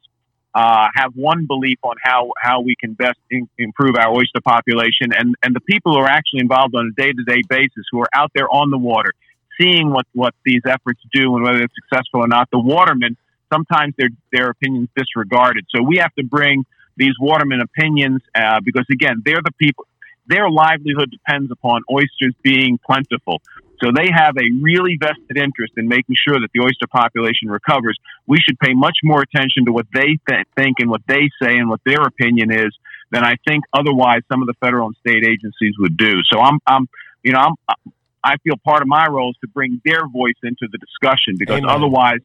uh, 0.55 0.87
have 0.93 1.13
one 1.15 1.45
belief 1.45 1.79
on 1.83 1.95
how 2.01 2.31
how 2.39 2.61
we 2.61 2.75
can 2.75 2.93
best 2.93 3.19
in, 3.29 3.49
improve 3.57 3.95
our 3.95 4.11
oyster 4.11 4.41
population, 4.43 5.11
and 5.17 5.35
and 5.43 5.55
the 5.55 5.61
people 5.61 5.93
who 5.93 5.99
are 5.99 6.07
actually 6.07 6.41
involved 6.41 6.75
on 6.75 6.93
a 6.95 7.01
day 7.01 7.11
to 7.11 7.23
day 7.23 7.41
basis, 7.49 7.85
who 7.91 7.99
are 7.99 8.09
out 8.13 8.31
there 8.35 8.49
on 8.49 8.69
the 8.69 8.77
water, 8.77 9.13
seeing 9.59 9.91
what 9.91 10.05
what 10.13 10.33
these 10.45 10.61
efforts 10.65 11.01
do 11.13 11.35
and 11.35 11.43
whether 11.43 11.61
it's 11.61 11.73
successful 11.75 12.21
or 12.21 12.27
not, 12.27 12.49
the 12.51 12.59
watermen 12.59 13.17
sometimes 13.51 13.93
their 13.97 14.09
their 14.31 14.49
opinions 14.49 14.89
disregarded. 14.95 15.65
So 15.73 15.81
we 15.83 15.97
have 15.97 16.13
to 16.15 16.23
bring 16.23 16.65
these 16.97 17.13
watermen 17.19 17.61
opinions 17.61 18.21
uh, 18.35 18.59
because 18.63 18.85
again, 18.91 19.21
they're 19.25 19.41
the 19.43 19.53
people. 19.57 19.87
Their 20.27 20.49
livelihood 20.49 21.11
depends 21.11 21.51
upon 21.51 21.81
oysters 21.91 22.33
being 22.43 22.79
plentiful. 22.85 23.41
So 23.83 23.91
they 23.93 24.09
have 24.15 24.37
a 24.37 24.47
really 24.61 24.97
vested 24.99 25.37
interest 25.37 25.73
in 25.75 25.87
making 25.87 26.15
sure 26.15 26.39
that 26.39 26.49
the 26.53 26.61
oyster 26.61 26.87
population 26.87 27.49
recovers. 27.49 27.97
We 28.27 28.37
should 28.37 28.57
pay 28.59 28.73
much 28.73 28.97
more 29.03 29.21
attention 29.21 29.65
to 29.65 29.73
what 29.73 29.87
they 29.93 30.17
th- 30.29 30.47
think 30.55 30.77
and 30.79 30.89
what 30.89 31.01
they 31.07 31.29
say 31.41 31.57
and 31.57 31.69
what 31.69 31.81
their 31.85 32.01
opinion 32.03 32.51
is 32.51 32.71
than 33.11 33.23
I 33.23 33.35
think 33.45 33.65
otherwise 33.73 34.21
some 34.31 34.41
of 34.41 34.47
the 34.47 34.53
federal 34.61 34.87
and 34.87 34.95
state 34.97 35.23
agencies 35.25 35.75
would 35.79 35.97
do. 35.97 36.21
So 36.31 36.39
I'm, 36.39 36.59
I'm, 36.65 36.87
you 37.23 37.33
know, 37.33 37.39
I'm, 37.39 37.93
I 38.23 38.37
feel 38.37 38.55
part 38.63 38.81
of 38.81 38.87
my 38.87 39.07
role 39.07 39.31
is 39.31 39.37
to 39.41 39.47
bring 39.47 39.81
their 39.83 40.07
voice 40.07 40.39
into 40.43 40.67
the 40.71 40.77
discussion 40.77 41.35
because 41.37 41.57
Amen. 41.57 41.69
otherwise 41.69 42.19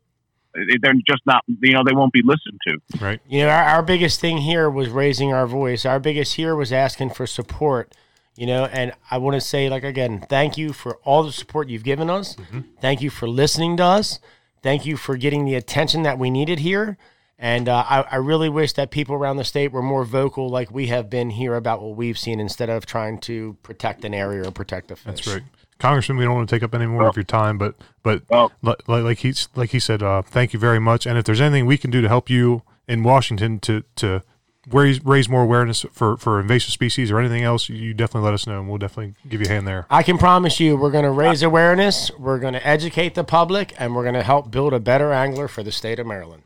eh, 0.56 0.76
they're 0.80 0.94
just 1.06 1.22
not 1.26 1.42
you 1.60 1.72
know 1.72 1.82
they 1.84 1.92
won't 1.94 2.12
be 2.12 2.22
listened 2.24 2.58
to 2.66 3.04
right 3.04 3.20
you 3.28 3.40
know 3.42 3.48
our, 3.48 3.64
our 3.64 3.82
biggest 3.82 4.20
thing 4.20 4.38
here 4.38 4.70
was 4.70 4.88
raising 4.88 5.32
our 5.32 5.46
voice 5.46 5.84
our 5.84 5.98
biggest 5.98 6.34
here 6.34 6.54
was 6.54 6.72
asking 6.72 7.10
for 7.10 7.26
support 7.26 7.94
you 8.38 8.46
know 8.46 8.66
and 8.66 8.92
i 9.10 9.18
want 9.18 9.34
to 9.34 9.40
say 9.40 9.68
like 9.68 9.82
again 9.82 10.24
thank 10.28 10.56
you 10.56 10.72
for 10.72 10.96
all 11.04 11.22
the 11.22 11.32
support 11.32 11.68
you've 11.68 11.84
given 11.84 12.08
us. 12.08 12.36
Mm-hmm. 12.36 12.60
thank 12.80 13.02
you 13.02 13.10
for 13.10 13.28
listening 13.28 13.76
to 13.78 13.84
us. 13.84 14.20
Thank 14.62 14.86
you 14.86 14.96
for 14.96 15.16
getting 15.16 15.44
the 15.44 15.54
attention 15.54 16.02
that 16.02 16.18
we 16.18 16.30
needed 16.30 16.60
here. 16.60 16.98
And 17.38 17.68
uh, 17.68 17.84
I, 17.88 18.00
I 18.02 18.16
really 18.16 18.48
wish 18.48 18.72
that 18.72 18.90
people 18.90 19.14
around 19.14 19.36
the 19.36 19.44
state 19.44 19.70
were 19.70 19.82
more 19.82 20.04
vocal 20.04 20.48
like 20.48 20.72
we 20.72 20.88
have 20.88 21.08
been 21.08 21.30
here 21.30 21.54
about 21.54 21.80
what 21.80 21.96
we've 21.96 22.18
seen 22.18 22.40
instead 22.40 22.68
of 22.68 22.84
trying 22.84 23.18
to 23.20 23.56
protect 23.62 24.04
an 24.04 24.12
area 24.12 24.46
or 24.46 24.50
protect 24.50 24.90
a 24.90 24.96
fish. 24.96 25.04
That's 25.04 25.26
right. 25.28 25.42
Congressman, 25.78 26.18
we 26.18 26.24
don't 26.24 26.34
want 26.34 26.48
to 26.48 26.56
take 26.56 26.64
up 26.64 26.74
any 26.74 26.86
more 26.86 27.02
well, 27.02 27.10
of 27.10 27.16
your 27.16 27.22
time, 27.22 27.56
but 27.56 27.76
but 28.02 28.22
well, 28.28 28.50
like, 28.62 28.82
like 28.88 29.18
he 29.18 29.32
like 29.54 29.70
he 29.70 29.78
said, 29.78 30.02
uh, 30.02 30.22
thank 30.22 30.52
you 30.52 30.58
very 30.58 30.80
much. 30.80 31.06
And 31.06 31.16
if 31.16 31.24
there's 31.24 31.40
anything 31.40 31.66
we 31.66 31.78
can 31.78 31.92
do 31.92 32.00
to 32.00 32.08
help 32.08 32.28
you 32.28 32.62
in 32.88 33.04
Washington 33.04 33.60
to 33.60 33.84
to 33.96 34.24
raise 34.70 35.04
raise 35.04 35.28
more 35.28 35.42
awareness 35.42 35.84
for 35.92 36.16
for 36.16 36.40
invasive 36.40 36.72
species 36.72 37.10
or 37.10 37.18
anything 37.18 37.42
else, 37.42 37.68
you 37.68 37.94
definitely 37.94 38.26
let 38.26 38.34
us 38.34 38.46
know, 38.46 38.60
and 38.60 38.68
we'll 38.68 38.78
definitely 38.78 39.14
give 39.28 39.40
you 39.40 39.46
a 39.46 39.50
hand 39.50 39.66
there. 39.66 39.86
I 39.90 40.02
can 40.02 40.18
promise 40.18 40.60
you, 40.60 40.76
we're 40.76 40.90
going 40.90 41.04
to 41.04 41.10
raise 41.10 41.42
awareness, 41.42 42.10
we're 42.18 42.38
going 42.38 42.54
to 42.54 42.66
educate 42.66 43.14
the 43.14 43.24
public, 43.24 43.74
and 43.78 43.94
we're 43.94 44.02
going 44.04 44.14
to 44.14 44.22
help 44.22 44.50
build 44.50 44.72
a 44.72 44.80
better 44.80 45.12
angler 45.12 45.48
for 45.48 45.62
the 45.62 45.72
state 45.72 45.98
of 45.98 46.06
Maryland. 46.06 46.42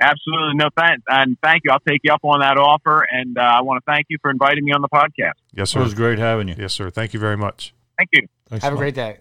Absolutely, 0.00 0.54
no 0.56 0.68
thanks, 0.76 1.02
and 1.08 1.36
thank 1.42 1.62
you. 1.64 1.70
I'll 1.70 1.78
take 1.80 2.00
you 2.02 2.12
up 2.12 2.24
on 2.24 2.40
that 2.40 2.58
offer, 2.58 3.06
and 3.10 3.38
uh, 3.38 3.42
I 3.42 3.62
want 3.62 3.82
to 3.84 3.90
thank 3.90 4.06
you 4.08 4.18
for 4.20 4.30
inviting 4.30 4.64
me 4.64 4.72
on 4.72 4.82
the 4.82 4.88
podcast. 4.88 5.34
Yes, 5.52 5.70
sir. 5.70 5.80
It 5.80 5.84
was 5.84 5.94
great 5.94 6.18
having 6.18 6.48
you. 6.48 6.56
Yes, 6.58 6.72
sir. 6.72 6.90
Thank 6.90 7.14
you 7.14 7.20
very 7.20 7.36
much. 7.36 7.72
Thank 7.96 8.10
you. 8.12 8.26
Thanks 8.48 8.64
Have 8.64 8.74
a 8.74 8.76
great 8.76 8.94
day. 8.94 9.18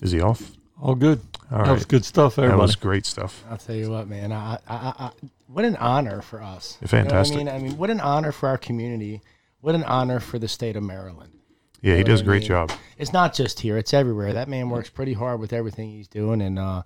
Is 0.00 0.10
he 0.10 0.20
off? 0.20 0.52
All 0.82 0.96
good. 0.96 1.20
All 1.52 1.58
that 1.58 1.68
right. 1.68 1.72
was 1.74 1.84
good 1.84 2.04
stuff. 2.04 2.38
Everybody. 2.38 2.58
That 2.58 2.62
was 2.62 2.76
great 2.76 3.06
stuff. 3.06 3.44
I'll 3.48 3.56
tell 3.56 3.76
you 3.76 3.90
what, 3.90 4.08
man. 4.08 4.32
I, 4.32 4.54
I, 4.68 4.92
I, 4.98 5.10
what 5.46 5.64
an 5.64 5.76
honor 5.76 6.22
for 6.22 6.42
us. 6.42 6.76
Fantastic. 6.84 7.38
You 7.38 7.44
know 7.44 7.52
I 7.52 7.54
mean, 7.54 7.66
I 7.66 7.68
mean, 7.68 7.78
what 7.78 7.88
an 7.88 8.00
honor 8.00 8.32
for 8.32 8.48
our 8.48 8.58
community. 8.58 9.20
What 9.60 9.76
an 9.76 9.84
honor 9.84 10.18
for 10.18 10.40
the 10.40 10.48
state 10.48 10.74
of 10.74 10.82
Maryland. 10.82 11.38
Yeah, 11.82 11.96
he 11.96 12.02
does 12.02 12.20
a 12.20 12.24
great 12.24 12.42
mean? 12.42 12.48
job. 12.48 12.72
It's 12.98 13.12
not 13.12 13.32
just 13.32 13.60
here; 13.60 13.78
it's 13.78 13.94
everywhere. 13.94 14.32
That 14.32 14.48
man 14.48 14.70
works 14.70 14.90
pretty 14.90 15.12
hard 15.12 15.38
with 15.38 15.52
everything 15.52 15.90
he's 15.90 16.08
doing, 16.08 16.42
and 16.42 16.58
uh, 16.58 16.82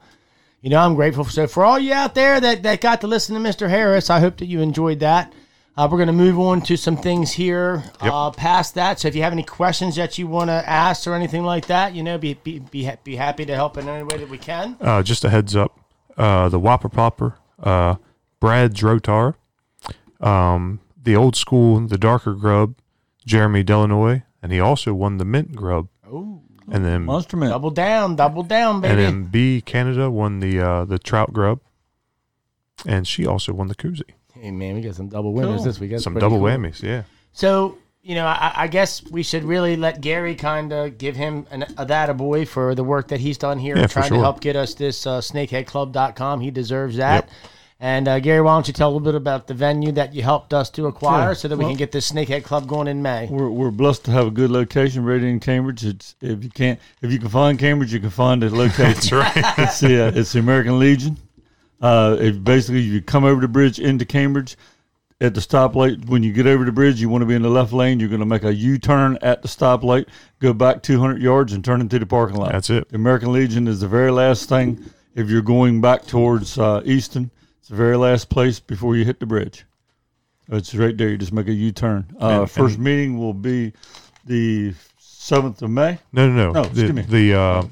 you 0.61 0.69
know, 0.69 0.79
I'm 0.79 0.95
grateful 0.95 1.25
for. 1.25 1.31
So 1.31 1.47
for 1.47 1.65
all 1.65 1.79
you 1.79 1.95
out 1.95 2.15
there 2.15 2.39
that 2.39 2.63
that 2.65 2.83
got 2.83 3.01
to 3.01 3.07
listen 3.07 3.35
to 3.35 3.49
Mr. 3.49 3.69
Harris, 3.69 4.11
I 4.11 4.21
hope 4.21 4.37
that 4.39 4.47
you 4.47 4.61
enjoyed 4.61 5.01
that. 5.01 5.33
Uh, 5.77 5.87
we're 5.91 5.99
going 5.99 6.07
to 6.07 6.13
move 6.13 6.39
on 6.39 6.63
to 6.63 6.75
some 6.75 6.97
things 6.97 7.33
here 7.33 7.85
yep. 8.03 8.11
uh, 8.11 8.31
past 8.31 8.75
that. 8.77 8.99
So 8.99 9.09
if 9.09 9.15
you 9.15 9.23
have 9.23 9.33
any 9.35 9.43
questions 9.43 9.97
that 9.97 10.17
you 10.17 10.27
want 10.27 10.49
to 10.49 10.55
ask 10.67 11.07
or 11.07 11.15
anything 11.15 11.45
like 11.45 11.67
that, 11.67 11.95
you 11.95 12.03
know, 12.03 12.17
be 12.17 12.35
be 12.35 12.61
be, 12.61 12.91
be 13.05 13.17
happy 13.17 13.45
to 13.45 13.55
help 13.55 13.77
in 13.77 13.87
any 13.87 14.03
way 14.03 14.17
that 14.17 14.31
we 14.31 14.39
can. 14.39 14.77
Uh, 14.81 15.03
just 15.03 15.23
a 15.25 15.29
heads 15.29 15.55
up, 15.55 15.79
uh, 16.17 16.49
the 16.49 16.59
Whopper 16.59 16.89
Popper, 16.89 17.37
uh, 17.63 17.97
Brad 18.41 18.73
Drotar, 18.75 19.35
um, 20.21 20.81
the 21.01 21.15
old 21.15 21.37
school, 21.37 21.79
the 21.87 21.99
darker 21.99 22.33
grub, 22.33 22.75
Jeremy 23.27 23.63
Delanoy, 23.63 24.23
and 24.43 24.53
he 24.53 24.61
also 24.61 24.95
won 24.95 25.19
the 25.19 25.27
mint 25.27 25.55
grub. 25.55 25.89
Oh. 26.11 26.43
And 26.69 26.85
then 26.85 27.05
Monster 27.05 27.37
Mint. 27.37 27.53
Double 27.53 27.71
down, 27.71 28.17
double 28.17 28.43
down, 28.43 28.81
baby. 28.81 29.05
And 29.05 29.25
then 29.25 29.25
B 29.31 29.61
Canada 29.61 30.11
won 30.11 30.41
the 30.41 30.59
uh, 30.59 30.85
the 30.85 30.99
trout 30.99 31.33
grub, 31.33 31.61
and 32.87 33.07
she 33.07 33.25
also 33.27 33.53
won 33.53 33.69
the 33.69 33.77
koozie. 33.77 34.16
Hey 34.41 34.51
man, 34.51 34.75
we 34.75 34.81
got 34.81 34.95
some 34.95 35.09
double 35.09 35.33
winners 35.33 35.57
cool. 35.57 35.65
this 35.65 35.81
week. 35.81 35.91
That's 35.91 36.05
some 36.05 36.15
double 36.15 36.39
cool. 36.39 36.47
whammies, 36.47 36.83
yeah. 36.83 37.03
So 37.33 37.79
you 38.07 38.15
know, 38.15 38.27
I, 38.27 38.53
I, 38.55 38.67
guess 38.69 39.03
we 39.11 39.25
should 39.25 39.43
really 39.43 39.75
let 39.75 40.01
Gary 40.01 40.37
kind 40.37 40.73
of 40.73 40.97
give 40.97 41.17
him 41.17 41.45
an, 41.51 41.67
a 41.77 41.85
that 41.87 42.09
a 42.09 42.15
boy 42.15 42.47
for 42.47 42.77
the 42.77 42.85
work 42.85 43.09
that 43.09 43.19
he's 43.19 43.37
done 43.37 43.59
here, 43.59 43.77
yeah, 43.77 43.89
trying 43.89 44.09
sure. 44.09 44.19
to 44.19 44.23
help 44.23 44.41
get 44.41 44.55
us 44.55 44.75
this 44.75 45.09
uh, 45.09 45.19
snakeheadclub.com. 45.21 46.41
He 46.41 46.53
deserves 46.53 46.99
that. 46.99 47.25
Yep. 47.25 47.31
And 47.81 48.07
uh, 48.07 48.21
Gary, 48.21 48.41
why 48.41 48.55
don't 48.55 48.67
you 48.69 48.73
tell 48.73 48.89
a 48.89 48.93
little 48.93 49.05
bit 49.05 49.17
about 49.17 49.49
the 49.49 49.55
venue 49.55 49.91
that 49.93 50.15
you 50.15 50.23
helped 50.23 50.55
us 50.55 50.71
to 50.71 50.87
acquire, 50.87 51.35
so 51.35 51.49
that 51.49 51.59
well, 51.59 51.67
we 51.67 51.73
can 51.73 51.79
get 51.79 51.91
this 51.91 52.11
Snakehead 52.11 52.45
Club 52.45 52.69
going 52.69 52.87
in 52.87 53.03
May? 53.03 53.27
We're, 53.27 53.51
we're 53.51 53.73
blessed 53.73 54.05
to 54.05 54.13
have 54.13 54.29
a 54.29 54.31
good 54.31 54.51
location 54.51 55.05
right 55.05 55.21
in 55.21 55.41
Cambridge. 55.41 55.85
It's 55.85 56.15
if 56.21 56.45
you 56.45 56.49
can't 56.49 56.79
if 57.03 57.11
you 57.11 57.19
can 57.19 57.29
find 57.29 57.59
Cambridge, 57.59 57.93
you 57.93 58.01
can 58.01 58.11
find 58.11 58.43
a 58.45 58.49
location. 58.49 58.85
That's 58.95 59.13
right. 59.13 59.59
it's 59.59 59.81
the 59.81 60.07
uh, 60.07 60.13
it's 60.15 60.33
the 60.33 60.39
American 60.39 60.79
Legion. 60.79 61.19
Uh, 61.81 62.17
if 62.19 62.43
basically 62.43 62.81
you 62.81 63.03
come 63.03 63.25
over 63.25 63.41
the 63.41 63.49
bridge 63.49 63.79
into 63.79 64.05
Cambridge 64.05 64.57
at 65.21 65.35
the 65.35 65.41
stoplight. 65.41 66.09
When 66.09 66.23
you 66.23 66.33
get 66.33 66.47
over 66.47 66.65
the 66.65 66.73
bridge, 66.73 67.01
you 67.01 67.09
want 67.09 67.23
to 67.23 67.27
be 67.27 67.35
in 67.35 67.43
the 67.43 67.49
left 67.49 67.73
lane. 67.73 68.01
You're 68.01 68.09
going 68.09 68.21
to 68.21 68.27
make 68.27 68.45
a 68.45 68.55
U-turn 68.55 69.19
at 69.23 69.43
the 69.43 69.49
stoplight, 69.49 70.07
go 70.41 70.53
back 70.53 70.83
200 70.83 71.21
yards, 71.21 71.53
and 71.53 71.65
turn 71.65 71.81
into 71.81 71.99
the 71.99 72.07
parking 72.07 72.37
lot. 72.37 72.53
That's 72.53 72.71
it. 72.71 72.89
The 72.89 72.97
American 72.97 73.33
Legion 73.33 73.69
is 73.69 73.81
the 73.81 73.89
very 73.89 74.11
last 74.11 74.49
thing. 74.49 74.85
If 75.15 75.31
you're 75.31 75.43
going 75.43 75.81
back 75.81 76.07
towards 76.07 76.59
uh, 76.59 76.83
Easton, 76.85 77.31
it's 77.59 77.69
the 77.69 77.77
very 77.77 77.97
last 77.97 78.29
place 78.29 78.61
before 78.61 78.97
you 78.97 79.05
hit 79.05 79.19
the 79.19 79.27
bridge. 79.27 79.65
It's 80.49 80.75
right 80.75 80.97
there. 80.97 81.09
You 81.09 81.17
just 81.17 81.33
make 81.33 81.49
a 81.49 81.53
U-turn. 81.53 82.15
Uh, 82.21 82.43
and, 82.43 82.51
first 82.51 82.77
and 82.77 82.85
meeting 82.85 83.19
will 83.19 83.35
be 83.35 83.73
the 84.27 84.75
seventh 84.99 85.63
of 85.63 85.71
May. 85.71 85.99
No, 86.13 86.29
no, 86.29 86.53
no. 86.53 86.63
No, 86.63 86.69
the, 86.69 87.03
the 87.03 87.35
uh, 87.35 87.63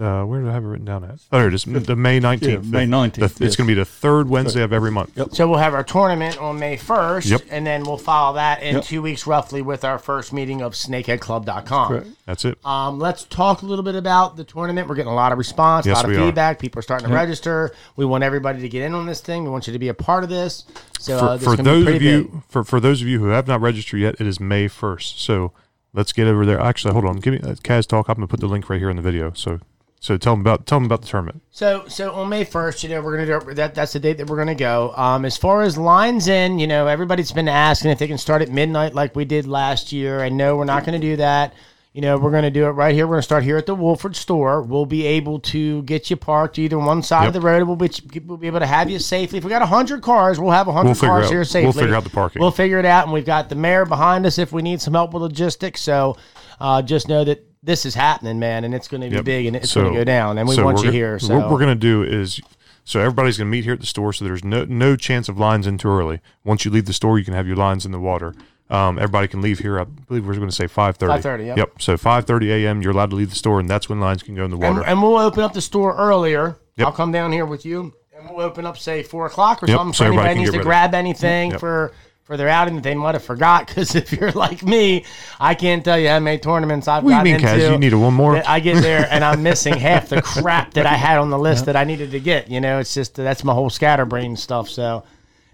uh, 0.00 0.24
where 0.24 0.40
do 0.40 0.48
I 0.48 0.52
have 0.52 0.64
it 0.64 0.66
written 0.66 0.84
down 0.84 1.04
at? 1.04 1.20
Oh, 1.30 1.46
it 1.46 1.54
is 1.54 1.64
the 1.64 1.94
May 1.94 2.18
nineteenth. 2.18 2.64
Yeah, 2.64 2.70
May 2.70 2.86
nineteenth. 2.86 3.40
It's 3.40 3.54
going 3.54 3.68
to 3.68 3.70
be 3.70 3.74
the 3.74 3.84
third 3.84 4.28
Wednesday 4.28 4.62
of 4.62 4.72
every 4.72 4.90
month. 4.90 5.16
Yep. 5.16 5.28
So 5.32 5.48
we'll 5.48 5.58
have 5.58 5.74
our 5.74 5.84
tournament 5.84 6.38
on 6.38 6.58
May 6.58 6.76
first, 6.76 7.28
yep. 7.28 7.42
and 7.48 7.64
then 7.64 7.84
we'll 7.84 7.98
follow 7.98 8.34
that 8.34 8.62
in 8.62 8.76
yep. 8.76 8.84
two 8.84 9.02
weeks 9.02 9.26
roughly 9.26 9.62
with 9.62 9.84
our 9.84 9.98
first 9.98 10.32
meeting 10.32 10.62
of 10.62 10.72
SnakeheadClub.com. 10.72 11.88
Correct. 11.88 12.08
That's 12.26 12.44
it. 12.44 12.58
Um, 12.66 12.98
let's 12.98 13.24
talk 13.24 13.62
a 13.62 13.66
little 13.66 13.84
bit 13.84 13.94
about 13.94 14.36
the 14.36 14.44
tournament. 14.44 14.88
We're 14.88 14.96
getting 14.96 15.12
a 15.12 15.14
lot 15.14 15.30
of 15.30 15.38
response, 15.38 15.86
yes, 15.86 16.02
a 16.02 16.06
lot 16.06 16.10
of 16.10 16.16
feedback. 16.16 16.56
Are. 16.56 16.60
People 16.60 16.80
are 16.80 16.82
starting 16.82 17.08
to 17.08 17.14
register. 17.14 17.72
We 17.96 18.04
want 18.04 18.24
everybody 18.24 18.60
to 18.62 18.68
get 18.68 18.82
in 18.82 18.94
on 18.94 19.06
this 19.06 19.20
thing. 19.20 19.44
We 19.44 19.50
want 19.50 19.66
you 19.68 19.72
to 19.72 19.78
be 19.78 19.88
a 19.88 19.94
part 19.94 20.24
of 20.24 20.30
this. 20.30 20.64
So 20.98 21.18
for, 21.18 21.24
uh, 21.24 21.36
this 21.36 21.44
for 21.44 21.56
those 21.62 21.86
of 21.86 22.02
you 22.02 22.24
big. 22.24 22.42
for 22.48 22.64
for 22.64 22.80
those 22.80 23.00
of 23.00 23.06
you 23.06 23.20
who 23.20 23.28
have 23.28 23.46
not 23.46 23.60
registered 23.60 24.00
yet, 24.00 24.16
it 24.20 24.26
is 24.26 24.40
May 24.40 24.66
first. 24.66 25.20
So 25.20 25.52
let's 25.92 26.12
get 26.12 26.26
over 26.26 26.44
there. 26.44 26.60
Actually, 26.60 26.94
hold 26.94 27.04
on. 27.04 27.16
Give 27.16 27.34
me 27.34 27.40
uh, 27.40 27.54
Kaz 27.54 27.86
talk. 27.86 28.08
I'm 28.08 28.16
going 28.16 28.26
to 28.26 28.30
put 28.30 28.40
the 28.40 28.48
link 28.48 28.68
right 28.68 28.80
here 28.80 28.90
in 28.90 28.96
the 28.96 29.02
video. 29.02 29.32
So 29.34 29.60
so 30.04 30.18
tell 30.18 30.34
them 30.34 30.42
about 30.42 30.66
tell 30.66 30.78
them 30.78 30.84
about 30.84 31.00
the 31.00 31.08
tournament. 31.08 31.40
So 31.50 31.88
so 31.88 32.12
on 32.12 32.28
May 32.28 32.44
first, 32.44 32.82
you 32.82 32.90
know, 32.90 33.00
we're 33.00 33.16
gonna 33.16 33.40
do 33.40 33.54
that. 33.54 33.74
That's 33.74 33.94
the 33.94 33.98
date 33.98 34.18
that 34.18 34.28
we're 34.28 34.36
gonna 34.36 34.54
go. 34.54 34.92
Um, 34.94 35.24
as 35.24 35.38
far 35.38 35.62
as 35.62 35.78
lines 35.78 36.28
in, 36.28 36.58
you 36.58 36.66
know, 36.66 36.88
everybody's 36.88 37.32
been 37.32 37.48
asking 37.48 37.90
if 37.90 37.98
they 37.98 38.06
can 38.06 38.18
start 38.18 38.42
at 38.42 38.50
midnight 38.50 38.92
like 38.92 39.16
we 39.16 39.24
did 39.24 39.46
last 39.46 39.92
year. 39.92 40.20
And 40.20 40.36
no, 40.36 40.56
we're 40.56 40.66
not 40.66 40.84
gonna 40.84 40.98
do 40.98 41.16
that. 41.16 41.54
You 41.94 42.02
know, 42.02 42.18
we're 42.18 42.32
gonna 42.32 42.50
do 42.50 42.66
it 42.66 42.72
right 42.72 42.94
here. 42.94 43.06
We're 43.06 43.14
gonna 43.14 43.22
start 43.22 43.44
here 43.44 43.56
at 43.56 43.64
the 43.64 43.74
Wolford 43.74 44.14
store. 44.14 44.60
We'll 44.60 44.84
be 44.84 45.06
able 45.06 45.40
to 45.40 45.82
get 45.84 46.10
you 46.10 46.16
parked 46.16 46.58
either 46.58 46.78
one 46.78 47.02
side 47.02 47.20
yep. 47.20 47.28
of 47.28 47.32
the 47.32 47.40
road. 47.40 47.66
We'll 47.66 47.76
be, 47.76 47.90
we'll 48.26 48.36
be 48.36 48.46
able 48.46 48.60
to 48.60 48.66
have 48.66 48.90
you 48.90 48.98
safely. 48.98 49.38
If 49.38 49.44
we 49.44 49.48
got 49.48 49.66
hundred 49.66 50.02
cars, 50.02 50.38
we'll 50.38 50.50
have 50.50 50.66
hundred 50.66 51.00
we'll 51.00 51.10
cars 51.10 51.30
here 51.30 51.44
safely. 51.44 51.64
We'll 51.64 51.72
figure 51.72 51.94
out 51.94 52.04
the 52.04 52.10
parking. 52.10 52.40
We'll 52.40 52.50
figure 52.50 52.78
it 52.78 52.84
out, 52.84 53.04
and 53.04 53.12
we've 53.14 53.24
got 53.24 53.48
the 53.48 53.54
mayor 53.54 53.86
behind 53.86 54.26
us 54.26 54.36
if 54.36 54.52
we 54.52 54.60
need 54.60 54.82
some 54.82 54.92
help 54.92 55.14
with 55.14 55.22
logistics. 55.22 55.80
So 55.80 56.18
uh, 56.60 56.82
just 56.82 57.08
know 57.08 57.24
that 57.24 57.53
this 57.64 57.86
is 57.86 57.94
happening, 57.94 58.38
man, 58.38 58.64
and 58.64 58.74
it's 58.74 58.88
going 58.88 59.00
to 59.00 59.08
be 59.08 59.16
yep. 59.16 59.24
big 59.24 59.46
and 59.46 59.56
it's 59.56 59.70
so, 59.70 59.82
going 59.82 59.94
to 59.94 60.00
go 60.00 60.04
down, 60.04 60.38
and 60.38 60.48
we 60.48 60.54
so 60.54 60.64
want 60.64 60.82
you 60.82 60.90
here. 60.90 61.18
So 61.18 61.38
what 61.38 61.50
we're 61.50 61.58
going 61.58 61.68
to 61.68 61.74
do 61.74 62.02
is. 62.02 62.40
So 62.86 63.00
everybody's 63.00 63.38
going 63.38 63.46
to 63.46 63.50
meet 63.50 63.64
here 63.64 63.72
at 63.72 63.80
the 63.80 63.86
store. 63.86 64.12
So 64.12 64.26
there's 64.26 64.44
no 64.44 64.66
no 64.66 64.94
chance 64.94 65.30
of 65.30 65.38
lines 65.38 65.66
in 65.66 65.78
too 65.78 65.88
early. 65.88 66.20
Once 66.44 66.66
you 66.66 66.70
leave 66.70 66.84
the 66.84 66.92
store, 66.92 67.18
you 67.18 67.24
can 67.24 67.32
have 67.32 67.46
your 67.46 67.56
lines 67.56 67.86
in 67.86 67.92
the 67.92 67.98
water. 67.98 68.34
Um, 68.68 68.98
everybody 68.98 69.26
can 69.26 69.40
leave 69.40 69.60
here. 69.60 69.80
I 69.80 69.84
believe 69.84 70.26
we're 70.26 70.34
going 70.34 70.48
to 70.48 70.54
say 70.54 70.66
five 70.66 70.96
thirty. 70.96 71.14
Five 71.14 71.22
thirty. 71.22 71.44
Yep. 71.46 71.56
yep. 71.56 71.72
So 71.80 71.96
five 71.96 72.26
thirty 72.26 72.52
a.m. 72.52 72.82
You're 72.82 72.92
allowed 72.92 73.08
to 73.10 73.16
leave 73.16 73.30
the 73.30 73.36
store, 73.36 73.58
and 73.58 73.70
that's 73.70 73.88
when 73.88 74.00
lines 74.00 74.22
can 74.22 74.34
go 74.34 74.44
in 74.44 74.50
the 74.50 74.58
water. 74.58 74.80
And, 74.80 74.88
and 74.90 75.02
we'll 75.02 75.16
open 75.16 75.42
up 75.42 75.54
the 75.54 75.62
store 75.62 75.96
earlier. 75.96 76.58
Yep. 76.76 76.86
I'll 76.86 76.92
come 76.92 77.12
down 77.12 77.32
here 77.32 77.46
with 77.46 77.64
you 77.64 77.94
And 78.16 78.28
we'll 78.28 78.44
open 78.44 78.66
up 78.66 78.76
say 78.76 79.02
four 79.02 79.26
o'clock 79.26 79.62
or 79.62 79.68
something 79.68 79.92
so 79.92 80.06
for 80.06 80.12
anybody 80.12 80.40
needs 80.40 80.50
to 80.50 80.62
grab 80.62 80.92
anything 80.92 81.56
for 81.56 81.92
their 82.26 82.48
outing 82.48 82.76
that 82.76 82.82
they 82.82 82.94
might 82.94 83.14
have 83.14 83.24
forgot. 83.24 83.66
Because 83.66 83.94
if 83.94 84.12
you're 84.12 84.32
like 84.32 84.62
me, 84.62 85.04
I 85.38 85.54
can't 85.54 85.84
tell 85.84 85.98
you 85.98 86.08
how 86.08 86.20
many 86.20 86.38
tournaments 86.38 86.88
I've 86.88 87.04
got 87.04 87.26
into. 87.26 87.46
Kaz, 87.46 87.70
you 87.70 87.78
need 87.78 87.94
one 87.94 88.14
more. 88.14 88.42
I 88.46 88.60
get 88.60 88.82
there 88.82 89.06
and 89.10 89.22
I'm 89.22 89.42
missing 89.42 89.74
half 89.78 90.08
the 90.08 90.22
crap 90.22 90.74
that 90.74 90.86
I 90.86 90.94
had 90.94 91.18
on 91.18 91.30
the 91.30 91.38
list 91.38 91.66
that 91.66 91.76
I 91.76 91.84
needed 91.84 92.10
to 92.12 92.20
get. 92.20 92.50
You 92.50 92.60
know, 92.60 92.78
it's 92.78 92.94
just 92.94 93.14
that's 93.14 93.44
my 93.44 93.52
whole 93.52 93.70
scatterbrain 93.70 94.36
stuff. 94.36 94.68
So 94.68 95.04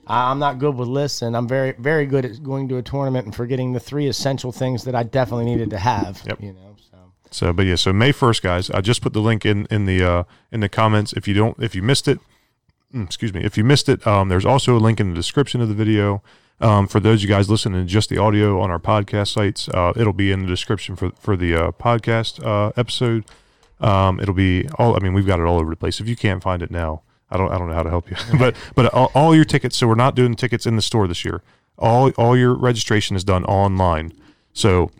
I'm 0.07 0.39
not 0.39 0.59
good 0.59 0.77
with 0.77 0.89
lists, 0.89 1.23
and 1.23 1.37
I'm 1.37 1.47
very 1.47 1.73
very 1.73 2.07
good 2.07 2.25
at 2.25 2.43
going 2.43 2.69
to 2.69 2.79
a 2.79 2.83
tournament 2.83 3.27
and 3.27 3.35
forgetting 3.35 3.73
the 3.73 3.81
three 3.81 4.09
essential 4.09 4.53
things 4.53 4.85
that 4.85 4.95
I 4.95 5.03
definitely 5.03 5.45
needed 5.47 5.71
to 5.71 5.79
have. 5.79 6.23
Yep. 6.27 6.43
You 6.43 6.53
know. 6.53 6.77
So. 6.91 6.97
So, 7.31 7.53
but 7.53 7.67
yeah, 7.67 7.77
so 7.77 7.93
May 7.93 8.13
first, 8.13 8.43
guys. 8.43 8.71
I 8.71 8.81
just 8.81 9.03
put 9.03 9.13
the 9.13 9.21
link 9.21 9.47
in 9.47 9.67
in 9.67 9.87
the 9.87 10.03
uh, 10.03 10.25
in 10.51 10.61
the 10.61 10.69
comments. 10.69 11.13
If 11.13 11.29
you 11.29 11.35
don't, 11.35 11.61
if 11.63 11.75
you 11.75 11.83
missed 11.83 12.09
it, 12.09 12.19
mm, 12.95 13.05
excuse 13.05 13.33
me, 13.33 13.45
if 13.45 13.57
you 13.57 13.65
missed 13.65 13.89
it, 13.89 14.05
um, 14.07 14.29
there's 14.29 14.47
also 14.47 14.77
a 14.77 14.81
link 14.81 15.01
in 15.01 15.11
the 15.11 15.15
description 15.15 15.61
of 15.61 15.69
the 15.69 15.75
video. 15.75 16.23
Um, 16.61 16.87
for 16.87 17.01
those 17.01 17.21
of 17.21 17.29
you 17.29 17.35
guys 17.35 17.49
listening 17.49 17.81
to 17.81 17.91
just 17.91 18.11
the 18.11 18.19
audio 18.19 18.61
on 18.61 18.71
our 18.71 18.79
podcast 18.79 19.29
sites, 19.29 19.69
uh, 19.71 19.93
it'll 19.97 20.13
be 20.13 20.31
in 20.31 20.41
the 20.41 20.47
description 20.47 20.95
for 20.95 21.11
for 21.13 21.37
the 21.37 21.55
uh, 21.55 21.71
podcast 21.73 22.45
uh, 22.45 22.73
episode. 22.77 23.25
Um, 23.81 24.21
it'll 24.21 24.35
be 24.35 24.69
all. 24.79 24.95
I 24.95 24.99
mean, 24.99 25.15
we've 25.15 25.27
got 25.27 25.41
it 25.41 25.47
all 25.47 25.59
over 25.59 25.71
the 25.71 25.77
place. 25.77 26.01
If 26.01 26.09
you 26.09 26.17
can't 26.17 26.43
find 26.43 26.63
it 26.63 26.71
now, 26.71 27.03
I 27.31 27.39
don't. 27.39 27.51
I 27.51 27.59
don't 27.59 27.69
know 27.69 27.75
how 27.75 27.83
to 27.83 27.91
help 27.91 28.11
you. 28.11 28.17
but 28.39 28.55
but 28.75 28.93
all, 28.93 29.11
all, 29.15 29.35
your 29.35 29.47
tickets. 29.47 29.77
So 29.77 29.89
we're 29.89 29.95
not 29.95 30.15
doing 30.15 30.35
tickets 30.35 30.67
in 30.67 30.77
the 30.77 30.83
store 30.83 31.09
this 31.09 31.25
year. 31.25 31.43
All 31.79 32.11
all 32.11 32.37
your 32.37 32.55
registration 32.55 33.17
is 33.17 33.25
done 33.25 33.45
online. 33.47 34.13
So 34.53 34.91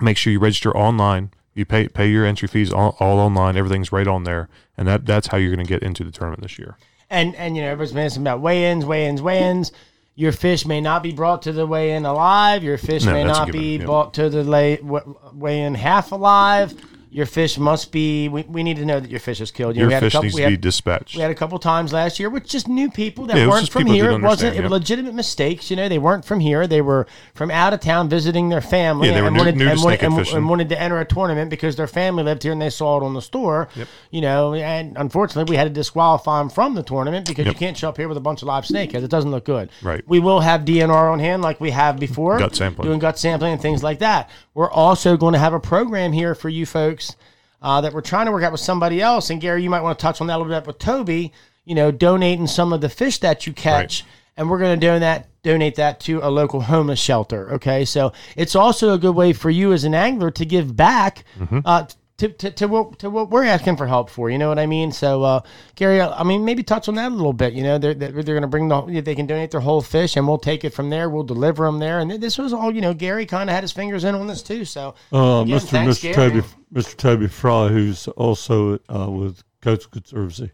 make 0.00 0.16
sure 0.16 0.32
you 0.32 0.38
register 0.38 0.74
online. 0.74 1.30
You 1.52 1.66
pay 1.66 1.88
pay 1.88 2.08
your 2.08 2.24
entry 2.24 2.48
fees 2.48 2.72
all, 2.72 2.96
all 3.00 3.18
online. 3.18 3.56
Everything's 3.56 3.92
right 3.92 4.06
on 4.06 4.24
there, 4.24 4.48
and 4.78 4.88
that 4.88 5.04
that's 5.04 5.26
how 5.26 5.36
you're 5.36 5.54
going 5.54 5.66
to 5.66 5.68
get 5.70 5.82
into 5.82 6.04
the 6.04 6.10
tournament 6.10 6.42
this 6.42 6.58
year. 6.58 6.78
And 7.10 7.34
and 7.36 7.54
you 7.54 7.62
know 7.62 7.68
everybody's 7.68 7.92
been 7.92 8.04
asking 8.04 8.22
about 8.22 8.40
weigh-ins, 8.40 8.86
weigh-ins, 8.86 9.20
weigh-ins. 9.20 9.72
Your 10.18 10.32
fish 10.32 10.64
may 10.64 10.80
not 10.80 11.02
be 11.02 11.12
brought 11.12 11.42
to 11.42 11.52
the 11.52 11.66
weigh-in 11.66 12.06
alive. 12.06 12.64
Your 12.64 12.78
fish 12.78 13.04
no, 13.04 13.12
may 13.12 13.22
not 13.22 13.52
be 13.52 13.76
brought 13.76 14.14
to 14.14 14.30
the 14.30 14.42
lay, 14.42 14.78
weigh-in 14.82 15.74
half 15.74 16.10
alive. 16.10 16.74
Your 17.16 17.24
fish 17.24 17.56
must 17.56 17.92
be. 17.92 18.28
We, 18.28 18.42
we 18.42 18.62
need 18.62 18.76
to 18.76 18.84
know 18.84 19.00
that 19.00 19.10
your 19.10 19.20
fish 19.20 19.40
is 19.40 19.50
killed. 19.50 19.74
You 19.74 19.88
your 19.88 20.00
fish 20.00 20.12
couple, 20.12 20.24
needs 20.24 20.36
to 20.36 20.48
be 20.48 20.56
dispatched. 20.58 21.16
We 21.16 21.22
had 21.22 21.30
a 21.30 21.34
couple 21.34 21.58
times 21.58 21.90
last 21.90 22.20
year 22.20 22.28
with 22.28 22.46
just 22.46 22.68
new 22.68 22.90
people 22.90 23.24
that 23.24 23.38
yeah, 23.38 23.46
weren't 23.46 23.70
from 23.70 23.86
here. 23.86 24.10
It 24.10 24.20
wasn't 24.20 24.54
it 24.54 24.68
legitimate 24.68 25.14
mistakes. 25.14 25.70
You 25.70 25.76
know, 25.76 25.88
they 25.88 25.98
weren't 25.98 26.26
from 26.26 26.40
here. 26.40 26.66
They 26.66 26.82
were 26.82 27.06
from 27.32 27.50
out 27.50 27.72
of 27.72 27.80
town 27.80 28.10
visiting 28.10 28.50
their 28.50 28.60
family 28.60 29.08
yeah, 29.08 29.24
and, 29.24 29.32
new, 29.32 29.38
wanted, 29.38 29.56
new 29.56 29.66
and, 29.66 29.80
wanted, 29.80 30.02
and, 30.02 30.28
and, 30.28 30.46
wanted 30.46 30.68
to 30.68 30.78
enter 30.78 31.00
a 31.00 31.06
tournament 31.06 31.48
because 31.48 31.74
their 31.76 31.86
family 31.86 32.22
lived 32.22 32.42
here 32.42 32.52
and 32.52 32.60
they 32.60 32.68
saw 32.68 33.00
it 33.00 33.02
on 33.02 33.14
the 33.14 33.22
store. 33.22 33.70
Yep. 33.76 33.88
You 34.10 34.20
know, 34.20 34.52
and 34.52 34.94
unfortunately, 34.98 35.50
we 35.50 35.56
had 35.56 35.64
to 35.64 35.70
disqualify 35.70 36.40
them 36.40 36.50
from 36.50 36.74
the 36.74 36.82
tournament 36.82 37.26
because 37.26 37.46
yep. 37.46 37.54
you 37.54 37.58
can't 37.58 37.78
show 37.78 37.88
up 37.88 37.96
here 37.96 38.08
with 38.08 38.18
a 38.18 38.20
bunch 38.20 38.42
of 38.42 38.48
live 38.48 38.64
snakeheads. 38.64 39.04
It 39.04 39.10
doesn't 39.10 39.30
look 39.30 39.46
good. 39.46 39.70
Right. 39.80 40.06
We 40.06 40.18
will 40.20 40.40
have 40.40 40.66
DNR 40.66 40.90
on 41.12 41.18
hand 41.20 41.40
like 41.40 41.62
we 41.62 41.70
have 41.70 41.98
before, 41.98 42.38
gut 42.38 42.54
sampling, 42.54 42.88
doing 42.88 42.98
gut 42.98 43.18
sampling 43.18 43.54
and 43.54 43.62
things 43.62 43.82
like 43.82 44.00
that. 44.00 44.28
We're 44.56 44.70
also 44.70 45.18
going 45.18 45.34
to 45.34 45.38
have 45.38 45.52
a 45.52 45.60
program 45.60 46.12
here 46.12 46.34
for 46.34 46.48
you 46.48 46.64
folks 46.64 47.14
uh, 47.60 47.82
that 47.82 47.92
we're 47.92 48.00
trying 48.00 48.24
to 48.24 48.32
work 48.32 48.42
out 48.42 48.52
with 48.52 48.60
somebody 48.62 49.02
else. 49.02 49.28
And 49.28 49.38
Gary, 49.38 49.62
you 49.62 49.68
might 49.68 49.82
want 49.82 49.98
to 49.98 50.02
touch 50.02 50.22
on 50.22 50.28
that 50.28 50.36
a 50.36 50.38
little 50.38 50.50
bit 50.50 50.66
with 50.66 50.78
Toby. 50.78 51.34
You 51.66 51.74
know, 51.74 51.90
donating 51.90 52.46
some 52.46 52.72
of 52.72 52.80
the 52.80 52.88
fish 52.88 53.18
that 53.18 53.46
you 53.46 53.52
catch, 53.52 54.00
right. 54.00 54.10
and 54.38 54.48
we're 54.48 54.58
going 54.58 54.80
to 54.80 54.86
donate 54.86 55.00
that 55.00 55.28
donate 55.42 55.74
that 55.74 56.00
to 56.00 56.20
a 56.22 56.30
local 56.30 56.62
homeless 56.62 56.98
shelter. 56.98 57.52
Okay, 57.54 57.84
so 57.84 58.14
it's 58.34 58.56
also 58.56 58.94
a 58.94 58.98
good 58.98 59.14
way 59.14 59.34
for 59.34 59.50
you 59.50 59.74
as 59.74 59.84
an 59.84 59.94
angler 59.94 60.30
to 60.30 60.46
give 60.46 60.74
back 60.74 61.24
mm-hmm. 61.38 61.58
uh, 61.62 61.86
to, 62.18 62.28
to, 62.28 62.50
to 62.50 62.68
what 62.68 62.98
to 63.00 63.10
what 63.10 63.30
we're 63.30 63.44
asking 63.44 63.76
for 63.76 63.86
help 63.86 64.08
for. 64.08 64.30
You 64.30 64.38
know 64.38 64.48
what 64.48 64.58
I 64.58 64.66
mean? 64.66 64.90
So, 64.90 65.22
uh, 65.22 65.40
Gary, 65.74 66.00
I 66.00 66.22
mean, 66.22 66.44
maybe 66.44 66.62
touch 66.62 66.88
on 66.88 66.94
that 66.94 67.12
a 67.12 67.14
little 67.14 67.32
bit. 67.32 67.52
You 67.52 67.62
know, 67.62 67.78
they're 67.78 67.94
they're, 67.94 68.10
they're 68.10 68.22
going 68.22 68.42
to 68.42 68.48
bring 68.48 68.68
the 68.68 69.00
they 69.00 69.14
can 69.14 69.26
donate 69.26 69.50
their 69.50 69.60
whole 69.60 69.82
fish, 69.82 70.16
and 70.16 70.26
we'll 70.26 70.38
take 70.38 70.64
it 70.64 70.70
from 70.70 70.90
there. 70.90 71.10
We'll 71.10 71.24
deliver 71.24 71.66
them 71.66 71.78
there, 71.78 72.00
and 72.00 72.10
this 72.10 72.38
was 72.38 72.52
all. 72.52 72.74
You 72.74 72.80
know, 72.80 72.94
Gary 72.94 73.26
kind 73.26 73.50
of 73.50 73.54
had 73.54 73.64
his 73.64 73.72
fingers 73.72 74.04
in 74.04 74.14
on 74.14 74.26
this 74.26 74.42
too. 74.42 74.64
So, 74.64 74.94
uh, 75.12 75.42
again, 75.42 75.58
Mr. 75.58 75.68
Thanks, 75.68 75.98
Mr. 75.98 76.02
Gary. 76.02 76.14
Toby 76.14 76.42
Mr. 76.72 76.96
Toby 76.96 77.28
Fry, 77.28 77.68
who's 77.68 78.08
also 78.08 78.78
uh, 78.88 79.10
with 79.10 79.42
Coastal 79.60 79.90
Conservancy, 79.90 80.52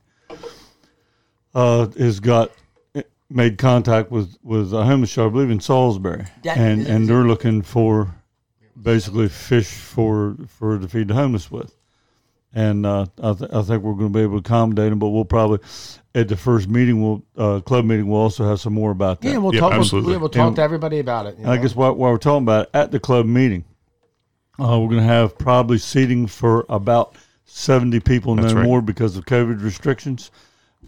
uh, 1.55 1.87
has 1.99 2.19
got 2.19 2.51
made 3.31 3.57
contact 3.59 4.11
with 4.11 4.37
with 4.43 4.75
a 4.75 4.85
homeless 4.85 5.11
shelter, 5.11 5.29
I 5.29 5.33
believe 5.33 5.51
in 5.51 5.61
Salisbury, 5.61 6.27
yeah, 6.43 6.55
and 6.59 6.87
and 6.89 7.09
they're 7.09 7.25
looking 7.25 7.63
for 7.63 8.15
basically 8.83 9.29
fish 9.29 9.69
for 9.69 10.37
for 10.49 10.79
to 10.79 10.89
feed 10.89 11.09
the 11.09 11.15
homeless 11.15 11.51
with. 11.51 11.75
And 12.55 12.85
uh, 12.85 13.07
I, 13.23 13.33
th- 13.33 13.51
I 13.51 13.63
think 13.63 13.83
we're 13.83 13.95
going 13.95 14.13
to 14.13 14.19
be 14.19 14.21
able 14.21 14.43
to 14.43 14.47
accommodate 14.47 14.91
them, 14.91 14.99
but 14.99 15.09
we'll 15.09 15.25
probably 15.25 15.61
at 16.15 16.29
the 16.29 16.37
first 16.37 16.69
meeting, 16.69 17.03
we'll 17.03 17.23
uh, 17.37 17.61
club 17.61 17.85
meeting, 17.85 18.07
we'll 18.07 18.21
also 18.21 18.47
have 18.47 18.61
some 18.61 18.75
more 18.75 18.91
about 18.91 19.23
that. 19.23 19.31
Yeah, 19.31 19.39
we'll 19.39 19.53
talk. 19.53 19.73
Absolutely. 19.73 20.13
We'll, 20.13 20.21
we'll 20.21 20.29
talk 20.29 20.49
and, 20.49 20.57
to 20.57 20.63
everybody 20.63 20.99
about 20.99 21.27
it. 21.27 21.39
I 21.45 21.57
guess 21.57 21.75
while, 21.75 21.95
while, 21.95 22.13
we're 22.13 22.19
talking 22.19 22.43
about 22.43 22.67
it, 22.67 22.71
at 22.75 22.91
the 22.91 23.01
club 23.01 23.25
meeting, 23.25 23.65
uh, 24.59 24.79
we're 24.79 24.89
going 24.89 25.01
to 25.01 25.03
have 25.03 25.39
probably 25.39 25.79
seating 25.79 26.27
for 26.27 26.67
about 26.69 27.17
seventy 27.47 28.01
people, 28.01 28.35
no 28.35 28.53
right. 28.53 28.65
more, 28.65 28.83
because 28.83 29.17
of 29.17 29.25
COVID 29.25 29.63
restrictions. 29.63 30.31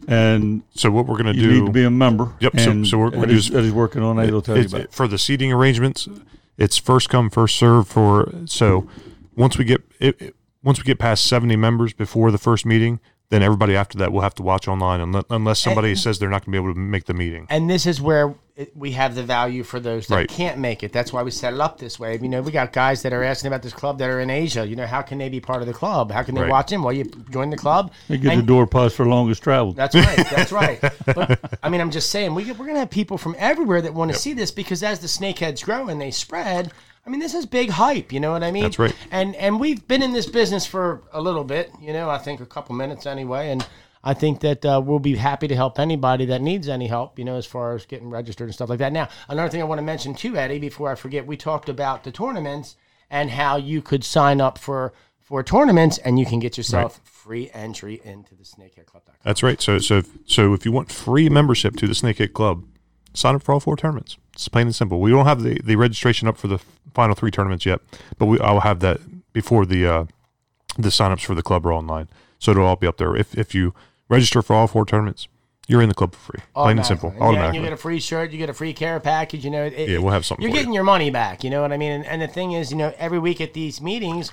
And 0.06 0.62
so, 0.74 0.90
what 0.90 1.06
we're 1.06 1.22
going 1.22 1.32
to 1.34 1.40
do? 1.40 1.40
You 1.40 1.60
need 1.60 1.66
to 1.66 1.72
be 1.72 1.84
a 1.84 1.90
member. 1.90 2.34
Yep. 2.40 2.60
So, 2.60 2.84
so 2.84 2.98
we're, 2.98 3.10
we're 3.10 3.22
Eddie's, 3.22 3.54
Eddie's 3.54 3.72
working 3.72 4.02
on 4.02 4.18
it. 4.18 4.26
He'll 4.26 4.42
tell 4.42 4.58
you 4.58 4.66
about 4.66 4.80
it. 4.82 4.92
for 4.92 5.08
the 5.08 5.16
seating 5.16 5.50
arrangements 5.50 6.08
it's 6.58 6.78
first 6.78 7.08
come 7.08 7.30
first 7.30 7.56
serve 7.56 7.88
for 7.88 8.32
so 8.46 8.88
once 9.36 9.58
we 9.58 9.64
get 9.64 9.82
it, 10.00 10.34
once 10.62 10.78
we 10.78 10.84
get 10.84 10.98
past 10.98 11.26
70 11.26 11.56
members 11.56 11.92
before 11.92 12.30
the 12.30 12.38
first 12.38 12.64
meeting 12.64 13.00
then 13.34 13.42
everybody 13.42 13.74
after 13.74 13.98
that 13.98 14.12
will 14.12 14.20
have 14.20 14.34
to 14.36 14.42
watch 14.42 14.68
online 14.68 15.00
unless, 15.00 15.24
unless 15.28 15.58
somebody 15.58 15.90
and, 15.90 15.98
says 15.98 16.20
they're 16.20 16.30
not 16.30 16.44
going 16.44 16.52
to 16.52 16.60
be 16.60 16.64
able 16.64 16.72
to 16.72 16.78
make 16.78 17.04
the 17.06 17.14
meeting. 17.14 17.48
And 17.50 17.68
this 17.68 17.84
is 17.84 18.00
where 18.00 18.36
it, 18.54 18.76
we 18.76 18.92
have 18.92 19.16
the 19.16 19.24
value 19.24 19.64
for 19.64 19.80
those 19.80 20.06
that 20.06 20.14
right. 20.14 20.28
can't 20.28 20.58
make 20.58 20.84
it. 20.84 20.92
That's 20.92 21.12
why 21.12 21.24
we 21.24 21.32
set 21.32 21.52
it 21.52 21.60
up 21.60 21.78
this 21.78 21.98
way. 21.98 22.16
You 22.16 22.28
know, 22.28 22.42
we 22.42 22.52
got 22.52 22.72
guys 22.72 23.02
that 23.02 23.12
are 23.12 23.24
asking 23.24 23.48
about 23.48 23.62
this 23.62 23.72
club 23.72 23.98
that 23.98 24.08
are 24.08 24.20
in 24.20 24.30
Asia. 24.30 24.64
You 24.64 24.76
know, 24.76 24.86
how 24.86 25.02
can 25.02 25.18
they 25.18 25.28
be 25.28 25.40
part 25.40 25.62
of 25.62 25.66
the 25.66 25.72
club? 25.72 26.12
How 26.12 26.22
can 26.22 26.36
they 26.36 26.42
right. 26.42 26.50
watch 26.50 26.70
him? 26.70 26.84
Well, 26.84 26.92
you 26.92 27.04
join 27.30 27.50
the 27.50 27.56
club. 27.56 27.92
They 28.06 28.18
get 28.18 28.34
and, 28.34 28.42
the 28.42 28.46
door 28.46 28.68
pass 28.68 28.92
for 28.92 29.04
longest 29.04 29.42
travel. 29.42 29.72
That's 29.72 29.96
right. 29.96 30.26
That's 30.30 30.52
right. 30.52 30.80
But 31.04 31.58
I 31.60 31.68
mean, 31.68 31.80
I'm 31.80 31.90
just 31.90 32.10
saying, 32.10 32.34
we, 32.36 32.44
we're 32.52 32.58
going 32.58 32.74
to 32.74 32.80
have 32.80 32.90
people 32.90 33.18
from 33.18 33.34
everywhere 33.36 33.82
that 33.82 33.92
want 33.92 34.12
to 34.12 34.14
yep. 34.14 34.20
see 34.20 34.32
this 34.32 34.52
because 34.52 34.84
as 34.84 35.00
the 35.00 35.08
snakeheads 35.08 35.64
grow 35.64 35.88
and 35.88 36.00
they 36.00 36.12
spread, 36.12 36.70
I 37.06 37.10
mean, 37.10 37.20
this 37.20 37.34
is 37.34 37.44
big 37.44 37.70
hype. 37.70 38.12
You 38.12 38.20
know 38.20 38.32
what 38.32 38.42
I 38.42 38.50
mean? 38.50 38.62
That's 38.62 38.78
right. 38.78 38.94
And 39.10 39.34
and 39.36 39.60
we've 39.60 39.86
been 39.86 40.02
in 40.02 40.12
this 40.12 40.26
business 40.26 40.64
for 40.64 41.02
a 41.12 41.20
little 41.20 41.44
bit. 41.44 41.70
You 41.80 41.92
know, 41.92 42.08
I 42.08 42.18
think 42.18 42.40
a 42.40 42.46
couple 42.46 42.74
minutes 42.74 43.06
anyway. 43.06 43.50
And 43.50 43.66
I 44.02 44.14
think 44.14 44.40
that 44.40 44.64
uh, 44.64 44.80
we'll 44.84 44.98
be 44.98 45.16
happy 45.16 45.48
to 45.48 45.56
help 45.56 45.78
anybody 45.78 46.26
that 46.26 46.40
needs 46.40 46.68
any 46.68 46.86
help. 46.86 47.18
You 47.18 47.24
know, 47.24 47.36
as 47.36 47.46
far 47.46 47.74
as 47.74 47.84
getting 47.84 48.08
registered 48.08 48.48
and 48.48 48.54
stuff 48.54 48.70
like 48.70 48.78
that. 48.78 48.92
Now, 48.92 49.08
another 49.28 49.50
thing 49.50 49.60
I 49.60 49.64
want 49.64 49.78
to 49.78 49.84
mention 49.84 50.14
too, 50.14 50.36
Eddie, 50.36 50.58
before 50.58 50.90
I 50.90 50.94
forget, 50.94 51.26
we 51.26 51.36
talked 51.36 51.68
about 51.68 52.04
the 52.04 52.12
tournaments 52.12 52.76
and 53.10 53.30
how 53.30 53.56
you 53.56 53.82
could 53.82 54.02
sign 54.02 54.40
up 54.40 54.58
for 54.58 54.94
for 55.20 55.42
tournaments 55.42 55.98
and 55.98 56.18
you 56.18 56.26
can 56.26 56.38
get 56.38 56.56
yourself 56.56 56.98
right. 56.98 57.08
free 57.08 57.50
entry 57.54 58.00
into 58.04 58.34
the 58.34 58.44
Snakehead 58.44 58.86
Club. 58.86 59.02
That's 59.22 59.42
right. 59.42 59.60
So 59.60 59.78
so 59.78 60.02
so 60.26 60.54
if 60.54 60.64
you 60.64 60.72
want 60.72 60.90
free 60.90 61.28
membership 61.28 61.76
to 61.76 61.86
the 61.86 61.94
Snakehead 61.94 62.32
Club, 62.32 62.64
sign 63.12 63.34
up 63.34 63.42
for 63.42 63.52
all 63.52 63.60
four 63.60 63.76
tournaments. 63.76 64.16
It's 64.34 64.48
plain 64.48 64.66
and 64.66 64.74
simple. 64.74 65.00
We 65.00 65.10
don't 65.10 65.26
have 65.26 65.42
the, 65.42 65.60
the 65.62 65.76
registration 65.76 66.28
up 66.28 66.36
for 66.36 66.48
the 66.48 66.58
final 66.94 67.14
three 67.14 67.30
tournaments 67.30 67.66
yet, 67.66 67.80
but 68.18 68.26
we 68.26 68.40
I'll 68.40 68.60
have 68.60 68.80
that 68.80 69.00
before 69.32 69.66
the 69.66 69.86
uh, 69.86 70.04
the 70.78 70.88
signups 70.88 71.24
for 71.24 71.34
the 71.34 71.42
club 71.42 71.66
are 71.66 71.72
online. 71.72 72.08
So 72.38 72.52
it'll 72.52 72.64
all 72.64 72.76
be 72.76 72.86
up 72.86 72.96
there. 72.96 73.16
If 73.16 73.36
if 73.36 73.54
you 73.54 73.74
register 74.08 74.42
for 74.42 74.54
all 74.54 74.66
four 74.66 74.86
tournaments, 74.86 75.28
you're 75.66 75.82
in 75.82 75.88
the 75.88 75.94
club 75.94 76.14
for 76.14 76.32
free. 76.32 76.40
Plain 76.54 76.78
and 76.78 76.86
simple. 76.86 77.14
Automatically. 77.20 77.58
You 77.58 77.64
get 77.64 77.72
a 77.72 77.76
free 77.76 78.00
shirt. 78.00 78.30
You 78.30 78.38
get 78.38 78.50
a 78.50 78.54
free 78.54 78.72
care 78.72 79.00
package. 79.00 79.44
You 79.44 79.50
know. 79.50 79.64
It, 79.64 79.88
yeah, 79.88 79.98
we'll 79.98 80.12
have 80.12 80.24
something. 80.24 80.42
You're 80.42 80.52
getting 80.54 80.72
you. 80.72 80.76
your 80.76 80.84
money 80.84 81.10
back. 81.10 81.44
You 81.44 81.50
know 81.50 81.62
what 81.62 81.72
I 81.72 81.76
mean? 81.76 81.92
And, 81.92 82.06
and 82.06 82.22
the 82.22 82.28
thing 82.28 82.52
is, 82.52 82.70
you 82.70 82.76
know, 82.76 82.92
every 82.98 83.18
week 83.18 83.40
at 83.40 83.52
these 83.54 83.80
meetings 83.80 84.30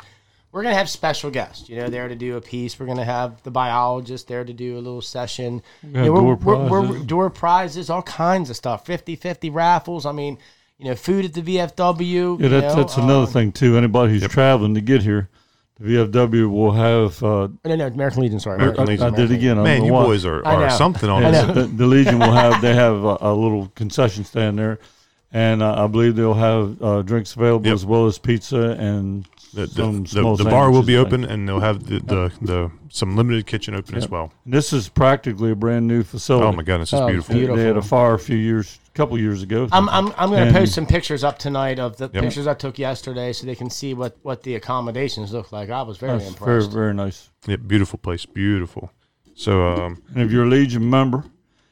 we're 0.52 0.64
gonna 0.64 0.76
have 0.76 0.90
special 0.90 1.32
guests. 1.32 1.70
You 1.70 1.78
know, 1.78 1.90
there 1.90 2.08
to 2.08 2.16
do 2.16 2.36
a 2.36 2.42
piece. 2.42 2.80
We're 2.80 2.86
gonna 2.86 3.06
have 3.06 3.42
the 3.44 3.52
biologist 3.52 4.28
there 4.28 4.44
to 4.44 4.54
do 4.54 4.76
a 4.78 4.82
little 4.82 5.02
session. 5.02 5.64
You 5.82 5.90
know, 5.90 6.06
door, 6.06 6.24
we're, 6.24 6.36
prizes. 6.36 6.70
We're, 6.70 6.82
we're, 6.82 7.00
door 7.00 7.30
prizes, 7.30 7.90
all 7.90 8.02
kinds 8.02 8.50
of 8.50 8.56
stuff. 8.56 8.86
50-50 8.86 9.54
raffles. 9.54 10.06
I 10.06 10.12
mean, 10.12 10.38
you 10.82 10.90
know, 10.90 10.96
food 10.96 11.26
at 11.26 11.34
the 11.34 11.42
VFW. 11.42 12.42
Yeah, 12.42 12.48
that's, 12.48 12.76
know, 12.76 12.82
that's 12.82 12.98
um, 12.98 13.04
another 13.04 13.28
thing 13.28 13.52
too. 13.52 13.78
Anybody 13.78 14.14
who's 14.14 14.24
yep. 14.24 14.32
traveling 14.32 14.74
to 14.74 14.82
get 14.82 15.04
here, 15.04 15.30
the 15.80 15.90
VFW 15.90 16.50
will 16.52 16.72
have. 16.72 17.22
Uh, 17.22 17.50
no, 17.64 17.76
no, 17.76 17.88
American 17.88 18.24
Legion. 18.24 18.40
Sorry, 18.40 18.56
American, 18.56 18.84
American 18.84 19.06
Legion. 19.06 19.22
I, 19.22 19.24
I 19.24 19.28
did 19.28 19.38
again. 19.38 19.64
Man, 19.64 19.86
you 19.86 19.92
boys 19.92 20.26
are, 20.26 20.44
are 20.44 20.70
something 20.72 21.10
on 21.10 21.22
this. 21.22 21.46
The, 21.56 21.64
the, 21.66 21.86
Legion 21.86 22.18
will 22.18 22.32
have. 22.32 22.62
They 22.62 22.74
have 22.74 22.96
a, 23.04 23.18
a 23.22 23.34
little 23.34 23.68
concession 23.76 24.24
stand 24.24 24.58
there, 24.58 24.80
and 25.32 25.62
uh, 25.62 25.84
I 25.84 25.86
believe 25.86 26.16
they'll 26.16 26.34
have 26.34 26.82
uh, 26.82 27.02
drinks 27.04 27.36
available 27.36 27.68
yep. 27.68 27.76
as 27.76 27.86
well 27.86 28.08
as 28.08 28.18
pizza 28.18 28.72
and 28.80 29.28
the, 29.54 29.66
the, 29.66 30.22
the, 30.22 30.44
the 30.44 30.50
bar 30.50 30.72
will 30.72 30.84
be 30.84 30.96
open, 30.96 31.26
and 31.26 31.48
they'll 31.48 31.60
have 31.60 31.86
the, 31.86 32.00
the, 32.00 32.32
the 32.42 32.72
some 32.90 33.16
limited 33.18 33.46
kitchen 33.46 33.76
open 33.76 33.96
as 33.96 34.08
well. 34.08 34.32
This 34.46 34.72
is 34.72 34.88
practically 34.88 35.52
a 35.52 35.56
brand 35.56 35.88
new 35.88 36.04
facility. 36.04 36.48
Oh 36.48 36.52
my 36.54 36.64
goodness, 36.64 36.94
it's 36.94 37.02
oh, 37.02 37.08
beautiful. 37.08 37.36
beautiful. 37.36 37.58
They 37.58 37.66
had 37.66 37.78
a 37.78 37.82
fire 37.82 38.14
a 38.14 38.20
few 38.20 38.38
years, 38.38 38.80
a 38.94 38.98
couple 38.98 39.18
years 39.18 39.42
ago. 39.44 39.68
I'm 39.72 39.90
I'm, 39.90 40.14
I'm 40.18 40.30
going 40.30 40.48
to 40.48 40.54
post 40.54 40.74
some 40.74 40.86
pictures 40.86 41.24
up 41.24 41.40
tonight 41.40 41.80
of 41.80 41.98
the 41.98 42.10
yep. 42.14 42.24
pictures 42.24 42.48
I 42.48 42.54
took 42.54 42.78
yesterday, 42.78 43.34
so 43.34 43.46
they 43.46 43.56
can 43.56 43.70
see 43.70 43.94
what 43.94 44.18
what 44.22 44.44
the 44.44 44.56
accommodations 44.56 45.34
look 45.34 45.52
like. 45.52 45.70
I 45.70 45.82
was 45.82 45.98
very 45.98 46.24
impressed. 46.26 46.46
Very 46.46 46.68
very 46.68 46.94
nice. 46.94 47.30
Yeah, 47.48 47.56
beautiful 47.56 48.00
place, 48.00 48.26
beautiful. 48.26 48.92
So, 49.34 49.68
um, 49.68 50.04
and 50.14 50.22
if 50.22 50.32
you're 50.32 50.44
a 50.44 50.50
Legion 50.50 50.90
member 50.90 51.24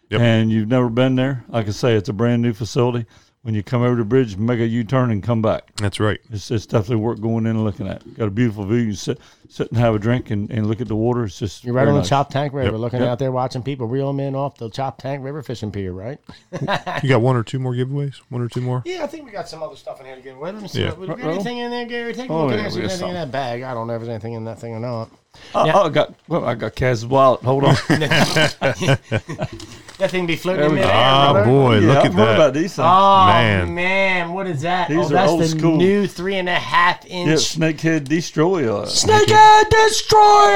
yep. 0.09 0.21
and 0.21 0.51
you've 0.51 0.69
never 0.69 0.89
been 0.89 1.15
there, 1.15 1.43
like 1.49 1.67
I 1.67 1.71
say, 1.71 1.95
it's 1.95 2.09
a 2.09 2.13
brand 2.13 2.41
new 2.41 2.53
facility 2.53 3.05
when 3.41 3.55
you 3.55 3.63
come 3.63 3.81
over 3.81 3.95
the 3.95 4.03
bridge, 4.03 4.35
make 4.35 4.59
a 4.59 4.67
U 4.67 4.83
turn 4.83 5.11
and 5.11 5.23
come 5.23 5.41
back. 5.41 5.73
That's 5.77 5.99
right. 5.99 6.19
It's, 6.29 6.51
it's 6.51 6.65
definitely 6.65 6.97
worth 6.97 7.21
going 7.21 7.45
in 7.45 7.55
and 7.55 7.63
looking 7.63 7.87
at. 7.87 8.03
Got 8.15 8.27
a 8.27 8.31
beautiful 8.31 8.65
view. 8.65 8.77
You 8.77 8.93
sit 8.93 9.17
sit 9.47 9.69
and 9.69 9.79
have 9.79 9.95
a 9.95 9.99
drink 9.99 10.29
and, 10.29 10.51
and 10.51 10.67
look 10.67 10.81
at 10.81 10.87
the 10.87 10.95
water. 10.95 11.23
It's 11.23 11.39
just 11.39 11.63
you're 11.63 11.73
right 11.73 11.87
on 11.87 11.95
nice. 11.95 12.09
the 12.09 12.15
Choptank 12.15 12.53
River, 12.53 12.71
yep. 12.71 12.79
looking 12.79 12.99
yep. 12.99 13.09
out 13.09 13.19
there 13.19 13.31
watching 13.31 13.63
people 13.63 13.87
reel 13.87 14.07
them 14.07 14.19
in 14.19 14.35
off 14.35 14.57
the 14.57 14.69
Choptank 14.69 15.23
River 15.23 15.41
fishing 15.41 15.71
pier, 15.71 15.93
right? 15.93 16.19
you 17.01 17.09
got 17.09 17.21
one 17.21 17.37
or 17.37 17.43
two 17.43 17.59
more 17.59 17.73
giveaways? 17.73 18.15
One 18.29 18.41
or 18.41 18.49
two 18.49 18.61
more? 18.61 18.83
Yeah, 18.85 19.03
I 19.03 19.07
think 19.07 19.25
we 19.25 19.31
got 19.31 19.47
some 19.47 19.63
other 19.63 19.77
stuff 19.77 20.01
in 20.01 20.05
here 20.05 20.15
to 20.15 20.21
give 20.21 20.35
away. 20.35 20.51
Let 20.51 20.61
me 20.61 20.67
see. 20.67 20.83
Yeah. 20.83 20.91
What, 20.91 21.19
anything 21.19 21.59
in 21.59 21.71
there, 21.71 21.85
Gary? 21.85 22.13
Take 22.13 22.29
a 22.29 22.33
oh, 22.33 22.47
look 22.47 22.55
yeah, 22.55 22.65
at 22.65 22.75
anything 22.75 23.07
in 23.07 23.13
that 23.13 23.31
bag. 23.31 23.63
I 23.63 23.73
don't 23.73 23.87
know 23.87 23.93
if 23.93 24.01
there's 24.01 24.09
anything 24.09 24.33
in 24.33 24.43
that 24.45 24.59
thing 24.59 24.73
or 24.73 24.79
not. 24.79 25.09
Oh, 25.55 25.63
now, 25.63 25.81
oh 25.81 25.85
I 25.85 25.89
got 25.89 26.13
well, 26.27 26.45
I 26.45 26.55
got 26.55 26.75
Kaz's 26.75 27.05
wallet. 27.05 27.41
Hold 27.41 27.63
on. 27.63 27.75
That 29.99 30.11
thing 30.11 30.25
be 30.25 30.37
floating 30.37 30.63
in 30.63 30.75
midair. 30.75 30.89
Oh 30.93 31.43
boy, 31.43 31.79
yeah, 31.79 31.87
look 31.93 32.05
at 32.05 32.15
that! 32.15 32.35
About 32.35 32.53
these 32.53 32.73
things. 32.73 32.87
Oh 32.89 33.25
man. 33.27 33.75
man, 33.75 34.31
what 34.31 34.47
is 34.47 34.61
that? 34.61 34.87
These 34.87 34.97
oh, 34.97 35.09
that's 35.09 35.35
the 35.51 35.59
school. 35.59 35.75
new 35.75 36.07
three 36.07 36.35
and 36.35 36.47
a 36.47 36.53
half 36.53 37.05
inch 37.05 37.27
yeah, 37.27 37.35
Snakehead 37.35 38.07
Destroyer. 38.07 38.85
Snakehead 38.85 39.69
Destroyer. 39.69 40.55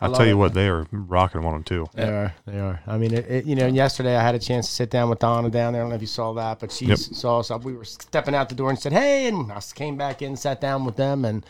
I'll 0.00 0.12
tell 0.12 0.24
you 0.24 0.34
it. 0.34 0.36
what, 0.36 0.54
they 0.54 0.68
are 0.68 0.86
rocking 0.92 1.44
on 1.44 1.52
them 1.52 1.64
too. 1.64 1.88
They 1.94 2.04
are. 2.04 2.32
They 2.46 2.60
are. 2.60 2.80
I 2.86 2.96
mean, 2.96 3.12
it, 3.12 3.28
it, 3.28 3.44
you 3.44 3.56
know, 3.56 3.66
yesterday 3.66 4.14
I 4.14 4.22
had 4.22 4.36
a 4.36 4.38
chance 4.38 4.68
to 4.68 4.72
sit 4.72 4.88
down 4.88 5.10
with 5.10 5.18
Donna 5.18 5.50
down 5.50 5.72
there. 5.72 5.82
I 5.82 5.84
don't 5.84 5.90
know 5.90 5.96
if 5.96 6.00
you 6.00 6.06
saw 6.06 6.32
that, 6.34 6.60
but 6.60 6.70
she 6.70 6.86
yep. 6.86 6.98
saw 6.98 7.40
us. 7.40 7.50
We 7.50 7.72
were 7.72 7.84
stepping 7.84 8.36
out 8.36 8.48
the 8.48 8.54
door 8.54 8.70
and 8.70 8.78
said, 8.78 8.92
"Hey," 8.92 9.26
and 9.26 9.50
I 9.50 9.60
came 9.74 9.96
back 9.96 10.22
in, 10.22 10.36
sat 10.36 10.60
down 10.60 10.84
with 10.84 10.94
them, 10.94 11.24
and 11.24 11.44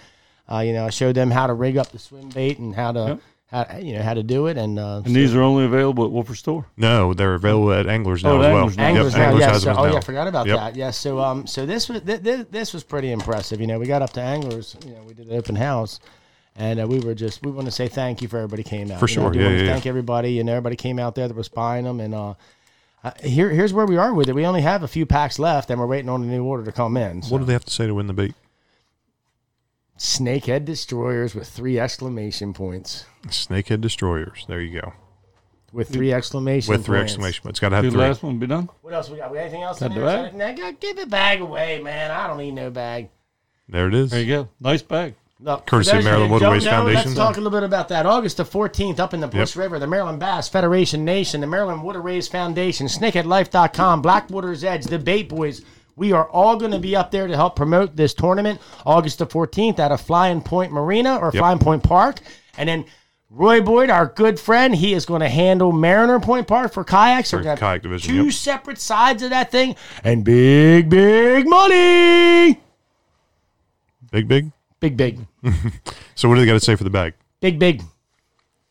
uh, 0.50 0.60
you 0.60 0.72
know, 0.72 0.86
I 0.86 0.90
showed 0.90 1.16
them 1.16 1.30
how 1.30 1.48
to 1.48 1.52
rig 1.52 1.76
up 1.76 1.92
the 1.92 1.98
swim 1.98 2.30
bait 2.30 2.58
and 2.58 2.74
how 2.74 2.92
to. 2.92 3.00
Yep 3.00 3.20
how 3.53 3.76
you 3.76 3.94
know 3.94 4.03
how 4.03 4.14
to 4.14 4.22
do 4.22 4.46
it, 4.46 4.57
and 4.57 4.78
uh, 4.78 4.96
and 4.96 5.07
so, 5.07 5.12
these 5.12 5.34
are 5.34 5.42
only 5.42 5.64
available 5.64 6.05
at 6.05 6.11
Wolford 6.11 6.38
Store. 6.38 6.66
No, 6.76 7.12
they're 7.12 7.34
available 7.34 7.72
at 7.72 7.86
Anglers 7.86 8.24
now 8.24 8.30
oh, 8.30 8.40
as 8.40 8.40
well. 8.40 8.57
Anglers, 8.57 8.78
Anglers 8.78 9.12
yep, 9.12 9.18
now, 9.18 9.24
Anglers 9.26 9.40
yeah. 9.42 9.59
So, 9.59 9.70
oh 9.70 9.84
now. 9.84 9.92
yeah, 9.92 9.98
I 9.98 10.00
forgot 10.00 10.26
about 10.26 10.46
yep. 10.46 10.57
that. 10.57 10.76
Yeah, 10.76 10.90
so 10.90 11.20
um, 11.20 11.46
so 11.46 11.66
this 11.66 11.88
was 11.88 12.00
th- 12.00 12.22
th- 12.22 12.46
this 12.50 12.72
was 12.72 12.82
pretty 12.82 13.12
impressive. 13.12 13.61
You 13.61 13.66
know, 13.66 13.78
we 13.78 13.86
got 13.86 14.00
up 14.00 14.11
to 14.14 14.22
Anglers. 14.22 14.76
You 14.86 14.92
know, 14.92 15.03
we 15.03 15.12
did 15.12 15.28
an 15.28 15.36
open 15.36 15.55
house, 15.55 16.00
and 16.57 16.80
uh, 16.80 16.86
we 16.86 17.00
were 17.00 17.14
just 17.14 17.44
we 17.44 17.50
want 17.50 17.66
to 17.66 17.72
say 17.72 17.88
thank 17.88 18.22
you 18.22 18.28
for 18.28 18.38
everybody 18.38 18.62
came 18.62 18.90
out. 18.90 18.98
For 18.98 19.07
you 19.07 19.14
sure, 19.14 19.32
know, 19.32 19.40
yeah, 19.40 19.50
yeah, 19.50 19.72
Thank 19.72 19.84
everybody, 19.86 20.40
and 20.40 20.48
everybody 20.48 20.76
came 20.76 20.98
out 20.98 21.14
there 21.14 21.28
that 21.28 21.36
was 21.36 21.48
buying 21.48 21.84
them, 21.84 22.00
and 22.00 22.14
uh, 22.14 22.34
uh, 23.05 23.11
here 23.22 23.50
here's 23.50 23.74
where 23.74 23.84
we 23.84 23.98
are 23.98 24.14
with 24.14 24.30
it. 24.30 24.34
We 24.34 24.46
only 24.46 24.62
have 24.62 24.82
a 24.82 24.88
few 24.88 25.05
packs 25.05 25.38
left, 25.38 25.68
and 25.68 25.78
we're 25.78 25.86
waiting 25.86 26.09
on 26.09 26.22
a 26.22 26.26
new 26.26 26.44
order 26.44 26.64
to 26.64 26.72
come 26.72 26.96
in. 26.96 27.20
So. 27.20 27.32
What 27.32 27.40
do 27.40 27.44
they 27.44 27.53
have 27.53 27.66
to 27.66 27.72
say 27.72 27.86
to 27.86 27.94
win 27.94 28.07
the 28.07 28.14
bait? 28.14 28.34
Snakehead 30.03 30.64
destroyers 30.64 31.32
with 31.32 31.48
three 31.48 31.78
exclamation 31.78 32.53
points. 32.53 33.05
Snakehead 33.28 33.80
destroyers. 33.80 34.44
There 34.48 34.61
you 34.61 34.80
go. 34.80 34.94
With 35.72 35.90
three 35.90 36.12
exclamation 36.12 36.72
With 36.72 36.84
three 36.84 36.98
points. 36.98 37.12
exclamation 37.12 37.42
points. 37.44 37.61
Got 37.61 37.68
to 37.68 37.76
have 37.76 37.84
Did 37.84 37.92
three. 37.92 38.00
last 38.00 38.20
one 38.20 38.40
be 38.40 38.48
done? 38.48 38.68
What 38.80 38.94
else 38.94 39.09
we 39.09 39.18
got? 39.18 39.30
We 39.30 39.36
got 39.36 39.42
anything 39.42 39.62
else? 39.62 39.80
in 39.80 39.94
there? 39.94 40.32
the 40.32 40.36
bag? 40.36 40.80
give 40.80 40.96
the 40.96 41.07
bag 41.07 41.40
away, 41.40 41.80
man. 41.80 42.11
I 42.11 42.26
don't 42.26 42.38
need 42.38 42.50
no 42.50 42.68
bag. 42.68 43.11
There 43.68 43.86
it 43.86 43.94
is. 43.94 44.11
There 44.11 44.20
you 44.20 44.26
go. 44.26 44.48
Nice 44.59 44.82
bag. 44.82 45.14
Look, 45.38 45.66
Courtesy 45.66 45.96
of 45.96 46.05
Maryland 46.05 46.32
Waterways 46.32 46.64
Foundation. 46.64 47.05
Let's 47.05 47.14
talk 47.14 47.36
a 47.36 47.40
little 47.40 47.57
bit 47.57 47.64
about 47.64 47.88
that. 47.88 48.05
August 48.05 48.38
the 48.38 48.44
14th, 48.44 48.98
up 48.98 49.14
in 49.14 49.20
the 49.20 49.28
Bush 49.28 49.55
yep. 49.55 49.62
River, 49.62 49.78
the 49.78 49.86
Maryland 49.86 50.18
Bass 50.18 50.48
Federation 50.48 51.05
Nation, 51.05 51.40
the 51.40 51.46
Maryland 51.46 51.84
Waterways 51.84 52.26
Foundation, 52.26 52.88
SnakeheadLife.com, 52.88 54.03
Blackwater's 54.03 54.64
Edge, 54.64 54.84
the 54.84 54.98
Bait 54.98 55.28
Boys, 55.28 55.62
we 55.97 56.12
are 56.12 56.28
all 56.28 56.57
going 56.57 56.72
to 56.72 56.78
be 56.78 56.97
up 56.97 57.11
there 57.11 57.26
to 57.26 57.36
help 57.36 57.57
promote 57.57 57.97
this 57.97 58.14
tournament 58.14 58.61
August 58.86 59.18
the 59.18 59.26
14th 59.26 59.78
at 59.78 59.93
a 59.93 59.99
Flying 59.99 60.40
Point 60.40 60.72
Marina 60.72 61.16
or 61.16 61.26
yep. 61.26 61.34
Flying 61.34 61.59
Point 61.59 61.82
Park. 61.82 62.20
And 62.57 62.68
then 62.68 62.84
Roy 63.30 63.62
Boyd, 63.62 63.88
our 63.88 64.07
good 64.07 64.38
friend, 64.38 64.74
he 64.74 64.93
is 64.93 65.07
going 65.07 65.22
to 65.22 65.28
handle 65.28 65.72
Mariner 65.72 66.20
Point 66.20 66.47
Park 66.47 66.72
for 66.72 66.84
kayaks. 66.84 67.30
For 67.30 67.43
kayak 67.43 67.82
division, 67.82 68.14
two 68.14 68.24
yep. 68.26 68.32
separate 68.34 68.78
sides 68.78 69.22
of 69.22 69.30
that 69.30 69.51
thing 69.51 69.74
and 70.05 70.22
big, 70.22 70.90
big 70.90 71.49
money. 71.49 72.61
Big, 74.11 74.28
big? 74.28 74.53
Big, 74.80 74.97
big. 74.99 75.18
so 76.14 76.28
what 76.28 76.34
do 76.34 76.43
they 76.43 76.47
got 76.47 76.53
to 76.53 76.61
say 76.61 76.76
for 76.76 76.84
the 76.84 76.90
bag? 76.90 77.14
Big, 77.40 77.59
big. 77.59 77.82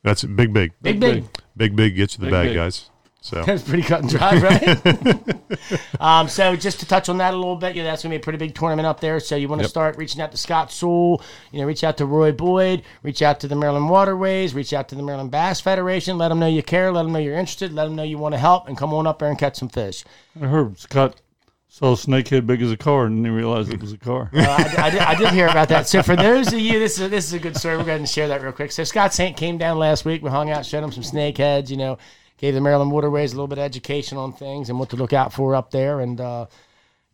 That's 0.03 0.23
it. 0.23 0.35
Big, 0.35 0.53
big. 0.53 0.73
Big, 0.81 0.99
big. 0.99 1.25
Big, 1.57 1.75
big 1.75 1.95
gets 1.95 2.13
you 2.13 2.19
the 2.19 2.25
big, 2.25 2.31
bag, 2.31 2.47
big. 2.49 2.55
guys. 2.55 2.90
So 3.23 3.43
that's 3.45 3.61
pretty 3.61 3.83
cut 3.83 4.01
and 4.01 4.09
dry, 4.09 4.35
right? 4.39 5.79
um, 5.99 6.27
so 6.27 6.55
just 6.55 6.79
to 6.79 6.87
touch 6.87 7.07
on 7.07 7.19
that 7.19 7.35
a 7.35 7.37
little 7.37 7.55
bit, 7.55 7.75
yeah, 7.75 7.83
that's 7.83 8.01
gonna 8.01 8.13
be 8.13 8.17
a 8.17 8.19
pretty 8.19 8.39
big 8.39 8.55
tournament 8.55 8.87
up 8.87 8.99
there. 8.99 9.19
So 9.19 9.35
you 9.35 9.47
want 9.47 9.59
to 9.59 9.63
yep. 9.63 9.69
start 9.69 9.97
reaching 9.97 10.21
out 10.21 10.31
to 10.31 10.37
Scott 10.37 10.71
Sewell, 10.71 11.21
you 11.51 11.59
know, 11.59 11.67
reach 11.67 11.83
out 11.83 11.97
to 11.97 12.05
Roy 12.07 12.31
Boyd, 12.31 12.81
reach 13.03 13.21
out 13.21 13.39
to 13.41 13.47
the 13.47 13.55
Maryland 13.55 13.89
Waterways, 13.89 14.55
reach 14.55 14.73
out 14.73 14.89
to 14.89 14.95
the 14.95 15.03
Maryland 15.03 15.29
Bass 15.29 15.61
Federation. 15.61 16.17
Let 16.17 16.29
them 16.29 16.39
know 16.39 16.47
you 16.47 16.63
care, 16.63 16.91
let 16.91 17.03
them 17.03 17.13
know 17.13 17.19
you're 17.19 17.37
interested, 17.37 17.71
let 17.71 17.85
them 17.85 17.95
know 17.95 18.03
you 18.03 18.17
want 18.17 18.33
to 18.33 18.39
help, 18.39 18.67
and 18.67 18.75
come 18.75 18.91
on 18.91 19.05
up 19.05 19.19
there 19.19 19.29
and 19.29 19.37
catch 19.37 19.57
some 19.57 19.69
fish. 19.69 20.03
I 20.41 20.47
heard 20.47 20.79
Scott 20.79 21.21
saw 21.67 21.93
a 21.93 21.95
snakehead 21.95 22.47
big 22.47 22.63
as 22.63 22.71
a 22.71 22.77
car 22.77 23.05
and 23.05 23.23
didn't 23.23 23.37
realize 23.37 23.69
it 23.69 23.79
was 23.79 23.93
a 23.93 23.97
car. 23.97 24.31
Uh, 24.41 24.41
I, 24.41 24.85
I, 24.85 24.89
did, 24.89 24.99
I, 24.99 25.15
did, 25.15 25.29
hear 25.29 25.47
about 25.47 25.69
that. 25.69 25.87
So 25.87 26.01
for 26.01 26.15
those 26.15 26.51
of 26.51 26.59
you, 26.59 26.79
this 26.79 26.99
is 26.99 27.11
this 27.11 27.25
is 27.25 27.33
a 27.33 27.39
good 27.39 27.55
story. 27.55 27.77
We're 27.77 27.83
going 27.83 28.01
to 28.01 28.07
share 28.07 28.27
that 28.29 28.41
real 28.41 28.51
quick. 28.51 28.71
So 28.71 28.83
Scott 28.83 29.13
Saint 29.13 29.37
came 29.37 29.59
down 29.59 29.77
last 29.77 30.03
week. 30.03 30.23
We 30.23 30.31
hung 30.31 30.49
out, 30.49 30.65
showed 30.65 30.83
him 30.83 30.91
some 30.91 31.03
snakeheads. 31.03 31.69
You 31.69 31.77
know, 31.77 31.97
gave 32.41 32.55
the 32.55 32.61
Maryland 32.61 32.91
Waterways 32.91 33.31
a 33.31 33.35
little 33.35 33.47
bit 33.47 33.59
of 33.59 33.63
education 33.63 34.17
on 34.17 34.33
things 34.33 34.69
and 34.69 34.79
what 34.79 34.89
to 34.89 34.95
look 34.95 35.13
out 35.13 35.31
for 35.31 35.55
up 35.55 35.69
there. 35.69 35.99
And, 35.99 36.19
uh, 36.19 36.47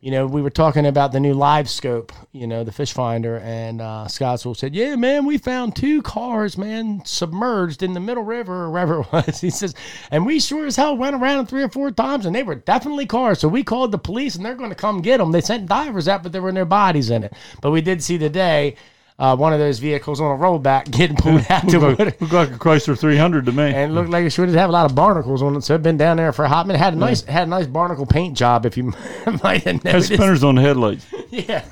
you 0.00 0.10
know, 0.10 0.26
we 0.26 0.40
were 0.40 0.48
talking 0.48 0.86
about 0.86 1.12
the 1.12 1.20
new 1.20 1.34
LiveScope, 1.34 2.12
you 2.32 2.46
know, 2.46 2.64
the 2.64 2.72
fish 2.72 2.92
finder, 2.92 3.38
and 3.38 3.82
uh, 3.82 4.08
Scott 4.08 4.40
Sewell 4.40 4.54
said, 4.54 4.74
Yeah, 4.74 4.96
man, 4.96 5.26
we 5.26 5.36
found 5.36 5.76
two 5.76 6.02
cars, 6.02 6.56
man, 6.56 7.02
submerged 7.04 7.82
in 7.82 7.92
the 7.92 8.00
middle 8.00 8.22
river 8.22 8.64
or 8.64 8.70
wherever 8.70 9.00
it 9.00 9.12
was. 9.12 9.40
He 9.48 9.50
says, 9.50 9.74
and 10.10 10.24
we 10.24 10.40
sure 10.40 10.66
as 10.66 10.76
hell 10.76 10.96
went 10.96 11.16
around 11.16 11.46
three 11.46 11.62
or 11.62 11.68
four 11.68 11.90
times, 11.90 12.26
and 12.26 12.34
they 12.34 12.44
were 12.44 12.54
definitely 12.54 13.06
cars. 13.06 13.40
So 13.40 13.48
we 13.48 13.64
called 13.64 13.92
the 13.92 13.98
police, 13.98 14.36
and 14.36 14.44
they're 14.46 14.54
going 14.54 14.70
to 14.70 14.76
come 14.76 15.02
get 15.02 15.18
them. 15.18 15.32
They 15.32 15.40
sent 15.40 15.66
divers 15.66 16.08
out, 16.08 16.22
but 16.22 16.32
there 16.32 16.42
were 16.42 16.52
no 16.52 16.64
bodies 16.64 17.10
in 17.10 17.24
it. 17.24 17.34
But 17.60 17.72
we 17.72 17.82
did 17.82 18.02
see 18.02 18.18
today 18.18 18.76
uh, 19.18 19.34
one 19.34 19.52
of 19.52 19.58
those 19.58 19.80
vehicles 19.80 20.20
on 20.20 20.38
a 20.38 20.40
rollback 20.40 20.90
getting 20.96 21.16
pulled 21.16 21.44
out 21.50 21.68
to 21.68 21.80
look, 21.80 21.98
looked 21.98 22.32
like 22.32 22.50
a 22.50 22.58
Chrysler 22.58 22.96
300 22.96 23.46
to 23.46 23.52
me, 23.52 23.74
and 23.74 23.94
looked 23.94 24.10
like 24.10 24.24
it 24.24 24.30
should 24.30 24.48
have 24.50 24.68
a 24.68 24.72
lot 24.72 24.86
of 24.86 24.94
barnacles 24.94 25.42
on 25.42 25.56
it. 25.56 25.64
So 25.64 25.74
it'd 25.74 25.82
been 25.82 25.96
down 25.96 26.18
there 26.18 26.32
for 26.32 26.44
a 26.44 26.48
hot 26.48 26.66
minute. 26.66 26.78
Had 26.78 26.94
a 26.94 26.96
nice 26.96 27.24
yeah. 27.24 27.32
had 27.32 27.48
a 27.48 27.50
nice 27.50 27.66
barnacle 27.66 28.06
paint 28.06 28.36
job. 28.36 28.64
If 28.64 28.76
you 28.76 28.84
might 29.42 29.64
have 29.64 29.84
noticed, 29.84 30.10
had 30.10 30.18
spinners 30.18 30.44
on 30.44 30.54
the 30.54 30.62
headlights. 30.62 31.06
Yeah, 31.30 31.62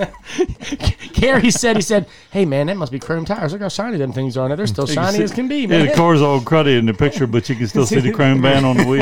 Gary 1.15 1.51
said 1.51 1.77
he 1.77 1.83
said, 1.83 2.07
"Hey 2.31 2.45
man, 2.45 2.67
that 2.67 2.77
must 2.77 2.93
be 2.93 2.99
chrome 2.99 3.25
tires. 3.25 3.53
Look 3.53 3.63
how 3.63 3.71
shiny 3.71 3.97
them 3.97 4.13
things 4.13 4.37
are. 4.37 4.47
Now 4.47 4.55
they're 4.55 4.67
still 4.67 4.87
shiny 4.87 5.17
see, 5.17 5.23
as 5.23 5.33
can 5.33 5.49
be, 5.49 5.67
man. 5.67 5.87
Yeah, 5.87 5.91
the 5.93 5.97
car's 5.97 6.21
all 6.21 6.41
cruddy 6.41 6.79
in 6.79 6.85
the 6.85 6.93
picture, 6.93 7.27
but 7.27 7.49
you 7.49 7.57
can 7.57 7.67
still 7.67 7.87
see 7.87 8.01
the 8.01 8.13
chrome 8.13 8.43
band 8.43 8.67
on 8.67 8.77
the 8.77 8.85
wheel." 8.85 9.01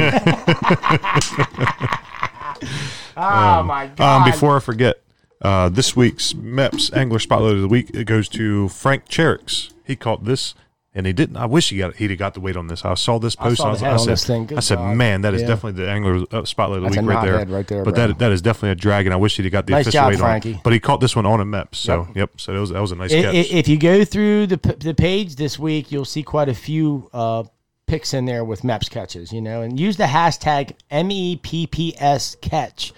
oh 3.16 3.58
um, 3.58 3.66
my 3.66 3.86
um, 3.86 3.94
god! 3.96 4.26
Um, 4.26 4.30
before 4.30 4.56
I 4.56 4.60
forget, 4.60 5.02
uh, 5.44 5.68
this 5.68 5.94
week's 5.94 6.32
Mepps 6.32 6.94
Angler 6.96 7.18
Spotlight 7.18 7.54
of 7.54 7.60
the 7.60 7.68
Week 7.68 7.90
it 7.90 8.06
goes 8.06 8.28
to 8.30 8.68
Frank 8.70 9.08
Cherix. 9.08 9.72
He 9.84 9.94
caught 9.94 10.24
this, 10.24 10.54
and 10.94 11.06
he 11.06 11.12
didn't. 11.12 11.36
I 11.36 11.44
wish 11.44 11.68
he 11.68 11.76
got 11.76 11.96
he'd 11.96 12.08
have 12.08 12.18
got 12.18 12.32
the 12.32 12.40
weight 12.40 12.56
on 12.56 12.68
this. 12.68 12.82
I 12.82 12.94
saw 12.94 13.18
this 13.18 13.36
post. 13.36 13.60
I, 13.60 13.74
saw 13.76 13.86
I, 13.86 13.94
I 13.94 14.14
said, 14.14 14.52
I 14.56 14.60
said, 14.60 14.80
man, 14.80 15.20
that 15.20 15.34
is 15.34 15.42
yeah. 15.42 15.48
definitely 15.48 15.84
the 15.84 15.90
Angler 15.90 16.24
uh, 16.32 16.46
Spotlight 16.46 16.78
of 16.78 16.84
the 16.84 16.88
That's 16.88 17.06
Week 17.06 17.14
right 17.14 17.24
there. 17.26 17.46
right 17.46 17.66
there. 17.66 17.84
But 17.84 17.94
that 17.96 18.18
that 18.18 18.32
is 18.32 18.40
definitely 18.40 18.70
a 18.70 18.74
dragon. 18.74 19.12
I 19.12 19.16
wish 19.16 19.36
he'd 19.36 19.44
have 19.44 19.52
got 19.52 19.66
the 19.66 19.72
nice 19.72 19.86
official 19.86 20.00
job, 20.00 20.10
weight 20.12 20.18
Frankie. 20.18 20.52
on. 20.54 20.54
It. 20.56 20.64
But 20.64 20.72
he 20.72 20.80
caught 20.80 21.00
this 21.00 21.14
one 21.14 21.26
on 21.26 21.40
a 21.40 21.44
Mepps. 21.44 21.74
So 21.76 22.06
yep. 22.08 22.16
yep 22.16 22.40
so 22.40 22.54
that 22.54 22.60
was 22.60 22.70
that 22.70 22.80
was 22.80 22.92
a 22.92 22.96
nice 22.96 23.12
it, 23.12 23.22
catch. 23.22 23.34
If 23.34 23.68
you 23.68 23.78
go 23.78 24.04
through 24.04 24.46
the 24.46 24.56
the 24.56 24.94
page 24.94 25.36
this 25.36 25.58
week, 25.58 25.92
you'll 25.92 26.06
see 26.06 26.22
quite 26.22 26.48
a 26.48 26.54
few. 26.54 27.10
Uh, 27.12 27.44
picks 27.86 28.14
in 28.14 28.24
there 28.24 28.46
with 28.46 28.62
Mepps 28.62 28.88
catches, 28.88 29.30
you 29.30 29.42
know, 29.42 29.60
and 29.60 29.78
use 29.78 29.98
the 29.98 30.04
hashtag 30.04 30.72
MEPPS 30.90 32.40
catch 32.40 32.94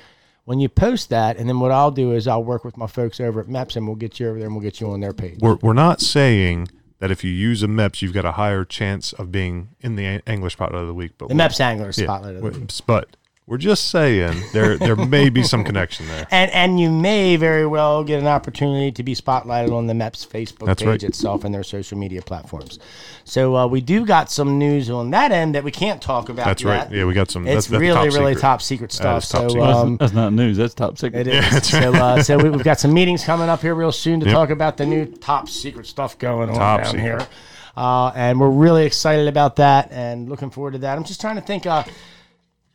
when 0.46 0.60
you 0.60 0.68
post 0.68 1.10
that, 1.10 1.36
and 1.36 1.48
then 1.48 1.60
what 1.60 1.72
I'll 1.72 1.90
do 1.90 2.12
is 2.12 2.26
I'll 2.26 2.42
work 2.42 2.64
with 2.64 2.76
my 2.76 2.86
folks 2.86 3.20
over 3.20 3.40
at 3.40 3.48
Mepps, 3.48 3.76
and 3.76 3.86
we'll 3.86 3.96
get 3.96 4.18
you 4.18 4.28
over 4.28 4.38
there, 4.38 4.46
and 4.46 4.56
we'll 4.56 4.62
get 4.62 4.80
you 4.80 4.88
on 4.90 5.00
their 5.00 5.12
page. 5.12 5.38
We're 5.40 5.56
we're 5.56 5.74
not 5.74 6.00
saying 6.00 6.68
that 7.00 7.10
if 7.10 7.24
you 7.24 7.30
use 7.30 7.62
a 7.62 7.66
Mepps, 7.66 8.00
you've 8.00 8.14
got 8.14 8.24
a 8.24 8.32
higher 8.32 8.64
chance 8.64 9.12
of 9.12 9.30
being 9.30 9.70
in 9.80 9.96
the 9.96 10.22
English 10.26 10.54
spotlight 10.54 10.80
of 10.80 10.86
the 10.86 10.94
week. 10.94 11.12
But 11.18 11.28
the 11.28 11.34
Mepps 11.34 11.60
Angler 11.60 11.92
Spotlight 11.92 12.32
yeah, 12.32 12.38
of 12.38 12.54
the 12.54 12.60
Week. 12.60 12.70
But 12.86 13.16
we're 13.48 13.58
just 13.58 13.90
saying 13.90 14.42
there 14.52 14.76
there 14.76 14.96
may 14.96 15.28
be 15.28 15.44
some 15.44 15.62
connection 15.62 16.06
there. 16.08 16.26
And 16.36 16.50
and 16.50 16.80
you 16.80 16.90
may 16.90 17.36
very 17.36 17.66
well 17.66 18.02
get 18.02 18.20
an 18.20 18.26
opportunity 18.26 18.90
to 18.92 19.02
be 19.02 19.14
spotlighted 19.14 19.72
on 19.72 19.86
the 19.86 19.94
Mepps 19.94 20.26
Facebook 20.26 20.66
That's 20.66 20.82
page 20.82 20.88
right. 20.88 21.04
itself 21.04 21.44
and 21.44 21.54
their 21.54 21.62
social 21.62 21.96
media 21.96 22.20
platforms. 22.22 22.80
So 23.24 23.56
uh, 23.56 23.66
we 23.68 23.80
do 23.80 24.04
got 24.04 24.30
some 24.30 24.58
news 24.58 24.90
on 24.90 25.10
that 25.12 25.30
end 25.30 25.54
that 25.54 25.62
we 25.62 25.70
can't 25.70 26.02
talk 26.02 26.28
about. 26.28 26.46
That's 26.46 26.62
yet. 26.62 26.70
right. 26.70 26.92
Yeah, 26.92 27.04
we 27.04 27.14
got 27.14 27.30
some. 27.30 27.46
It's 27.46 27.68
that's, 27.68 27.80
really 27.80 27.94
top 27.94 28.04
really 28.04 28.32
secret. 28.34 28.40
top 28.40 28.62
secret 28.62 28.92
stuff. 28.92 29.24
so 29.24 29.48
secret. 29.48 29.62
Um, 29.62 29.96
that's, 29.96 30.12
not 30.12 30.32
news. 30.32 30.56
That's 30.56 30.74
top 30.74 30.98
secret. 30.98 31.26
It 31.26 31.34
is. 31.34 31.44
Yeah, 31.46 31.60
so 31.60 31.94
uh, 31.94 32.22
so 32.22 32.38
we, 32.38 32.50
have 32.50 32.64
got 32.64 32.80
some 32.80 32.92
meetings 32.92 33.24
coming 33.24 33.48
up 33.48 33.62
here 33.62 33.74
real 33.74 33.92
soon 33.92 34.20
to 34.20 34.26
yep. 34.26 34.34
talk 34.34 34.50
about 34.50 34.76
the 34.76 34.86
new 34.86 35.06
top 35.06 35.48
secret 35.48 35.86
stuff 35.86 36.18
going 36.18 36.50
on 36.50 36.56
top 36.56 36.82
down 36.82 36.92
secret. 36.92 37.02
here. 37.02 37.28
Uh, 37.76 38.08
and 38.14 38.40
we're 38.40 38.50
really 38.50 38.86
excited 38.86 39.28
about 39.28 39.56
that 39.56 39.92
and 39.92 40.28
looking 40.28 40.50
forward 40.50 40.72
to 40.72 40.78
that. 40.78 40.96
I'm 40.96 41.04
just 41.04 41.20
trying 41.20 41.36
to 41.36 41.42
think. 41.42 41.66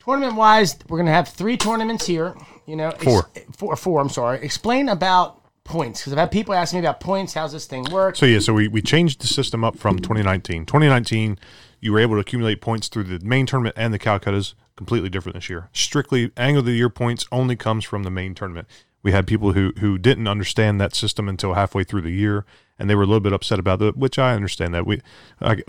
Tournament 0.04 0.36
wise, 0.36 0.78
we're 0.90 0.98
going 0.98 1.06
to 1.06 1.12
have 1.12 1.28
three 1.28 1.58
tournaments 1.58 2.08
here. 2.08 2.36
You 2.66 2.76
know, 2.76 2.92
four. 2.92 3.30
Ex- 3.36 3.56
four, 3.56 3.76
four. 3.76 4.02
I'm 4.02 4.10
sorry. 4.10 4.44
Explain 4.44 4.90
about 4.90 5.42
points? 5.64 6.02
Because 6.02 6.14
I've 6.14 6.20
had 6.20 6.32
people 6.32 6.54
ask 6.54 6.74
me 6.74 6.80
about 6.80 7.00
points. 7.00 7.34
How's 7.34 7.52
this 7.52 7.66
thing 7.66 7.86
work? 7.92 8.16
So 8.16 8.26
yeah, 8.26 8.40
so 8.40 8.54
we, 8.54 8.68
we 8.68 8.82
changed 8.82 9.22
the 9.22 9.28
system 9.28 9.64
up 9.64 9.78
from 9.78 10.00
2019. 10.00 10.66
2019, 10.66 11.38
you 11.80 11.92
were 11.92 12.00
able 12.00 12.16
to 12.16 12.22
accumulate 12.22 12.62
points 12.62 12.88
through 12.88 13.04
the 13.04 13.20
main 13.24 13.46
tournament 13.46 13.76
and 13.78 13.94
the 13.94 14.00
Calcuttas. 14.00 14.56
Completely 14.76 15.10
different 15.10 15.36
this 15.36 15.48
year. 15.48 15.70
Strictly 15.74 16.32
angle 16.36 16.62
of 16.62 16.66
the 16.66 16.72
year 16.72 16.90
points 16.90 17.28
only 17.32 17.56
comes 17.56 17.86
from 17.86 18.02
the 18.02 18.10
main 18.10 18.34
tournament. 18.34 18.68
We 19.04 19.12
had 19.12 19.28
people 19.28 19.54
who 19.54 19.74
who 19.80 20.00
didn't 20.00 20.28
understand 20.28 20.82
that 20.82 20.96
system 20.96 21.30
until 21.30 21.54
halfway 21.54 21.84
through 21.84 22.02
the 22.02 22.12
year, 22.12 22.46
and 22.80 22.90
they 22.90 22.96
were 22.96 23.04
a 23.04 23.06
little 23.06 23.20
bit 23.20 23.34
upset 23.34 23.60
about 23.60 23.82
it, 23.84 23.96
which 23.96 24.18
I 24.18 24.34
understand 24.34 24.74
that 24.74 24.88
we. 24.88 25.02
I, 25.40 25.62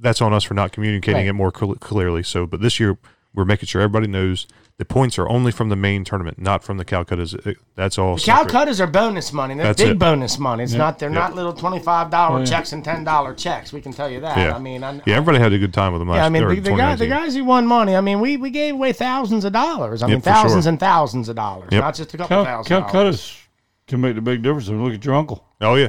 that's 0.00 0.20
on 0.20 0.32
us 0.32 0.42
for 0.42 0.54
not 0.54 0.72
communicating 0.72 1.22
right. 1.22 1.28
it 1.28 1.34
more 1.34 1.52
cl- 1.56 1.76
clearly. 1.76 2.24
So, 2.24 2.44
but 2.44 2.60
this 2.60 2.80
year 2.80 2.98
we're 3.36 3.44
making 3.44 3.66
sure 3.66 3.82
everybody 3.82 4.08
knows 4.08 4.48
the 4.78 4.84
points 4.84 5.18
are 5.18 5.28
only 5.28 5.52
from 5.52 5.68
the 5.68 5.76
main 5.76 6.04
tournament, 6.04 6.38
not 6.38 6.64
from 6.64 6.78
the 6.78 6.84
Calcuttas. 6.84 7.56
That's 7.76 7.98
all. 7.98 8.16
The 8.16 8.22
Calcuttas 8.22 8.80
are 8.80 8.86
bonus 8.86 9.32
money. 9.32 9.54
They're 9.54 9.66
That's 9.66 9.82
big 9.82 9.92
it. 9.92 9.98
bonus 9.98 10.38
money. 10.38 10.64
It's 10.64 10.72
not. 10.72 10.98
They're 10.98 11.10
not 11.10 11.34
little 11.34 11.52
twenty 11.52 11.78
five 11.78 12.10
dollar 12.10 12.40
yeah. 12.40 12.46
checks 12.46 12.72
and 12.72 12.82
ten 12.82 13.04
dollar 13.04 13.34
checks. 13.34 13.72
We 13.72 13.80
can 13.80 13.92
tell 13.92 14.10
you 14.10 14.20
that. 14.20 14.36
Yeah. 14.36 14.56
I 14.56 14.58
mean, 14.58 14.82
I, 14.82 15.00
yeah, 15.06 15.16
everybody 15.16 15.38
had 15.38 15.52
a 15.52 15.58
good 15.58 15.72
time 15.72 15.92
with 15.92 16.00
them. 16.00 16.08
Last, 16.08 16.18
yeah, 16.18 16.26
I 16.26 16.28
mean, 16.30 16.48
the, 16.48 16.60
the, 16.60 16.76
guy, 16.76 16.96
the, 16.96 17.06
guys 17.06 17.34
who 17.34 17.44
won 17.44 17.66
money. 17.66 17.94
I 17.94 18.00
mean, 18.00 18.20
we, 18.20 18.36
we 18.36 18.50
gave 18.50 18.74
away 18.74 18.92
thousands 18.92 19.44
of 19.44 19.52
dollars. 19.52 20.02
I 20.02 20.08
yep, 20.08 20.16
mean, 20.16 20.20
thousands 20.22 20.64
sure. 20.64 20.70
and 20.70 20.80
thousands 20.80 21.28
of 21.28 21.36
dollars, 21.36 21.68
yep. 21.72 21.82
not 21.82 21.94
just 21.94 22.12
a 22.14 22.16
couple 22.16 22.44
Cal- 22.44 22.64
thousand. 22.64 22.82
Calcuttas 22.82 23.42
can 23.86 24.00
make 24.00 24.14
the 24.14 24.22
big 24.22 24.42
difference. 24.42 24.68
Look 24.68 24.94
at 24.94 25.04
your 25.04 25.14
uncle. 25.14 25.44
Oh 25.60 25.74
yeah, 25.74 25.88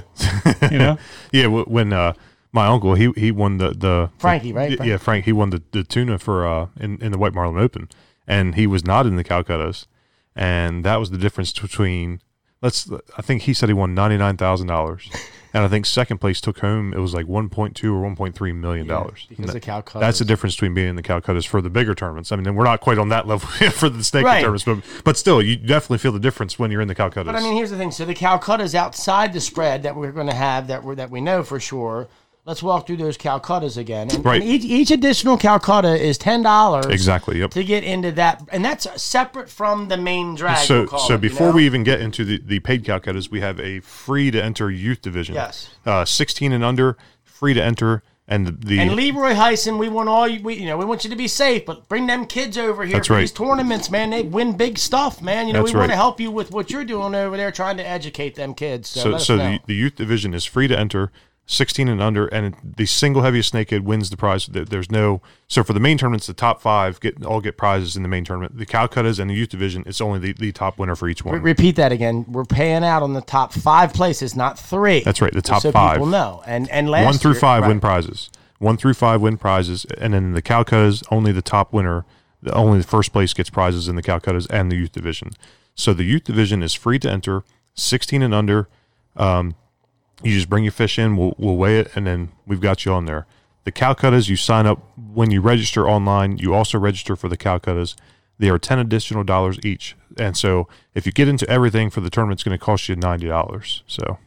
you 0.69 0.77
know. 0.77 0.97
yeah, 1.31 1.47
when 1.47 1.93
uh, 1.93 2.13
my 2.51 2.67
uncle 2.67 2.95
he 2.95 3.11
he 3.17 3.31
won 3.31 3.57
the 3.57 3.69
the 3.71 4.09
Frankie 4.17 4.53
right. 4.53 4.83
Yeah, 4.83 4.97
Frank. 4.97 5.25
He 5.25 5.31
won 5.31 5.49
the, 5.49 5.61
the 5.71 5.83
tuna 5.83 6.17
for 6.19 6.47
uh 6.47 6.67
in, 6.79 7.01
in 7.01 7.11
the 7.11 7.17
White 7.17 7.33
Marlin 7.33 7.61
Open 7.61 7.89
and 8.27 8.55
he 8.55 8.67
was 8.67 8.85
not 8.85 9.07
in 9.07 9.15
the 9.15 9.23
Calcuttas, 9.23 9.87
and 10.35 10.83
that 10.83 10.97
was 10.97 11.09
the 11.09 11.17
difference 11.17 11.53
between. 11.53 12.21
Let's. 12.61 12.89
I 13.17 13.21
think 13.21 13.43
he 13.43 13.53
said 13.53 13.69
he 13.69 13.73
won 13.73 13.93
ninety 13.93 14.17
nine 14.17 14.35
thousand 14.35 14.67
dollars, 14.67 15.09
and 15.53 15.63
I 15.63 15.67
think 15.67 15.85
second 15.85 16.17
place 16.17 16.41
took 16.41 16.59
home 16.59 16.91
it 16.91 16.97
was 16.97 17.13
like 17.13 17.27
one 17.27 17.49
point 17.49 17.75
two 17.75 17.93
or 17.93 18.01
one 18.01 18.15
point 18.15 18.35
three 18.35 18.51
million 18.51 18.87
dollars. 18.87 19.27
Yeah, 19.29 19.37
because 19.37 19.53
the 19.53 19.61
Calcuttas. 19.61 19.99
That's 19.99 20.19
the 20.19 20.25
difference 20.25 20.55
between 20.55 20.73
being 20.73 20.89
in 20.89 20.95
the 20.95 21.03
Calcuttas 21.03 21.47
for 21.47 21.61
the 21.61 21.69
bigger 21.69 21.93
tournaments. 21.93 22.31
I 22.31 22.35
mean, 22.35 22.55
we're 22.55 22.63
not 22.63 22.81
quite 22.81 22.97
on 22.97 23.09
that 23.09 23.27
level 23.27 23.47
for 23.71 23.89
the 23.89 24.03
snake 24.03 24.25
right. 24.25 24.41
tournaments, 24.41 24.65
but 24.65 24.79
but 25.03 25.17
still, 25.17 25.41
you 25.41 25.55
definitely 25.55 25.99
feel 25.99 26.11
the 26.11 26.19
difference 26.19 26.57
when 26.57 26.71
you're 26.71 26.81
in 26.81 26.87
the 26.87 26.95
Calcuttas. 26.95 27.25
But 27.25 27.35
I 27.35 27.41
mean, 27.41 27.55
here's 27.55 27.69
the 27.69 27.77
thing: 27.77 27.91
so 27.91 28.03
the 28.05 28.15
Calcuttas 28.15 28.73
outside 28.73 29.33
the 29.33 29.41
spread 29.41 29.83
that 29.83 29.95
we're 29.95 30.11
going 30.11 30.27
to 30.27 30.35
have 30.35 30.67
that 30.67 30.83
we 30.83 30.95
that 30.95 31.11
we 31.11 31.21
know 31.21 31.43
for 31.43 31.59
sure 31.59 32.07
let's 32.47 32.63
walk 32.63 32.87
through 32.87 32.97
those 32.97 33.17
Calcuttas 33.17 33.77
again. 33.77 34.07
And, 34.09 34.25
right. 34.25 34.41
And 34.41 34.49
each, 34.49 34.63
each 34.63 34.89
additional 34.89 35.37
Calcutta 35.37 35.93
is 36.01 36.17
ten 36.17 36.41
dollars. 36.41 36.87
Exactly. 36.87 37.39
Yep. 37.39 37.51
To 37.51 37.63
get 37.63 37.83
into 37.83 38.11
that, 38.13 38.41
and 38.51 38.65
that's 38.65 38.87
separate 38.99 39.49
from 39.49 39.89
the 39.89 39.97
main 39.97 40.33
drag. 40.33 40.65
So, 40.65 40.87
so 40.87 41.15
it, 41.15 41.21
before 41.21 41.47
you 41.47 41.51
know? 41.51 41.55
we 41.57 41.65
even 41.65 41.83
get 41.83 42.01
into 42.01 42.25
the, 42.25 42.41
the 42.43 42.59
paid 42.61 42.83
Calcuttas, 42.83 43.29
we 43.29 43.41
have 43.41 43.59
a 43.59 43.81
free 43.81 44.31
to 44.31 44.43
enter 44.43 44.71
youth 44.71 45.01
division. 45.01 45.35
Yes. 45.35 45.69
Uh, 45.85 46.05
Sixteen 46.05 46.53
and 46.53 46.63
under, 46.63 46.97
free 47.23 47.53
to 47.53 47.63
enter. 47.63 48.01
And 48.29 48.45
the, 48.45 48.51
the 48.51 48.79
and 48.79 48.93
Leroy 48.93 49.31
Heisen, 49.31 49.79
we 49.79 49.87
want 49.87 50.09
all 50.09 50.27
you, 50.27 50.41
we, 50.41 50.55
you 50.55 50.65
know, 50.65 50.75
we 50.75 50.83
want 50.83 51.05
you 51.05 51.09
to 51.09 51.15
be 51.15 51.29
safe, 51.29 51.65
but 51.65 51.87
bring 51.87 52.07
them 52.07 52.25
kids 52.25 52.57
over 52.57 52.83
here 52.83 52.97
That's 52.97 53.07
for 53.07 53.13
right. 53.13 53.21
these 53.21 53.31
tournaments, 53.31 53.89
man. 53.89 54.09
They 54.09 54.23
win 54.23 54.57
big 54.57 54.77
stuff, 54.77 55.21
man. 55.21 55.47
You 55.47 55.53
know, 55.53 55.61
That's 55.61 55.71
we 55.71 55.79
right. 55.79 55.83
want 55.83 55.91
to 55.93 55.95
help 55.95 56.19
you 56.19 56.29
with 56.29 56.51
what 56.51 56.69
you're 56.69 56.83
doing 56.83 57.15
over 57.15 57.37
there, 57.37 57.53
trying 57.53 57.77
to 57.77 57.87
educate 57.87 58.35
them 58.35 58.53
kids. 58.53 58.89
So, 58.89 59.13
so, 59.13 59.17
so 59.17 59.37
the, 59.37 59.59
the 59.67 59.75
youth 59.75 59.95
division 59.95 60.33
is 60.33 60.43
free 60.43 60.67
to 60.67 60.77
enter. 60.77 61.09
16 61.49 61.87
and 61.87 62.01
under, 62.01 62.27
and 62.27 62.55
the 62.61 62.85
single 62.85 63.21
heaviest 63.21 63.53
snakehead 63.53 63.81
wins 63.81 64.09
the 64.09 64.17
prize. 64.17 64.47
There's 64.47 64.91
no 64.91 65.21
so 65.47 65.63
for 65.63 65.71
the 65.71 65.79
main 65.79 65.97
tournaments, 65.97 66.27
the 66.27 66.33
top 66.33 66.61
five 66.61 66.99
get 66.99 67.23
all 67.23 67.39
get 67.39 67.55
prizes 67.55 67.95
in 67.95 68.03
the 68.03 68.09
main 68.09 68.25
tournament. 68.25 68.57
The 68.57 68.65
Calcuttas 68.65 69.17
and 69.17 69.29
the 69.29 69.33
youth 69.33 69.47
division, 69.47 69.83
it's 69.85 70.01
only 70.01 70.19
the, 70.19 70.33
the 70.33 70.51
top 70.51 70.77
winner 70.77 70.95
for 70.95 71.07
each 71.07 71.23
one. 71.23 71.41
repeat 71.41 71.77
that 71.77 71.93
again. 71.93 72.25
We're 72.27 72.43
paying 72.43 72.83
out 72.83 73.01
on 73.01 73.13
the 73.13 73.21
top 73.21 73.53
five 73.53 73.93
places, 73.93 74.35
not 74.35 74.59
three. 74.59 74.99
That's 74.99 75.21
right. 75.21 75.31
The 75.31 75.41
top 75.41 75.61
so 75.61 75.71
five. 75.71 75.95
People 75.95 76.07
know, 76.07 76.43
and 76.45 76.69
and 76.69 76.89
last 76.89 77.05
one 77.05 77.13
through 77.13 77.31
year, 77.31 77.39
five 77.39 77.61
right. 77.61 77.69
win 77.69 77.79
prizes. 77.79 78.29
One 78.59 78.75
through 78.75 78.95
five 78.95 79.21
win 79.21 79.37
prizes, 79.37 79.85
and 79.97 80.13
then 80.13 80.33
the 80.33 80.41
Calcuttas 80.41 81.01
only 81.11 81.31
the 81.31 81.41
top 81.41 81.71
winner. 81.71 82.05
The, 82.41 82.53
only 82.53 82.79
the 82.79 82.87
first 82.87 83.13
place 83.13 83.33
gets 83.33 83.49
prizes 83.49 83.87
in 83.87 83.95
the 83.95 84.03
Calcuttas 84.03 84.47
and 84.49 84.69
the 84.69 84.75
youth 84.75 84.91
division. 84.91 85.31
So 85.75 85.93
the 85.93 86.03
youth 86.03 86.25
division 86.25 86.61
is 86.61 86.73
free 86.73 86.99
to 86.99 87.09
enter, 87.09 87.43
16 87.73 88.21
and 88.21 88.33
under. 88.33 88.67
Um, 89.15 89.55
you 90.23 90.33
just 90.33 90.49
bring 90.49 90.63
your 90.63 90.71
fish 90.71 90.97
in, 90.97 91.15
we'll, 91.15 91.33
we'll 91.37 91.57
weigh 91.57 91.79
it, 91.79 91.91
and 91.95 92.07
then 92.07 92.29
we've 92.45 92.61
got 92.61 92.85
you 92.85 92.93
on 92.93 93.05
there. 93.05 93.25
The 93.63 93.71
Calcuttas, 93.71 94.29
you 94.29 94.35
sign 94.35 94.65
up 94.65 94.79
when 94.95 95.29
you 95.29 95.41
register 95.41 95.87
online. 95.89 96.37
You 96.37 96.53
also 96.53 96.79
register 96.79 97.15
for 97.15 97.27
the 97.27 97.37
Calcuttas. 97.37 97.95
They 98.39 98.49
are 98.49 98.57
ten 98.59 98.79
additional 98.79 99.23
dollars 99.23 99.59
each, 99.63 99.95
and 100.17 100.37
so 100.37 100.67
if 100.93 101.05
you 101.05 101.11
get 101.11 101.27
into 101.27 101.49
everything 101.49 101.89
for 101.89 102.01
the 102.01 102.09
tournament, 102.09 102.37
it's 102.37 102.43
going 102.43 102.57
to 102.57 102.63
cost 102.63 102.87
you 102.87 102.95
ninety 102.95 103.27
dollars. 103.27 103.83
So, 103.87 104.19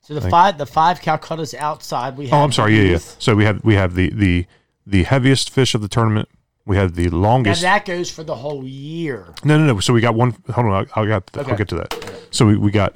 so 0.00 0.14
the 0.14 0.20
five 0.20 0.58
the 0.58 0.66
five 0.66 1.00
Calcuttas 1.00 1.54
outside 1.54 2.16
we 2.16 2.26
have. 2.26 2.34
Oh, 2.34 2.44
I'm 2.44 2.52
sorry. 2.52 2.76
Yeah, 2.76 2.92
yeah. 2.92 2.98
So 2.98 3.34
we 3.34 3.44
have 3.44 3.64
we 3.64 3.74
have 3.74 3.94
the 3.94 4.10
the 4.10 4.46
the 4.86 5.04
heaviest 5.04 5.50
fish 5.50 5.74
of 5.74 5.80
the 5.80 5.88
tournament. 5.88 6.28
We 6.64 6.76
have 6.76 6.94
the 6.94 7.08
longest. 7.08 7.62
Now 7.62 7.74
that 7.74 7.86
goes 7.86 8.10
for 8.10 8.22
the 8.22 8.36
whole 8.36 8.64
year. 8.64 9.34
No, 9.42 9.58
no, 9.58 9.64
no. 9.72 9.80
So 9.80 9.92
we 9.92 10.00
got 10.00 10.14
one. 10.14 10.36
Hold 10.50 10.66
on, 10.66 10.86
I, 10.94 11.00
I 11.00 11.06
got. 11.06 11.36
Okay. 11.36 11.50
I'll 11.50 11.56
get 11.56 11.68
to 11.68 11.76
that. 11.76 12.28
So 12.30 12.46
we, 12.46 12.56
we 12.56 12.70
got 12.70 12.94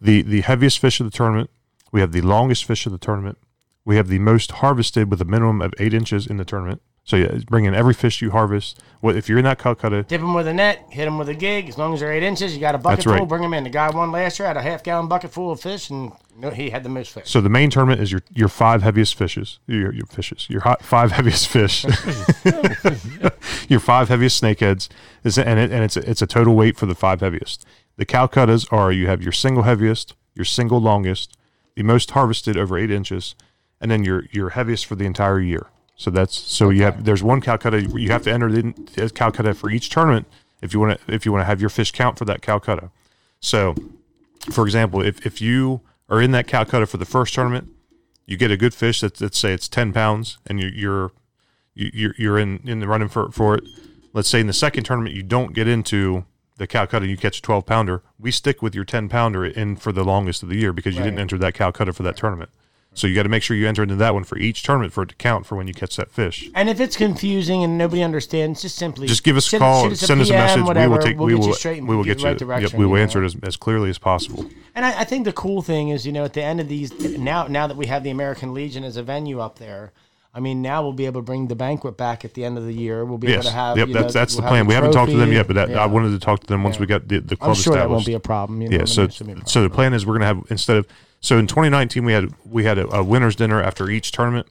the 0.00 0.22
the 0.22 0.40
heaviest 0.42 0.78
fish 0.78 1.00
of 1.00 1.10
the 1.10 1.16
tournament. 1.16 1.50
We 1.90 2.00
have 2.00 2.12
the 2.12 2.20
longest 2.20 2.64
fish 2.64 2.86
of 2.86 2.92
the 2.92 2.98
tournament. 2.98 3.38
We 3.84 3.96
have 3.96 4.08
the 4.08 4.18
most 4.18 4.52
harvested 4.52 5.10
with 5.10 5.20
a 5.20 5.24
minimum 5.24 5.62
of 5.62 5.72
eight 5.78 5.94
inches 5.94 6.26
in 6.26 6.36
the 6.36 6.44
tournament. 6.44 6.82
So 7.08 7.16
yeah, 7.16 7.38
bring 7.46 7.64
in 7.64 7.74
every 7.74 7.94
fish 7.94 8.20
you 8.20 8.32
harvest. 8.32 8.82
What 9.00 9.16
if 9.16 9.30
you're 9.30 9.38
in 9.38 9.44
that 9.44 9.58
Calcutta? 9.58 10.02
Dip 10.02 10.20
them 10.20 10.34
with 10.34 10.46
a 10.46 10.52
net, 10.52 10.84
hit 10.90 11.06
them 11.06 11.16
with 11.16 11.30
a 11.30 11.34
gig. 11.34 11.70
As 11.70 11.78
long 11.78 11.94
as 11.94 12.00
they're 12.00 12.12
eight 12.12 12.22
inches, 12.22 12.54
you 12.54 12.60
got 12.60 12.74
a 12.74 12.78
bucket 12.78 13.06
right. 13.06 13.16
full. 13.16 13.26
Bring 13.26 13.40
them 13.40 13.54
in. 13.54 13.64
The 13.64 13.70
guy 13.70 13.88
won 13.88 14.12
last 14.12 14.38
year 14.38 14.46
had 14.46 14.58
a 14.58 14.62
half 14.62 14.82
gallon 14.82 15.08
bucket 15.08 15.30
full 15.30 15.50
of 15.50 15.58
fish, 15.58 15.88
and 15.88 16.12
he 16.52 16.68
had 16.68 16.82
the 16.82 16.90
most 16.90 17.12
fish. 17.12 17.30
So 17.30 17.40
the 17.40 17.48
main 17.48 17.70
tournament 17.70 18.02
is 18.02 18.12
your 18.12 18.20
your 18.34 18.48
five 18.48 18.82
heaviest 18.82 19.14
fishes. 19.14 19.58
Your, 19.66 19.90
your 19.94 20.04
fishes. 20.04 20.50
Your 20.50 20.60
hot, 20.60 20.82
five 20.82 21.12
heaviest 21.18 21.48
fish. 21.48 21.84
your 23.70 23.80
five 23.80 24.10
heaviest 24.10 24.42
snakeheads 24.42 24.88
is 25.24 25.38
and 25.38 25.58
it, 25.58 25.72
and 25.72 25.82
it's 25.82 25.96
a, 25.96 26.10
it's 26.10 26.20
a 26.20 26.26
total 26.26 26.54
weight 26.54 26.76
for 26.76 26.84
the 26.84 26.94
five 26.94 27.20
heaviest. 27.20 27.64
The 27.98 28.06
Calcuttas 28.06 28.72
are 28.72 28.92
you 28.92 29.08
have 29.08 29.22
your 29.22 29.32
single 29.32 29.64
heaviest, 29.64 30.14
your 30.34 30.44
single 30.44 30.80
longest, 30.80 31.36
the 31.74 31.82
most 31.82 32.12
harvested 32.12 32.56
over 32.56 32.78
eight 32.78 32.92
inches, 32.92 33.34
and 33.80 33.90
then 33.90 34.04
your 34.04 34.24
your 34.30 34.50
heaviest 34.50 34.86
for 34.86 34.94
the 34.94 35.04
entire 35.04 35.40
year. 35.40 35.66
So 35.96 36.12
that's 36.12 36.38
so 36.38 36.68
okay. 36.68 36.76
you 36.76 36.82
have 36.84 37.04
there's 37.04 37.24
one 37.24 37.40
Calcutta 37.40 37.82
you 37.82 38.10
have 38.12 38.22
to 38.22 38.32
enter 38.32 38.50
the 38.50 39.10
Calcutta 39.12 39.52
for 39.52 39.68
each 39.68 39.90
tournament 39.90 40.28
if 40.62 40.72
you 40.72 40.78
want 40.78 41.00
to 41.00 41.12
if 41.12 41.26
you 41.26 41.32
want 41.32 41.42
to 41.42 41.46
have 41.46 41.60
your 41.60 41.70
fish 41.70 41.90
count 41.90 42.16
for 42.18 42.24
that 42.24 42.40
Calcutta. 42.40 42.90
So, 43.40 43.74
for 44.52 44.64
example, 44.64 45.02
if 45.02 45.26
if 45.26 45.42
you 45.42 45.80
are 46.08 46.22
in 46.22 46.30
that 46.30 46.46
Calcutta 46.46 46.86
for 46.86 46.98
the 46.98 47.04
first 47.04 47.34
tournament, 47.34 47.68
you 48.26 48.36
get 48.36 48.52
a 48.52 48.56
good 48.56 48.74
fish 48.74 49.00
that 49.00 49.20
let's 49.20 49.38
say 49.38 49.52
it's 49.52 49.68
ten 49.68 49.92
pounds, 49.92 50.38
and 50.46 50.60
you're 50.60 50.70
you're 50.70 51.12
you're, 51.74 52.14
you're 52.16 52.38
in 52.38 52.60
in 52.64 52.78
the 52.78 52.86
running 52.86 53.08
for 53.08 53.32
for 53.32 53.56
it. 53.56 53.64
Let's 54.12 54.28
say 54.28 54.38
in 54.38 54.46
the 54.46 54.52
second 54.52 54.84
tournament 54.84 55.16
you 55.16 55.24
don't 55.24 55.52
get 55.52 55.66
into 55.66 56.24
the 56.58 56.66
Calcutta, 56.66 57.06
you 57.06 57.16
catch 57.16 57.38
a 57.38 57.42
12 57.42 57.64
pounder, 57.64 58.02
we 58.18 58.30
stick 58.30 58.60
with 58.60 58.74
your 58.74 58.84
10 58.84 59.08
pounder 59.08 59.44
in 59.44 59.76
for 59.76 59.92
the 59.92 60.04
longest 60.04 60.42
of 60.42 60.48
the 60.48 60.58
year 60.58 60.72
because 60.72 60.94
you 60.94 61.00
right. 61.00 61.06
didn't 61.06 61.20
enter 61.20 61.38
that 61.38 61.54
Calcutta 61.54 61.92
for 61.92 62.02
that 62.02 62.16
tournament. 62.16 62.50
So 62.94 63.06
you 63.06 63.14
got 63.14 63.22
to 63.22 63.28
make 63.28 63.44
sure 63.44 63.56
you 63.56 63.68
enter 63.68 63.84
into 63.84 63.94
that 63.96 64.12
one 64.12 64.24
for 64.24 64.36
each 64.38 64.64
tournament 64.64 64.92
for 64.92 65.04
it 65.04 65.10
to 65.10 65.14
count 65.14 65.46
for 65.46 65.54
when 65.54 65.68
you 65.68 65.74
catch 65.74 65.94
that 65.96 66.10
fish. 66.10 66.50
And 66.54 66.68
if 66.68 66.80
it's 66.80 66.96
confusing 66.96 67.62
and 67.62 67.78
nobody 67.78 68.02
understands, 68.02 68.60
just 68.60 68.74
simply 68.76 69.06
just 69.06 69.22
give 69.22 69.36
us 69.36 69.46
send, 69.46 69.62
a 69.62 69.66
call, 69.66 69.92
us 69.92 70.00
send 70.00 70.20
us 70.20 70.30
a 70.30 70.32
message. 70.32 70.64
Whatever, 70.64 70.88
we 70.88 70.96
will 70.96 71.02
take. 71.02 71.16
We'll 71.16 71.26
we 71.26 71.34
will. 71.34 71.86
we 71.86 71.96
will 71.96 72.02
get, 72.02 72.18
get 72.18 72.40
you. 72.40 72.46
Right 72.46 72.62
yep, 72.62 72.74
we 72.74 72.86
will 72.86 72.96
answer 72.96 73.22
it 73.22 73.26
as, 73.26 73.36
as 73.44 73.56
clearly 73.56 73.88
as 73.88 73.98
possible. 73.98 74.50
And 74.74 74.84
I, 74.84 75.00
I 75.00 75.04
think 75.04 75.26
the 75.26 75.32
cool 75.32 75.62
thing 75.62 75.90
is, 75.90 76.06
you 76.06 76.12
know, 76.12 76.24
at 76.24 76.32
the 76.32 76.42
end 76.42 76.58
of 76.60 76.68
these, 76.68 76.92
now 77.18 77.46
now 77.46 77.68
that 77.68 77.76
we 77.76 77.86
have 77.86 78.02
the 78.02 78.10
American 78.10 78.52
Legion 78.52 78.82
as 78.82 78.96
a 78.96 79.02
venue 79.04 79.38
up 79.38 79.60
there, 79.60 79.92
I 80.38 80.40
mean, 80.40 80.62
now 80.62 80.84
we'll 80.84 80.92
be 80.92 81.06
able 81.06 81.20
to 81.20 81.24
bring 81.24 81.48
the 81.48 81.56
banquet 81.56 81.96
back 81.96 82.24
at 82.24 82.34
the 82.34 82.44
end 82.44 82.58
of 82.58 82.64
the 82.64 82.72
year. 82.72 83.04
We'll 83.04 83.18
be 83.18 83.26
yes. 83.26 83.38
able 83.38 83.50
to 83.50 83.56
have. 83.56 83.76
Yep, 83.76 83.88
that's 83.88 84.14
know, 84.14 84.20
that's 84.20 84.34
we'll 84.36 84.42
the 84.42 84.48
plan. 84.48 84.66
We 84.68 84.74
haven't 84.74 84.92
talked 84.92 85.10
to 85.10 85.16
them 85.16 85.32
yet, 85.32 85.48
but 85.48 85.54
that, 85.54 85.70
yeah. 85.70 85.82
I 85.82 85.86
wanted 85.86 86.10
to 86.10 86.20
talk 86.20 86.38
to 86.38 86.46
them 86.46 86.62
once 86.62 86.76
yeah. 86.76 86.80
we 86.80 86.86
got 86.86 87.08
the, 87.08 87.18
the 87.18 87.36
club 87.36 87.48
I'm 87.48 87.54
sure 87.56 87.72
established. 87.72 87.82
that 87.82 87.90
won't 87.90 88.06
be 88.06 88.14
a 88.14 88.20
problem. 88.20 88.62
You 88.62 88.68
know, 88.68 88.76
yeah. 88.78 88.84
So 88.84 89.08
so 89.08 89.62
the 89.62 89.68
plan 89.68 89.94
is 89.94 90.06
we're 90.06 90.16
going 90.16 90.20
to 90.20 90.26
have 90.26 90.44
instead 90.48 90.76
of 90.76 90.86
so 91.20 91.38
in 91.38 91.48
2019 91.48 92.04
we 92.04 92.12
had 92.12 92.32
we 92.48 92.62
had 92.62 92.78
a, 92.78 92.86
a 92.94 93.02
winners 93.02 93.34
dinner 93.34 93.60
after 93.60 93.90
each 93.90 94.12
tournament. 94.12 94.46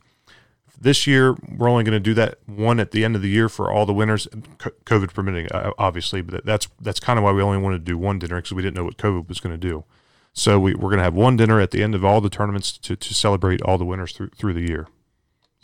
This 0.77 1.07
year 1.07 1.38
we're 1.55 1.69
only 1.69 1.85
going 1.85 1.93
to 1.93 2.01
do 2.01 2.13
that 2.15 2.39
one 2.45 2.81
at 2.81 2.91
the 2.91 3.05
end 3.05 3.15
of 3.15 3.21
the 3.21 3.29
year 3.29 3.47
for 3.47 3.71
all 3.71 3.85
the 3.85 3.93
winners, 3.93 4.27
COVID 4.27 5.13
permitting, 5.13 5.47
uh, 5.53 5.71
obviously. 5.77 6.21
But 6.21 6.45
that's 6.45 6.67
that's 6.81 6.99
kind 6.99 7.17
of 7.17 7.23
why 7.23 7.31
we 7.31 7.41
only 7.41 7.59
wanted 7.59 7.77
to 7.77 7.85
do 7.85 7.97
one 7.97 8.19
dinner 8.19 8.35
because 8.35 8.51
we 8.51 8.61
didn't 8.61 8.75
know 8.75 8.83
what 8.83 8.97
COVID 8.97 9.29
was 9.29 9.39
going 9.39 9.53
to 9.53 9.57
do. 9.57 9.85
So 10.33 10.59
we, 10.59 10.75
we're 10.75 10.89
going 10.89 10.97
to 10.97 11.03
have 11.03 11.15
one 11.15 11.38
dinner 11.38 11.61
at 11.61 11.71
the 11.71 11.81
end 11.81 11.95
of 11.95 12.03
all 12.03 12.19
the 12.19 12.29
tournaments 12.29 12.77
to, 12.79 12.97
to 12.97 13.13
celebrate 13.13 13.61
all 13.61 13.77
the 13.77 13.85
winners 13.85 14.11
through 14.11 14.31
through 14.31 14.53
the 14.53 14.67
year. 14.67 14.89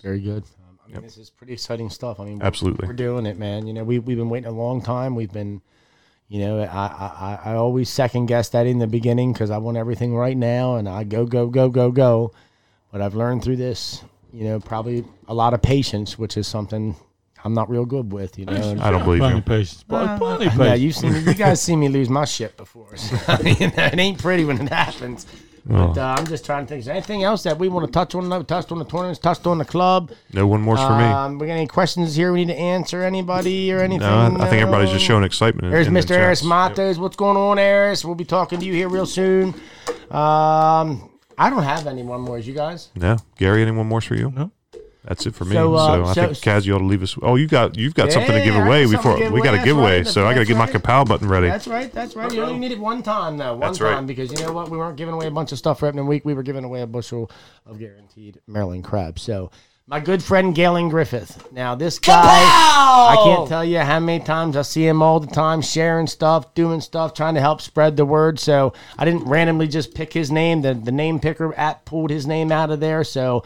Very 0.04 0.20
good. 0.20 0.44
Um, 0.44 0.80
I 0.84 0.88
mean, 0.88 0.96
yep. 0.96 1.04
this 1.04 1.18
is 1.18 1.30
pretty 1.30 1.54
exciting 1.54 1.90
stuff. 1.90 2.20
I 2.20 2.26
mean, 2.26 2.40
we're, 2.40 2.46
absolutely, 2.46 2.88
we're 2.88 2.94
doing 2.94 3.26
it, 3.26 3.40
man. 3.40 3.66
You 3.66 3.74
know, 3.74 3.86
we 3.86 4.00
we've 4.00 4.18
been 4.18 4.30
waiting 4.30 4.50
a 4.50 4.52
long 4.52 4.82
time. 4.82 5.16
We've 5.16 5.32
been, 5.32 5.62
you 6.28 6.42
know, 6.42 6.60
I 6.60 6.66
I, 6.66 7.40
I 7.46 7.54
always 7.56 7.90
second 7.90 8.26
guess 8.26 8.50
that 8.50 8.68
in 8.68 8.80
the 8.80 8.88
beginning 8.88 9.32
because 9.32 9.50
I 9.50 9.58
want 9.60 9.78
everything 9.78 10.14
right 10.14 10.36
now, 10.36 10.76
and 10.76 10.90
I 10.90 11.06
go 11.06 11.26
go 11.26 11.48
go 11.48 11.70
go 11.70 11.90
go. 11.90 12.34
But 12.92 13.02
I've 13.02 13.16
learned 13.16 13.44
through 13.44 13.56
this, 13.56 14.04
you 14.34 14.44
know, 14.44 14.60
probably 14.60 15.06
a 15.28 15.34
lot 15.34 15.54
of 15.54 15.62
patience, 15.62 16.20
which 16.20 16.36
is 16.38 16.48
something 16.48 16.96
I'm 17.46 17.54
not 17.54 17.70
real 17.70 17.86
good 17.86 18.12
with. 18.12 18.38
You 18.38 18.46
know, 18.46 18.78
I 18.82 18.92
don't 18.92 19.06
believe 19.06 19.20
plenty 19.20 19.38
you. 19.38 19.42
patience. 19.42 19.84
Plenty, 19.84 20.18
plenty 20.18 20.46
patience. 20.46 20.60
yeah, 20.60 20.74
you've 20.74 20.96
seen 20.96 21.14
you 21.14 21.34
guys 21.34 21.62
see 21.62 21.78
me 21.78 21.88
lose 21.88 22.10
my 22.10 22.26
shit 22.26 22.58
before. 22.58 22.96
So, 22.98 23.16
you 23.46 23.68
know, 23.68 23.74
it 23.78 24.00
ain't 24.00 24.20
pretty 24.20 24.44
when 24.44 24.60
it 24.60 24.70
happens. 24.70 25.26
But 25.66 25.98
uh, 25.98 26.16
I'm 26.18 26.28
just 26.28 26.46
trying 26.46 26.66
to 26.66 26.70
think. 26.70 26.80
Is 26.80 26.86
there 26.86 26.96
anything 26.96 27.24
else 27.24 27.44
that 27.44 27.58
we 27.58 27.70
want 27.70 27.86
to 27.86 27.92
touch 27.92 28.16
on? 28.16 28.30
We 28.30 28.44
touched 28.44 28.72
on 28.72 28.80
the 28.80 28.86
tournaments, 28.86 29.20
touched 29.20 29.48
on 29.48 29.58
the 29.60 29.66
club. 29.66 30.12
No 30.34 30.46
one 30.46 30.62
more 30.62 30.76
for 30.76 30.98
me. 30.98 31.04
Um, 31.06 31.40
we 31.40 31.48
got 31.48 31.54
any 31.54 31.68
questions 31.68 32.16
here 32.16 32.34
we 32.34 32.44
need 32.44 32.54
to 32.54 32.60
answer? 32.60 33.02
Anybody 33.04 33.72
or 33.72 33.80
anything? 33.80 34.02
No, 34.08 34.14
I, 34.14 34.26
I 34.46 34.50
think 34.50 34.62
everybody's 34.62 34.92
just 34.92 35.06
showing 35.06 35.24
excitement. 35.24 35.66
in- 35.66 35.72
There's 35.72 35.88
in 35.88 35.94
the 35.94 36.00
Mr. 36.02 36.18
Aris 36.18 36.40
chats. 36.40 36.44
Matos. 36.48 36.98
What's 37.00 37.16
going 37.16 37.38
on, 37.38 37.60
Aris? 37.60 38.04
We'll 38.04 38.16
be 38.16 38.26
talking 38.26 38.60
to 38.60 38.66
you 38.66 38.74
here 38.74 38.90
real 38.90 39.06
soon. 39.06 39.54
Um, 40.12 41.10
I 41.38 41.50
don't 41.50 41.64
have 41.64 41.88
any 41.88 42.04
one 42.04 42.22
more. 42.22 42.38
You 42.38 42.54
guys? 42.54 42.90
No. 42.96 43.18
Gary, 43.38 43.62
any 43.62 43.70
anyone 43.70 43.88
more 43.88 44.02
for 44.02 44.16
you? 44.16 44.32
No. 44.36 44.52
That's 45.06 45.26
it 45.26 45.36
for 45.36 45.44
me. 45.44 45.52
So, 45.54 45.76
So, 45.76 45.78
uh, 45.78 46.06
I 46.08 46.14
so- 46.14 46.26
think 46.28 46.38
Kaz, 46.38 46.66
you 46.66 46.74
ought 46.76 46.80
to 46.80 46.86
leave 46.86 47.04
us. 47.04 47.18
Oh, 47.22 47.36
you 47.36 47.46
got 47.46 47.78
you've 47.78 47.94
got 47.94 48.12
something 48.12 48.32
to 48.32 48.42
give 48.44 48.56
away 48.56 48.84
got 48.86 48.92
something 48.92 48.98
before 48.98 49.14
to 49.18 49.24
give 49.24 49.34
we 49.34 49.42
got 49.42 49.54
a 49.56 49.64
giveaway. 49.64 49.98
right. 49.98 50.08
So 50.08 50.26
I 50.26 50.30
got 50.34 50.34
to 50.34 50.40
That's 50.40 50.48
get 50.50 50.58
my 50.58 50.66
right. 50.66 50.74
Kapow 50.74 51.08
button 51.08 51.28
ready. 51.28 51.48
That's 51.48 51.68
right. 51.68 51.92
That's 51.92 52.16
right. 52.16 52.32
You 52.32 52.44
only 52.44 52.58
need 52.60 52.72
it 52.72 52.80
one 52.80 53.04
time 53.04 53.38
though. 53.38 53.52
One 53.52 53.60
That's 53.60 53.82
right. 53.82 53.96
time 53.96 54.06
because 54.06 54.32
you 54.32 54.46
know 54.46 54.54
what? 54.54 54.70
We 54.72 54.78
weren't 54.78 54.96
giving 54.96 55.14
away 55.14 55.28
a 55.28 55.32
bunch 55.32 55.52
of 55.52 55.58
stuff 55.58 55.80
for 55.80 55.88
opening 55.88 56.08
week. 56.08 56.24
We 56.24 56.34
were 56.34 56.44
giving 56.44 56.64
away 56.64 56.82
a 56.82 56.88
bushel 56.88 57.30
of 57.66 57.80
guaranteed 57.80 58.40
Maryland 58.48 58.86
crabs. 58.86 59.22
So 59.22 59.52
my 59.88 60.00
good 60.00 60.24
friend 60.24 60.56
Galen 60.56 60.88
Griffith. 60.88 61.52
Now 61.52 61.76
this 61.76 62.00
guy, 62.00 62.24
I 62.24 63.18
can't 63.26 63.50
tell 63.50 63.66
you 63.66 63.80
how 63.80 64.00
many 64.00 64.24
times 64.24 64.56
I 64.56 64.62
see 64.62 64.88
him 64.88 65.02
all 65.02 65.20
the 65.20 65.28
time 65.28 65.62
sharing 65.62 66.08
stuff, 66.08 66.54
doing 66.54 66.80
stuff, 66.80 67.14
trying 67.14 67.34
to 67.36 67.42
help 67.42 67.60
spread 67.60 67.98
the 67.98 68.06
word. 68.06 68.40
So 68.40 68.72
I 68.98 69.04
didn't 69.04 69.26
randomly 69.26 69.68
just 69.68 69.94
pick 69.94 70.14
his 70.14 70.32
name. 70.32 70.62
The 70.62 70.74
the 70.76 70.94
name 70.94 71.20
picker 71.20 71.54
app 71.58 71.84
pulled 71.84 72.10
his 72.10 72.26
name 72.26 72.54
out 72.54 72.70
of 72.72 72.80
there. 72.80 73.04
So. 73.04 73.44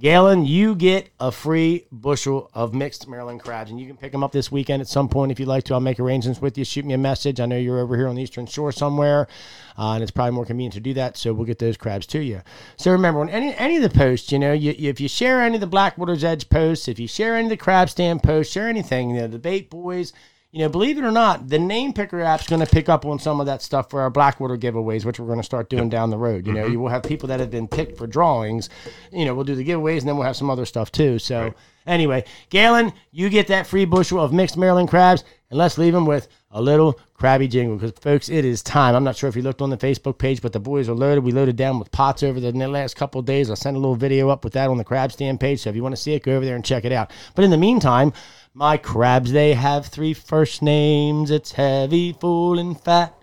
Galen, 0.00 0.46
you 0.46 0.74
get 0.74 1.10
a 1.20 1.30
free 1.30 1.84
bushel 1.92 2.50
of 2.54 2.72
mixed 2.72 3.06
Maryland 3.06 3.40
crabs, 3.40 3.70
and 3.70 3.78
you 3.78 3.86
can 3.86 3.98
pick 3.98 4.12
them 4.12 4.24
up 4.24 4.32
this 4.32 4.50
weekend 4.50 4.80
at 4.80 4.88
some 4.88 5.10
point 5.10 5.30
if 5.30 5.38
you'd 5.38 5.46
like 5.46 5.64
to. 5.64 5.74
I'll 5.74 5.80
make 5.80 6.00
arrangements 6.00 6.40
with 6.40 6.56
you. 6.56 6.64
Shoot 6.64 6.86
me 6.86 6.94
a 6.94 6.98
message. 6.98 7.38
I 7.38 7.44
know 7.44 7.58
you're 7.58 7.80
over 7.80 7.98
here 7.98 8.08
on 8.08 8.14
the 8.14 8.22
Eastern 8.22 8.46
Shore 8.46 8.72
somewhere, 8.72 9.28
uh, 9.76 9.92
and 9.92 10.02
it's 10.02 10.10
probably 10.10 10.30
more 10.32 10.46
convenient 10.46 10.72
to 10.72 10.80
do 10.80 10.94
that. 10.94 11.18
So 11.18 11.34
we'll 11.34 11.44
get 11.44 11.58
those 11.58 11.76
crabs 11.76 12.06
to 12.08 12.18
you. 12.18 12.40
So 12.78 12.92
remember, 12.92 13.20
on 13.20 13.28
any 13.28 13.54
any 13.56 13.76
of 13.76 13.82
the 13.82 13.90
posts, 13.90 14.32
you 14.32 14.38
know, 14.38 14.54
you, 14.54 14.74
if 14.78 15.02
you 15.02 15.08
share 15.08 15.42
any 15.42 15.56
of 15.56 15.60
the 15.60 15.66
Blackwater's 15.66 16.24
Edge 16.24 16.48
posts, 16.48 16.88
if 16.88 16.98
you 16.98 17.06
share 17.06 17.36
any 17.36 17.44
of 17.44 17.50
the 17.50 17.58
crab 17.58 17.90
stand 17.90 18.22
posts, 18.22 18.54
share 18.54 18.70
anything, 18.70 19.10
you 19.10 19.20
know, 19.20 19.28
the 19.28 19.38
bait 19.38 19.68
boys. 19.68 20.14
You 20.52 20.58
know, 20.60 20.68
believe 20.68 20.98
it 20.98 21.04
or 21.04 21.12
not, 21.12 21.48
the 21.48 21.60
name 21.60 21.92
picker 21.92 22.20
app's 22.20 22.48
going 22.48 22.64
to 22.64 22.66
pick 22.66 22.88
up 22.88 23.06
on 23.06 23.20
some 23.20 23.38
of 23.38 23.46
that 23.46 23.62
stuff 23.62 23.88
for 23.88 24.00
our 24.00 24.10
Blackwater 24.10 24.56
giveaways, 24.56 25.04
which 25.04 25.20
we're 25.20 25.26
going 25.26 25.38
to 25.38 25.44
start 25.44 25.70
doing 25.70 25.88
down 25.88 26.10
the 26.10 26.18
road. 26.18 26.44
You 26.44 26.52
know, 26.52 26.64
mm-hmm. 26.64 26.72
you 26.72 26.80
will 26.80 26.88
have 26.88 27.04
people 27.04 27.28
that 27.28 27.38
have 27.38 27.52
been 27.52 27.68
picked 27.68 27.96
for 27.96 28.08
drawings. 28.08 28.68
You 29.12 29.26
know, 29.26 29.34
we'll 29.34 29.44
do 29.44 29.54
the 29.54 29.64
giveaways 29.64 30.00
and 30.00 30.08
then 30.08 30.16
we'll 30.16 30.26
have 30.26 30.36
some 30.36 30.50
other 30.50 30.66
stuff 30.66 30.90
too. 30.90 31.20
So, 31.20 31.54
anyway, 31.86 32.24
Galen, 32.48 32.92
you 33.12 33.28
get 33.28 33.46
that 33.46 33.68
free 33.68 33.84
bushel 33.84 34.18
of 34.18 34.32
mixed 34.32 34.56
Maryland 34.56 34.88
crabs, 34.88 35.22
and 35.50 35.58
let's 35.58 35.78
leave 35.78 35.92
them 35.92 36.06
with 36.06 36.26
a 36.50 36.60
little 36.60 36.98
crabby 37.14 37.46
jingle 37.46 37.76
because, 37.76 37.92
folks, 38.00 38.28
it 38.28 38.44
is 38.44 38.60
time. 38.62 38.96
I'm 38.96 39.04
not 39.04 39.16
sure 39.16 39.28
if 39.28 39.36
you 39.36 39.42
looked 39.42 39.62
on 39.62 39.70
the 39.70 39.76
Facebook 39.76 40.18
page, 40.18 40.42
but 40.42 40.52
the 40.52 40.58
boys 40.58 40.88
are 40.88 40.94
loaded. 40.94 41.22
We 41.22 41.30
loaded 41.30 41.54
down 41.54 41.78
with 41.78 41.92
pots 41.92 42.24
over 42.24 42.40
the 42.40 42.52
last 42.52 42.96
couple 42.96 43.20
of 43.20 43.24
days. 43.24 43.50
I 43.50 43.54
sent 43.54 43.76
a 43.76 43.80
little 43.80 43.94
video 43.94 44.30
up 44.30 44.42
with 44.42 44.54
that 44.54 44.68
on 44.68 44.78
the 44.78 44.84
crab 44.84 45.12
stand 45.12 45.38
page. 45.38 45.60
So 45.60 45.70
if 45.70 45.76
you 45.76 45.82
want 45.82 45.94
to 45.94 46.00
see 46.00 46.14
it, 46.14 46.24
go 46.24 46.34
over 46.34 46.44
there 46.44 46.56
and 46.56 46.64
check 46.64 46.84
it 46.84 46.92
out. 46.92 47.12
But 47.36 47.44
in 47.44 47.50
the 47.50 47.58
meantime, 47.58 48.12
my 48.54 48.76
crabs, 48.76 49.32
they 49.32 49.54
have 49.54 49.86
three 49.86 50.14
first 50.14 50.62
names. 50.62 51.30
It's 51.30 51.52
heavy, 51.52 52.12
full, 52.12 52.58
and 52.58 52.78
fat. 52.78 53.14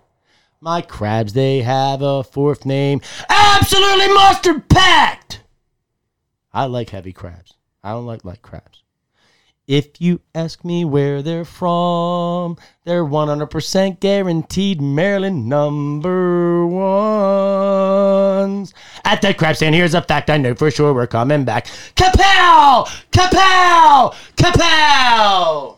My 0.60 0.80
crabs, 0.80 1.34
they 1.34 1.62
have 1.62 2.02
a 2.02 2.24
fourth 2.24 2.64
name. 2.66 3.00
Absolutely 3.28 4.08
mustard 4.14 4.68
packed. 4.68 5.42
I 6.52 6.64
like 6.64 6.90
heavy 6.90 7.12
crabs. 7.12 7.54
I 7.84 7.92
don't 7.92 8.06
like 8.06 8.24
light 8.24 8.42
crabs. 8.42 8.77
If 9.68 10.00
you 10.00 10.20
ask 10.34 10.64
me 10.64 10.84
where 10.86 11.20
they're 11.20 11.44
from, 11.44 12.56
they're 12.84 13.04
100% 13.04 14.00
guaranteed 14.00 14.80
Maryland 14.80 15.46
number 15.46 16.66
ones. 16.66 18.72
At 19.04 19.20
the 19.20 19.34
crab 19.34 19.56
stand, 19.56 19.74
here's 19.74 19.92
a 19.92 20.00
fact 20.00 20.30
I 20.30 20.38
know 20.38 20.54
for 20.54 20.70
sure 20.70 20.94
we're 20.94 21.06
coming 21.06 21.44
back. 21.44 21.66
Kapow! 21.96 22.86
Kapow! 23.12 24.14
Kapow! 24.36 25.77